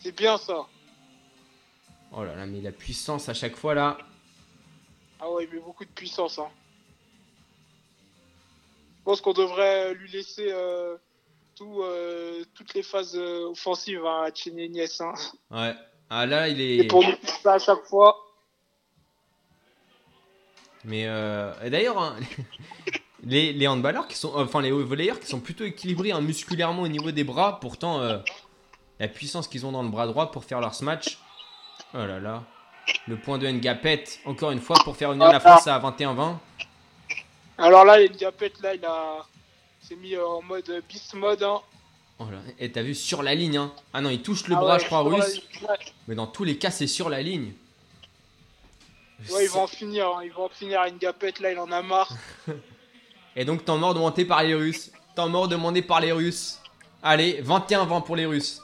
C'est 0.00 0.16
bien 0.16 0.36
ça. 0.36 0.66
Oh 2.12 2.22
là 2.22 2.36
là, 2.36 2.46
mais 2.46 2.60
la 2.60 2.70
puissance 2.70 3.28
à 3.28 3.34
chaque 3.34 3.56
fois 3.56 3.74
là. 3.74 3.98
Ah 5.20 5.30
ouais, 5.30 5.44
il 5.44 5.54
met 5.54 5.60
beaucoup 5.60 5.84
de 5.84 5.90
puissance. 5.90 6.38
Hein. 6.38 6.48
Je 8.98 9.02
pense 9.04 9.20
qu'on 9.20 9.32
devrait 9.32 9.94
lui 9.94 10.10
laisser 10.10 10.50
euh, 10.50 10.96
tout, 11.56 11.82
euh, 11.82 12.44
toutes 12.54 12.74
les 12.74 12.82
phases 12.82 13.16
euh, 13.16 13.50
offensives 13.50 14.04
hein, 14.04 14.24
à 14.26 14.34
Chenenes. 14.34 14.86
Hein. 15.00 15.14
Ouais. 15.50 15.74
Ah 16.10 16.26
là, 16.26 16.48
il 16.48 16.60
est. 16.60 16.76
Et 16.76 16.86
pour 16.86 17.02
nous 17.02 17.14
ça 17.42 17.54
à 17.54 17.58
chaque 17.58 17.84
fois. 17.84 18.23
Mais 20.84 21.04
euh, 21.06 21.52
d'ailleurs, 21.70 21.98
hein, 21.98 22.16
les, 23.24 23.52
les 23.52 23.66
handballeurs 23.68 24.06
qui 24.06 24.16
sont, 24.16 24.32
enfin 24.34 24.60
les 24.60 24.70
volleyeurs 24.70 25.18
qui 25.20 25.26
sont 25.26 25.40
plutôt 25.40 25.64
équilibrés 25.64 26.12
hein, 26.12 26.20
musculairement 26.20 26.82
au 26.82 26.88
niveau 26.88 27.10
des 27.10 27.24
bras, 27.24 27.58
pourtant 27.60 28.00
euh, 28.00 28.18
la 29.00 29.08
puissance 29.08 29.48
qu'ils 29.48 29.64
ont 29.66 29.72
dans 29.72 29.82
le 29.82 29.88
bras 29.88 30.06
droit 30.06 30.30
pour 30.30 30.44
faire 30.44 30.60
leur 30.60 30.74
smash. 30.74 31.18
Oh 31.94 31.98
là 31.98 32.20
là. 32.20 32.42
Le 33.08 33.16
point 33.16 33.38
de 33.38 33.46
Ngapet, 33.48 34.04
encore 34.26 34.50
une 34.50 34.60
fois, 34.60 34.76
pour 34.84 34.96
faire 34.96 35.12
venir 35.12 35.32
la 35.32 35.40
France 35.40 35.66
à 35.66 35.78
21-20. 35.78 36.36
Alors 37.56 37.84
là, 37.84 38.00
il 38.00 38.12
Gapet, 38.12 38.52
là, 38.62 38.74
il 38.74 38.84
a 38.84 39.24
s'est 39.80 39.96
mis 39.96 40.14
euh, 40.14 40.26
en 40.26 40.42
mode 40.42 40.68
euh, 40.70 40.80
beast 40.88 41.14
mode. 41.14 41.42
Hein. 41.42 41.60
Oh 42.18 42.24
là, 42.30 42.38
et 42.58 42.72
t'as 42.72 42.82
vu 42.82 42.94
sur 42.94 43.22
la 43.22 43.34
ligne, 43.34 43.56
hein. 43.56 43.72
Ah 43.92 44.00
non, 44.00 44.10
il 44.10 44.22
touche 44.22 44.46
le 44.48 44.56
Ah 44.56 44.60
bras, 44.60 44.74
ouais, 44.74 44.80
je 44.80 44.86
crois, 44.86 45.02
russe. 45.02 45.42
Mais 46.08 46.14
dans 46.14 46.26
tous 46.26 46.44
les 46.44 46.56
cas, 46.56 46.70
c'est 46.70 46.86
sur 46.86 47.08
la 47.08 47.22
ligne. 47.22 47.52
Ouais, 49.32 49.44
ils 49.44 49.50
vont 49.50 49.62
en 49.62 49.66
finir. 49.66 50.06
hein. 50.08 50.20
Ils 50.24 50.32
vont 50.32 50.44
en 50.44 50.48
finir 50.48 50.80
à 50.80 50.88
une 50.88 50.98
Gapet, 50.98 51.34
là, 51.40 51.52
il 51.52 51.58
en 51.58 51.70
a 51.70 51.82
marre. 51.82 52.12
Et 53.36 53.44
donc, 53.44 53.64
temps 53.64 53.78
mort 53.78 53.94
demandé 53.94 54.24
par 54.24 54.42
les 54.42 54.54
Russes. 54.54 54.92
Temps 55.16 55.28
mort 55.28 55.48
demandé 55.48 55.82
par 55.82 56.00
les 56.00 56.12
Russes. 56.12 56.60
Allez, 57.02 57.42
21-20 57.42 58.04
pour 58.04 58.16
les 58.16 58.26
Russes. 58.26 58.60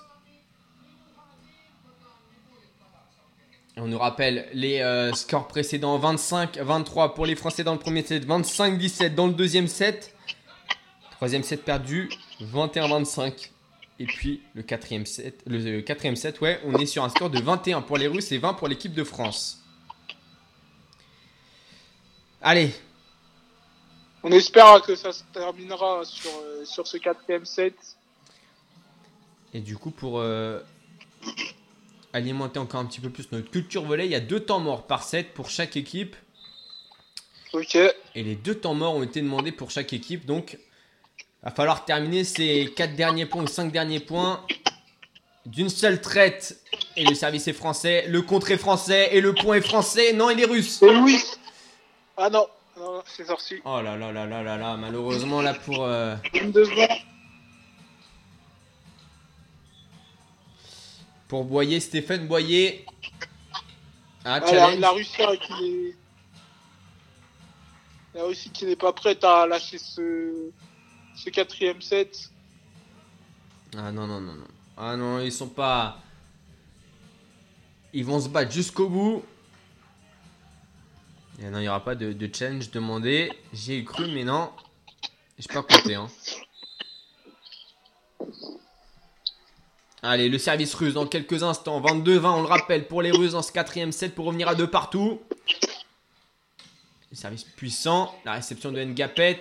On 3.77 3.87
nous 3.87 3.99
rappelle 3.99 4.49
les 4.53 4.81
euh, 4.81 5.13
scores 5.15 5.49
précédents 5.49 5.99
25-23 5.99 7.15
pour 7.15 7.25
les 7.25 7.35
Français 7.35 7.65
dans 7.65 7.73
le 7.73 7.79
premier 7.79 8.03
set, 8.03 8.27
25-17 8.27 9.15
dans 9.15 9.27
le 9.27 9.33
deuxième 9.33 9.69
set. 9.69 10.15
Troisième 11.13 11.43
set 11.43 11.65
perdu, 11.65 12.11
21-25. 12.43 13.51
Et 13.99 14.07
puis 14.07 14.43
le 14.55 14.63
quatrième 14.63 15.07
set, 15.07 15.43
le, 15.47 15.81
quatrième 15.81 16.17
set, 16.17 16.41
ouais, 16.41 16.61
on 16.65 16.75
est 16.79 16.87
sur 16.87 17.05
un 17.05 17.09
score 17.11 17.31
de 17.31 17.41
21 17.41 17.83
pour 17.83 17.97
les 17.99 18.07
Russes 18.07 18.33
et 18.33 18.39
20 18.39 18.55
pour 18.55 18.69
l'équipe 18.69 18.95
de 18.95 19.05
France. 19.05 19.60
Allez, 22.43 22.73
On 24.23 24.33
espère 24.33 24.81
que 24.81 24.97
ça 24.97 25.13
se 25.13 25.23
terminera 25.33 26.05
sur, 26.07 26.31
euh, 26.31 26.65
sur 26.65 26.87
ce 26.87 26.97
quatrième 26.97 27.45
set. 27.45 27.75
Et 29.53 29.61
du 29.61 29.77
coup, 29.77 29.91
pour 29.91 30.21
euh, 30.21 30.61
alimenter 32.15 32.59
encore 32.59 32.81
un 32.81 32.87
petit 32.87 33.01
peu 33.01 33.11
plus 33.11 33.31
notre 33.33 33.51
culture 33.51 33.85
volley, 33.85 34.07
il 34.07 34.13
y 34.13 34.15
a 34.15 34.21
deux 34.21 34.41
temps 34.41 34.61
morts 34.61 34.87
par 34.87 35.03
set 35.03 35.35
pour 35.35 35.51
chaque 35.51 35.77
équipe. 35.77 36.17
Ok. 37.53 37.77
Et 38.15 38.23
les 38.23 38.37
deux 38.37 38.55
temps 38.55 38.75
morts 38.75 38.95
ont 38.95 39.03
été 39.03 39.21
demandés 39.21 39.53
pour 39.53 39.71
chaque 39.71 39.93
équipe. 39.93 40.25
Donc, 40.25 40.57
va 41.43 41.51
falloir 41.51 41.85
terminer 41.85 42.25
ces 42.25 42.73
quatre 42.75 42.97
derniers 42.97 43.27
points 43.27 43.43
ou 43.43 43.49
cinq 43.49 43.71
derniers 43.71 44.01
points 44.01 44.47
d'une 45.45 45.69
seule 45.69 46.01
traite. 46.01 46.59
Et 46.97 47.05
le 47.05 47.15
service 47.15 47.49
est 47.49 47.53
français, 47.53 48.07
le 48.09 48.23
contre 48.23 48.51
est 48.51 48.59
français 48.59 49.11
et 49.13 49.21
le 49.21 49.35
point 49.35 49.57
est 49.57 49.67
français. 49.67 50.15
Non, 50.15 50.31
il 50.31 50.41
est 50.41 50.47
russe. 50.47 50.81
Et 50.83 50.91
Louis 50.91 51.23
Ah 52.23 52.29
non, 52.29 52.47
non 52.79 53.03
c'est 53.07 53.25
sorti. 53.27 53.55
Oh 53.65 53.81
là 53.81 53.97
là 53.97 54.13
là 54.13 54.27
là 54.27 54.43
là 54.43 54.57
là, 54.59 54.77
malheureusement 54.77 55.41
là 55.41 55.55
pour... 55.55 55.85
euh, 55.85 56.17
22 56.35 56.65
secondes. 56.67 56.89
Pour 61.29 61.45
Boyer, 61.45 61.81
Stéphane 61.81 62.27
Boyer. 62.27 62.85
Ah, 64.25 64.41
Ah, 64.45 64.53
la, 64.53 64.77
la 64.77 64.91
Russie 64.91 65.23
hein, 65.23 65.37
qui 65.41 65.65
est... 65.67 65.97
La 68.15 68.25
Russie 68.25 68.51
qui 68.51 68.67
n'est 68.67 68.77
pas 68.77 68.93
prête 68.93 69.23
à 69.25 69.47
lâcher 69.47 69.79
ce, 69.79 70.51
ce 71.17 71.31
quatrième 71.31 71.81
set. 71.81 72.29
Ah 73.77 73.93
non, 73.93 74.07
non, 74.07 74.21
non, 74.21 74.35
non. 74.35 74.49
Ah 74.77 74.97
non, 74.97 75.21
ils 75.21 75.31
sont 75.33 75.49
pas. 75.49 75.99
Ils 77.93 78.05
vont 78.05 78.21
se 78.21 78.29
battre 78.29 78.51
jusqu'au 78.51 78.89
bout. 78.89 79.25
Et 81.43 81.49
non, 81.49 81.59
il 81.59 81.63
n'y 81.63 81.69
aura 81.69 81.83
pas 81.83 81.95
de, 81.95 82.13
de 82.13 82.31
challenge 82.35 82.71
demandé. 82.71 83.33
J'y 83.53 83.75
ai 83.75 83.85
cru, 83.85 84.07
mais 84.13 84.25
non. 84.25 84.51
J'ai 85.39 85.49
pas 85.49 85.63
compté. 85.63 85.95
Hein. 85.95 86.09
Allez, 90.03 90.29
le 90.29 90.39
service 90.39 90.75
russe 90.75 90.95
dans 90.95 91.07
quelques 91.07 91.43
instants. 91.43 91.81
22-20, 91.81 92.27
on 92.27 92.43
le 92.43 92.49
rappelle, 92.49 92.87
pour 92.87 93.01
les 93.01 93.11
Russes 93.11 93.33
dans 93.33 93.43
ce 93.43 93.53
quatrième 93.53 93.93
set 93.93 94.15
pour 94.15 94.27
revenir 94.27 94.49
à 94.49 94.55
deux 94.55 94.67
partout. 94.67 95.21
Le 97.11 97.17
service 97.17 97.45
puissant. 97.45 98.15
La 98.25 98.33
réception 98.33 98.71
de 98.71 98.83
Ngapet. 98.83 99.41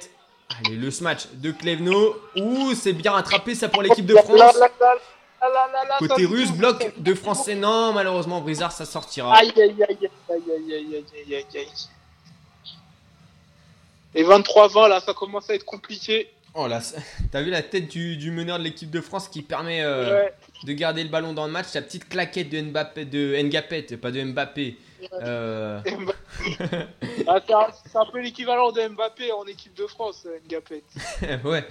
Allez, 0.66 0.78
le 0.78 0.92
smash 0.92 1.28
de 1.34 1.52
Klevno. 1.52 2.16
Ouh, 2.38 2.74
c'est 2.76 2.94
bien 2.94 3.12
rattrapé 3.12 3.56
ça 3.56 3.68
pour 3.68 3.82
l'équipe 3.82 4.06
de 4.06 4.16
France. 4.16 4.58
Côté 6.00 6.26
russe, 6.26 6.52
bloc 6.52 6.94
de 6.98 7.14
français. 7.14 7.56
Non, 7.56 7.94
malheureusement, 7.94 8.42
Brizard, 8.42 8.72
ça 8.72 8.86
sortira. 8.86 9.36
Aïe, 9.36 9.54
aïe, 9.56 9.84
aïe, 9.88 10.10
aïe, 10.30 10.42
aïe, 10.52 10.74
aïe, 10.74 10.96
aïe, 10.96 11.06
aïe, 11.16 11.36
aïe, 11.36 11.46
aïe. 11.56 11.68
Et 14.16 14.24
23-20, 14.24 14.90
là, 14.90 15.00
ça 15.00 15.14
commence 15.14 15.50
à 15.50 15.56
être 15.56 15.66
compliqué. 15.66 16.30
Oh 16.56 16.68
là, 16.68 16.82
t'as 17.32 17.42
vu 17.42 17.52
la 17.52 17.62
tête 17.62 17.88
du, 17.90 18.18
du 18.18 18.32
meneur 18.32 18.58
de 18.58 18.64
l'équipe 18.64 18.90
de 18.90 19.02
France 19.02 19.28
qui 19.28 19.42
permet 19.44 19.82
euh, 19.84 20.24
Ouais. 20.24 20.34
de 20.64 20.74
garder 20.74 21.04
le 21.04 21.10
ballon 21.10 21.34
dans 21.34 21.46
le 21.46 21.52
match. 21.52 21.68
La 21.76 21.82
petite 21.84 22.10
claquette 22.10 22.50
de 22.50 22.60
Mbappé, 22.62 23.06
de 23.06 23.36
Ngapet, 23.44 23.84
pas 23.98 24.10
de 24.12 24.24
Mbappé. 24.24 24.78
Euh, 25.22 25.80
Ah, 27.28 27.40
c'est 27.46 27.54
un- 27.54 27.68
c'est 27.86 27.98
un 27.98 28.06
peu 28.12 28.20
l'équivalent 28.20 28.72
de 28.72 28.88
Mbappé 28.88 29.32
en 29.32 29.46
équipe 29.46 29.76
de 29.76 29.86
France, 29.86 30.24
euh, 30.26 30.40
Ngapet. 30.50 30.84
ouais. 31.46 31.66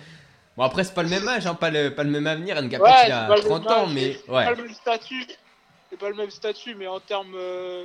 Bon, 0.57 0.63
après, 0.65 0.85
c'est 0.85 0.95
pas 0.95 1.03
le 1.03 1.09
même 1.09 1.27
âge, 1.27 1.47
hein, 1.47 1.55
pas, 1.55 1.71
le, 1.71 1.93
pas 1.95 2.05
le 2.05 2.11
même 2.11 2.27
avenir. 2.29 2.61
Ngapet, 2.63 2.83
Ouais, 2.83 3.07
il 3.07 3.13
a 3.13 3.27
pas 3.27 3.37
le 3.37 3.43
30 3.43 3.65
même 3.65 3.73
ans, 3.73 3.85
âge, 3.87 3.93
mais 3.95 4.13
c'est 4.15 4.31
ouais. 4.31 4.45
pas 4.45 4.51
le 4.53 4.63
même 4.63 4.75
statut. 4.75 5.27
C'est 5.91 5.99
pas 5.99 6.09
le 6.09 6.15
même 6.17 6.31
statut, 6.31 6.75
mais 6.77 6.87
en 6.87 7.01
termes 7.01 7.35
euh, 7.35 7.85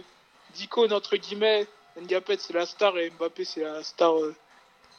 d'icône, 0.53 0.93
entre 0.93 1.15
guillemets, 1.17 1.67
Ngapet 2.01 2.37
c'est 2.39 2.53
la 2.53 2.65
star 2.65 2.97
et 2.97 3.11
Mbappé 3.11 3.45
c'est 3.45 3.61
la 3.63 3.83
star. 3.83 4.13
euh, 4.15 4.35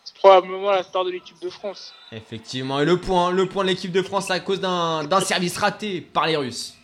c'est 0.05 0.14
probablement 0.16 0.70
la 0.70 0.82
star 0.82 1.05
de 1.05 1.10
l'équipe 1.10 1.40
de 1.40 1.48
France. 1.48 1.94
Effectivement, 2.12 2.78
et 2.81 2.85
le 2.85 3.01
point, 3.01 3.31
le 3.31 3.48
point 3.48 3.64
de 3.64 3.70
l'équipe 3.70 3.90
de 3.90 4.02
France 4.02 4.31
à 4.31 4.39
cause 4.39 4.60
d'un 4.60 5.20
service 5.20 5.56
raté 5.56 6.02
par 6.02 6.26
les 6.26 6.36
Russes. 6.36 6.74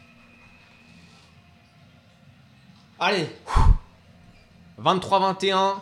Allez, 2.98 3.26
23-21. 4.82 5.76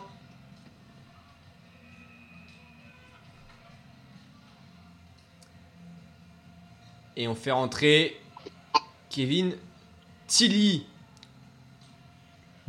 Et 7.15 7.27
on 7.27 7.35
fait 7.35 7.51
rentrer 7.51 8.19
Kevin 9.09 9.57
Tilly, 10.27 10.85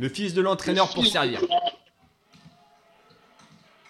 le 0.01 0.09
fils 0.09 0.33
de 0.33 0.41
l'entraîneur 0.41 0.89
pour 0.89 1.05
servir. 1.05 1.39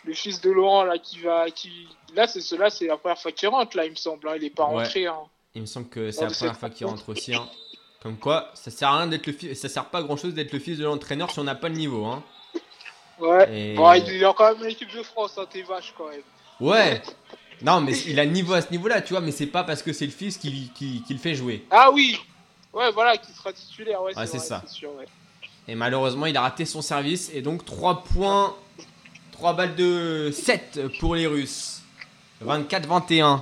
Le 0.03 0.13
fils 0.13 0.41
de 0.41 0.49
Laurent 0.51 0.83
là 0.83 0.97
qui 0.97 1.19
va, 1.19 1.49
qui 1.51 1.87
là 2.15 2.27
c'est 2.27 2.41
cela, 2.41 2.69
c'est 2.69 2.87
la 2.87 2.97
première 2.97 3.17
fois 3.19 3.31
qu'il 3.31 3.47
rentre 3.49 3.77
là, 3.77 3.85
il 3.85 3.91
me 3.91 3.95
semble. 3.95 4.27
hein, 4.27 4.33
il 4.35 4.43
est 4.43 4.49
pas 4.49 4.67
Ouais. 4.67 4.83
rentré. 4.83 5.05
Hein. 5.07 5.15
Il 5.55 5.61
me 5.61 5.65
semble 5.67 5.87
que 5.89 6.11
c'est 6.11 6.25
la 6.25 6.31
première 6.31 6.57
fois 6.57 6.69
qu'il 6.69 6.85
rentre 6.87 7.07
aussi. 7.09 7.33
hein. 7.33 7.47
Comme 8.01 8.17
quoi, 8.17 8.49
ça 8.55 8.71
sert 8.71 8.89
à 8.89 8.97
rien 8.97 9.07
d'être 9.07 9.27
le 9.27 9.33
fils, 9.33 9.59
ça 9.59 9.69
sert 9.69 9.85
pas 9.85 9.99
à 9.99 10.03
grand 10.03 10.17
chose 10.17 10.33
d'être 10.33 10.51
le 10.51 10.59
fils 10.59 10.79
de 10.79 10.85
l'entraîneur 10.85 11.29
si 11.31 11.39
on 11.39 11.43
n'a 11.43 11.55
pas 11.55 11.69
le 11.69 11.75
niveau. 11.75 12.03
Hein. 12.05 12.23
Ouais. 13.19 13.71
Et- 13.71 13.75
Bon, 13.75 13.93
il 13.93 14.09
est 14.23 14.33
quand 14.35 14.53
même 14.55 14.63
l'équipe 14.67 14.91
de 14.91 15.03
France, 15.03 15.37
hein, 15.37 15.45
t'es 15.49 15.61
vache 15.61 15.93
quand 15.97 16.09
même. 16.09 16.23
Ouais, 16.59 17.01
Non, 17.61 17.79
mais 17.79 17.95
il 18.07 18.19
a 18.19 18.25
le 18.25 18.31
niveau 18.31 18.53
à 18.53 18.61
ce 18.63 18.71
niveau-là, 18.71 19.03
tu 19.03 19.13
vois, 19.13 19.21
mais 19.21 19.29
c'est 19.31 19.45
pas 19.45 19.63
parce 19.63 19.83
que 19.83 19.93
c'est 19.93 20.07
le 20.07 20.11
fils 20.11 20.39
qui, 20.39 20.71
qui, 20.73 21.03
qui 21.03 21.13
le 21.13 21.19
fait 21.19 21.35
jouer. 21.35 21.63
Ah 21.69 21.91
oui 21.91 22.17
Ouais, 22.73 22.89
voilà, 22.91 23.17
qui 23.17 23.31
sera 23.33 23.53
titulaire, 23.53 24.01
ouais, 24.01 24.17
Ouais, 24.17 24.25
c'est 24.25 24.39
ça. 24.39 24.63
c'est 24.65 24.73
sûr, 24.73 24.89
ouais. 24.95 25.05
Et 25.67 25.75
malheureusement, 25.75 26.25
il 26.25 26.35
a 26.37 26.41
raté 26.41 26.65
son 26.65 26.81
service. 26.81 27.31
Et 27.33 27.41
donc 27.41 27.65
3 27.65 28.03
points, 28.03 28.55
3 29.31 29.53
balles 29.53 29.75
de 29.75 30.31
7 30.33 30.81
pour 30.99 31.15
les 31.15 31.27
Russes. 31.27 31.81
24-21. 32.43 33.41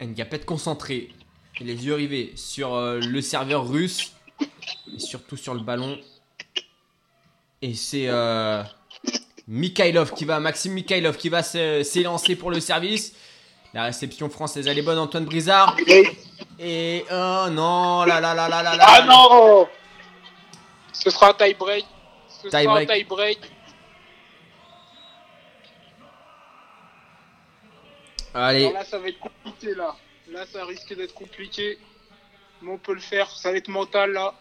Ngapet 0.00 0.40
concentré. 0.40 1.10
Les 1.60 1.86
yeux 1.86 1.94
rivés 1.94 2.32
sur 2.36 2.74
euh, 2.74 3.00
le 3.00 3.20
serveur 3.20 3.68
russe. 3.68 4.12
Et 4.94 4.98
surtout 5.00 5.36
sur 5.36 5.54
le 5.54 5.60
ballon. 5.60 5.98
Et 7.62 7.74
c'est 7.74 8.06
euh, 8.06 8.62
Mikhailov 9.48 10.12
qui 10.14 10.24
va, 10.24 10.38
Maxime 10.38 10.72
Mikhailov 10.74 11.16
qui 11.16 11.28
va 11.28 11.42
s'élancer 11.42 12.36
pour 12.36 12.50
le 12.50 12.60
service. 12.60 13.14
La 13.74 13.84
réception 13.84 14.28
française, 14.30 14.66
elle 14.66 14.78
est 14.78 14.82
bonne, 14.82 14.98
Antoine 14.98 15.24
Brizard. 15.26 15.76
Et- 16.58 17.04
oh 17.10 17.46
non, 17.50 18.04
là 18.04 18.20
là 18.20 18.34
là 18.34 18.48
là 18.48 18.62
là 18.62 18.76
là. 18.76 18.84
Ah 18.88 19.02
non 19.06 19.68
Ce 20.92 21.10
sera 21.10 21.30
un 21.30 21.34
tie-break. 21.34 21.84
Ce 22.28 22.48
sera 22.50 22.58
un 22.58 22.60
Tie-break. 22.84 22.88
tie-break. 22.88 23.38
Allez, 28.34 28.60
Alors 28.66 28.72
là, 28.74 28.84
ça 28.84 28.98
va 28.98 29.08
être 29.08 29.18
compliqué, 29.18 29.74
là. 29.74 29.94
Là, 30.30 30.44
ça 30.52 30.64
risque 30.64 30.94
d'être 30.96 31.14
compliqué. 31.14 31.78
Mais 32.62 32.72
on 32.72 32.78
peut 32.78 32.94
le 32.94 33.00
faire. 33.00 33.28
Ça 33.30 33.50
va 33.50 33.56
être 33.58 33.68
mental, 33.68 34.12
là. 34.12 34.34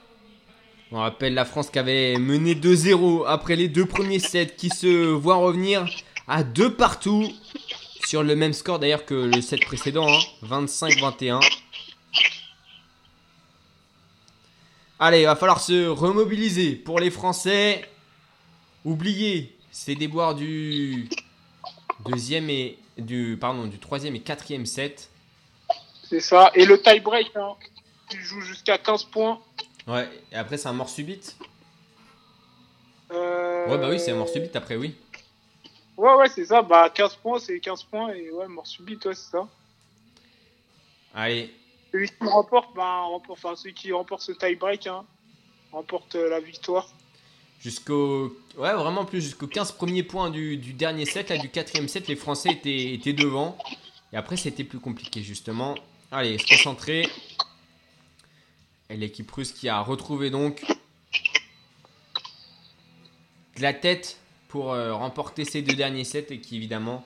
on 0.92 0.98
rappelle 1.00 1.34
la 1.34 1.46
France 1.46 1.70
qui 1.70 1.80
avait 1.80 2.16
mené 2.18 2.56
2-0 2.56 3.26
après 3.28 3.56
les 3.56 3.68
deux 3.68 3.86
premiers 3.86 4.20
sets 4.20 4.56
qui 4.58 4.70
se 4.70 4.88
voient 5.12 5.36
revenir 5.36 5.86
à 6.28 6.44
deux 6.44 6.74
partout 6.74 7.28
sur 8.08 8.24
le 8.24 8.38
même 8.38 8.54
score 8.54 8.80
d'ailleurs 8.80 9.06
que 9.06 9.14
le 9.14 9.42
set 9.42 9.60
précédent, 9.66 10.08
hein, 10.08 10.20
25-21. 10.42 11.42
Allez, 14.98 15.22
il 15.22 15.26
va 15.26 15.36
falloir 15.36 15.60
se 15.60 15.90
remobiliser 15.90 16.76
pour 16.76 17.02
les 17.02 17.12
Français. 17.12 17.84
Oubliez 18.86 19.54
ces 19.72 19.96
déboires 19.96 20.36
du 20.36 21.10
deuxième 22.06 22.50
et 22.50 22.78
du 22.98 23.38
pardon 23.40 23.66
du 23.66 23.78
troisième 23.78 24.16
et 24.16 24.22
quatrième 24.22 24.66
set. 24.66 25.10
C'est 26.10 26.22
ça. 26.22 26.50
Et 26.56 26.66
le 26.66 26.82
tie-break, 26.82 27.32
hein. 27.36 27.56
Tu 28.10 28.24
joues 28.24 28.40
jusqu'à 28.40 28.78
15 28.78 29.04
points. 29.04 29.42
Ouais, 29.86 30.08
et 30.32 30.36
après 30.36 30.56
c'est 30.56 30.70
un 30.70 30.74
mort 30.74 30.88
subite. 30.88 31.36
Euh... 33.12 33.68
Ouais 33.68 33.78
bah 33.78 33.90
oui 33.90 34.00
c'est 34.00 34.12
un 34.12 34.16
mort 34.16 34.30
subite 34.30 34.56
après 34.56 34.78
oui. 34.78 34.96
Ouais, 35.98 36.14
ouais, 36.14 36.30
c'est 36.30 36.46
ça. 36.46 36.62
Bah, 36.62 36.90
15 36.90 37.16
points, 37.16 37.40
c'est 37.40 37.60
15 37.60 37.84
points. 37.84 38.14
Et 38.14 38.32
ouais, 38.32 38.48
mort 38.48 38.68
subite, 38.68 39.06
ouais, 39.06 39.16
c'est 39.16 39.32
ça. 39.32 39.48
Allez, 41.16 41.52
Celui 41.92 42.10
qui 42.10 42.16
remporte, 42.22 42.76
bah, 42.76 43.02
remporte, 43.02 43.40
enfin, 43.44 43.56
celui 43.56 43.74
qui 43.74 43.92
remporte 43.92 44.22
ce 44.22 44.32
tie-break, 44.32 44.86
hein, 44.86 45.04
remporte 45.72 46.16
euh, 46.16 46.30
la 46.30 46.40
victoire. 46.40 46.88
Jusqu'au. 47.60 48.38
Ouais, 48.56 48.74
vraiment 48.74 49.04
plus 49.04 49.22
jusqu'aux 49.22 49.48
15 49.48 49.72
premiers 49.72 50.04
points 50.04 50.30
du, 50.30 50.58
du 50.58 50.74
dernier 50.74 51.06
set, 51.06 51.30
là, 51.30 51.40
du 51.40 51.50
quatrième 51.50 51.88
set, 51.88 52.08
les 52.08 52.16
Français 52.16 52.52
étaient, 52.52 52.94
étaient 52.94 53.14
devant. 53.14 53.58
Et 54.14 54.18
après, 54.18 54.38
c'était 54.38 54.64
plus 54.64 54.80
compliqué, 54.80 55.24
justement. 55.24 55.74
Allez, 56.12 56.38
se 56.38 56.46
concentrer. 56.46 57.10
Et 58.90 58.96
l'équipe 58.96 59.30
russe 59.32 59.52
qui 59.52 59.68
a 59.68 59.82
retrouvé 59.82 60.30
donc 60.30 60.64
de 63.58 63.62
la 63.62 63.74
tête 63.74 64.18
pour 64.48 64.74
euh, 64.74 64.94
remporter 64.94 65.46
ces 65.46 65.62
deux 65.62 65.76
derniers 65.76 66.04
sets 66.04 66.28
et 66.30 66.40
qui, 66.40 66.56
évidemment, 66.56 67.06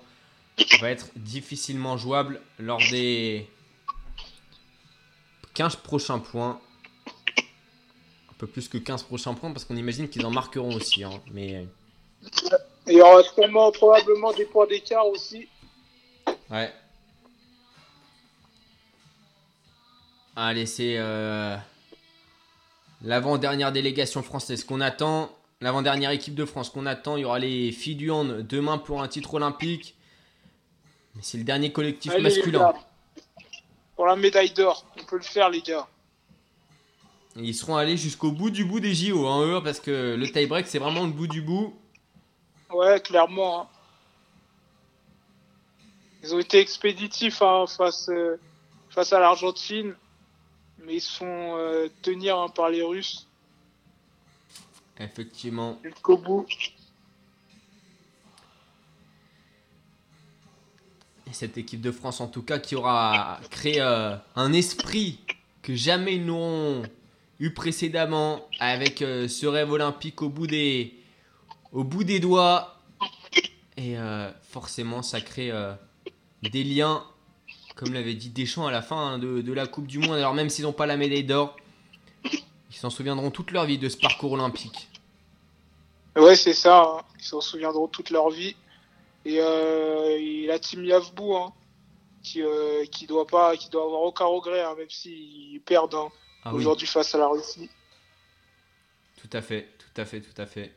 va 0.79 0.89
être 0.91 1.07
difficilement 1.15 1.97
jouable 1.97 2.41
lors 2.59 2.79
des 2.91 3.47
15 5.53 5.77
prochains 5.77 6.19
points. 6.19 6.59
Un 7.39 8.33
peu 8.37 8.47
plus 8.47 8.67
que 8.67 8.77
15 8.77 9.03
prochains 9.03 9.33
points 9.33 9.51
parce 9.51 9.65
qu'on 9.65 9.75
imagine 9.75 10.09
qu'ils 10.09 10.25
en 10.25 10.31
marqueront 10.31 10.73
aussi. 10.75 11.03
hein. 11.03 11.21
Mais 11.31 11.67
Et 12.87 12.93
il 12.93 12.97
y 12.97 13.01
aura 13.01 13.21
sûrement, 13.23 13.71
probablement 13.71 14.31
des 14.33 14.45
points 14.45 14.67
d'écart 14.67 15.07
aussi. 15.07 15.47
ouais. 16.49 16.71
Allez, 20.35 20.65
c'est 20.65 20.95
euh, 20.97 21.55
l'avant-dernière 23.01 23.71
délégation 23.71 24.23
française 24.23 24.63
qu'on 24.63 24.79
attend. 24.81 25.29
L'avant-dernière 25.61 26.09
équipe 26.09 26.33
de 26.35 26.45
France 26.45 26.69
qu'on 26.69 26.85
attend. 26.87 27.17
Il 27.17 27.21
y 27.21 27.25
aura 27.25 27.39
les 27.39 27.71
filles 27.71 27.95
du 27.95 28.09
hand 28.11 28.45
demain 28.47 28.77
pour 28.79 29.01
un 29.01 29.07
titre 29.07 29.35
olympique. 29.35 29.95
Mais 31.15 31.21
c'est 31.23 31.37
le 31.37 31.43
dernier 31.43 31.71
collectif 31.71 32.11
Allez, 32.11 32.23
masculin. 32.23 32.73
Pour 33.95 34.07
la 34.07 34.15
médaille 34.15 34.51
d'or, 34.51 34.85
on 34.99 35.03
peut 35.03 35.17
le 35.17 35.23
faire, 35.23 35.49
les 35.49 35.61
gars. 35.61 35.87
Et 37.35 37.41
Ils 37.43 37.53
seront 37.53 37.75
allés 37.75 37.95
jusqu'au 37.97 38.31
bout 38.31 38.49
du 38.49 38.65
bout 38.65 38.79
des 38.79 38.93
JO, 38.95 39.27
hein, 39.27 39.45
eux, 39.45 39.63
parce 39.63 39.79
que 39.79 40.15
le 40.15 40.31
tie-break, 40.31 40.67
c'est 40.67 40.79
vraiment 40.79 41.03
le 41.03 41.11
bout 41.11 41.27
du 41.27 41.41
bout. 41.41 41.77
Ouais, 42.71 42.99
clairement. 42.99 43.61
hein. 43.61 43.67
Ils 46.23 46.33
ont 46.33 46.39
été 46.39 46.59
expéditifs 46.59 47.41
hein, 47.41 47.65
face, 47.67 48.09
euh, 48.09 48.37
face 48.89 49.13
à 49.13 49.19
l'Argentine, 49.19 49.95
mais 50.79 50.95
ils 50.95 51.01
se 51.01 51.11
sont 51.11 51.25
euh, 51.57 51.87
tenir 52.01 52.37
hein, 52.39 52.49
par 52.49 52.69
les 52.69 52.81
Russes 52.81 53.27
Effectivement. 55.01 55.79
jusqu'au 55.83 56.17
bout. 56.17 56.45
Et 61.29 61.33
cette 61.33 61.57
équipe 61.57 61.81
de 61.81 61.91
France, 61.91 62.19
en 62.19 62.27
tout 62.27 62.41
cas, 62.41 62.59
qui 62.59 62.75
aura 62.75 63.39
créé 63.49 63.79
euh, 63.79 64.15
un 64.35 64.53
esprit 64.53 65.19
que 65.61 65.75
jamais 65.75 66.15
ils 66.15 66.25
n'auront 66.25 66.83
eu 67.39 67.53
précédemment, 67.53 68.47
avec 68.59 69.01
euh, 69.01 69.27
ce 69.27 69.45
rêve 69.45 69.71
olympique 69.71 70.21
au 70.21 70.29
bout 70.29 70.47
des, 70.47 70.93
au 71.71 71.83
bout 71.83 72.03
des 72.03 72.19
doigts. 72.19 72.77
Et 73.77 73.97
euh, 73.97 74.29
forcément, 74.43 75.01
ça 75.01 75.21
crée 75.21 75.51
des 76.43 76.63
liens, 76.63 77.03
comme 77.75 77.93
l'avait 77.93 78.13
dit 78.13 78.29
Deschamps 78.29 78.67
à 78.67 78.71
la 78.71 78.81
fin 78.81 79.13
hein, 79.13 79.17
de, 79.17 79.41
de 79.41 79.53
la 79.53 79.67
Coupe 79.67 79.87
du 79.87 79.99
Monde. 79.99 80.17
Alors 80.17 80.33
même 80.33 80.49
s'ils 80.49 80.65
n'ont 80.65 80.73
pas 80.73 80.85
la 80.85 80.97
médaille 80.97 81.23
d'or, 81.23 81.55
ils 82.25 82.75
s'en 82.75 82.89
souviendront 82.89 83.31
toute 83.31 83.51
leur 83.51 83.65
vie 83.65 83.77
de 83.77 83.89
ce 83.89 83.97
parcours 83.97 84.33
olympique. 84.33 84.90
Ouais, 86.15 86.35
c'est 86.35 86.53
ça. 86.53 86.81
hein. 86.81 87.01
Ils 87.19 87.23
s'en 87.25 87.41
souviendront 87.41 87.87
toute 87.87 88.09
leur 88.09 88.29
vie. 88.29 88.55
Et, 89.25 89.37
euh, 89.39 90.17
et 90.19 90.45
la 90.47 90.59
team 90.59 90.83
Yavbou, 90.83 91.35
hein, 91.35 91.53
qui, 92.23 92.41
euh, 92.41 92.85
qui 92.91 93.05
doit 93.07 93.27
pas, 93.27 93.55
qui 93.55 93.69
doit 93.69 93.83
avoir 93.83 94.01
aucun 94.01 94.25
regret, 94.25 94.61
hein, 94.61 94.73
même 94.77 94.89
s'ils 94.89 95.61
perdent 95.61 95.95
Ah 96.43 96.51
oui, 96.53 96.59
aujourd'hui 96.59 96.87
face 96.87 97.13
à 97.15 97.19
la 97.19 97.27
Russie. 97.27 97.69
tout 99.21 99.29
à 99.31 99.41
fait, 99.41 99.69
tout 99.77 100.01
à 100.01 100.05
fait, 100.05 100.21
tout 100.21 100.41
à 100.41 100.45
fait. 100.47 100.73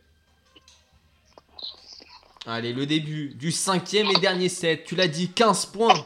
Allez, 2.46 2.74
le 2.74 2.84
début 2.84 3.30
du 3.34 3.50
cinquième 3.50 4.08
et 4.08 4.18
dernier 4.20 4.50
set. 4.50 4.84
Tu 4.84 4.94
l'as 4.96 5.08
dit, 5.08 5.30
15 5.32 5.66
points. 5.66 6.04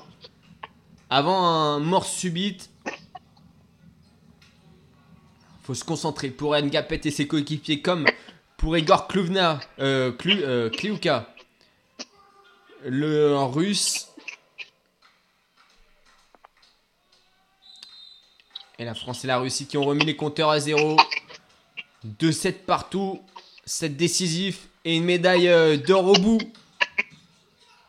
Avant 1.10 1.44
un 1.44 1.80
mort 1.80 2.06
subite. 2.06 2.70
Faut 5.64 5.74
se 5.74 5.84
concentrer 5.84 6.30
pour 6.30 6.54
Ngapet 6.56 7.00
et 7.04 7.10
ses 7.10 7.26
coéquipiers 7.26 7.82
comme 7.82 8.06
pour 8.58 8.76
Igor 8.76 9.06
Kluvna, 9.06 9.60
euh, 9.78 10.12
euh. 10.26 10.70
Le 12.84 13.36
russe. 13.44 14.08
Et 18.78 18.84
la 18.84 18.94
France 18.94 19.24
et 19.24 19.26
la 19.26 19.38
Russie 19.38 19.66
qui 19.66 19.78
ont 19.78 19.84
remis 19.84 20.04
les 20.04 20.16
compteurs 20.16 20.50
à 20.50 20.60
zéro. 20.60 20.96
2-7 22.20 22.64
partout. 22.66 23.20
7 23.64 23.96
décisif 23.96 24.68
et 24.84 24.96
une 24.96 25.04
médaille 25.04 25.48
euh, 25.48 25.76
d'or 25.76 26.06
au 26.06 26.14
bout. 26.14 26.40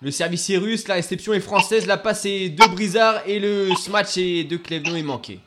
Le 0.02 0.12
service 0.12 0.50
est 0.50 0.58
russe, 0.58 0.88
la 0.88 0.96
réception 0.96 1.34
est 1.34 1.40
française, 1.40 1.86
la 1.86 1.98
passe 1.98 2.26
est 2.26 2.50
de 2.50 2.66
Brizard 2.68 3.28
et 3.28 3.40
le 3.40 3.74
smash 3.76 4.18
est 4.18 4.44
de 4.44 4.58
Clevno 4.58 4.96
est 4.96 5.04
manqué. 5.04 5.40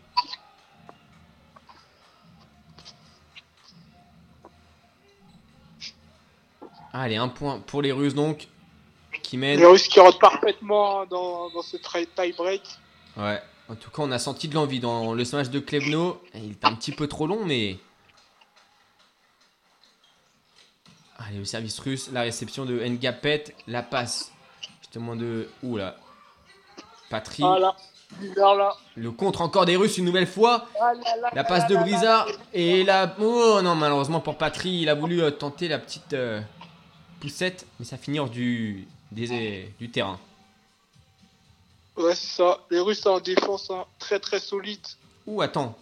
Allez, 6.93 7.17
un 7.17 7.29
point 7.29 7.61
pour 7.61 7.81
les 7.81 7.93
Russes 7.93 8.15
donc, 8.15 8.49
qui 9.23 9.37
mènent. 9.39 9.59
Les 9.59 9.67
Russes 9.67 9.89
qui 9.89 9.99
rentrent 9.99 10.19
parfaitement 10.19 11.07
dans, 11.07 11.49
dans 11.51 11.63
ce 11.63 11.77
tie-break. 11.79 12.63
Ouais, 13.17 13.41
en 13.69 13.75
tout 13.75 13.91
cas, 13.91 14.03
on 14.03 14.11
a 14.13 14.19
senti 14.19 14.49
de 14.49 14.55
l'envie 14.55 14.81
dans 14.81 15.15
le 15.15 15.25
smash 15.25 15.49
de 15.51 15.59
Klevno. 15.59 16.23
Il 16.35 16.53
est 16.53 16.65
un 16.65 16.75
petit 16.75 16.93
peu 16.93 17.07
trop 17.07 17.27
long, 17.27 17.45
mais. 17.45 17.79
Allez, 21.19 21.39
le 21.39 21.45
service 21.45 21.79
russe, 21.79 22.11
la 22.13 22.23
réception 22.23 22.67
de 22.67 22.79
Ngapet, 22.85 23.55
la 23.67 23.83
passe 23.83 24.33
justement 24.81 25.17
de. 25.17 25.49
Oula. 25.63 25.97
Patry. 27.09 27.43
Voilà. 27.43 27.75
Là. 28.37 28.77
Le 28.95 29.11
contre 29.11 29.41
encore 29.41 29.65
des 29.65 29.77
Russes 29.77 29.97
une 29.97 30.05
nouvelle 30.05 30.27
fois. 30.27 30.67
Ah 30.79 30.93
là 30.93 31.17
là 31.23 31.29
La 31.33 31.43
là 31.43 31.45
passe 31.45 31.63
là 31.63 31.69
de 31.69 31.75
là 31.75 31.81
là. 31.81 31.87
Brizard. 31.87 32.29
Et 32.53 32.85
la. 32.85 33.17
Oh 33.19 33.61
non, 33.63 33.75
malheureusement 33.75 34.21
pour 34.21 34.37
Patry, 34.37 34.81
il 34.83 34.89
a 34.91 34.95
voulu 34.95 35.23
euh, 35.23 35.31
tenter 35.31 35.69
la 35.69 35.79
petite 35.79 36.13
euh, 36.13 36.41
poussette, 37.27 37.67
mais 37.79 37.87
ça 37.87 37.97
finit 37.97 38.19
hors 38.19 38.29
du, 38.29 38.85
des- 39.13 39.73
du 39.79 39.89
terrain. 39.91 40.19
Ouais, 41.97 42.17
c'est 42.17 42.37
ça. 42.37 42.59
Les 42.69 42.81
Russes 42.81 43.07
en 43.07 43.21
défense 43.21 43.71
hein, 43.71 43.85
très 44.01 44.19
très 44.19 44.41
solide. 44.41 44.85
Ouh, 45.27 45.41
attends. 45.41 45.79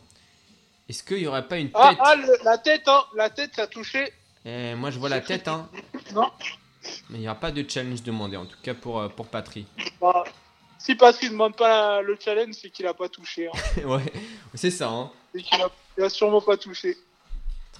Est-ce 0.88 1.02
qu'il 1.02 1.18
y 1.18 1.26
aurait 1.26 1.48
pas 1.48 1.56
une 1.56 1.68
tête 1.68 1.76
Ah, 1.76 1.94
ah, 1.98 2.14
le- 2.16 2.44
la 2.44 2.58
tête, 2.58 2.82
hein, 2.88 3.02
la 3.16 3.30
tête, 3.30 3.52
ça 3.56 3.62
a 3.62 3.66
touché. 3.68 4.12
Eh, 4.44 4.74
Moi, 4.74 4.90
je 4.90 4.98
vois 4.98 5.08
la 5.08 5.20
tête, 5.22 5.48
hein. 5.48 5.66
Non. 6.14 6.30
Mais 7.08 7.18
il 7.18 7.20
n'y 7.20 7.28
aura 7.28 7.38
pas 7.40 7.52
de 7.52 7.64
challenge 7.68 8.02
demandé, 8.02 8.36
en 8.36 8.44
tout 8.44 8.56
cas 8.62 8.74
pour, 8.74 8.98
euh, 9.00 9.08
pour 9.08 9.26
Patry. 9.28 9.66
Bah, 10.00 10.24
si 10.78 10.94
Patrick 10.94 11.28
ne 11.30 11.34
demande 11.34 11.56
pas 11.56 12.02
le 12.02 12.18
challenge, 12.22 12.54
c'est 12.60 12.68
qu'il 12.70 12.86
a 12.86 12.92
pas 12.94 13.08
touché. 13.08 13.48
Hein. 13.48 13.82
ouais, 13.86 14.12
c'est 14.54 14.70
ça, 14.70 14.88
hein. 14.90 15.10
C'est 15.34 15.42
qu'il 15.42 15.60
a, 15.62 15.70
il 15.96 16.04
a 16.04 16.10
sûrement 16.10 16.40
pas 16.42 16.56
touché. 16.58 16.98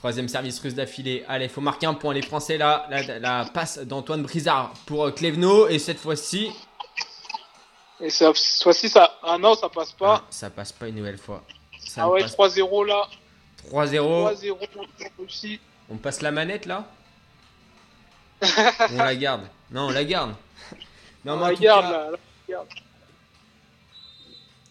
Troisième 0.00 0.28
service 0.28 0.58
russe 0.60 0.74
d'affilée. 0.74 1.24
Allez, 1.28 1.48
faut 1.48 1.60
marquer 1.60 1.84
un 1.86 1.92
point. 1.94 2.14
Les 2.14 2.22
Français 2.22 2.56
là. 2.56 2.86
La, 2.88 3.18
la 3.18 3.44
passe 3.44 3.78
d'Antoine 3.80 4.22
Brizard 4.22 4.72
pour 4.86 5.04
euh, 5.04 5.10
Klevno. 5.10 5.68
Et 5.68 5.78
cette 5.78 5.98
fois-ci. 5.98 6.50
Et 8.00 8.08
cette 8.08 8.34
fois-ci, 8.62 8.88
ça. 8.88 9.18
Ah 9.22 9.36
non, 9.36 9.54
ça 9.54 9.68
passe 9.68 9.90
ah, 9.96 9.98
pas. 9.98 10.24
ça 10.30 10.48
passe 10.48 10.72
pas 10.72 10.88
une 10.88 10.94
nouvelle 10.96 11.18
fois. 11.18 11.44
Ça 11.86 12.04
Ah, 12.04 12.08
ouais, 12.08 12.22
passe 12.22 12.34
3-0 12.34 12.86
là. 12.86 13.06
3-0. 13.70 14.34
3-0 14.34 14.68
pour 14.72 14.86
Russie. 15.18 15.60
On 15.90 15.96
passe 15.98 16.22
la 16.22 16.30
manette 16.30 16.64
là 16.64 16.86
On 18.90 18.96
la 18.96 19.14
garde. 19.16 19.42
Non, 19.70 19.88
on 19.88 19.90
la 19.90 20.04
garde. 20.04 20.34
Non, 21.26 21.36
tout 21.36 21.44
Regarde 21.44 21.84
cas- 21.84 22.10
là. 22.48 22.64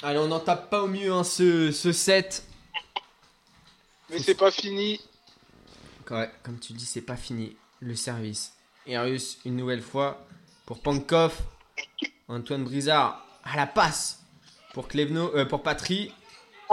Allez, 0.01 0.17
on 0.17 0.27
n'en 0.27 0.39
tape 0.39 0.71
pas 0.71 0.81
au 0.81 0.87
mieux 0.87 1.11
hein, 1.13 1.23
ce, 1.23 1.71
ce 1.71 1.91
set. 1.91 2.43
Mais 4.09 4.17
c'est 4.17 4.33
pas 4.33 4.49
fini. 4.49 4.99
Ouais, 6.09 6.29
comme 6.43 6.59
tu 6.59 6.73
dis, 6.73 6.85
c'est 6.85 7.01
pas 7.01 7.15
fini. 7.15 7.55
Le 7.81 7.95
service. 7.95 8.53
Et 8.85 8.97
russe, 8.97 9.37
une 9.45 9.55
nouvelle 9.55 9.81
fois, 9.81 10.25
pour 10.65 10.79
Pankov. 10.81 11.33
Antoine 12.27 12.63
Brizard 12.63 13.25
à 13.43 13.55
la 13.55 13.65
passe 13.65 14.21
pour 14.73 14.87
Klevno, 14.87 15.33
euh, 15.35 15.45
pour 15.45 15.63
Patry. 15.63 16.13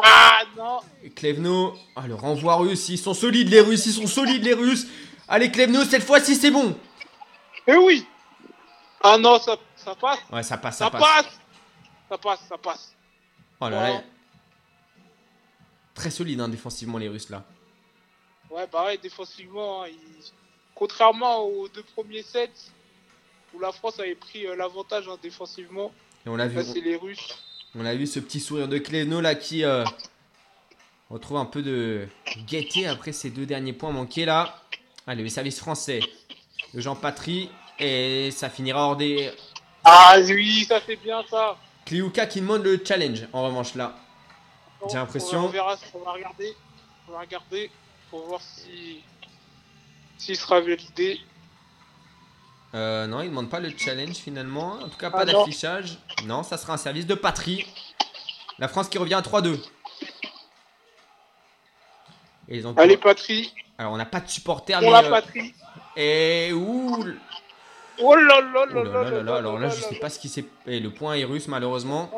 Ah 0.03 0.41
non 0.57 0.81
Et 1.03 1.11
Klevno, 1.11 1.75
ah, 1.95 2.07
le 2.07 2.15
renvoi 2.15 2.57
russe, 2.57 2.89
ils 2.91 2.99
sont 2.99 3.15
solides 3.15 3.49
les 3.49 3.61
Russes, 3.61 3.87
ils 3.87 3.93
sont 3.95 4.07
solides 4.07 4.45
les 4.45 4.53
Russes. 4.53 4.87
Allez 5.29 5.51
Klevno, 5.51 5.85
cette 5.85 6.03
fois-ci 6.03 6.35
c'est 6.37 6.51
bon. 6.51 6.79
Eh 7.67 7.77
oui 7.77 8.07
Ah 9.03 9.17
non, 9.19 9.39
ça, 9.39 9.57
ça 9.77 9.95
passe. 9.95 10.19
Ouais, 10.31 10.43
ça 10.43 10.59
passe, 10.59 10.77
ça, 10.79 10.85
Ça 10.87 10.91
passe. 10.91 11.01
passe. 11.01 11.41
Ça 12.11 12.19
passe, 12.19 12.41
ça 12.49 12.59
passe. 12.59 12.95
Oh 13.61 13.69
là 13.69 13.89
là. 13.89 14.03
Très 15.95 16.11
solide 16.11 16.41
hein, 16.41 16.49
défensivement 16.49 16.99
les 16.99 17.09
Russes 17.09 17.31
là. 17.31 17.43
Ouais, 18.57 18.67
pareil, 18.67 18.99
défensivement, 19.03 19.83
hein, 19.83 19.89
ils- 19.89 20.33
contrairement 20.75 21.43
aux 21.45 21.69
deux 21.69 21.83
premiers 21.95 22.23
sets, 22.23 22.51
où 23.55 23.59
la 23.61 23.71
France 23.71 24.01
avait 24.01 24.15
pris 24.15 24.47
euh, 24.47 24.57
l'avantage 24.57 25.07
hein, 25.09 25.17
défensivement, 25.23 25.93
Et 26.25 26.29
on 26.31 26.37
l'a 26.37 26.49
vu, 26.49 26.57
là 26.57 26.65
c'est 26.65 26.81
les 26.81 26.97
Russes. 26.97 27.39
on 27.75 27.85
a 27.85 27.95
vu 27.95 28.07
ce 28.07 28.19
petit 28.19 28.41
sourire 28.41 28.67
de 28.69 28.79
Klevno 28.79 29.21
là 29.21 29.35
qui 29.35 29.63
euh, 29.65 29.85
retrouve 31.11 31.37
un 31.37 31.45
peu 31.45 31.63
de 31.63 32.09
gaieté 32.47 32.87
après 32.87 33.13
ces 33.13 33.31
deux 33.31 33.45
derniers 33.47 33.73
points 33.75 33.93
manqués 33.93 34.25
là. 34.25 34.63
Allez, 35.07 35.23
le 35.23 35.29
service 35.29 35.59
français 35.61 36.01
de 36.75 36.81
Jean 36.81 36.97
Patry. 36.97 37.51
Et 37.79 38.31
ça 38.31 38.49
finira 38.49 38.89
hors 38.89 38.97
des. 38.97 39.31
Ah 39.85 40.17
oui, 40.27 40.65
ça 40.65 40.81
fait 40.81 40.97
bien 40.97 41.23
ça. 41.29 41.59
Kliuka 41.85 42.27
qui 42.27 42.41
demande 42.41 42.63
le 42.65 42.83
challenge 42.83 43.29
en 43.35 43.45
revanche 43.45 43.75
là. 43.75 43.95
J'ai 44.89 44.95
l'impression- 44.97 45.45
On 45.45 45.49
verra, 45.49 45.77
on 45.93 45.99
va 46.01 46.13
regarder. 46.13 46.55
On 47.07 47.13
va 47.13 47.21
regarder 47.21 47.71
pour 48.17 48.29
voir 48.29 48.41
si 48.41 49.03
s'il 50.19 50.37
sera 50.37 50.61
validé. 50.61 51.21
Euh, 52.75 53.07
non, 53.07 53.21
il 53.21 53.29
demande 53.29 53.51
pas 53.51 53.61
le 53.61 53.71
challenge 53.77 54.17
finalement. 54.17 54.73
En 54.83 54.89
tout 54.89 54.97
cas, 54.97 55.09
Ah 55.13 55.19
pas 55.19 55.25
non. 55.27 55.41
d'affichage. 55.41 55.99
Non, 56.25 56.43
ça 56.43 56.57
sera 56.57 56.73
un 56.73 56.79
service 56.79 57.07
de 57.07 57.15
patrie. 57.15 57.67
La 58.59 58.69
France 58.69 58.89
qui 58.89 58.97
revient 58.97 59.15
à 59.15 59.21
3-2. 59.21 59.61
Et 62.49 62.57
ils 62.57 62.67
ont 62.67 62.75
Allez, 62.77 62.97
Patrie, 62.97 63.53
Alors, 63.77 63.93
on 63.93 63.97
n'a 63.97 64.07
pas 64.07 64.21
de 64.21 64.29
supporters. 64.31 64.81
la 64.81 65.05
euh, 65.05 65.11
patrie. 65.11 65.55
Et 65.97 66.53
ouh, 66.55 67.05
Oh 67.99 68.15
là 68.15 68.41
là 68.41 68.67
Oh 68.71 68.75
là 68.75 68.83
là 68.85 69.03
là 69.03 69.11
là 69.11 69.23
là, 69.23 69.37
alors 69.37 69.59
là, 69.59 69.69
je 69.69 69.81
sais 69.81 69.97
pas 69.97 70.09
ce 70.09 70.19
qui 70.19 70.29
s'est. 70.29 70.45
Et 70.67 70.81
le 70.81 70.91
point 70.91 71.15
est 71.15 71.25
russe, 71.25 71.49
malheureusement. 71.49 72.11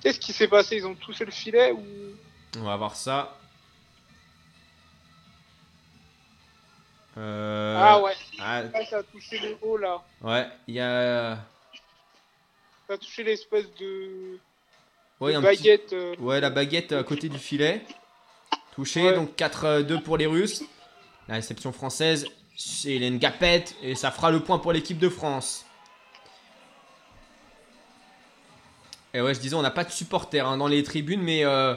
Qu'est-ce 0.00 0.20
qui 0.20 0.32
s'est 0.32 0.48
passé? 0.48 0.76
Ils 0.76 0.86
ont 0.86 0.94
touché 0.94 1.24
le 1.24 1.32
filet 1.32 1.72
ou 1.72 1.84
On 2.56 2.62
va 2.62 2.76
voir 2.76 2.96
ça. 2.96 3.36
Euh, 7.18 7.76
Ah 7.80 8.02
ouais, 8.02 8.12
ah, 8.40 8.62
Ah, 8.74 8.84
ça 8.84 8.98
a 8.98 9.02
touché 9.02 9.38
le 9.38 9.56
haut 9.62 9.76
là. 9.78 10.02
ouais, 10.22 10.46
il 10.66 10.74
y 10.74 10.80
a. 10.80 11.36
Ça 12.86 12.94
a 12.94 12.98
touché 12.98 13.24
l'espèce 13.24 13.66
de, 13.80 14.38
Ouais, 15.20 15.32
de 15.32 15.38
un 15.38 15.42
petit- 15.42 15.56
baguette. 15.62 15.92
euh, 15.92 16.14
Ouais, 16.18 16.40
la 16.40 16.50
baguette 16.50 16.92
à 16.92 17.02
côté 17.02 17.28
du 17.28 17.38
filet. 17.38 17.82
Touché, 18.74 19.02
Ouais. 19.08 19.14
donc 19.14 19.34
4-2 19.34 20.00
pour 20.02 20.18
les 20.18 20.26
Russes. 20.26 20.62
La 21.28 21.36
réception 21.36 21.72
française, 21.72 22.26
c'est 22.56 22.90
Hélène 22.92 23.18
Gapette. 23.18 23.74
Et 23.82 23.94
ça 23.94 24.10
fera 24.10 24.30
le 24.30 24.40
point 24.40 24.58
pour 24.58 24.72
l'équipe 24.72 24.98
de 24.98 25.08
France. 25.08 25.64
Et 29.14 29.22
ouais, 29.22 29.32
je 29.34 29.40
disais, 29.40 29.56
on 29.56 29.62
n'a 29.62 29.70
pas 29.70 29.84
de 29.84 29.90
supporters 29.90 30.46
hein, 30.46 30.58
dans 30.58 30.68
les 30.68 30.82
tribunes, 30.82 31.22
mais 31.22 31.44
euh, 31.46 31.74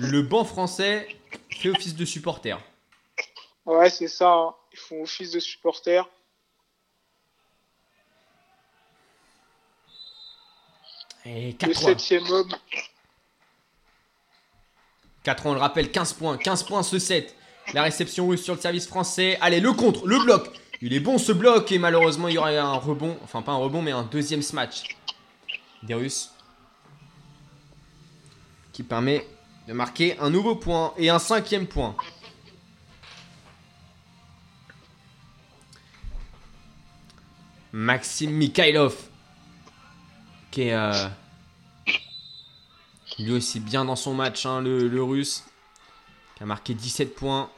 le 0.00 0.22
banc 0.22 0.44
français 0.44 1.08
fait 1.50 1.68
office 1.70 1.94
de 1.94 2.04
supporter. 2.04 2.58
Ouais, 3.66 3.90
c'est 3.90 4.08
ça. 4.08 4.32
hein. 4.32 4.54
Ils 4.72 4.78
font 4.78 5.02
office 5.02 5.30
de 5.32 5.40
supporters. 5.40 6.08
Et 11.26 11.52
Le 11.52 11.72
4-3. 11.72 11.74
septième 11.84 12.26
homme. 12.30 12.54
4 15.22 15.46
on 15.46 15.52
le 15.52 15.60
rappelle, 15.60 15.90
15 15.90 16.14
points. 16.14 16.38
15 16.38 16.62
points 16.64 16.82
ce 16.82 16.98
set. 16.98 17.36
La 17.74 17.82
réception 17.82 18.26
russe 18.28 18.42
sur 18.42 18.54
le 18.54 18.60
service 18.60 18.86
français. 18.86 19.36
Allez, 19.40 19.60
le 19.60 19.72
contre, 19.72 20.06
le 20.06 20.18
bloc. 20.24 20.48
Il 20.80 20.94
est 20.94 21.00
bon 21.00 21.18
ce 21.18 21.30
bloc 21.32 21.70
et 21.72 21.78
malheureusement 21.78 22.28
il 22.28 22.34
y 22.34 22.38
aurait 22.38 22.56
un 22.56 22.72
rebond. 22.72 23.18
Enfin 23.22 23.42
pas 23.42 23.52
un 23.52 23.56
rebond 23.58 23.82
mais 23.82 23.90
un 23.92 24.02
deuxième 24.02 24.40
smash 24.40 24.84
des 25.82 25.92
Russes. 25.94 26.30
Qui 28.72 28.82
permet 28.82 29.26
de 29.70 29.74
marquer 29.74 30.18
un 30.18 30.30
nouveau 30.30 30.56
point 30.56 30.92
et 30.96 31.10
un 31.10 31.20
cinquième 31.20 31.68
point. 31.68 31.94
Maxime 37.70 38.32
Mikhailov. 38.32 38.96
Qui 40.50 40.62
est... 40.62 40.74
euh, 40.74 41.06
lui 43.20 43.32
aussi 43.32 43.60
bien 43.60 43.84
dans 43.84 43.94
son 43.94 44.12
match, 44.12 44.44
hein, 44.44 44.60
le, 44.60 44.88
le 44.88 45.02
russe, 45.04 45.44
qui 46.36 46.42
a 46.42 46.46
marqué 46.46 46.74
17 46.74 47.14
points. 47.14 47.48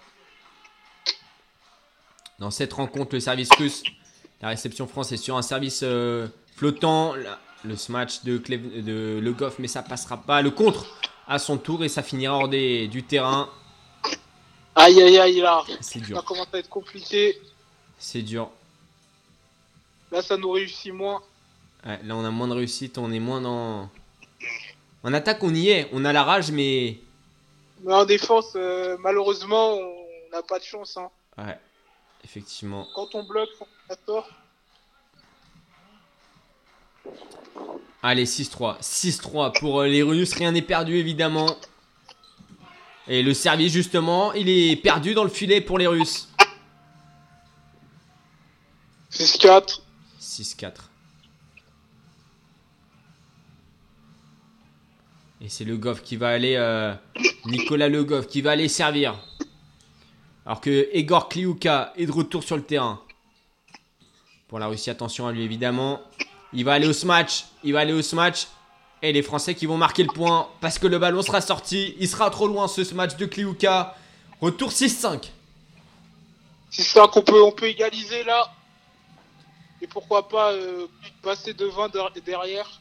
Dans 2.38 2.50
cette 2.50 2.74
rencontre, 2.74 3.14
le 3.14 3.20
service 3.20 3.48
russe, 3.54 3.82
la 4.42 4.48
réception 4.48 4.86
France 4.86 5.12
est 5.12 5.16
sur 5.16 5.38
un 5.38 5.42
service 5.42 5.80
euh, 5.82 6.28
flottant. 6.56 7.14
Le 7.64 7.76
smash 7.76 8.22
de, 8.24 8.36
de 8.36 9.18
Le 9.22 9.32
Goff, 9.32 9.58
mais 9.58 9.68
ça 9.68 9.82
passera 9.82 10.18
pas. 10.18 10.42
Le 10.42 10.50
contre 10.50 10.84
à 11.26 11.38
son 11.38 11.58
tour 11.58 11.84
et 11.84 11.88
ça 11.88 12.02
finira 12.02 12.36
hors 12.36 12.48
des, 12.48 12.88
du 12.88 13.02
terrain. 13.02 13.48
Aïe 14.74 15.00
aïe 15.02 15.18
aïe 15.18 15.40
là. 15.40 15.62
C'est 15.80 15.98
Ça 16.00 16.04
dur, 16.04 16.24
commence 16.24 16.48
à 16.52 16.58
être 16.58 16.68
compliqué. 16.68 17.40
c'est 17.98 18.22
dur. 18.22 18.50
Là, 20.10 20.20
ça 20.22 20.36
nous 20.36 20.50
réussit 20.50 20.92
moins. 20.92 21.22
Ouais, 21.86 21.98
là, 22.04 22.14
on 22.16 22.24
a 22.24 22.30
moins 22.30 22.48
de 22.48 22.54
réussite, 22.54 22.98
on 22.98 23.10
est 23.12 23.18
moins 23.20 23.40
dans. 23.40 23.88
En 25.04 25.12
attaque, 25.12 25.42
on 25.42 25.54
y 25.54 25.70
est, 25.70 25.88
on 25.92 26.04
a 26.04 26.12
la 26.12 26.22
rage, 26.22 26.50
mais. 26.50 26.98
Mais 27.82 27.92
en 27.94 28.04
défense, 28.04 28.52
euh, 28.54 28.96
malheureusement, 29.00 29.72
on 29.74 30.30
n'a 30.32 30.42
pas 30.42 30.58
de 30.58 30.64
chance. 30.64 30.96
hein. 30.96 31.10
Ouais, 31.38 31.58
effectivement. 32.24 32.86
Quand 32.94 33.14
on 33.14 33.24
bloque, 33.24 33.48
on 33.60 33.92
a 33.92 33.96
tort. 33.96 34.28
Allez, 38.02 38.24
6-3. 38.26 38.80
6-3 38.80 39.58
pour 39.60 39.80
euh, 39.80 39.86
les 39.86 40.02
Russes. 40.02 40.34
Rien 40.34 40.52
n'est 40.52 40.62
perdu, 40.62 40.96
évidemment. 40.96 41.56
Et 43.08 43.22
le 43.22 43.34
service, 43.34 43.72
justement, 43.72 44.32
il 44.32 44.48
est 44.48 44.76
perdu 44.76 45.14
dans 45.14 45.24
le 45.24 45.30
filet 45.30 45.60
pour 45.60 45.78
les 45.78 45.86
Russes. 45.86 46.28
6-4. 49.12 49.80
6-4. 50.20 50.72
Et 55.40 55.48
c'est 55.48 55.64
Le 55.64 55.76
Goff 55.76 56.02
qui 56.02 56.16
va 56.16 56.28
aller. 56.28 56.54
euh, 56.56 56.94
Nicolas 57.46 57.88
Le 57.88 58.04
Goff 58.04 58.26
qui 58.28 58.40
va 58.42 58.52
aller 58.52 58.68
servir. 58.68 59.18
Alors 60.46 60.60
que 60.60 60.88
Egor 60.92 61.28
Kliuka 61.28 61.92
est 61.96 62.06
de 62.06 62.12
retour 62.12 62.42
sur 62.44 62.56
le 62.56 62.62
terrain. 62.62 63.00
Pour 64.48 64.58
la 64.58 64.66
Russie, 64.66 64.90
attention 64.90 65.26
à 65.26 65.32
lui 65.32 65.42
évidemment. 65.42 66.00
Il 66.52 66.64
va 66.64 66.74
aller 66.74 66.86
au 66.86 66.92
smash. 66.92 67.44
Il 67.64 67.72
va 67.72 67.80
aller 67.80 67.92
au 67.92 68.02
smash. 68.02 68.46
Et 69.02 69.12
les 69.12 69.22
Français 69.22 69.54
qui 69.54 69.66
vont 69.66 69.76
marquer 69.76 70.02
le 70.04 70.12
point. 70.12 70.48
Parce 70.60 70.78
que 70.78 70.86
le 70.86 70.98
ballon 70.98 71.22
sera 71.22 71.40
sorti. 71.40 71.94
Il 71.98 72.08
sera 72.08 72.30
trop 72.30 72.46
loin 72.46 72.68
ce 72.68 72.82
match 72.94 73.16
de 73.16 73.26
Kliuka. 73.26 73.96
Retour 74.40 74.70
6-5. 74.70 75.30
6-5, 76.72 77.10
on 77.16 77.22
peut, 77.22 77.42
on 77.42 77.52
peut 77.52 77.66
égaliser 77.66 78.24
là. 78.24 78.50
et 79.80 79.86
pourquoi 79.86 80.28
pas 80.28 80.52
euh, 80.52 80.86
passer 81.22 81.52
devant 81.54 81.88
der- 81.88 82.10
derrière. 82.24 82.80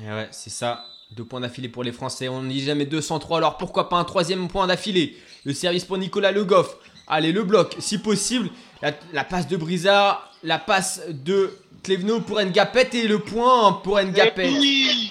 Et 0.00 0.06
ouais, 0.06 0.28
c'est 0.30 0.50
ça. 0.50 0.84
Deux 1.10 1.24
points 1.24 1.40
d'affilée 1.40 1.68
pour 1.68 1.82
les 1.84 1.92
Français. 1.92 2.28
On 2.28 2.42
ne 2.42 2.48
dit 2.50 2.64
jamais 2.64 2.84
203, 2.86 3.38
alors 3.38 3.56
pourquoi 3.56 3.88
pas 3.88 3.96
un 3.96 4.04
troisième 4.04 4.48
point 4.48 4.66
d'affilée? 4.66 5.16
Le 5.44 5.54
service 5.54 5.84
pour 5.84 5.98
Nicolas 5.98 6.32
Le 6.32 6.44
Goff. 6.44 6.76
Allez, 7.08 7.32
le 7.32 7.42
bloc, 7.44 7.76
si 7.78 7.98
possible. 7.98 8.50
La, 8.82 8.92
la 9.12 9.24
passe 9.24 9.46
de 9.48 9.56
Brizard, 9.56 10.30
la 10.42 10.58
passe 10.58 11.00
de 11.08 11.56
Cleveno 11.86 12.20
pour 12.20 12.40
Ngapet 12.42 12.90
et 12.94 13.06
le 13.06 13.20
point 13.20 13.72
pour 13.74 14.00
Et 14.00 14.04
Ngapet. 14.06 14.48
puis, 14.48 15.08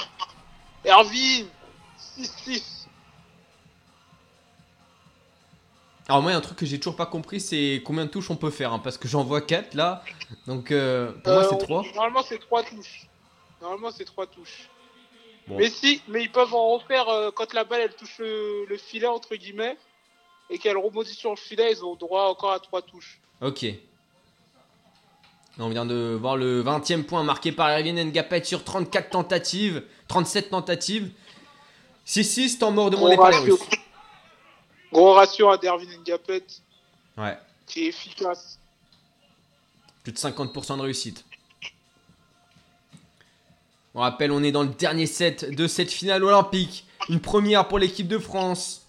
Erwin 0.86 1.46
6-6. 2.18 2.62
Alors 6.10 6.22
moi, 6.22 6.32
il 6.32 6.34
y 6.34 6.36
a 6.36 6.38
un 6.38 6.42
truc 6.42 6.58
que 6.58 6.66
j'ai 6.66 6.78
toujours 6.78 6.98
pas 6.98 7.06
compris, 7.06 7.40
c'est 7.40 7.82
combien 7.86 8.06
de 8.06 8.10
touches 8.12 8.30
on 8.30 8.36
peut 8.36 8.50
faire, 8.52 8.74
hein, 8.74 8.80
parce 8.80 8.98
que 8.98 9.08
j'en 9.08 9.24
vois 9.24 9.40
4 9.42 9.74
là. 9.74 10.04
Donc 10.48 10.72
euh, 10.72 11.14
pour 11.24 11.34
moi, 11.34 11.44
Euh, 11.44 11.48
c'est 11.50 11.56
on- 11.56 11.60
3. 11.60 11.84
Normalement, 11.96 12.24
c'est 12.24 12.40
3 12.40 12.64
touches. 12.64 13.08
Normalement, 13.62 13.92
c'est 13.92 14.06
3 14.06 14.28
touches. 14.28 14.70
Bon. 15.48 15.58
Mais 15.58 15.70
si, 15.70 16.02
mais 16.10 16.24
ils 16.24 16.32
peuvent 16.32 16.54
en 16.54 16.74
refaire 16.78 17.08
euh, 17.08 17.32
quand 17.34 17.54
la 17.54 17.64
balle 17.64 17.82
elle 17.82 17.96
touche 17.96 18.18
le, 18.20 18.66
le 18.68 18.78
filet, 18.78 19.08
entre 19.08 19.34
guillemets, 19.36 19.78
et 20.50 20.60
qu'elle 20.60 20.78
rebondit 20.78 21.14
sur 21.14 21.30
le 21.30 21.38
filet, 21.38 21.72
ils 21.72 21.86
ont 21.86 21.96
droit 21.96 22.26
encore 22.26 22.52
à 22.52 22.60
3 22.60 22.82
touches. 22.82 23.20
Ok. 23.42 23.66
On 25.58 25.70
vient 25.70 25.86
de 25.86 26.18
voir 26.20 26.36
le 26.36 26.62
20 26.62 26.92
e 26.92 27.04
point 27.04 27.24
marqué 27.24 27.52
par 27.52 27.70
Erwin 27.70 27.96
Ngapet 28.12 28.44
sur 28.44 28.64
34 28.64 29.10
tentatives, 29.10 29.84
37 30.08 30.50
tentatives. 30.50 31.12
6-6, 32.06 32.60
temps 32.60 32.72
mort 32.72 32.90
demandé 32.90 33.16
par 33.16 33.32
les. 33.32 33.38
Russes. 33.38 33.60
Gros 34.92 35.14
ratio 35.14 35.50
à 35.50 35.58
Dervin 35.58 35.86
Ngapet, 36.06 36.44
Ouais, 37.18 37.38
qui 37.66 37.86
est 37.86 37.88
efficace. 37.88 38.60
plus 40.04 40.12
de 40.12 40.18
50% 40.18 40.78
de 40.78 40.82
réussite. 40.82 41.26
On 43.94 44.02
rappelle, 44.02 44.32
on 44.32 44.44
est 44.44 44.52
dans 44.52 44.64
le 44.64 44.70
dernier 44.70 45.06
set 45.06 45.50
de 45.50 45.68
cette 45.68 45.92
finale 45.92 46.24
olympique. 46.24 46.86
Une 47.08 47.22
première 47.22 47.68
pour 47.68 47.80
l'équipe 47.80 48.08
de 48.08 48.18
France. 48.20 48.85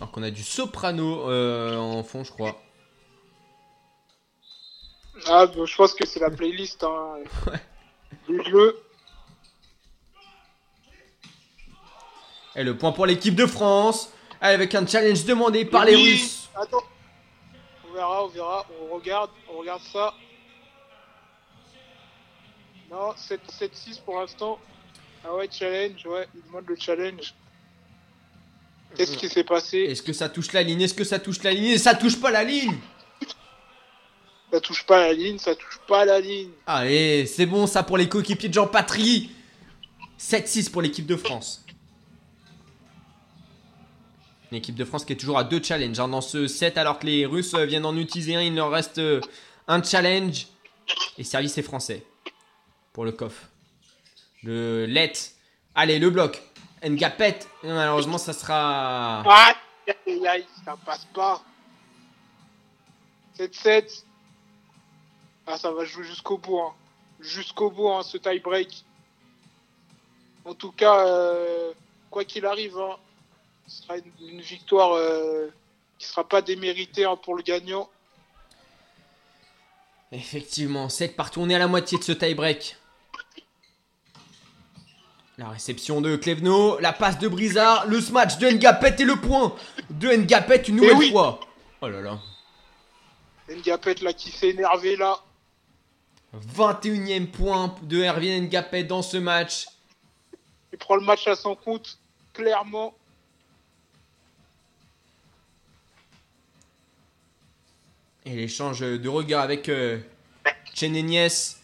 Alors 0.00 0.12
qu'on 0.12 0.22
a 0.22 0.30
du 0.30 0.42
soprano 0.42 1.28
euh, 1.28 1.76
en 1.76 2.02
fond, 2.02 2.24
je 2.24 2.32
crois. 2.32 2.58
Ah, 5.26 5.44
bah, 5.44 5.66
je 5.66 5.76
pense 5.76 5.92
que 5.92 6.06
c'est 6.06 6.20
la 6.20 6.30
playlist 6.30 6.82
hein, 6.82 7.18
du 8.28 8.42
jeu. 8.44 8.80
Et 12.56 12.64
le 12.64 12.78
point 12.78 12.92
pour 12.92 13.04
l'équipe 13.04 13.34
de 13.34 13.44
France. 13.44 14.10
Avec 14.40 14.74
un 14.74 14.86
challenge 14.86 15.26
demandé 15.26 15.66
par 15.66 15.84
les. 15.84 15.94
Russes. 15.94 16.48
Attends. 16.54 16.82
On 17.86 17.92
verra, 17.92 18.24
on 18.24 18.28
verra. 18.28 18.66
On 18.80 18.94
regarde, 18.94 19.30
on 19.52 19.58
regarde 19.58 19.82
ça. 19.82 20.14
Non, 22.90 23.14
7 23.14 23.40
7-6 23.46 24.00
pour 24.00 24.18
l'instant. 24.18 24.58
Ah 25.24 25.34
ouais, 25.34 25.46
challenge, 25.50 26.06
ouais, 26.06 26.26
il 26.34 26.42
demande 26.46 26.64
le 26.66 26.76
challenge. 26.76 27.34
Qu'est-ce 28.96 29.16
qui 29.16 29.28
s'est 29.28 29.44
passé 29.44 29.78
Est-ce 29.78 30.02
que 30.02 30.12
ça 30.12 30.28
touche 30.28 30.52
la 30.52 30.62
ligne? 30.62 30.82
Est-ce 30.82 30.94
que 30.94 31.04
ça 31.04 31.18
touche 31.18 31.42
la 31.42 31.52
ligne? 31.52 31.72
Et 31.72 31.78
ça 31.78 31.94
touche 31.94 32.20
pas 32.20 32.30
la 32.30 32.44
ligne 32.44 32.74
Ça 34.52 34.60
touche 34.60 34.84
pas 34.84 35.00
la 35.00 35.12
ligne, 35.12 35.38
ça 35.38 35.54
touche 35.54 35.80
pas 35.86 36.04
la 36.04 36.20
ligne. 36.20 36.50
Allez, 36.66 37.26
c'est 37.26 37.46
bon 37.46 37.66
ça 37.66 37.82
pour 37.82 37.96
les 37.96 38.08
coéquipiers 38.08 38.48
de 38.48 38.54
Jean 38.54 38.66
Patry. 38.66 39.30
7-6 40.18 40.70
pour 40.70 40.82
l'équipe 40.82 41.06
de 41.06 41.16
France. 41.16 41.64
L'équipe 44.52 44.74
de 44.74 44.84
France 44.84 45.04
qui 45.04 45.12
est 45.12 45.16
toujours 45.16 45.38
à 45.38 45.44
deux 45.44 45.62
challenges 45.62 46.00
hein, 46.00 46.08
dans 46.08 46.20
ce 46.20 46.48
set 46.48 46.76
alors 46.76 46.98
que 46.98 47.06
les 47.06 47.24
Russes 47.24 47.54
viennent 47.54 47.86
en 47.86 47.96
utiliser 47.96 48.34
un. 48.34 48.42
Il 48.42 48.54
leur 48.56 48.70
reste 48.70 48.98
euh, 48.98 49.20
un 49.68 49.82
challenge. 49.82 50.48
Et 51.16 51.24
service 51.24 51.56
est 51.56 51.62
français. 51.62 52.04
Pour 52.92 53.04
le 53.04 53.12
coff. 53.12 53.48
Le 54.42 54.86
let. 54.86 55.12
Allez, 55.76 56.00
le 56.00 56.10
bloc. 56.10 56.42
Ngapet. 56.82 57.40
Malheureusement, 57.62 58.18
ça 58.18 58.32
sera. 58.32 59.22
Ah, 59.26 59.54
aïe, 59.86 59.94
aïe, 60.06 60.26
aïe, 60.26 60.46
ça 60.64 60.76
passe 60.84 61.04
pas. 61.06 61.42
7-7. 63.38 64.04
Ah, 65.46 65.56
ça 65.56 65.70
va 65.72 65.84
jouer 65.84 66.04
jusqu'au 66.04 66.38
bout. 66.38 66.58
Hein. 66.58 66.72
Jusqu'au 67.20 67.70
bout, 67.70 67.90
hein, 67.90 68.02
ce 68.02 68.16
tie-break. 68.16 68.84
En 70.44 70.54
tout 70.54 70.72
cas, 70.72 71.06
euh, 71.06 71.72
quoi 72.10 72.24
qu'il 72.24 72.46
arrive, 72.46 72.78
hein, 72.78 72.96
ce 73.66 73.82
sera 73.82 73.98
une, 73.98 74.28
une 74.28 74.40
victoire 74.40 74.92
euh, 74.92 75.48
qui 75.98 76.06
sera 76.06 76.26
pas 76.26 76.40
déméritée 76.40 77.04
hein, 77.04 77.16
pour 77.16 77.34
le 77.34 77.42
gagnant. 77.42 77.88
Effectivement, 80.12 80.88
7 80.88 81.14
partout. 81.14 81.40
On 81.40 81.48
est 81.50 81.54
à 81.54 81.58
la 81.58 81.68
moitié 81.68 81.98
de 81.98 82.02
ce 82.02 82.12
tie-break. 82.12 82.76
La 85.40 85.48
réception 85.48 86.02
de 86.02 86.16
Klevno, 86.16 86.78
la 86.80 86.92
passe 86.92 87.18
de 87.18 87.26
Brizard, 87.26 87.86
le 87.86 88.02
smash 88.02 88.36
de 88.36 88.50
Ngapet 88.50 88.96
et 88.98 89.04
le 89.06 89.16
point 89.16 89.56
de 89.88 90.08
Ngapet 90.10 90.64
une 90.68 90.76
nouvelle 90.76 90.98
oui. 90.98 91.10
fois. 91.10 91.40
Oh 91.80 91.88
là 91.88 92.02
là. 92.02 92.18
Ngapet 93.48 93.94
là 94.02 94.12
qui 94.12 94.30
s'est 94.30 94.50
énervé 94.50 94.96
là. 94.96 95.18
21ème 96.36 97.28
point 97.28 97.74
de 97.84 98.02
Erwin 98.02 98.50
Ngapet 98.50 98.84
dans 98.84 99.00
ce 99.00 99.16
match. 99.16 99.66
Il 100.74 100.78
prend 100.78 100.96
le 100.96 101.06
match 101.06 101.26
à 101.26 101.34
son 101.34 101.56
compte, 101.56 101.98
clairement. 102.34 102.92
Et 108.26 108.36
l'échange 108.36 108.80
de 108.80 109.08
regard 109.08 109.40
avec 109.44 109.70
euh, 109.70 110.00
Chenenies. 110.74 111.56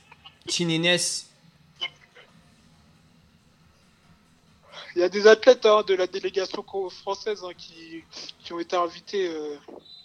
Il 4.97 5.01
y 5.01 5.05
a 5.05 5.09
des 5.09 5.27
athlètes 5.28 5.64
hein, 5.66 5.85
de 5.86 5.94
la 5.94 6.09
délégation 6.09 6.64
française 6.90 7.44
hein, 7.44 7.52
qui, 7.56 8.02
qui 8.43 8.52
ont 8.52 8.59
été 8.59 8.74
invités 8.77 9.28
euh, 9.28 9.56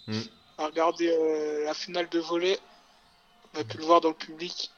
Mm. 0.08 0.20
à 0.58 0.66
regarder 0.68 1.10
euh, 1.10 1.66
la 1.66 1.74
finale 1.74 2.08
de 2.10 2.20
volley. 2.20 2.58
On 3.56 3.62
a 3.62 3.64
pu 3.64 3.78
le 3.78 3.84
voir 3.84 4.02
dans 4.02 4.10
le 4.10 4.16
public. 4.16 4.72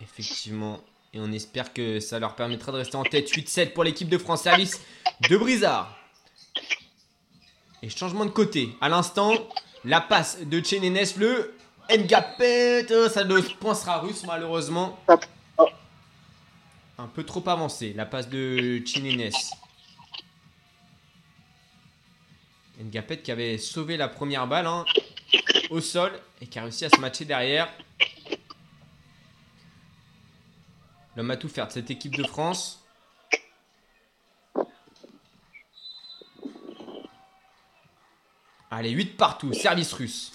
Effectivement. 0.00 0.80
Et 1.12 1.20
on 1.20 1.32
espère 1.32 1.72
que 1.72 1.98
ça 2.00 2.18
leur 2.18 2.36
permettra 2.36 2.72
de 2.72 2.78
rester 2.78 2.96
en 2.96 3.02
tête. 3.02 3.28
8-7 3.28 3.72
pour 3.72 3.84
l'équipe 3.84 4.08
de 4.08 4.18
France 4.18 4.42
Service 4.42 4.80
de 5.28 5.36
Brizard. 5.36 5.96
Et 7.82 7.88
changement 7.88 8.24
de 8.26 8.30
côté. 8.30 8.70
À 8.80 8.88
l'instant, 8.88 9.32
la 9.84 10.00
passe 10.00 10.38
de 10.40 10.64
Chenenes, 10.64 11.06
le 11.16 11.54
Ngapet. 11.90 12.86
Oh, 12.92 13.08
Ça 13.08 13.24
le 13.24 13.42
point 13.58 13.74
sera 13.74 13.98
russe 13.98 14.22
malheureusement. 14.26 14.98
Un 17.00 17.06
peu 17.06 17.24
trop 17.24 17.42
avancé. 17.48 17.94
La 17.94 18.04
passe 18.04 18.28
de 18.28 18.82
Chenenes. 18.84 19.32
Ngapet 22.78 23.22
qui 23.22 23.32
avait 23.32 23.56
sauvé 23.56 23.96
la 23.96 24.06
première 24.06 24.46
balle 24.46 24.66
hein, 24.66 24.84
au 25.70 25.80
sol 25.80 26.12
et 26.42 26.46
qui 26.46 26.58
a 26.58 26.62
réussi 26.62 26.84
à 26.84 26.90
se 26.90 27.00
matcher 27.00 27.24
derrière. 27.24 27.72
L'homme 31.16 31.30
à 31.30 31.38
tout 31.38 31.48
faire 31.48 31.68
de 31.68 31.72
cette 31.72 31.90
équipe 31.90 32.16
de 32.16 32.24
France. 32.24 32.84
Allez, 38.70 38.90
8 38.90 39.16
partout, 39.16 39.54
service 39.54 39.92
russe. 39.94 40.32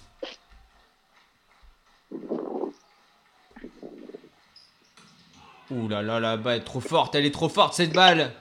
Ouh 5.75 5.89
là 5.89 6.01
là, 6.01 6.21
la 6.21 6.37
balle 6.37 6.59
est 6.59 6.63
trop 6.63 6.79
forte, 6.79 7.15
elle 7.15 7.25
est 7.25 7.31
trop 7.31 7.49
forte 7.49 7.73
cette 7.73 7.91
balle. 7.91 8.33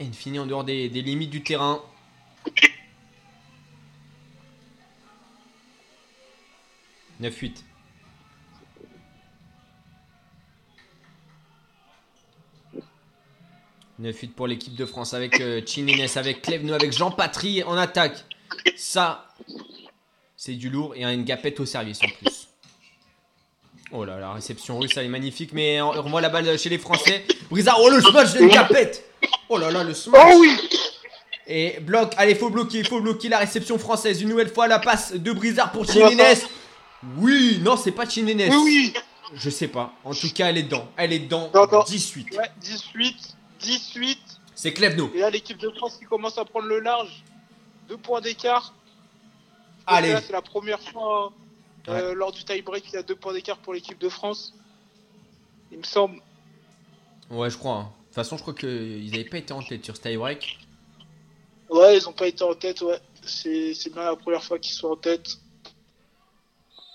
Une 0.00 0.12
finit 0.12 0.40
en 0.40 0.46
dehors 0.46 0.64
des, 0.64 0.88
des 0.88 1.02
limites 1.02 1.30
du 1.30 1.44
terrain. 1.44 1.80
Neuf 7.20 7.38
8 7.38 7.64
9-8 14.02 14.30
pour 14.30 14.48
l'équipe 14.48 14.74
de 14.74 14.84
France 14.84 15.14
avec 15.14 15.40
euh, 15.40 15.62
Chinines, 15.64 16.08
avec 16.16 16.42
Klevno, 16.42 16.74
avec 16.74 16.92
Jean 16.92 17.12
Patry 17.12 17.62
en 17.62 17.76
attaque. 17.76 18.24
Ça, 18.76 19.32
c'est 20.36 20.54
du 20.54 20.68
lourd 20.68 20.96
et 20.96 21.04
un 21.04 21.16
Ngapet 21.16 21.60
au 21.60 21.64
service 21.64 22.00
en 22.02 22.08
plus. 22.08 22.43
Oh 23.96 24.04
là, 24.04 24.18
la 24.18 24.32
réception 24.32 24.80
russe, 24.80 24.90
elle 24.96 25.04
est 25.04 25.08
magnifique, 25.08 25.52
mais 25.52 25.80
on 25.80 25.92
revoit 25.92 26.20
la 26.20 26.28
balle 26.28 26.58
chez 26.58 26.68
les 26.68 26.78
Français. 26.78 27.24
Brizard, 27.48 27.78
oh 27.80 27.88
le 27.88 28.00
smash 28.00 28.34
de 28.34 28.40
Ngapet 28.40 28.90
Oh 29.48 29.56
là 29.56 29.70
là, 29.70 29.84
le 29.84 29.94
smash 29.94 30.20
Oh 30.20 30.38
oui 30.40 30.50
Et 31.46 31.78
bloc, 31.78 32.12
allez, 32.16 32.34
faut 32.34 32.50
bloquer, 32.50 32.82
faut 32.82 33.00
bloquer 33.00 33.28
la 33.28 33.38
réception 33.38 33.78
française. 33.78 34.20
Une 34.20 34.30
nouvelle 34.30 34.52
fois, 34.52 34.66
la 34.66 34.80
passe 34.80 35.12
de 35.12 35.30
Brizard 35.30 35.70
pour 35.70 35.84
Chinines. 35.88 36.20
Oui, 37.18 37.60
non, 37.62 37.76
c'est 37.76 37.92
pas 37.92 38.08
Chinines. 38.08 38.48
Oui, 38.50 38.56
oui 38.64 38.94
Je 39.32 39.48
sais 39.48 39.68
pas. 39.68 39.92
En 40.02 40.12
tout 40.12 40.32
cas, 40.34 40.48
elle 40.48 40.58
est 40.58 40.64
dedans. 40.64 40.88
Elle 40.96 41.12
est 41.12 41.20
dedans. 41.20 41.48
D'accord. 41.54 41.84
18. 41.84 42.36
ouais, 42.36 42.50
18, 42.62 43.36
18. 43.60 44.18
C'est 44.56 44.72
Klevno. 44.72 45.08
Et 45.14 45.20
là, 45.20 45.30
l'équipe 45.30 45.58
de 45.58 45.70
France 45.70 45.98
qui 46.00 46.06
commence 46.06 46.36
à 46.36 46.44
prendre 46.44 46.66
le 46.66 46.80
large. 46.80 47.22
deux 47.88 47.96
points 47.96 48.20
d'écart. 48.20 48.74
Allez. 49.86 50.16
C'est 50.26 50.32
la 50.32 50.42
première 50.42 50.80
fois 50.80 51.32
euh, 51.88 52.14
lors 52.14 52.32
du 52.32 52.44
tie-break 52.44 52.92
y 52.92 52.96
a 52.96 53.02
deux 53.02 53.16
points 53.16 53.32
d'écart 53.32 53.58
pour 53.58 53.74
l'équipe 53.74 53.98
de 53.98 54.08
France. 54.08 54.54
Il 55.72 55.78
me 55.78 55.82
semble. 55.84 56.20
Ouais, 57.30 57.50
je 57.50 57.58
crois. 57.58 57.76
hein. 57.76 57.82
De 57.82 58.04
toute 58.06 58.14
façon, 58.14 58.36
je 58.36 58.42
crois 58.42 58.54
qu'ils 58.54 59.10
n'avaient 59.10 59.24
pas 59.24 59.38
été 59.38 59.52
en 59.52 59.62
tête 59.62 59.84
sur 59.84 59.96
ce 59.96 60.02
tie-break. 60.02 60.58
Ouais, 61.70 61.96
ils 61.96 62.08
ont 62.08 62.12
pas 62.12 62.28
été 62.28 62.44
en 62.44 62.54
tête, 62.54 62.80
ouais. 62.82 63.00
C'est 63.22 63.92
bien 63.92 64.04
la 64.04 64.16
première 64.16 64.44
fois 64.44 64.58
qu'ils 64.58 64.74
sont 64.74 64.88
en 64.88 64.96
tête. 64.96 65.38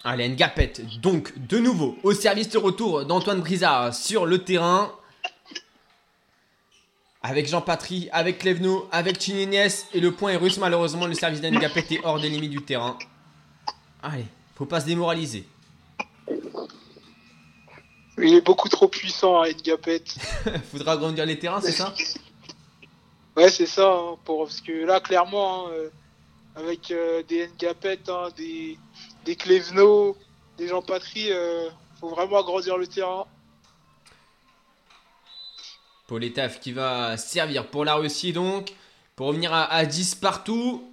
Allez, 0.04 0.30
Ngapet. 0.30 0.74
Donc, 1.02 1.38
de 1.48 1.58
nouveau, 1.58 1.98
au 2.04 2.14
service 2.14 2.50
de 2.50 2.58
retour 2.58 3.06
d'Antoine 3.06 3.42
Brizard 3.42 3.94
sur 3.94 4.26
le 4.26 4.44
terrain. 4.44 4.94
Avec 7.22 7.50
Jean-Patry, 7.50 8.08
avec 8.14 8.38
Cleveno, 8.38 8.88
avec 8.94 9.20
Chininies. 9.20 9.84
Et 9.94 10.00
le 10.00 10.14
point 10.14 10.32
est 10.32 10.38
russe. 10.38 10.58
Malheureusement, 10.58 11.06
le 11.06 11.16
service 11.16 11.42
d'Ngapet 11.42 11.84
est 11.92 12.00
hors 12.06 12.20
des 12.20 12.30
limites 12.30 12.52
du 12.52 12.64
terrain. 12.64 12.98
Allez, 14.02 14.24
faut 14.60 14.66
pas 14.66 14.82
se 14.82 14.86
démoraliser. 14.88 15.48
Il 18.18 18.34
est 18.34 18.42
beaucoup 18.42 18.68
trop 18.68 18.90
puissant, 18.90 19.42
hein, 19.42 19.48
Ngapet. 19.66 20.04
Faudra 20.72 20.92
agrandir 20.92 21.26
les 21.26 21.40
terrains, 21.40 21.62
c'est 21.62 21.72
ça 21.72 21.94
Ouais, 23.38 23.50
c'est 23.50 23.66
ça. 23.66 23.90
hein, 23.90 24.18
pour, 24.26 24.44
parce 24.44 24.60
que 24.60 24.86
là, 24.86 25.00
clairement, 25.00 25.68
hein, 25.68 25.72
euh, 25.72 25.90
avec 26.58 26.92
euh, 26.92 27.24
des 27.24 27.50
Ngapet, 27.58 28.00
hein, 28.10 28.28
des, 28.36 28.78
des 29.24 29.38
Cleveno, 29.38 30.18
des 30.58 30.68
Jean 30.68 30.82
Patry, 30.82 31.32
euh, 31.32 31.70
faut 32.02 32.10
vraiment 32.10 32.40
agrandir 32.40 32.78
le 32.78 32.86
terrain. 32.86 33.26
Poletaf 36.08 36.60
qui 36.60 36.74
va 36.74 37.16
servir 37.16 37.68
pour 37.68 37.86
la 37.86 37.96
Russie 37.96 38.34
donc. 38.34 38.74
Pour 39.16 39.28
revenir 39.28 39.54
à, 39.54 39.72
à 39.72 39.86
10 39.86 40.16
partout. 40.16 40.89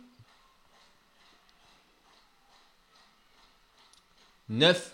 9 4.48 4.93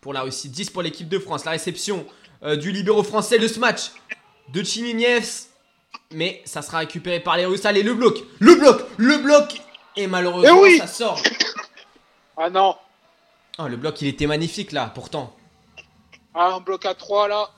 pour 0.00 0.12
la 0.12 0.22
Russie, 0.22 0.48
10 0.48 0.70
pour 0.70 0.82
l'équipe 0.82 1.08
de 1.08 1.18
France. 1.18 1.44
La 1.44 1.52
réception 1.52 2.06
euh, 2.42 2.56
du 2.56 2.72
libéro 2.72 3.02
français 3.02 3.38
de 3.38 3.48
ce 3.48 3.58
match 3.58 3.92
de 4.48 4.62
Chininiev. 4.62 5.44
Mais 6.12 6.42
ça 6.44 6.62
sera 6.62 6.78
récupéré 6.78 7.20
par 7.20 7.36
les 7.36 7.46
Russes. 7.46 7.64
Allez, 7.64 7.82
le 7.82 7.94
bloc, 7.94 8.18
le 8.38 8.54
bloc, 8.54 8.82
le 8.96 9.18
bloc. 9.18 9.60
Et 9.96 10.06
malheureusement, 10.06 10.58
Eh 10.58 10.62
oui 10.62 10.78
ça 10.78 10.86
sort. 10.86 11.20
Ah 12.36 12.50
non, 12.50 12.76
Oh, 13.58 13.66
le 13.68 13.76
bloc, 13.78 14.02
il 14.02 14.08
était 14.08 14.26
magnifique 14.26 14.72
là, 14.72 14.92
pourtant. 14.94 15.34
Ah, 16.34 16.54
un 16.56 16.60
bloc 16.60 16.84
à 16.84 16.94
3 16.94 17.28
là. 17.28 17.50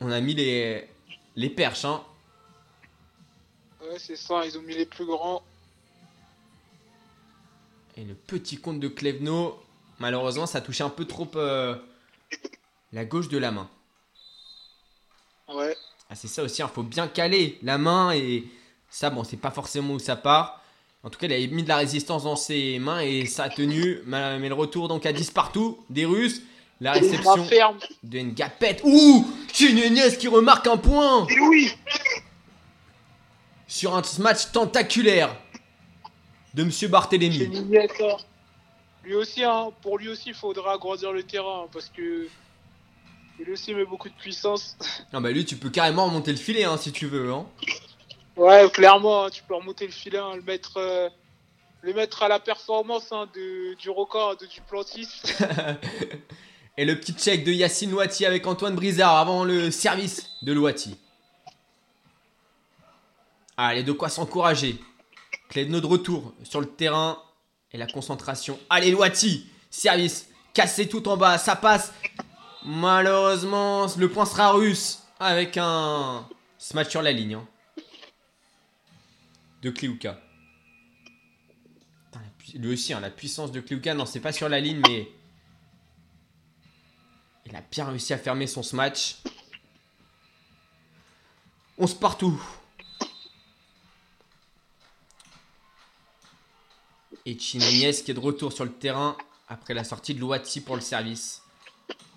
On 0.00 0.10
a 0.10 0.20
mis 0.20 0.32
les, 0.34 0.88
les 1.36 1.50
perches, 1.50 1.84
hein. 1.84 2.02
Ouais, 3.82 3.98
c'est 3.98 4.16
ça, 4.16 4.46
ils 4.46 4.56
ont 4.56 4.62
mis 4.62 4.74
les 4.74 4.86
plus 4.86 5.04
grands. 5.04 5.42
Et 7.98 8.04
le 8.04 8.14
petit 8.14 8.56
compte 8.56 8.80
de 8.80 8.88
Klevno, 8.88 9.62
malheureusement, 9.98 10.46
ça 10.46 10.60
touchait 10.60 10.84
un 10.84 10.90
peu 10.90 11.04
trop 11.04 11.28
euh, 11.36 11.74
la 12.92 13.04
gauche 13.04 13.28
de 13.28 13.38
la 13.38 13.50
main. 13.50 13.68
Ouais. 15.52 15.76
Ah, 16.10 16.14
c'est 16.14 16.28
ça 16.28 16.42
aussi, 16.42 16.62
il 16.62 16.68
faut 16.68 16.82
bien 16.82 17.08
caler 17.08 17.58
la 17.62 17.78
main 17.78 18.12
et 18.12 18.44
ça, 18.90 19.10
bon, 19.10 19.24
c'est 19.24 19.36
pas 19.36 19.50
forcément 19.50 19.94
où 19.94 19.98
ça 19.98 20.16
part. 20.16 20.62
En 21.02 21.10
tout 21.10 21.18
cas, 21.18 21.26
il 21.26 21.32
avait 21.32 21.46
mis 21.48 21.62
de 21.62 21.68
la 21.68 21.76
résistance 21.76 22.24
dans 22.24 22.36
ses 22.36 22.78
mains 22.78 23.00
et 23.00 23.26
ça 23.26 23.44
a 23.44 23.48
tenu. 23.48 24.00
Mais 24.06 24.48
le 24.48 24.54
retour 24.54 24.88
donc 24.88 25.06
à 25.06 25.12
10 25.12 25.30
partout 25.30 25.78
des 25.88 26.04
Russes. 26.04 26.42
La 26.80 26.92
réception 26.92 27.46
de 28.02 28.18
Ngapet. 28.18 28.80
Ouh 28.84 29.26
Chinenies 29.52 30.18
qui 30.18 30.28
remarque 30.28 30.66
un 30.66 30.76
point 30.76 31.26
Et 31.28 31.40
oui 31.40 31.72
sur 33.66 33.96
un 33.96 34.02
match 34.20 34.52
tentaculaire 34.52 35.36
de 36.54 36.64
Monsieur 36.64 36.88
Barthélémy. 36.88 37.50
Lui 39.06 39.14
aussi, 39.14 39.44
hein, 39.44 39.70
pour 39.82 39.98
lui 39.98 40.08
aussi, 40.08 40.30
il 40.30 40.34
faudra 40.34 40.72
agrandir 40.72 41.12
le 41.12 41.22
terrain 41.22 41.62
hein, 41.62 41.68
parce 41.72 41.88
que 41.88 42.26
il 43.38 43.50
aussi 43.50 43.72
met 43.72 43.84
beaucoup 43.84 44.08
de 44.08 44.14
puissance. 44.14 44.76
Ah 45.12 45.20
bah 45.20 45.30
lui, 45.30 45.44
tu 45.44 45.56
peux 45.56 45.70
carrément 45.70 46.06
remonter 46.06 46.32
le 46.32 46.38
filet 46.38 46.64
hein, 46.64 46.76
si 46.76 46.90
tu 46.90 47.06
veux. 47.06 47.32
Hein. 47.32 47.46
Ouais, 48.34 48.68
clairement, 48.70 49.24
hein, 49.24 49.30
tu 49.30 49.44
peux 49.44 49.54
remonter 49.54 49.86
le 49.86 49.92
filet, 49.92 50.18
le 50.34 50.42
mettre, 50.42 50.78
euh, 50.78 51.08
le 51.82 51.94
mettre 51.94 52.24
à 52.24 52.28
la 52.28 52.40
performance 52.40 53.10
de, 53.32 53.74
du 53.74 53.90
record 53.90 54.36
de 54.38 54.46
Duplantis. 54.46 55.08
Et 56.76 56.84
le 56.84 56.98
petit 56.98 57.12
check 57.12 57.44
de 57.44 57.52
Yacine 57.52 57.92
Louati 57.92 58.26
avec 58.26 58.44
Antoine 58.46 58.74
Brizard 58.74 59.16
avant 59.16 59.44
le 59.44 59.70
service 59.70 60.28
de 60.42 60.52
Louati. 60.52 60.98
Allez, 63.56 63.84
de 63.84 63.92
quoi 63.92 64.08
s'encourager. 64.08 64.80
Clédno 65.48 65.80
de 65.80 65.86
retour 65.86 66.34
sur 66.42 66.60
le 66.60 66.66
terrain. 66.66 67.22
La 67.76 67.86
concentration. 67.86 68.58
Allez, 68.70 68.90
Louati. 68.90 69.46
Service. 69.70 70.28
Cassé 70.54 70.88
tout 70.88 71.06
en 71.08 71.16
bas. 71.16 71.38
Ça 71.38 71.56
passe. 71.56 71.92
Malheureusement, 72.64 73.86
le 73.96 74.10
point 74.10 74.26
sera 74.26 74.52
russe. 74.52 75.02
Avec 75.18 75.56
un 75.56 76.28
smash 76.58 76.88
sur 76.88 77.02
la 77.02 77.12
ligne. 77.12 77.34
hein. 77.34 77.46
De 79.62 79.70
Kliuka. 79.70 80.20
Lui 82.54 82.74
aussi, 82.74 82.92
hein, 82.92 83.00
la 83.00 83.10
puissance 83.10 83.50
de 83.50 83.60
Kliuka. 83.60 83.94
Non, 83.94 84.06
c'est 84.06 84.20
pas 84.20 84.32
sur 84.32 84.48
la 84.48 84.60
ligne, 84.60 84.80
mais. 84.86 85.08
Il 87.44 87.54
a 87.54 87.60
bien 87.60 87.86
réussi 87.86 88.12
à 88.12 88.18
fermer 88.18 88.46
son 88.46 88.62
smash. 88.62 89.16
11 91.78 91.94
partout. 91.94 92.40
Chinonies 97.38 98.02
qui 98.04 98.10
est 98.10 98.14
de 98.14 98.20
retour 98.20 98.52
sur 98.52 98.64
le 98.64 98.72
terrain 98.72 99.16
après 99.48 99.74
la 99.74 99.84
sortie 99.84 100.14
de 100.14 100.20
Louati 100.20 100.60
pour 100.60 100.74
le 100.76 100.80
service. 100.80 101.42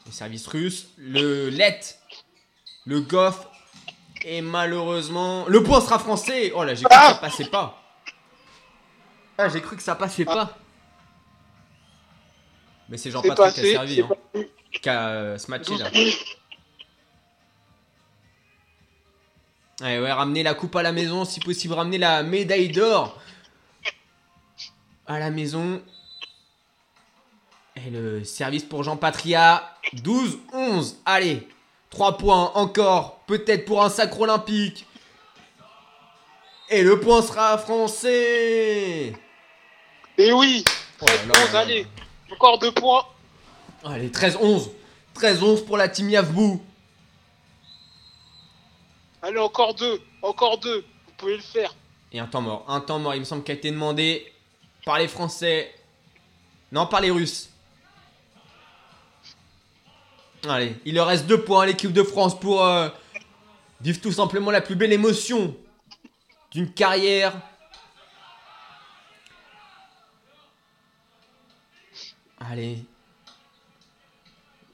Le 0.06 0.12
service 0.12 0.48
russe. 0.48 0.90
Le 0.98 1.50
Let. 1.50 1.82
Le 2.86 3.02
Goff. 3.02 3.48
Et 4.24 4.42
malheureusement. 4.42 5.46
Le 5.48 5.64
point 5.64 5.82
sera 5.82 6.00
français. 6.00 6.52
Oh 6.56 6.64
là, 6.64 6.76
j'ai 6.76 6.84
cru 6.84 6.98
que 6.98 7.06
ça 7.06 7.16
passait 7.16 7.46
pas. 7.46 7.82
Ah, 9.38 9.50
j'ai 9.50 9.62
cru 9.62 9.76
que 9.78 9.84
ça 9.84 9.96
passait 9.96 10.26
pas. 10.26 10.58
Mais 12.90 12.98
c'est 12.98 13.12
Jean-Patrick 13.12 13.54
qui 13.54 13.60
a 13.60 13.72
servi. 13.72 14.02
Hein, 14.02 14.44
qui 14.82 14.90
a 14.90 15.10
euh, 15.10 15.38
ce 15.38 15.80
là. 15.80 15.92
Ouais, 19.82 20.00
ouais, 20.00 20.12
ramener 20.12 20.44
la 20.44 20.54
coupe 20.56 20.76
à 20.76 20.84
la 20.84 20.92
maison, 20.92 21.24
si 21.24 21.40
possible, 21.40 21.74
ramener 21.74 21.98
la 21.98 22.22
médaille 22.22 22.70
d'or 22.70 23.18
à 25.10 25.20
la 25.20 25.32
maison. 25.32 25.82
Et 27.76 27.90
le 27.90 28.24
service 28.24 28.64
pour 28.64 28.84
Jean 28.84 28.96
Patria, 28.96 29.76
12-11. 29.96 30.96
Allez, 31.06 31.48
3 31.90 32.18
points 32.18 32.52
encore, 32.54 33.20
peut-être 33.26 33.66
pour 33.66 33.84
un 33.84 33.90
sacre 33.90 34.22
olympique. 34.22 34.86
Et 36.70 36.84
le 36.84 37.00
point 37.00 37.22
sera 37.24 37.58
français. 37.58 39.14
Et 40.18 40.32
oui, 40.32 40.64
Oh 41.02 41.06
là 41.06 41.14
13 41.16 41.28
là 41.28 41.34
là 41.34 41.46
11, 41.46 41.54
là. 41.54 41.60
allez, 41.62 41.88
encore 42.32 42.60
deux 42.60 42.72
points. 42.72 43.06
Allez, 43.84 44.10
13-11. 44.10 44.70
13-11 45.16 45.66
pour 45.66 45.78
la 45.78 45.90
team 45.90 46.10
Yavbou. 46.10 46.62
Allez, 49.22 49.40
encore 49.40 49.74
deux, 49.74 50.00
encore 50.22 50.60
deux, 50.60 50.86
vous 51.08 51.14
pouvez 51.18 51.38
le 51.38 51.42
faire. 51.42 51.74
Et 52.12 52.20
un 52.20 52.28
temps 52.28 52.42
mort. 52.42 52.66
Un 52.68 52.82
temps 52.82 53.00
mort, 53.00 53.16
il 53.16 53.22
me 53.22 53.26
semble, 53.26 53.44
qui 53.44 53.52
a 53.52 53.56
été 53.56 53.72
demandé 53.72 54.32
par 54.86 55.00
les 55.00 55.08
Français. 55.08 55.74
Non, 56.72 56.86
par 56.88 57.02
les 57.02 57.12
Russes. 57.12 57.50
Allez, 60.48 60.76
il 60.86 60.96
leur 60.96 61.08
reste 61.08 61.26
deux 61.26 61.42
points 61.44 61.64
à 61.64 61.66
l'équipe 61.66 61.92
de 61.92 62.04
France 62.04 62.40
pour 62.40 62.64
euh, 62.64 62.88
vivre 63.82 64.00
tout 64.00 64.12
simplement 64.12 64.52
la 64.52 64.62
plus 64.62 64.76
belle 64.76 64.94
émotion 64.94 65.56
d'une 66.52 66.72
carrière. 66.72 67.34
Allez. 72.40 72.80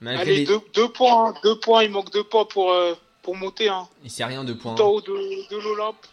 Malgré 0.02 0.22
Allez, 0.22 0.36
les- 0.38 0.46
deux, 0.46 0.60
deux 0.74 0.90
points, 0.92 1.30
hein, 1.30 1.34
deux 1.44 1.60
points, 1.60 1.84
il 1.84 1.90
manque 1.90 2.12
deux 2.12 2.24
points 2.24 2.46
pour, 2.46 2.72
euh, 2.72 2.94
pour 3.24 3.36
monter 3.36 3.70
hein, 3.70 3.88
Et 4.04 4.10
c'est 4.10 4.24
rien, 4.26 4.44
deux 4.44 4.56
points. 4.58 4.76
tout 4.76 4.84
en 4.84 4.88
haut 4.90 5.02
de, 5.02 5.50
de 5.50 5.58
l'Olympe. 5.58 6.06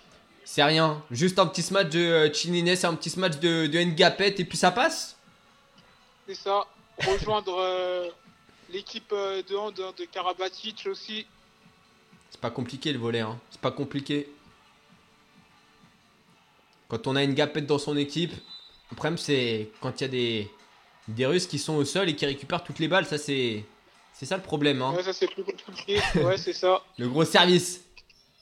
C'est 0.55 0.63
rien. 0.63 1.03
Juste 1.11 1.39
un 1.39 1.47
petit 1.47 1.73
match 1.73 1.89
de 1.89 1.99
euh, 1.99 2.31
Chinines, 2.31 2.69
un 2.69 2.95
petit 2.95 3.19
match 3.19 3.39
de, 3.39 3.69
de 3.69 3.79
Ngapet 3.79 4.35
et 4.37 4.45
puis 4.45 4.59
ça 4.59 4.71
passe. 4.71 5.17
C'est 6.29 6.35
ça. 6.35 6.67
Rejoindre 6.99 7.57
euh, 7.59 8.11
l'équipe 8.69 9.11
euh, 9.13 9.43
de 9.49 9.57
hand 9.57 9.73
hein, 9.81 9.95
de 9.99 10.05
Karabatic 10.05 10.87
aussi. 10.91 11.25
C'est 12.31 12.39
pas 12.39 12.51
compliqué 12.51 12.93
le 12.93 12.99
volet, 12.99 13.21
hein. 13.21 13.41
C'est 13.51 13.63
pas 13.63 13.71
compliqué. 13.71 14.29
Quand 16.89 17.07
on 17.07 17.17
a 17.17 17.23
une 17.23 17.33
gapette 17.33 17.65
dans 17.65 17.79
son 17.79 17.97
équipe, 17.97 18.35
le 18.91 18.95
problème 18.95 19.17
c'est 19.17 19.71
quand 19.81 20.03
il 20.03 20.05
y 20.05 20.05
a 20.05 20.09
des, 20.09 20.51
des 21.09 21.25
Russes 21.25 21.47
qui 21.47 21.59
sont 21.59 21.77
au 21.77 21.87
sol 21.87 22.11
et 22.11 22.15
qui 22.15 22.27
récupèrent 22.27 22.63
toutes 22.63 22.79
les 22.79 22.89
balles, 22.89 23.07
ça 23.07 23.17
c'est 23.17 23.65
c'est 24.13 24.27
ça 24.27 24.37
le 24.37 24.43
problème. 24.43 24.83
Hein. 24.83 24.93
Ouais, 24.93 25.03
ça 25.03 25.15
c'est 25.15 25.29
plus 25.29 25.45
compliqué. 25.45 25.99
Ouais, 26.17 26.37
c'est 26.37 26.53
ça. 26.53 26.83
Le 26.99 27.09
gros 27.09 27.25
service 27.25 27.81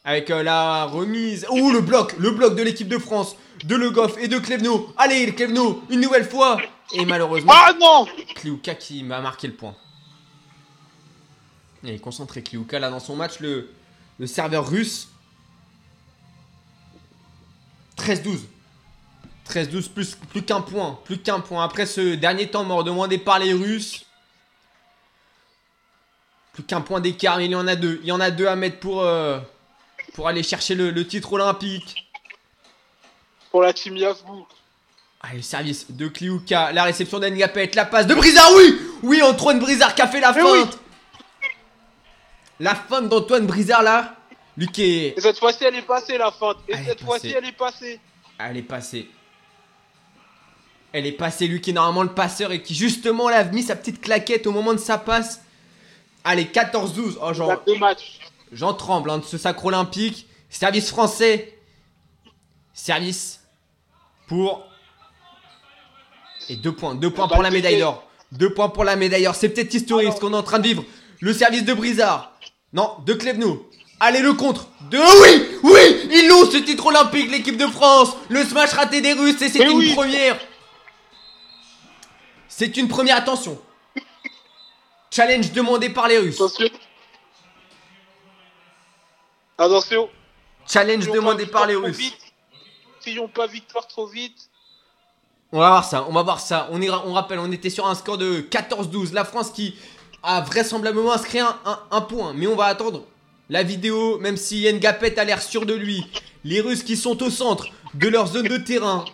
Avec 0.04 0.30
euh, 0.30 0.42
la 0.42 0.84
remise. 0.86 1.46
Ouh, 1.50 1.70
le 1.70 1.80
bloc, 1.80 2.14
le 2.18 2.30
bloc 2.30 2.56
de 2.56 2.62
l'équipe 2.62 2.88
de 2.88 2.98
France, 2.98 3.36
de 3.64 3.76
Le 3.76 3.90
Goff 3.90 4.16
et 4.18 4.28
de 4.28 4.38
Klevno. 4.38 4.92
Allez, 4.96 5.34
Klevno, 5.34 5.82
une 5.90 6.00
nouvelle 6.00 6.28
fois. 6.28 6.60
Et 6.92 7.04
malheureusement, 7.04 7.52
Ah 7.54 7.72
non 7.78 8.06
Kliuka 8.34 8.74
qui 8.74 9.04
m'a 9.04 9.20
marqué 9.20 9.46
le 9.46 9.54
point. 9.54 9.76
Il 11.82 11.90
est 11.90 11.98
concentré 11.98 12.42
Kliuka 12.42 12.78
là 12.78 12.90
dans 12.90 13.00
son 13.00 13.14
match, 13.16 13.40
le, 13.40 13.70
le 14.18 14.26
serveur 14.26 14.68
russe. 14.68 15.08
13-12. 17.98 18.40
13-12, 19.48 19.88
plus, 19.90 20.14
plus 20.30 20.42
qu'un 20.42 20.60
point. 20.60 20.98
Plus 21.04 21.18
qu'un 21.18 21.40
point. 21.40 21.64
Après 21.64 21.86
ce 21.86 22.14
dernier 22.14 22.48
temps 22.48 22.64
mort 22.64 22.84
demandé 22.84 23.18
par 23.18 23.38
les 23.38 23.52
Russes. 23.52 24.04
Plus 26.52 26.62
qu'un 26.62 26.80
point 26.80 27.00
d'écart, 27.00 27.36
mais 27.38 27.46
il 27.46 27.50
y 27.52 27.54
en 27.56 27.66
a 27.66 27.76
deux. 27.76 28.00
Il 28.02 28.08
y 28.08 28.12
en 28.12 28.20
a 28.20 28.30
deux 28.30 28.46
à 28.46 28.56
mettre 28.56 28.78
pour, 28.80 29.02
euh, 29.02 29.38
pour 30.14 30.28
aller 30.28 30.42
chercher 30.42 30.74
le, 30.74 30.90
le 30.90 31.06
titre 31.06 31.32
olympique. 31.32 32.06
Pour 33.50 33.62
la 33.62 33.72
team 33.72 33.96
Yavbou. 33.96 34.46
Allez, 35.22 35.36
le 35.38 35.42
service 35.42 35.90
de 35.90 36.08
Kliuka, 36.08 36.72
la 36.72 36.84
réception 36.84 37.18
d'Engapet, 37.18 37.70
la 37.74 37.84
passe 37.84 38.06
de 38.06 38.14
Brizard, 38.14 38.50
oui 38.56 38.78
Oui, 39.02 39.22
Antoine 39.22 39.58
Brizard 39.58 39.94
qui 39.94 40.02
a 40.02 40.08
fait 40.08 40.20
la 40.20 40.32
Mais 40.32 40.42
oui. 40.42 40.60
feinte 40.60 40.78
La 42.58 42.74
feinte 42.74 43.08
d'Antoine 43.08 43.46
Brizard 43.46 43.82
là, 43.82 44.16
lui 44.56 44.68
qui 44.68 44.82
est... 44.82 45.18
Et 45.18 45.20
cette 45.20 45.38
fois-ci, 45.38 45.64
elle 45.64 45.74
est 45.74 45.82
passée, 45.82 46.16
la 46.16 46.30
feinte. 46.30 46.56
Et 46.68 46.72
Elle 46.74 46.86
cette 46.86 47.02
fois-ci, 47.02 47.34
elle 47.36 47.44
est 47.44 47.52
passée. 47.52 48.00
Elle 48.38 48.56
est 48.56 48.62
passée. 48.62 49.10
Elle 50.92 51.06
est 51.06 51.12
passée, 51.12 51.46
lui 51.46 51.60
qui 51.60 51.70
est 51.70 51.74
normalement 51.74 52.02
le 52.02 52.14
passeur 52.14 52.50
et 52.50 52.62
qui 52.62 52.74
justement 52.74 53.28
là, 53.28 53.38
a 53.38 53.44
mis 53.44 53.62
sa 53.62 53.76
petite 53.76 54.00
claquette 54.00 54.46
au 54.46 54.52
moment 54.52 54.72
de 54.72 54.78
sa 54.78 54.98
passe. 54.98 55.42
Allez, 56.24 56.44
14-12. 56.44 56.72
Oh, 56.76 57.02
Il 57.04 57.26
y 57.26 57.30
a 57.30 57.32
j'en, 57.32 57.56
deux 57.66 57.78
matchs. 57.78 58.18
J'en 58.52 58.74
tremble 58.74 59.10
hein, 59.10 59.18
de 59.18 59.24
ce 59.24 59.38
sacre 59.38 59.64
olympique. 59.64 60.26
Service 60.48 60.88
français. 60.88 61.56
Service 62.74 63.40
pour... 64.26 64.64
Et 66.48 66.56
deux 66.56 66.72
points. 66.72 66.94
Deux 66.94 67.10
points 67.10 67.28
pour 67.28 67.42
la 67.42 67.50
le 67.50 67.56
médaille 67.56 67.78
d'or. 67.78 68.04
Deux 68.32 68.52
points 68.52 68.68
pour 68.68 68.84
la 68.84 68.96
médaille 68.96 69.24
d'or. 69.24 69.34
C'est 69.34 69.50
peut-être 69.50 69.72
historique 69.72 70.12
ce 70.12 70.20
qu'on 70.20 70.32
est 70.32 70.36
en 70.36 70.42
train 70.42 70.58
de 70.58 70.66
vivre. 70.66 70.84
Le 71.20 71.32
service 71.32 71.64
de 71.64 71.74
Brizard. 71.74 72.32
Non, 72.72 72.96
de 73.06 73.12
Clevenou. 73.14 73.62
Allez, 74.00 74.20
le 74.20 74.32
contre. 74.32 74.68
De... 74.90 74.98
Oui 74.98 75.58
Oui 75.62 76.08
Ils 76.10 76.28
l'ont 76.28 76.50
ce 76.50 76.56
titre 76.56 76.86
olympique, 76.86 77.30
l'équipe 77.30 77.56
de 77.56 77.66
France. 77.66 78.16
Le 78.28 78.44
smash 78.44 78.70
raté 78.70 79.00
des 79.00 79.12
Russes 79.12 79.40
et 79.42 79.48
c'est 79.48 79.62
une 79.62 79.76
oui. 79.76 79.94
première. 79.94 80.38
C'est 82.48 82.76
une 82.76 82.88
première 82.88 83.16
attention. 83.16 83.60
Challenge 85.10 85.52
demandé 85.52 85.90
par 85.90 86.08
les 86.08 86.18
Russes. 86.18 86.36
Attention. 86.36 86.68
Attention. 89.64 90.08
Challenge 90.66 91.06
demandé 91.10 91.46
par 91.46 91.66
les 91.66 91.74
Russes. 91.76 91.96
vite. 91.96 92.16
Crions 93.00 93.28
pas 93.28 93.46
victoire 93.46 93.86
trop 93.86 94.06
vite. 94.06 94.48
On 95.52 95.58
va 95.58 95.68
voir 95.68 95.84
ça, 95.84 96.06
on 96.08 96.12
va 96.12 96.22
voir 96.22 96.40
ça. 96.40 96.68
On, 96.70 96.80
ira, 96.80 97.02
on 97.06 97.12
rappelle, 97.12 97.38
on 97.38 97.50
était 97.52 97.70
sur 97.70 97.86
un 97.86 97.94
score 97.94 98.18
de 98.18 98.40
14-12. 98.40 99.12
La 99.12 99.24
France 99.24 99.50
qui 99.50 99.74
a 100.22 100.40
vraisemblablement 100.42 101.12
inscrit 101.12 101.40
un, 101.40 101.56
un- 101.64 101.80
un 101.90 102.00
point. 102.02 102.32
Mais 102.34 102.46
on 102.46 102.54
va 102.56 102.66
attendre 102.66 103.04
la 103.48 103.62
vidéo, 103.62 104.18
même 104.18 104.36
si 104.36 104.62
Ngapet 104.72 105.18
a 105.18 105.24
l'air 105.24 105.42
sûr 105.42 105.66
de 105.66 105.74
lui. 105.74 106.06
Les 106.44 106.60
Russes 106.60 106.82
qui 106.84 106.96
sont 106.96 107.22
au 107.22 107.30
centre 107.30 107.66
de 107.94 108.08
leur 108.08 108.28
zone 108.28 108.46
de 108.48 108.56
terrain. 108.58 109.04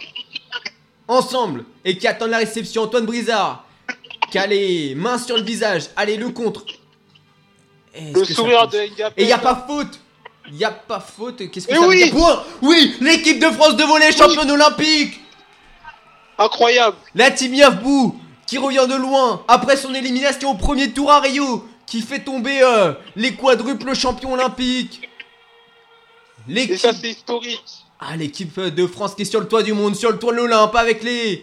Ensemble. 1.08 1.64
Et 1.84 1.96
qui 1.98 2.06
attendent 2.06 2.30
la 2.30 2.38
réception. 2.38 2.82
Antoine 2.82 3.06
Brizard. 3.06 3.64
Qui 4.30 4.38
a 4.38 4.46
les 4.46 4.94
mains 4.94 5.18
sur 5.18 5.36
le 5.36 5.42
visage. 5.42 5.84
Allez, 5.96 6.16
le 6.16 6.30
contre. 6.30 6.64
Le 7.98 8.24
sourire 8.24 8.68
de 8.68 8.78
Ngapet. 8.96 9.22
Et 9.22 9.26
il 9.26 9.32
a 9.32 9.38
pas 9.38 9.64
faute 9.66 10.00
Il 10.52 10.64
a 10.64 10.70
pas 10.70 11.00
faute. 11.00 11.50
Qu'est-ce 11.50 11.66
que 11.66 11.72
Eh 11.72 11.76
ça 11.76 11.86
oui 11.86 11.98
veut 11.98 12.04
dire 12.04 12.12
Point 12.14 12.42
Oui 12.62 12.94
L'équipe 13.00 13.38
de 13.40 13.50
France 13.50 13.76
de 13.76 13.84
volley, 13.84 14.12
championne 14.12 14.50
olympique 14.50 15.20
Incroyable. 16.38 16.96
la 17.14 17.30
team 17.30 17.54
Yavbou 17.54 18.14
qui 18.46 18.58
revient 18.58 18.86
de 18.88 18.94
loin 18.94 19.42
après 19.48 19.76
son 19.76 19.94
élimination 19.94 20.50
au 20.50 20.54
premier 20.54 20.92
tour 20.92 21.10
à 21.10 21.20
Rio 21.20 21.66
qui 21.86 22.02
fait 22.02 22.20
tomber 22.20 22.60
euh, 22.62 22.92
les 23.16 23.34
quadruples 23.34 23.94
champions 23.94 24.34
olympiques. 24.34 25.08
Et 26.48 26.76
ça, 26.76 26.92
c'est 26.92 27.10
historique. 27.10 27.62
ah, 27.98 28.16
l'équipe 28.16 28.60
de 28.60 28.86
France 28.86 29.14
qui 29.14 29.22
est 29.22 29.24
sur 29.24 29.40
le 29.40 29.48
toit 29.48 29.62
du 29.62 29.72
monde, 29.72 29.96
sur 29.96 30.12
le 30.12 30.18
toit 30.18 30.32
de 30.32 30.36
l'Olympe 30.36 30.74
avec 30.76 31.02
les 31.02 31.42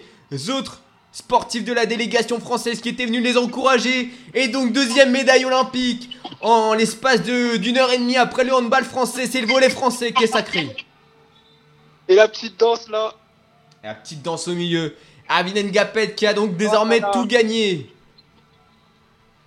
autres 0.50 0.80
sportifs 1.14 1.64
de 1.64 1.72
la 1.72 1.86
délégation 1.86 2.40
française 2.42 2.82
qui 2.82 2.90
étaient 2.90 3.06
venus 3.06 3.24
les 3.24 3.38
encourager. 3.38 4.10
Et 4.34 4.50
donc 4.50 4.74
deuxième 4.74 5.12
médaille 5.12 5.46
olympique 5.46 6.10
en 6.42 6.74
l'espace 6.74 7.22
de- 7.24 7.56
d'une 7.58 7.78
heure 7.78 7.92
et 7.94 7.98
demie 8.00 8.18
après 8.18 8.44
le 8.44 8.54
handball 8.54 8.84
français. 8.84 9.28
C'est 9.28 9.40
le 9.40 9.48
volet 9.48 9.70
français 9.70 10.12
qui 10.12 10.24
est 10.26 10.28
sacré. 10.28 10.76
Et 12.10 12.16
la 12.16 12.28
petite 12.28 12.60
danse, 12.60 12.90
là. 12.90 13.14
Et 13.84 13.88
la 13.88 13.96
petite 13.96 14.22
danse 14.22 14.48
au 14.50 14.54
milieu. 14.56 14.96
Avin 15.30 15.54
Ngapet 15.54 16.16
qui 16.16 16.26
a 16.28 16.34
donc 16.34 16.58
désormais 16.58 17.00
là 17.00 17.08
là. 17.08 17.14
tout 17.14 17.26
gagné. 17.26 17.90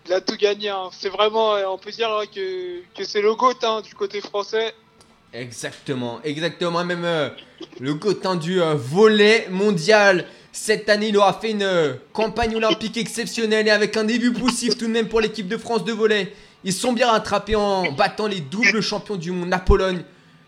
Il 0.07 0.13
a 0.13 0.21
tout 0.21 0.37
gagné. 0.37 0.69
hein. 0.71 0.89
C'est 0.93 1.09
vraiment, 1.11 1.55
euh, 1.57 1.65
on 1.69 1.79
peut 1.79 1.91
dire 1.91 2.11
hein, 2.11 2.25
que, 2.33 2.81
que 2.97 3.05
c'est 3.05 3.21
le 3.21 3.35
GOAT 3.35 3.55
hein, 3.63 3.83
du 3.83 3.95
côté 3.95 4.21
français. 4.21 4.73
Exactement, 5.33 6.21
exactement. 6.25 6.83
Même 6.85 7.05
euh, 7.05 7.29
le 7.81 7.95
gotin 7.95 8.37
du 8.37 8.63
euh, 8.63 8.75
volet 8.75 9.49
mondial. 9.51 10.27
Cette 10.59 10.89
année, 10.89 11.09
il 11.09 11.17
aura 11.19 11.35
fait 11.35 11.51
une 11.51 11.63
euh, 11.63 11.95
campagne 12.15 12.57
olympique 12.57 12.97
exceptionnelle 12.97 13.69
et 13.69 13.71
avec 13.71 13.95
un 13.99 14.05
début 14.05 14.33
poussif 14.33 14.77
tout 14.79 14.87
de 14.87 14.91
même 14.91 15.07
pour 15.07 15.21
l'équipe 15.21 15.47
de 15.49 15.59
France 15.59 15.85
de 15.85 15.93
volet. 15.93 16.35
Ils 16.65 16.73
sont 16.73 16.95
bien 16.95 17.11
rattrapés 17.11 17.57
en 17.57 17.93
battant 17.93 18.27
les 18.27 18.41
doubles 18.41 18.81
champions 18.81 19.17
du 19.17 19.33
monde, 19.33 19.51
la 19.51 19.59
Pologne, 19.59 20.03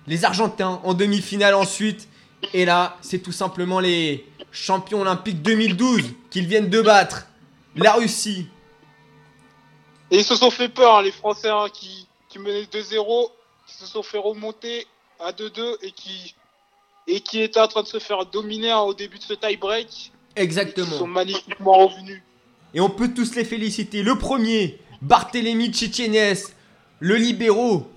les 0.07 0.25
Argentins 0.25 0.81
en 0.83 0.95
demi-finale 0.95 1.55
ensuite. 1.55 2.09
Et 2.55 2.65
là, 2.65 2.97
c'est 3.03 3.19
tout 3.19 3.33
simplement 3.33 3.81
les 3.81 4.27
champions 4.51 5.03
olympiques 5.03 5.43
2012 5.43 6.03
qu'ils 6.31 6.47
viennent 6.47 6.71
de 6.71 6.81
battre. 6.81 7.27
La 7.77 7.93
Russie. 7.93 8.47
Et 10.11 10.17
ils 10.17 10.25
se 10.25 10.37
sont 10.37 10.51
fait 10.51 10.71
peur, 10.71 10.97
hein, 10.97 11.03
les 11.03 11.13
Français 11.13 11.51
hein, 11.51 11.67
qui, 11.71 12.09
qui 12.31 12.39
menaient 12.39 12.63
2-0, 12.63 13.29
qui 13.67 13.75
se 13.75 13.85
sont 13.85 14.03
fait 14.03 14.19
remonter 14.19 14.87
à 15.21 15.33
2-2 15.33 15.77
et 15.83 15.93
qui, 15.93 16.35
et 17.09 17.21
qui 17.21 17.43
étaient 17.43 17.59
en 17.59 17.67
train 17.69 17.83
de 17.83 17.89
se 17.89 17.99
faire 17.99 18.27
dominer 18.27 18.71
hein, 18.71 18.81
au 18.81 18.95
début 18.95 19.19
de 19.19 19.23
ce 19.23 19.33
tie-break. 19.33 19.89
Ils 19.91 20.05
sont 20.05 20.13
Exactement. 20.37 21.07
magnifiquement 21.07 21.87
revenus. 21.89 22.23
Et 22.75 22.81
on 22.81 22.91
peut 22.91 23.13
tous 23.13 23.35
les 23.35 23.45
féliciter. 23.45 24.03
Le 24.03 24.17
premier, 24.17 24.79
Barthélémy 25.01 25.73
Tchétchénès, 25.73 26.53
le 27.01 27.17
libéraux, 27.17 27.89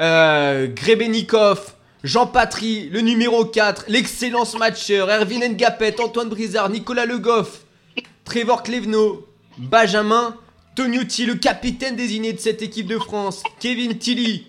euh, 0.00 0.66
Grebenikov, 0.66 1.74
Jean 2.02 2.26
Patry, 2.26 2.88
le 2.90 3.00
numéro 3.00 3.44
4, 3.44 3.84
l'excellence 3.88 4.58
matcheur, 4.58 5.08
Erwin 5.08 5.54
Ngapet, 5.54 6.00
Antoine 6.00 6.28
Brizard, 6.28 6.68
Nicolas 6.68 7.06
Le 7.06 7.18
Goff, 7.18 7.62
Trevor 8.24 8.62
Cleveno, 8.62 9.26
Benjamin 9.58 10.36
Tognuti, 10.74 11.24
le 11.24 11.36
capitaine 11.36 11.96
désigné 11.96 12.32
de 12.34 12.38
cette 12.38 12.60
équipe 12.60 12.86
de 12.86 12.98
France, 12.98 13.42
Kevin 13.60 13.96
Tilly, 13.96 14.46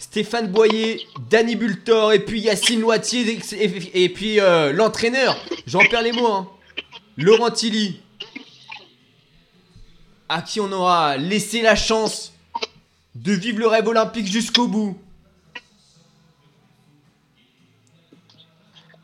Stéphane 0.00 0.50
Boyer, 0.50 1.06
Danny 1.28 1.56
Bultor, 1.56 2.14
et 2.14 2.20
puis 2.20 2.40
Yacine 2.40 2.80
Loitier, 2.80 3.38
et, 3.92 4.08
puis 4.08 4.40
euh, 4.40 4.72
l'entraîneur, 4.72 5.36
j'en 5.66 5.80
perds 5.90 6.00
les 6.00 6.12
mots, 6.12 6.26
hein, 6.26 6.48
Laurent 7.18 7.50
Tilly, 7.50 8.00
à 10.30 10.40
qui 10.40 10.58
on 10.58 10.72
aura 10.72 11.18
laissé 11.18 11.60
la 11.60 11.76
chance 11.76 12.32
de 13.14 13.32
vivre 13.32 13.58
le 13.58 13.66
rêve 13.66 13.88
olympique 13.88 14.26
jusqu'au 14.26 14.68
bout. 14.68 14.98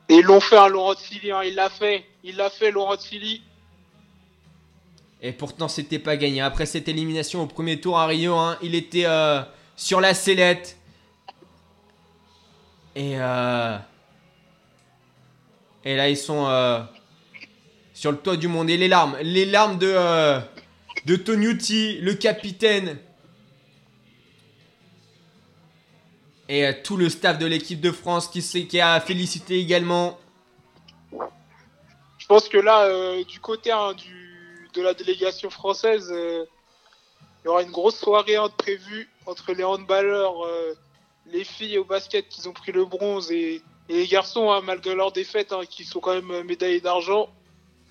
Et 0.09 0.15
ils 0.15 0.25
l'ont 0.25 0.41
fait, 0.41 0.57
hein, 0.57 0.69
Laurent 0.69 0.95
Tilly, 0.95 1.31
hein, 1.31 1.43
il 1.45 1.57
l'a 1.57 1.69
fait. 1.69 2.07
Il 2.25 2.37
l'a 2.37 2.49
fait, 2.49 2.71
Laurent 2.71 2.97
Tilly. 2.97 3.43
Et 5.21 5.33
pourtant, 5.33 5.69
c'était 5.69 5.99
pas 5.99 6.17
gagné. 6.17 6.41
Après 6.41 6.65
cette 6.65 6.89
élimination 6.89 7.43
au 7.43 7.47
premier 7.47 7.81
tour 7.81 7.99
à 7.99 8.07
Rio, 8.07 8.35
hein, 8.35 8.57
il 8.63 8.75
était 8.75 9.05
euh, 9.05 9.43
sur 9.77 10.01
la 10.01 10.15
sellette. 10.15 10.79
Et, 12.97 13.13
euh, 13.19 13.77
et 15.85 15.97
là, 15.97 16.09
ils 16.09 16.17
sont 16.17 16.47
euh, 16.47 16.81
sur 17.93 18.11
le 18.11 18.17
toit 18.17 18.39
du 18.39 18.49
monde. 18.49 18.71
Et 18.71 18.79
les 18.79 18.89
larmes, 18.89 19.19
les 19.21 19.45
larmes 19.45 19.77
de, 19.77 19.93
euh, 19.95 20.41
de 21.05 21.17
Tognuti, 21.17 21.99
le 21.99 22.15
capitaine. 22.15 22.99
Et 26.49 26.67
euh, 26.67 26.73
tout 26.83 26.97
le 26.97 27.11
staff 27.11 27.39
de 27.39 27.45
l'équipe 27.45 27.83
de 27.83 27.93
France 27.93 28.29
qui, 28.29 28.67
qui 28.67 28.81
a 28.81 28.99
félicité 29.01 29.59
également. 29.59 30.19
Je 32.17 32.27
pense 32.27 32.49
que 32.49 32.57
là, 32.57 33.23
du 33.25 33.41
côté 33.41 33.73
hein, 33.73 33.95
de 34.73 34.81
la 34.81 34.95
délégation 34.95 35.51
française, 35.51 36.11
il 36.11 37.45
y 37.45 37.49
aura 37.49 37.63
une 37.63 37.71
grosse 37.71 37.99
soirée 37.99 38.37
hein, 38.37 38.49
prévue 38.57 39.09
entre 39.27 39.53
les 39.53 39.65
handballeurs, 39.65 40.45
les 41.33 41.45
filles 41.45 41.79
au 41.79 41.85
basket 41.85 42.29
qui 42.29 42.47
ont 42.49 42.53
pris 42.53 42.73
le 42.73 42.85
bronze 42.85 43.31
et, 43.31 43.63
les 43.89 44.07
garçons, 44.09 44.51
hein, 44.51 44.63
malgré 44.65 44.97
leur 44.97 45.13
défaite, 45.13 45.53
hein, 45.53 45.61
qui 45.69 45.85
sont 45.85 46.01
quand 46.01 46.15
même 46.15 46.31
euh, 46.33 46.43
médaillés 46.43 46.81
d'argent. 46.81 47.29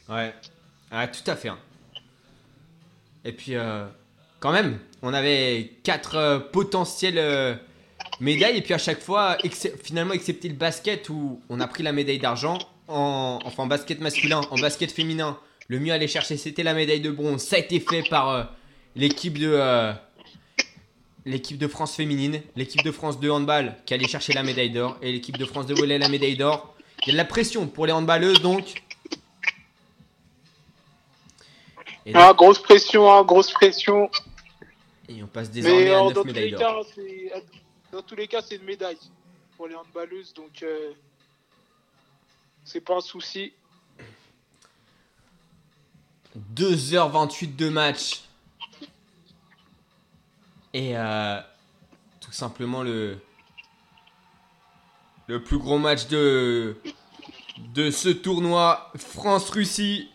Ouais. 0.09 0.33
Tout 0.89 1.31
à 1.31 1.35
fait. 1.37 1.47
hein. 1.47 1.57
Et 3.23 3.31
puis, 3.31 3.55
euh, 3.55 3.85
quand 4.39 4.51
même, 4.51 4.79
on 5.01 5.13
avait 5.13 5.71
quatre 5.83 6.15
euh, 6.15 6.39
potentiels 6.39 7.17
euh, 7.17 7.55
médaille 8.19 8.57
et 8.57 8.61
puis 8.61 8.73
à 8.73 8.77
chaque 8.77 8.99
fois, 8.99 9.37
finalement, 9.83 10.13
excepté 10.13 10.49
le 10.49 10.55
basket 10.55 11.09
où 11.09 11.41
on 11.49 11.59
a 11.59 11.67
pris 11.67 11.81
la 11.81 11.91
médaille 11.91 12.19
d'argent, 12.19 12.59
en, 12.87 13.39
enfin 13.45 13.63
en 13.63 13.67
basket 13.67 13.99
masculin, 14.01 14.41
en 14.51 14.57
basket 14.57 14.91
féminin, 14.91 15.39
le 15.69 15.79
mieux 15.79 15.91
à 15.91 15.95
aller 15.95 16.07
chercher 16.07 16.37
c'était 16.37 16.63
la 16.63 16.73
médaille 16.73 17.01
de 17.01 17.09
bronze. 17.09 17.41
Ça 17.41 17.55
a 17.55 17.59
été 17.59 17.79
fait 17.79 18.03
par 18.07 18.51
l'équipe 18.95 19.39
de 19.39 19.93
l'équipe 21.25 21.57
de 21.57 21.67
France 21.67 21.95
féminine, 21.95 22.41
l'équipe 22.55 22.83
de 22.83 22.91
France 22.91 23.19
de 23.19 23.29
handball 23.29 23.75
qui 23.85 23.93
allait 23.93 24.07
chercher 24.07 24.33
la 24.33 24.43
médaille 24.43 24.69
d'or 24.69 24.97
et 25.01 25.11
l'équipe 25.11 25.37
de 25.37 25.45
France 25.45 25.65
de 25.65 25.73
volley 25.73 25.97
la 25.97 26.07
médaille 26.09 26.37
d'or. 26.37 26.75
Il 27.01 27.07
y 27.07 27.09
a 27.11 27.13
de 27.13 27.17
la 27.17 27.25
pression 27.25 27.67
pour 27.67 27.85
les 27.85 27.91
handballeuses 27.91 28.41
donc. 28.41 28.83
Et, 32.05 32.13
donc- 32.13 32.21
Ah, 32.23 32.33
grosse 32.33 32.59
pression, 32.59 33.11
hein, 33.11 33.23
grosse 33.23 33.51
pression. 33.51 34.09
et 35.09 35.23
on 35.23 35.27
passe 35.27 35.49
désormais 35.49 35.85
Mais 35.85 35.91
à 35.91 35.99
euh, 35.99 36.03
9 36.05 36.13
dans, 36.13 36.21
tous 36.21 36.27
médailles 36.27 36.51
les 36.51 36.57
d'or. 36.57 36.85
dans 37.91 38.01
tous 38.03 38.15
les 38.15 38.27
cas, 38.27 38.41
c'est 38.41 38.55
une 38.57 38.63
médaille 38.63 38.97
pour 39.57 39.67
les 39.67 39.75
handballeuses, 39.75 40.33
donc 40.33 40.61
euh, 40.61 40.91
c'est 42.63 42.81
pas 42.81 42.97
un 42.97 43.01
souci. 43.01 43.53
2h28 46.53 47.55
de 47.55 47.69
match. 47.69 48.23
Et 50.75 50.91
euh, 50.97 51.39
tout 52.19 52.33
simplement 52.33 52.83
le, 52.83 53.17
le 55.27 55.41
plus 55.41 55.57
gros 55.57 55.77
match 55.77 56.07
de, 56.07 56.75
de 57.73 57.89
ce 57.89 58.09
tournoi 58.09 58.91
France-Russie. 58.97 60.09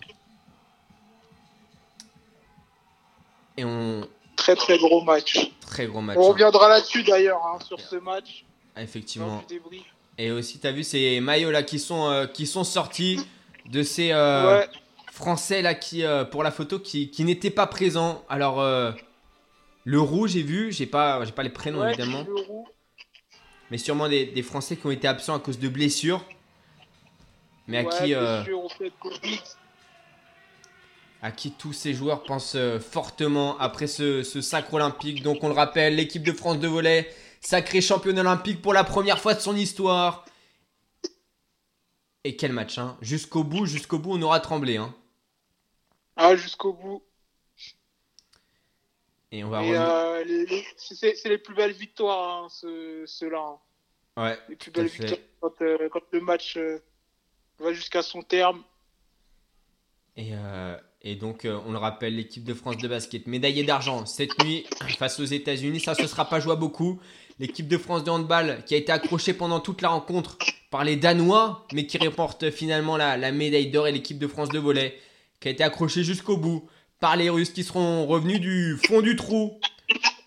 Et 3.57 3.65
on. 3.65 4.07
Très 4.37 4.55
très 4.55 4.77
gros 4.77 5.03
match. 5.03 5.51
Très 5.63 5.87
gros 5.87 6.03
match. 6.03 6.19
On 6.21 6.27
hein. 6.27 6.33
reviendra 6.33 6.69
là-dessus 6.69 7.05
d'ailleurs, 7.05 7.41
hein, 7.47 7.59
sur 7.67 7.81
ce 7.81 7.97
match. 7.97 8.45
Ah, 8.77 8.83
Effectivement. 8.83 9.43
Et 10.19 10.31
aussi, 10.31 10.59
t'as 10.59 10.73
vu 10.73 10.85
ces 10.85 11.21
maillots 11.21 11.51
là 11.51 11.63
qui 11.63 11.79
sont, 11.79 12.11
euh, 12.11 12.27
qui 12.27 12.47
sont 12.47 12.65
sortis 12.65 13.19
de 13.65 13.83
ces 13.83 14.13
euh, 14.13 14.59
Ouais, 14.59 14.69
Français 15.11 15.63
là 15.63 15.73
qui, 15.73 16.05
euh, 16.05 16.27
pour 16.27 16.43
la 16.43 16.51
photo, 16.51 16.79
qui, 16.79 17.11
qui 17.11 17.25
n'étaient 17.25 17.49
pas 17.49 17.67
présents. 17.67 18.23
Alors, 18.29 18.61
euh, 18.61 18.93
le 19.85 20.01
rouge, 20.01 20.31
j'ai 20.33 20.43
vu, 20.43 20.73
j'ai 20.73 20.87
pas, 20.87 21.25
j'ai 21.25 21.33
pas 21.33 21.43
les 21.43 21.51
prénoms 21.51 21.81
ouais, 21.81 21.89
évidemment, 21.89 22.25
le 22.27 22.35
roux. 22.35 22.69
mais 23.71 23.79
sûrement 23.79 24.09
des, 24.09 24.27
des 24.27 24.43
Français 24.43 24.77
qui 24.77 24.87
ont 24.87 24.91
été 24.91 25.09
absents 25.09 25.35
à 25.35 25.41
cause 25.41 25.59
de 25.59 25.69
blessures. 25.69 26.25
Mais 27.67 27.79
à, 27.79 27.83
Ouais, 27.85 27.89
qui, 27.99 28.15
euh, 28.15 28.43
blessure 28.43 28.73
fait 28.73 28.93
à 31.23 31.31
qui 31.33 31.53
tous 31.53 31.73
ces 31.73 31.93
joueurs 31.93 32.23
pensent 32.25 32.55
euh, 32.57 32.81
fortement 32.81 33.59
après 33.59 33.87
ce, 33.87 34.23
ce 34.23 34.41
sacre 34.41 34.73
olympique. 34.75 35.23
Donc, 35.23 35.43
on 35.45 35.49
le 35.49 35.55
rappelle, 35.55 35.97
l'équipe 35.97 36.23
de 36.23 36.33
France 36.33 36.59
de 36.59 36.67
volley, 36.69 37.13
sacré 37.41 37.81
championne 37.81 38.19
olympique 38.19 38.63
pour 38.63 38.73
la 38.73 38.85
première 38.85 39.19
fois 39.19 39.35
de 39.35 39.41
son 39.41 39.55
histoire. 39.57 40.25
Et 42.25 42.37
quel 42.37 42.53
match, 42.53 42.79
hein. 42.79 42.97
Jusqu'au 43.01 43.45
bout, 43.45 43.67
jusqu'au 43.67 43.99
bout, 43.99 44.13
on 44.15 44.23
aura 44.23 44.41
tremblé, 44.41 44.77
hein. 44.79 44.95
Ah, 46.17 46.37
jusqu'au 46.37 46.73
bout. 46.73 47.03
Et 49.33 49.45
on 49.45 49.49
va 49.49 49.63
euh, 49.63 50.25
c'est 50.77 51.29
les 51.29 51.39
plus 51.39 51.55
belles 51.55 51.73
victoires, 51.73 52.45
hein, 52.45 52.49
ce- 52.51 53.05
ceux-là. 53.07 53.45
hein. 54.17 54.23
Ouais, 54.23 54.39
Les 54.49 54.57
plus 54.57 54.71
belles 54.73 54.87
victoires 54.87 55.21
quand, 55.41 55.63
euh, 55.63 55.89
quand 55.91 56.03
le 56.11 56.21
match 56.21 56.57
euh, 56.57 56.79
va 57.61 57.73
jusqu'à 57.73 58.03
son 58.03 58.23
terme. 58.23 58.63
Et, 60.17 60.31
euh, 60.33 60.77
et 61.03 61.15
donc, 61.15 61.47
on 61.47 61.71
le 61.71 61.79
rappelle, 61.79 62.17
l'équipe 62.17 62.43
de 62.45 62.55
France 62.55 62.77
de 62.79 62.89
basket, 62.89 63.27
médaillée 63.29 63.63
d'argent 63.63 64.05
cette 64.05 64.43
nuit 64.43 64.67
face 64.99 65.21
aux 65.21 65.25
États-Unis. 65.25 65.79
Ça, 65.81 65.95
ce 65.95 66.07
sera 66.09 66.29
pas 66.29 66.41
joué 66.41 66.53
à 66.53 66.57
beaucoup. 66.57 67.01
L'équipe 67.39 67.69
de 67.69 67.79
France 67.79 68.03
de 68.05 68.11
handball 68.11 68.65
qui 68.67 68.75
a 68.75 68.79
été 68.79 68.91
accrochée 68.93 69.33
pendant 69.33 69.61
toute 69.61 69.81
la 69.81 69.89
rencontre 69.91 70.37
par 70.71 70.85
les 70.85 70.97
Danois, 70.97 71.65
mais 71.73 71.87
qui 71.87 71.97
remporte 71.99 72.51
finalement 72.51 72.97
la, 72.97 73.17
la 73.17 73.31
médaille 73.33 73.71
d'or. 73.71 73.87
Et 73.87 73.93
l'équipe 73.93 74.19
de 74.19 74.27
France 74.27 74.51
de 74.51 74.59
volley 74.59 74.99
qui 75.39 75.49
a 75.49 75.51
été 75.53 75.63
accrochée 75.63 76.03
jusqu'au 76.05 76.37
bout 76.37 76.69
par 77.01 77.17
les 77.17 77.31
Russes 77.31 77.51
qui 77.51 77.65
seront 77.65 78.07
revenus 78.07 78.41
du 78.41 78.77
fond 78.87 79.01
du 79.01 79.17
trou 79.17 79.59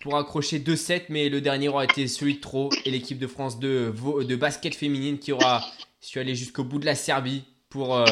pour 0.02 0.16
accrocher 0.16 0.58
2-7. 0.58 1.04
Mais 1.08 1.28
le 1.28 1.40
dernier 1.40 1.68
aura 1.68 1.84
été 1.84 2.06
celui 2.08 2.34
de 2.34 2.40
trop. 2.40 2.70
Et 2.84 2.90
l'équipe 2.90 3.18
de 3.18 3.26
France 3.26 3.58
de, 3.58 4.36
basket 4.36 4.74
féminine 4.74 5.18
qui 5.18 5.32
aura 5.32 5.64
su 6.00 6.18
aller 6.18 6.34
jusqu'au 6.34 6.64
bout 6.64 6.78
de 6.78 6.86
la 6.86 6.94
Serbie 6.94 7.44
pour 7.70 7.96
euh, 7.96 8.04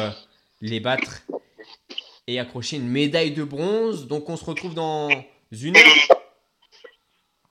les 0.61 0.79
battre 0.79 1.21
et 2.25 2.39
accrocher 2.39 2.77
une 2.77 2.87
médaille 2.87 3.31
de 3.31 3.43
bronze. 3.43 4.07
Donc 4.07 4.29
on 4.29 4.37
se 4.37 4.45
retrouve 4.45 4.73
dans 4.73 5.09
une 5.51 5.77
heure 5.77 5.83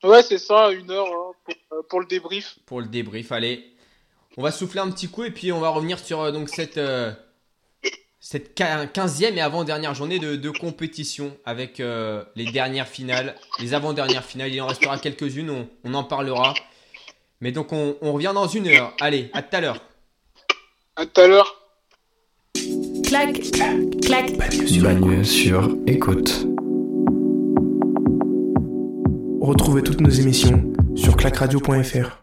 Ouais, 0.03 0.21
c'est 0.21 0.37
ça, 0.37 0.69
une 0.71 0.91
heure 0.91 1.07
hein, 1.07 1.31
pour, 1.45 1.55
euh, 1.71 1.81
pour 1.87 1.99
le 2.01 2.05
débrief. 2.05 2.59
pour 2.65 2.81
le 2.81 2.87
débrief. 2.87 3.31
Allez, 3.31 3.73
on 4.35 4.41
va 4.41 4.51
souffler 4.51 4.81
un 4.81 4.91
petit 4.91 5.07
coup 5.07 5.23
et 5.23 5.31
puis 5.31 5.53
on 5.53 5.61
va 5.61 5.69
revenir 5.69 5.97
sur 5.97 6.19
euh, 6.19 6.31
donc 6.31 6.49
cette, 6.49 6.77
cette 8.33 8.55
quin- 8.57 8.87
15e 8.87 9.35
et 9.35 9.41
avant-dernière 9.41 9.93
journée 9.93 10.17
de, 10.17 10.35
de 10.35 10.49
compétition 10.49 11.37
avec 11.45 11.79
euh, 11.79 12.23
les 12.35 12.45
dernières 12.45 12.87
finales, 12.87 13.35
les 13.59 13.75
avant-dernières 13.75 14.23
finales. 14.23 14.51
Il 14.51 14.59
en 14.59 14.65
restera 14.65 14.97
quelques-unes, 14.97 15.51
on, 15.51 15.67
on 15.83 15.93
en 15.93 16.03
parlera. 16.03 16.55
Mais 17.41 17.51
donc 17.51 17.71
on, 17.73 17.95
on 18.01 18.11
revient 18.13 18.31
dans 18.33 18.47
une 18.47 18.67
heure. 18.69 18.91
Allez, 19.01 19.29
à 19.33 19.43
tout 19.43 19.55
à 19.55 19.61
l'heure. 19.61 19.81
À 20.95 21.05
tout 21.05 21.21
à 21.21 21.27
l'heure. 21.27 21.61
clac, 23.03 23.39
clac, 24.01 24.35
Bagneux 24.81 25.23
sur 25.23 25.69
écoute. 25.85 26.47
Retrouvez 29.41 29.83
toutes 29.83 30.01
nos 30.01 30.09
émissions 30.09 30.73
sur 30.95 31.15
clacradio.fr. 31.15 32.22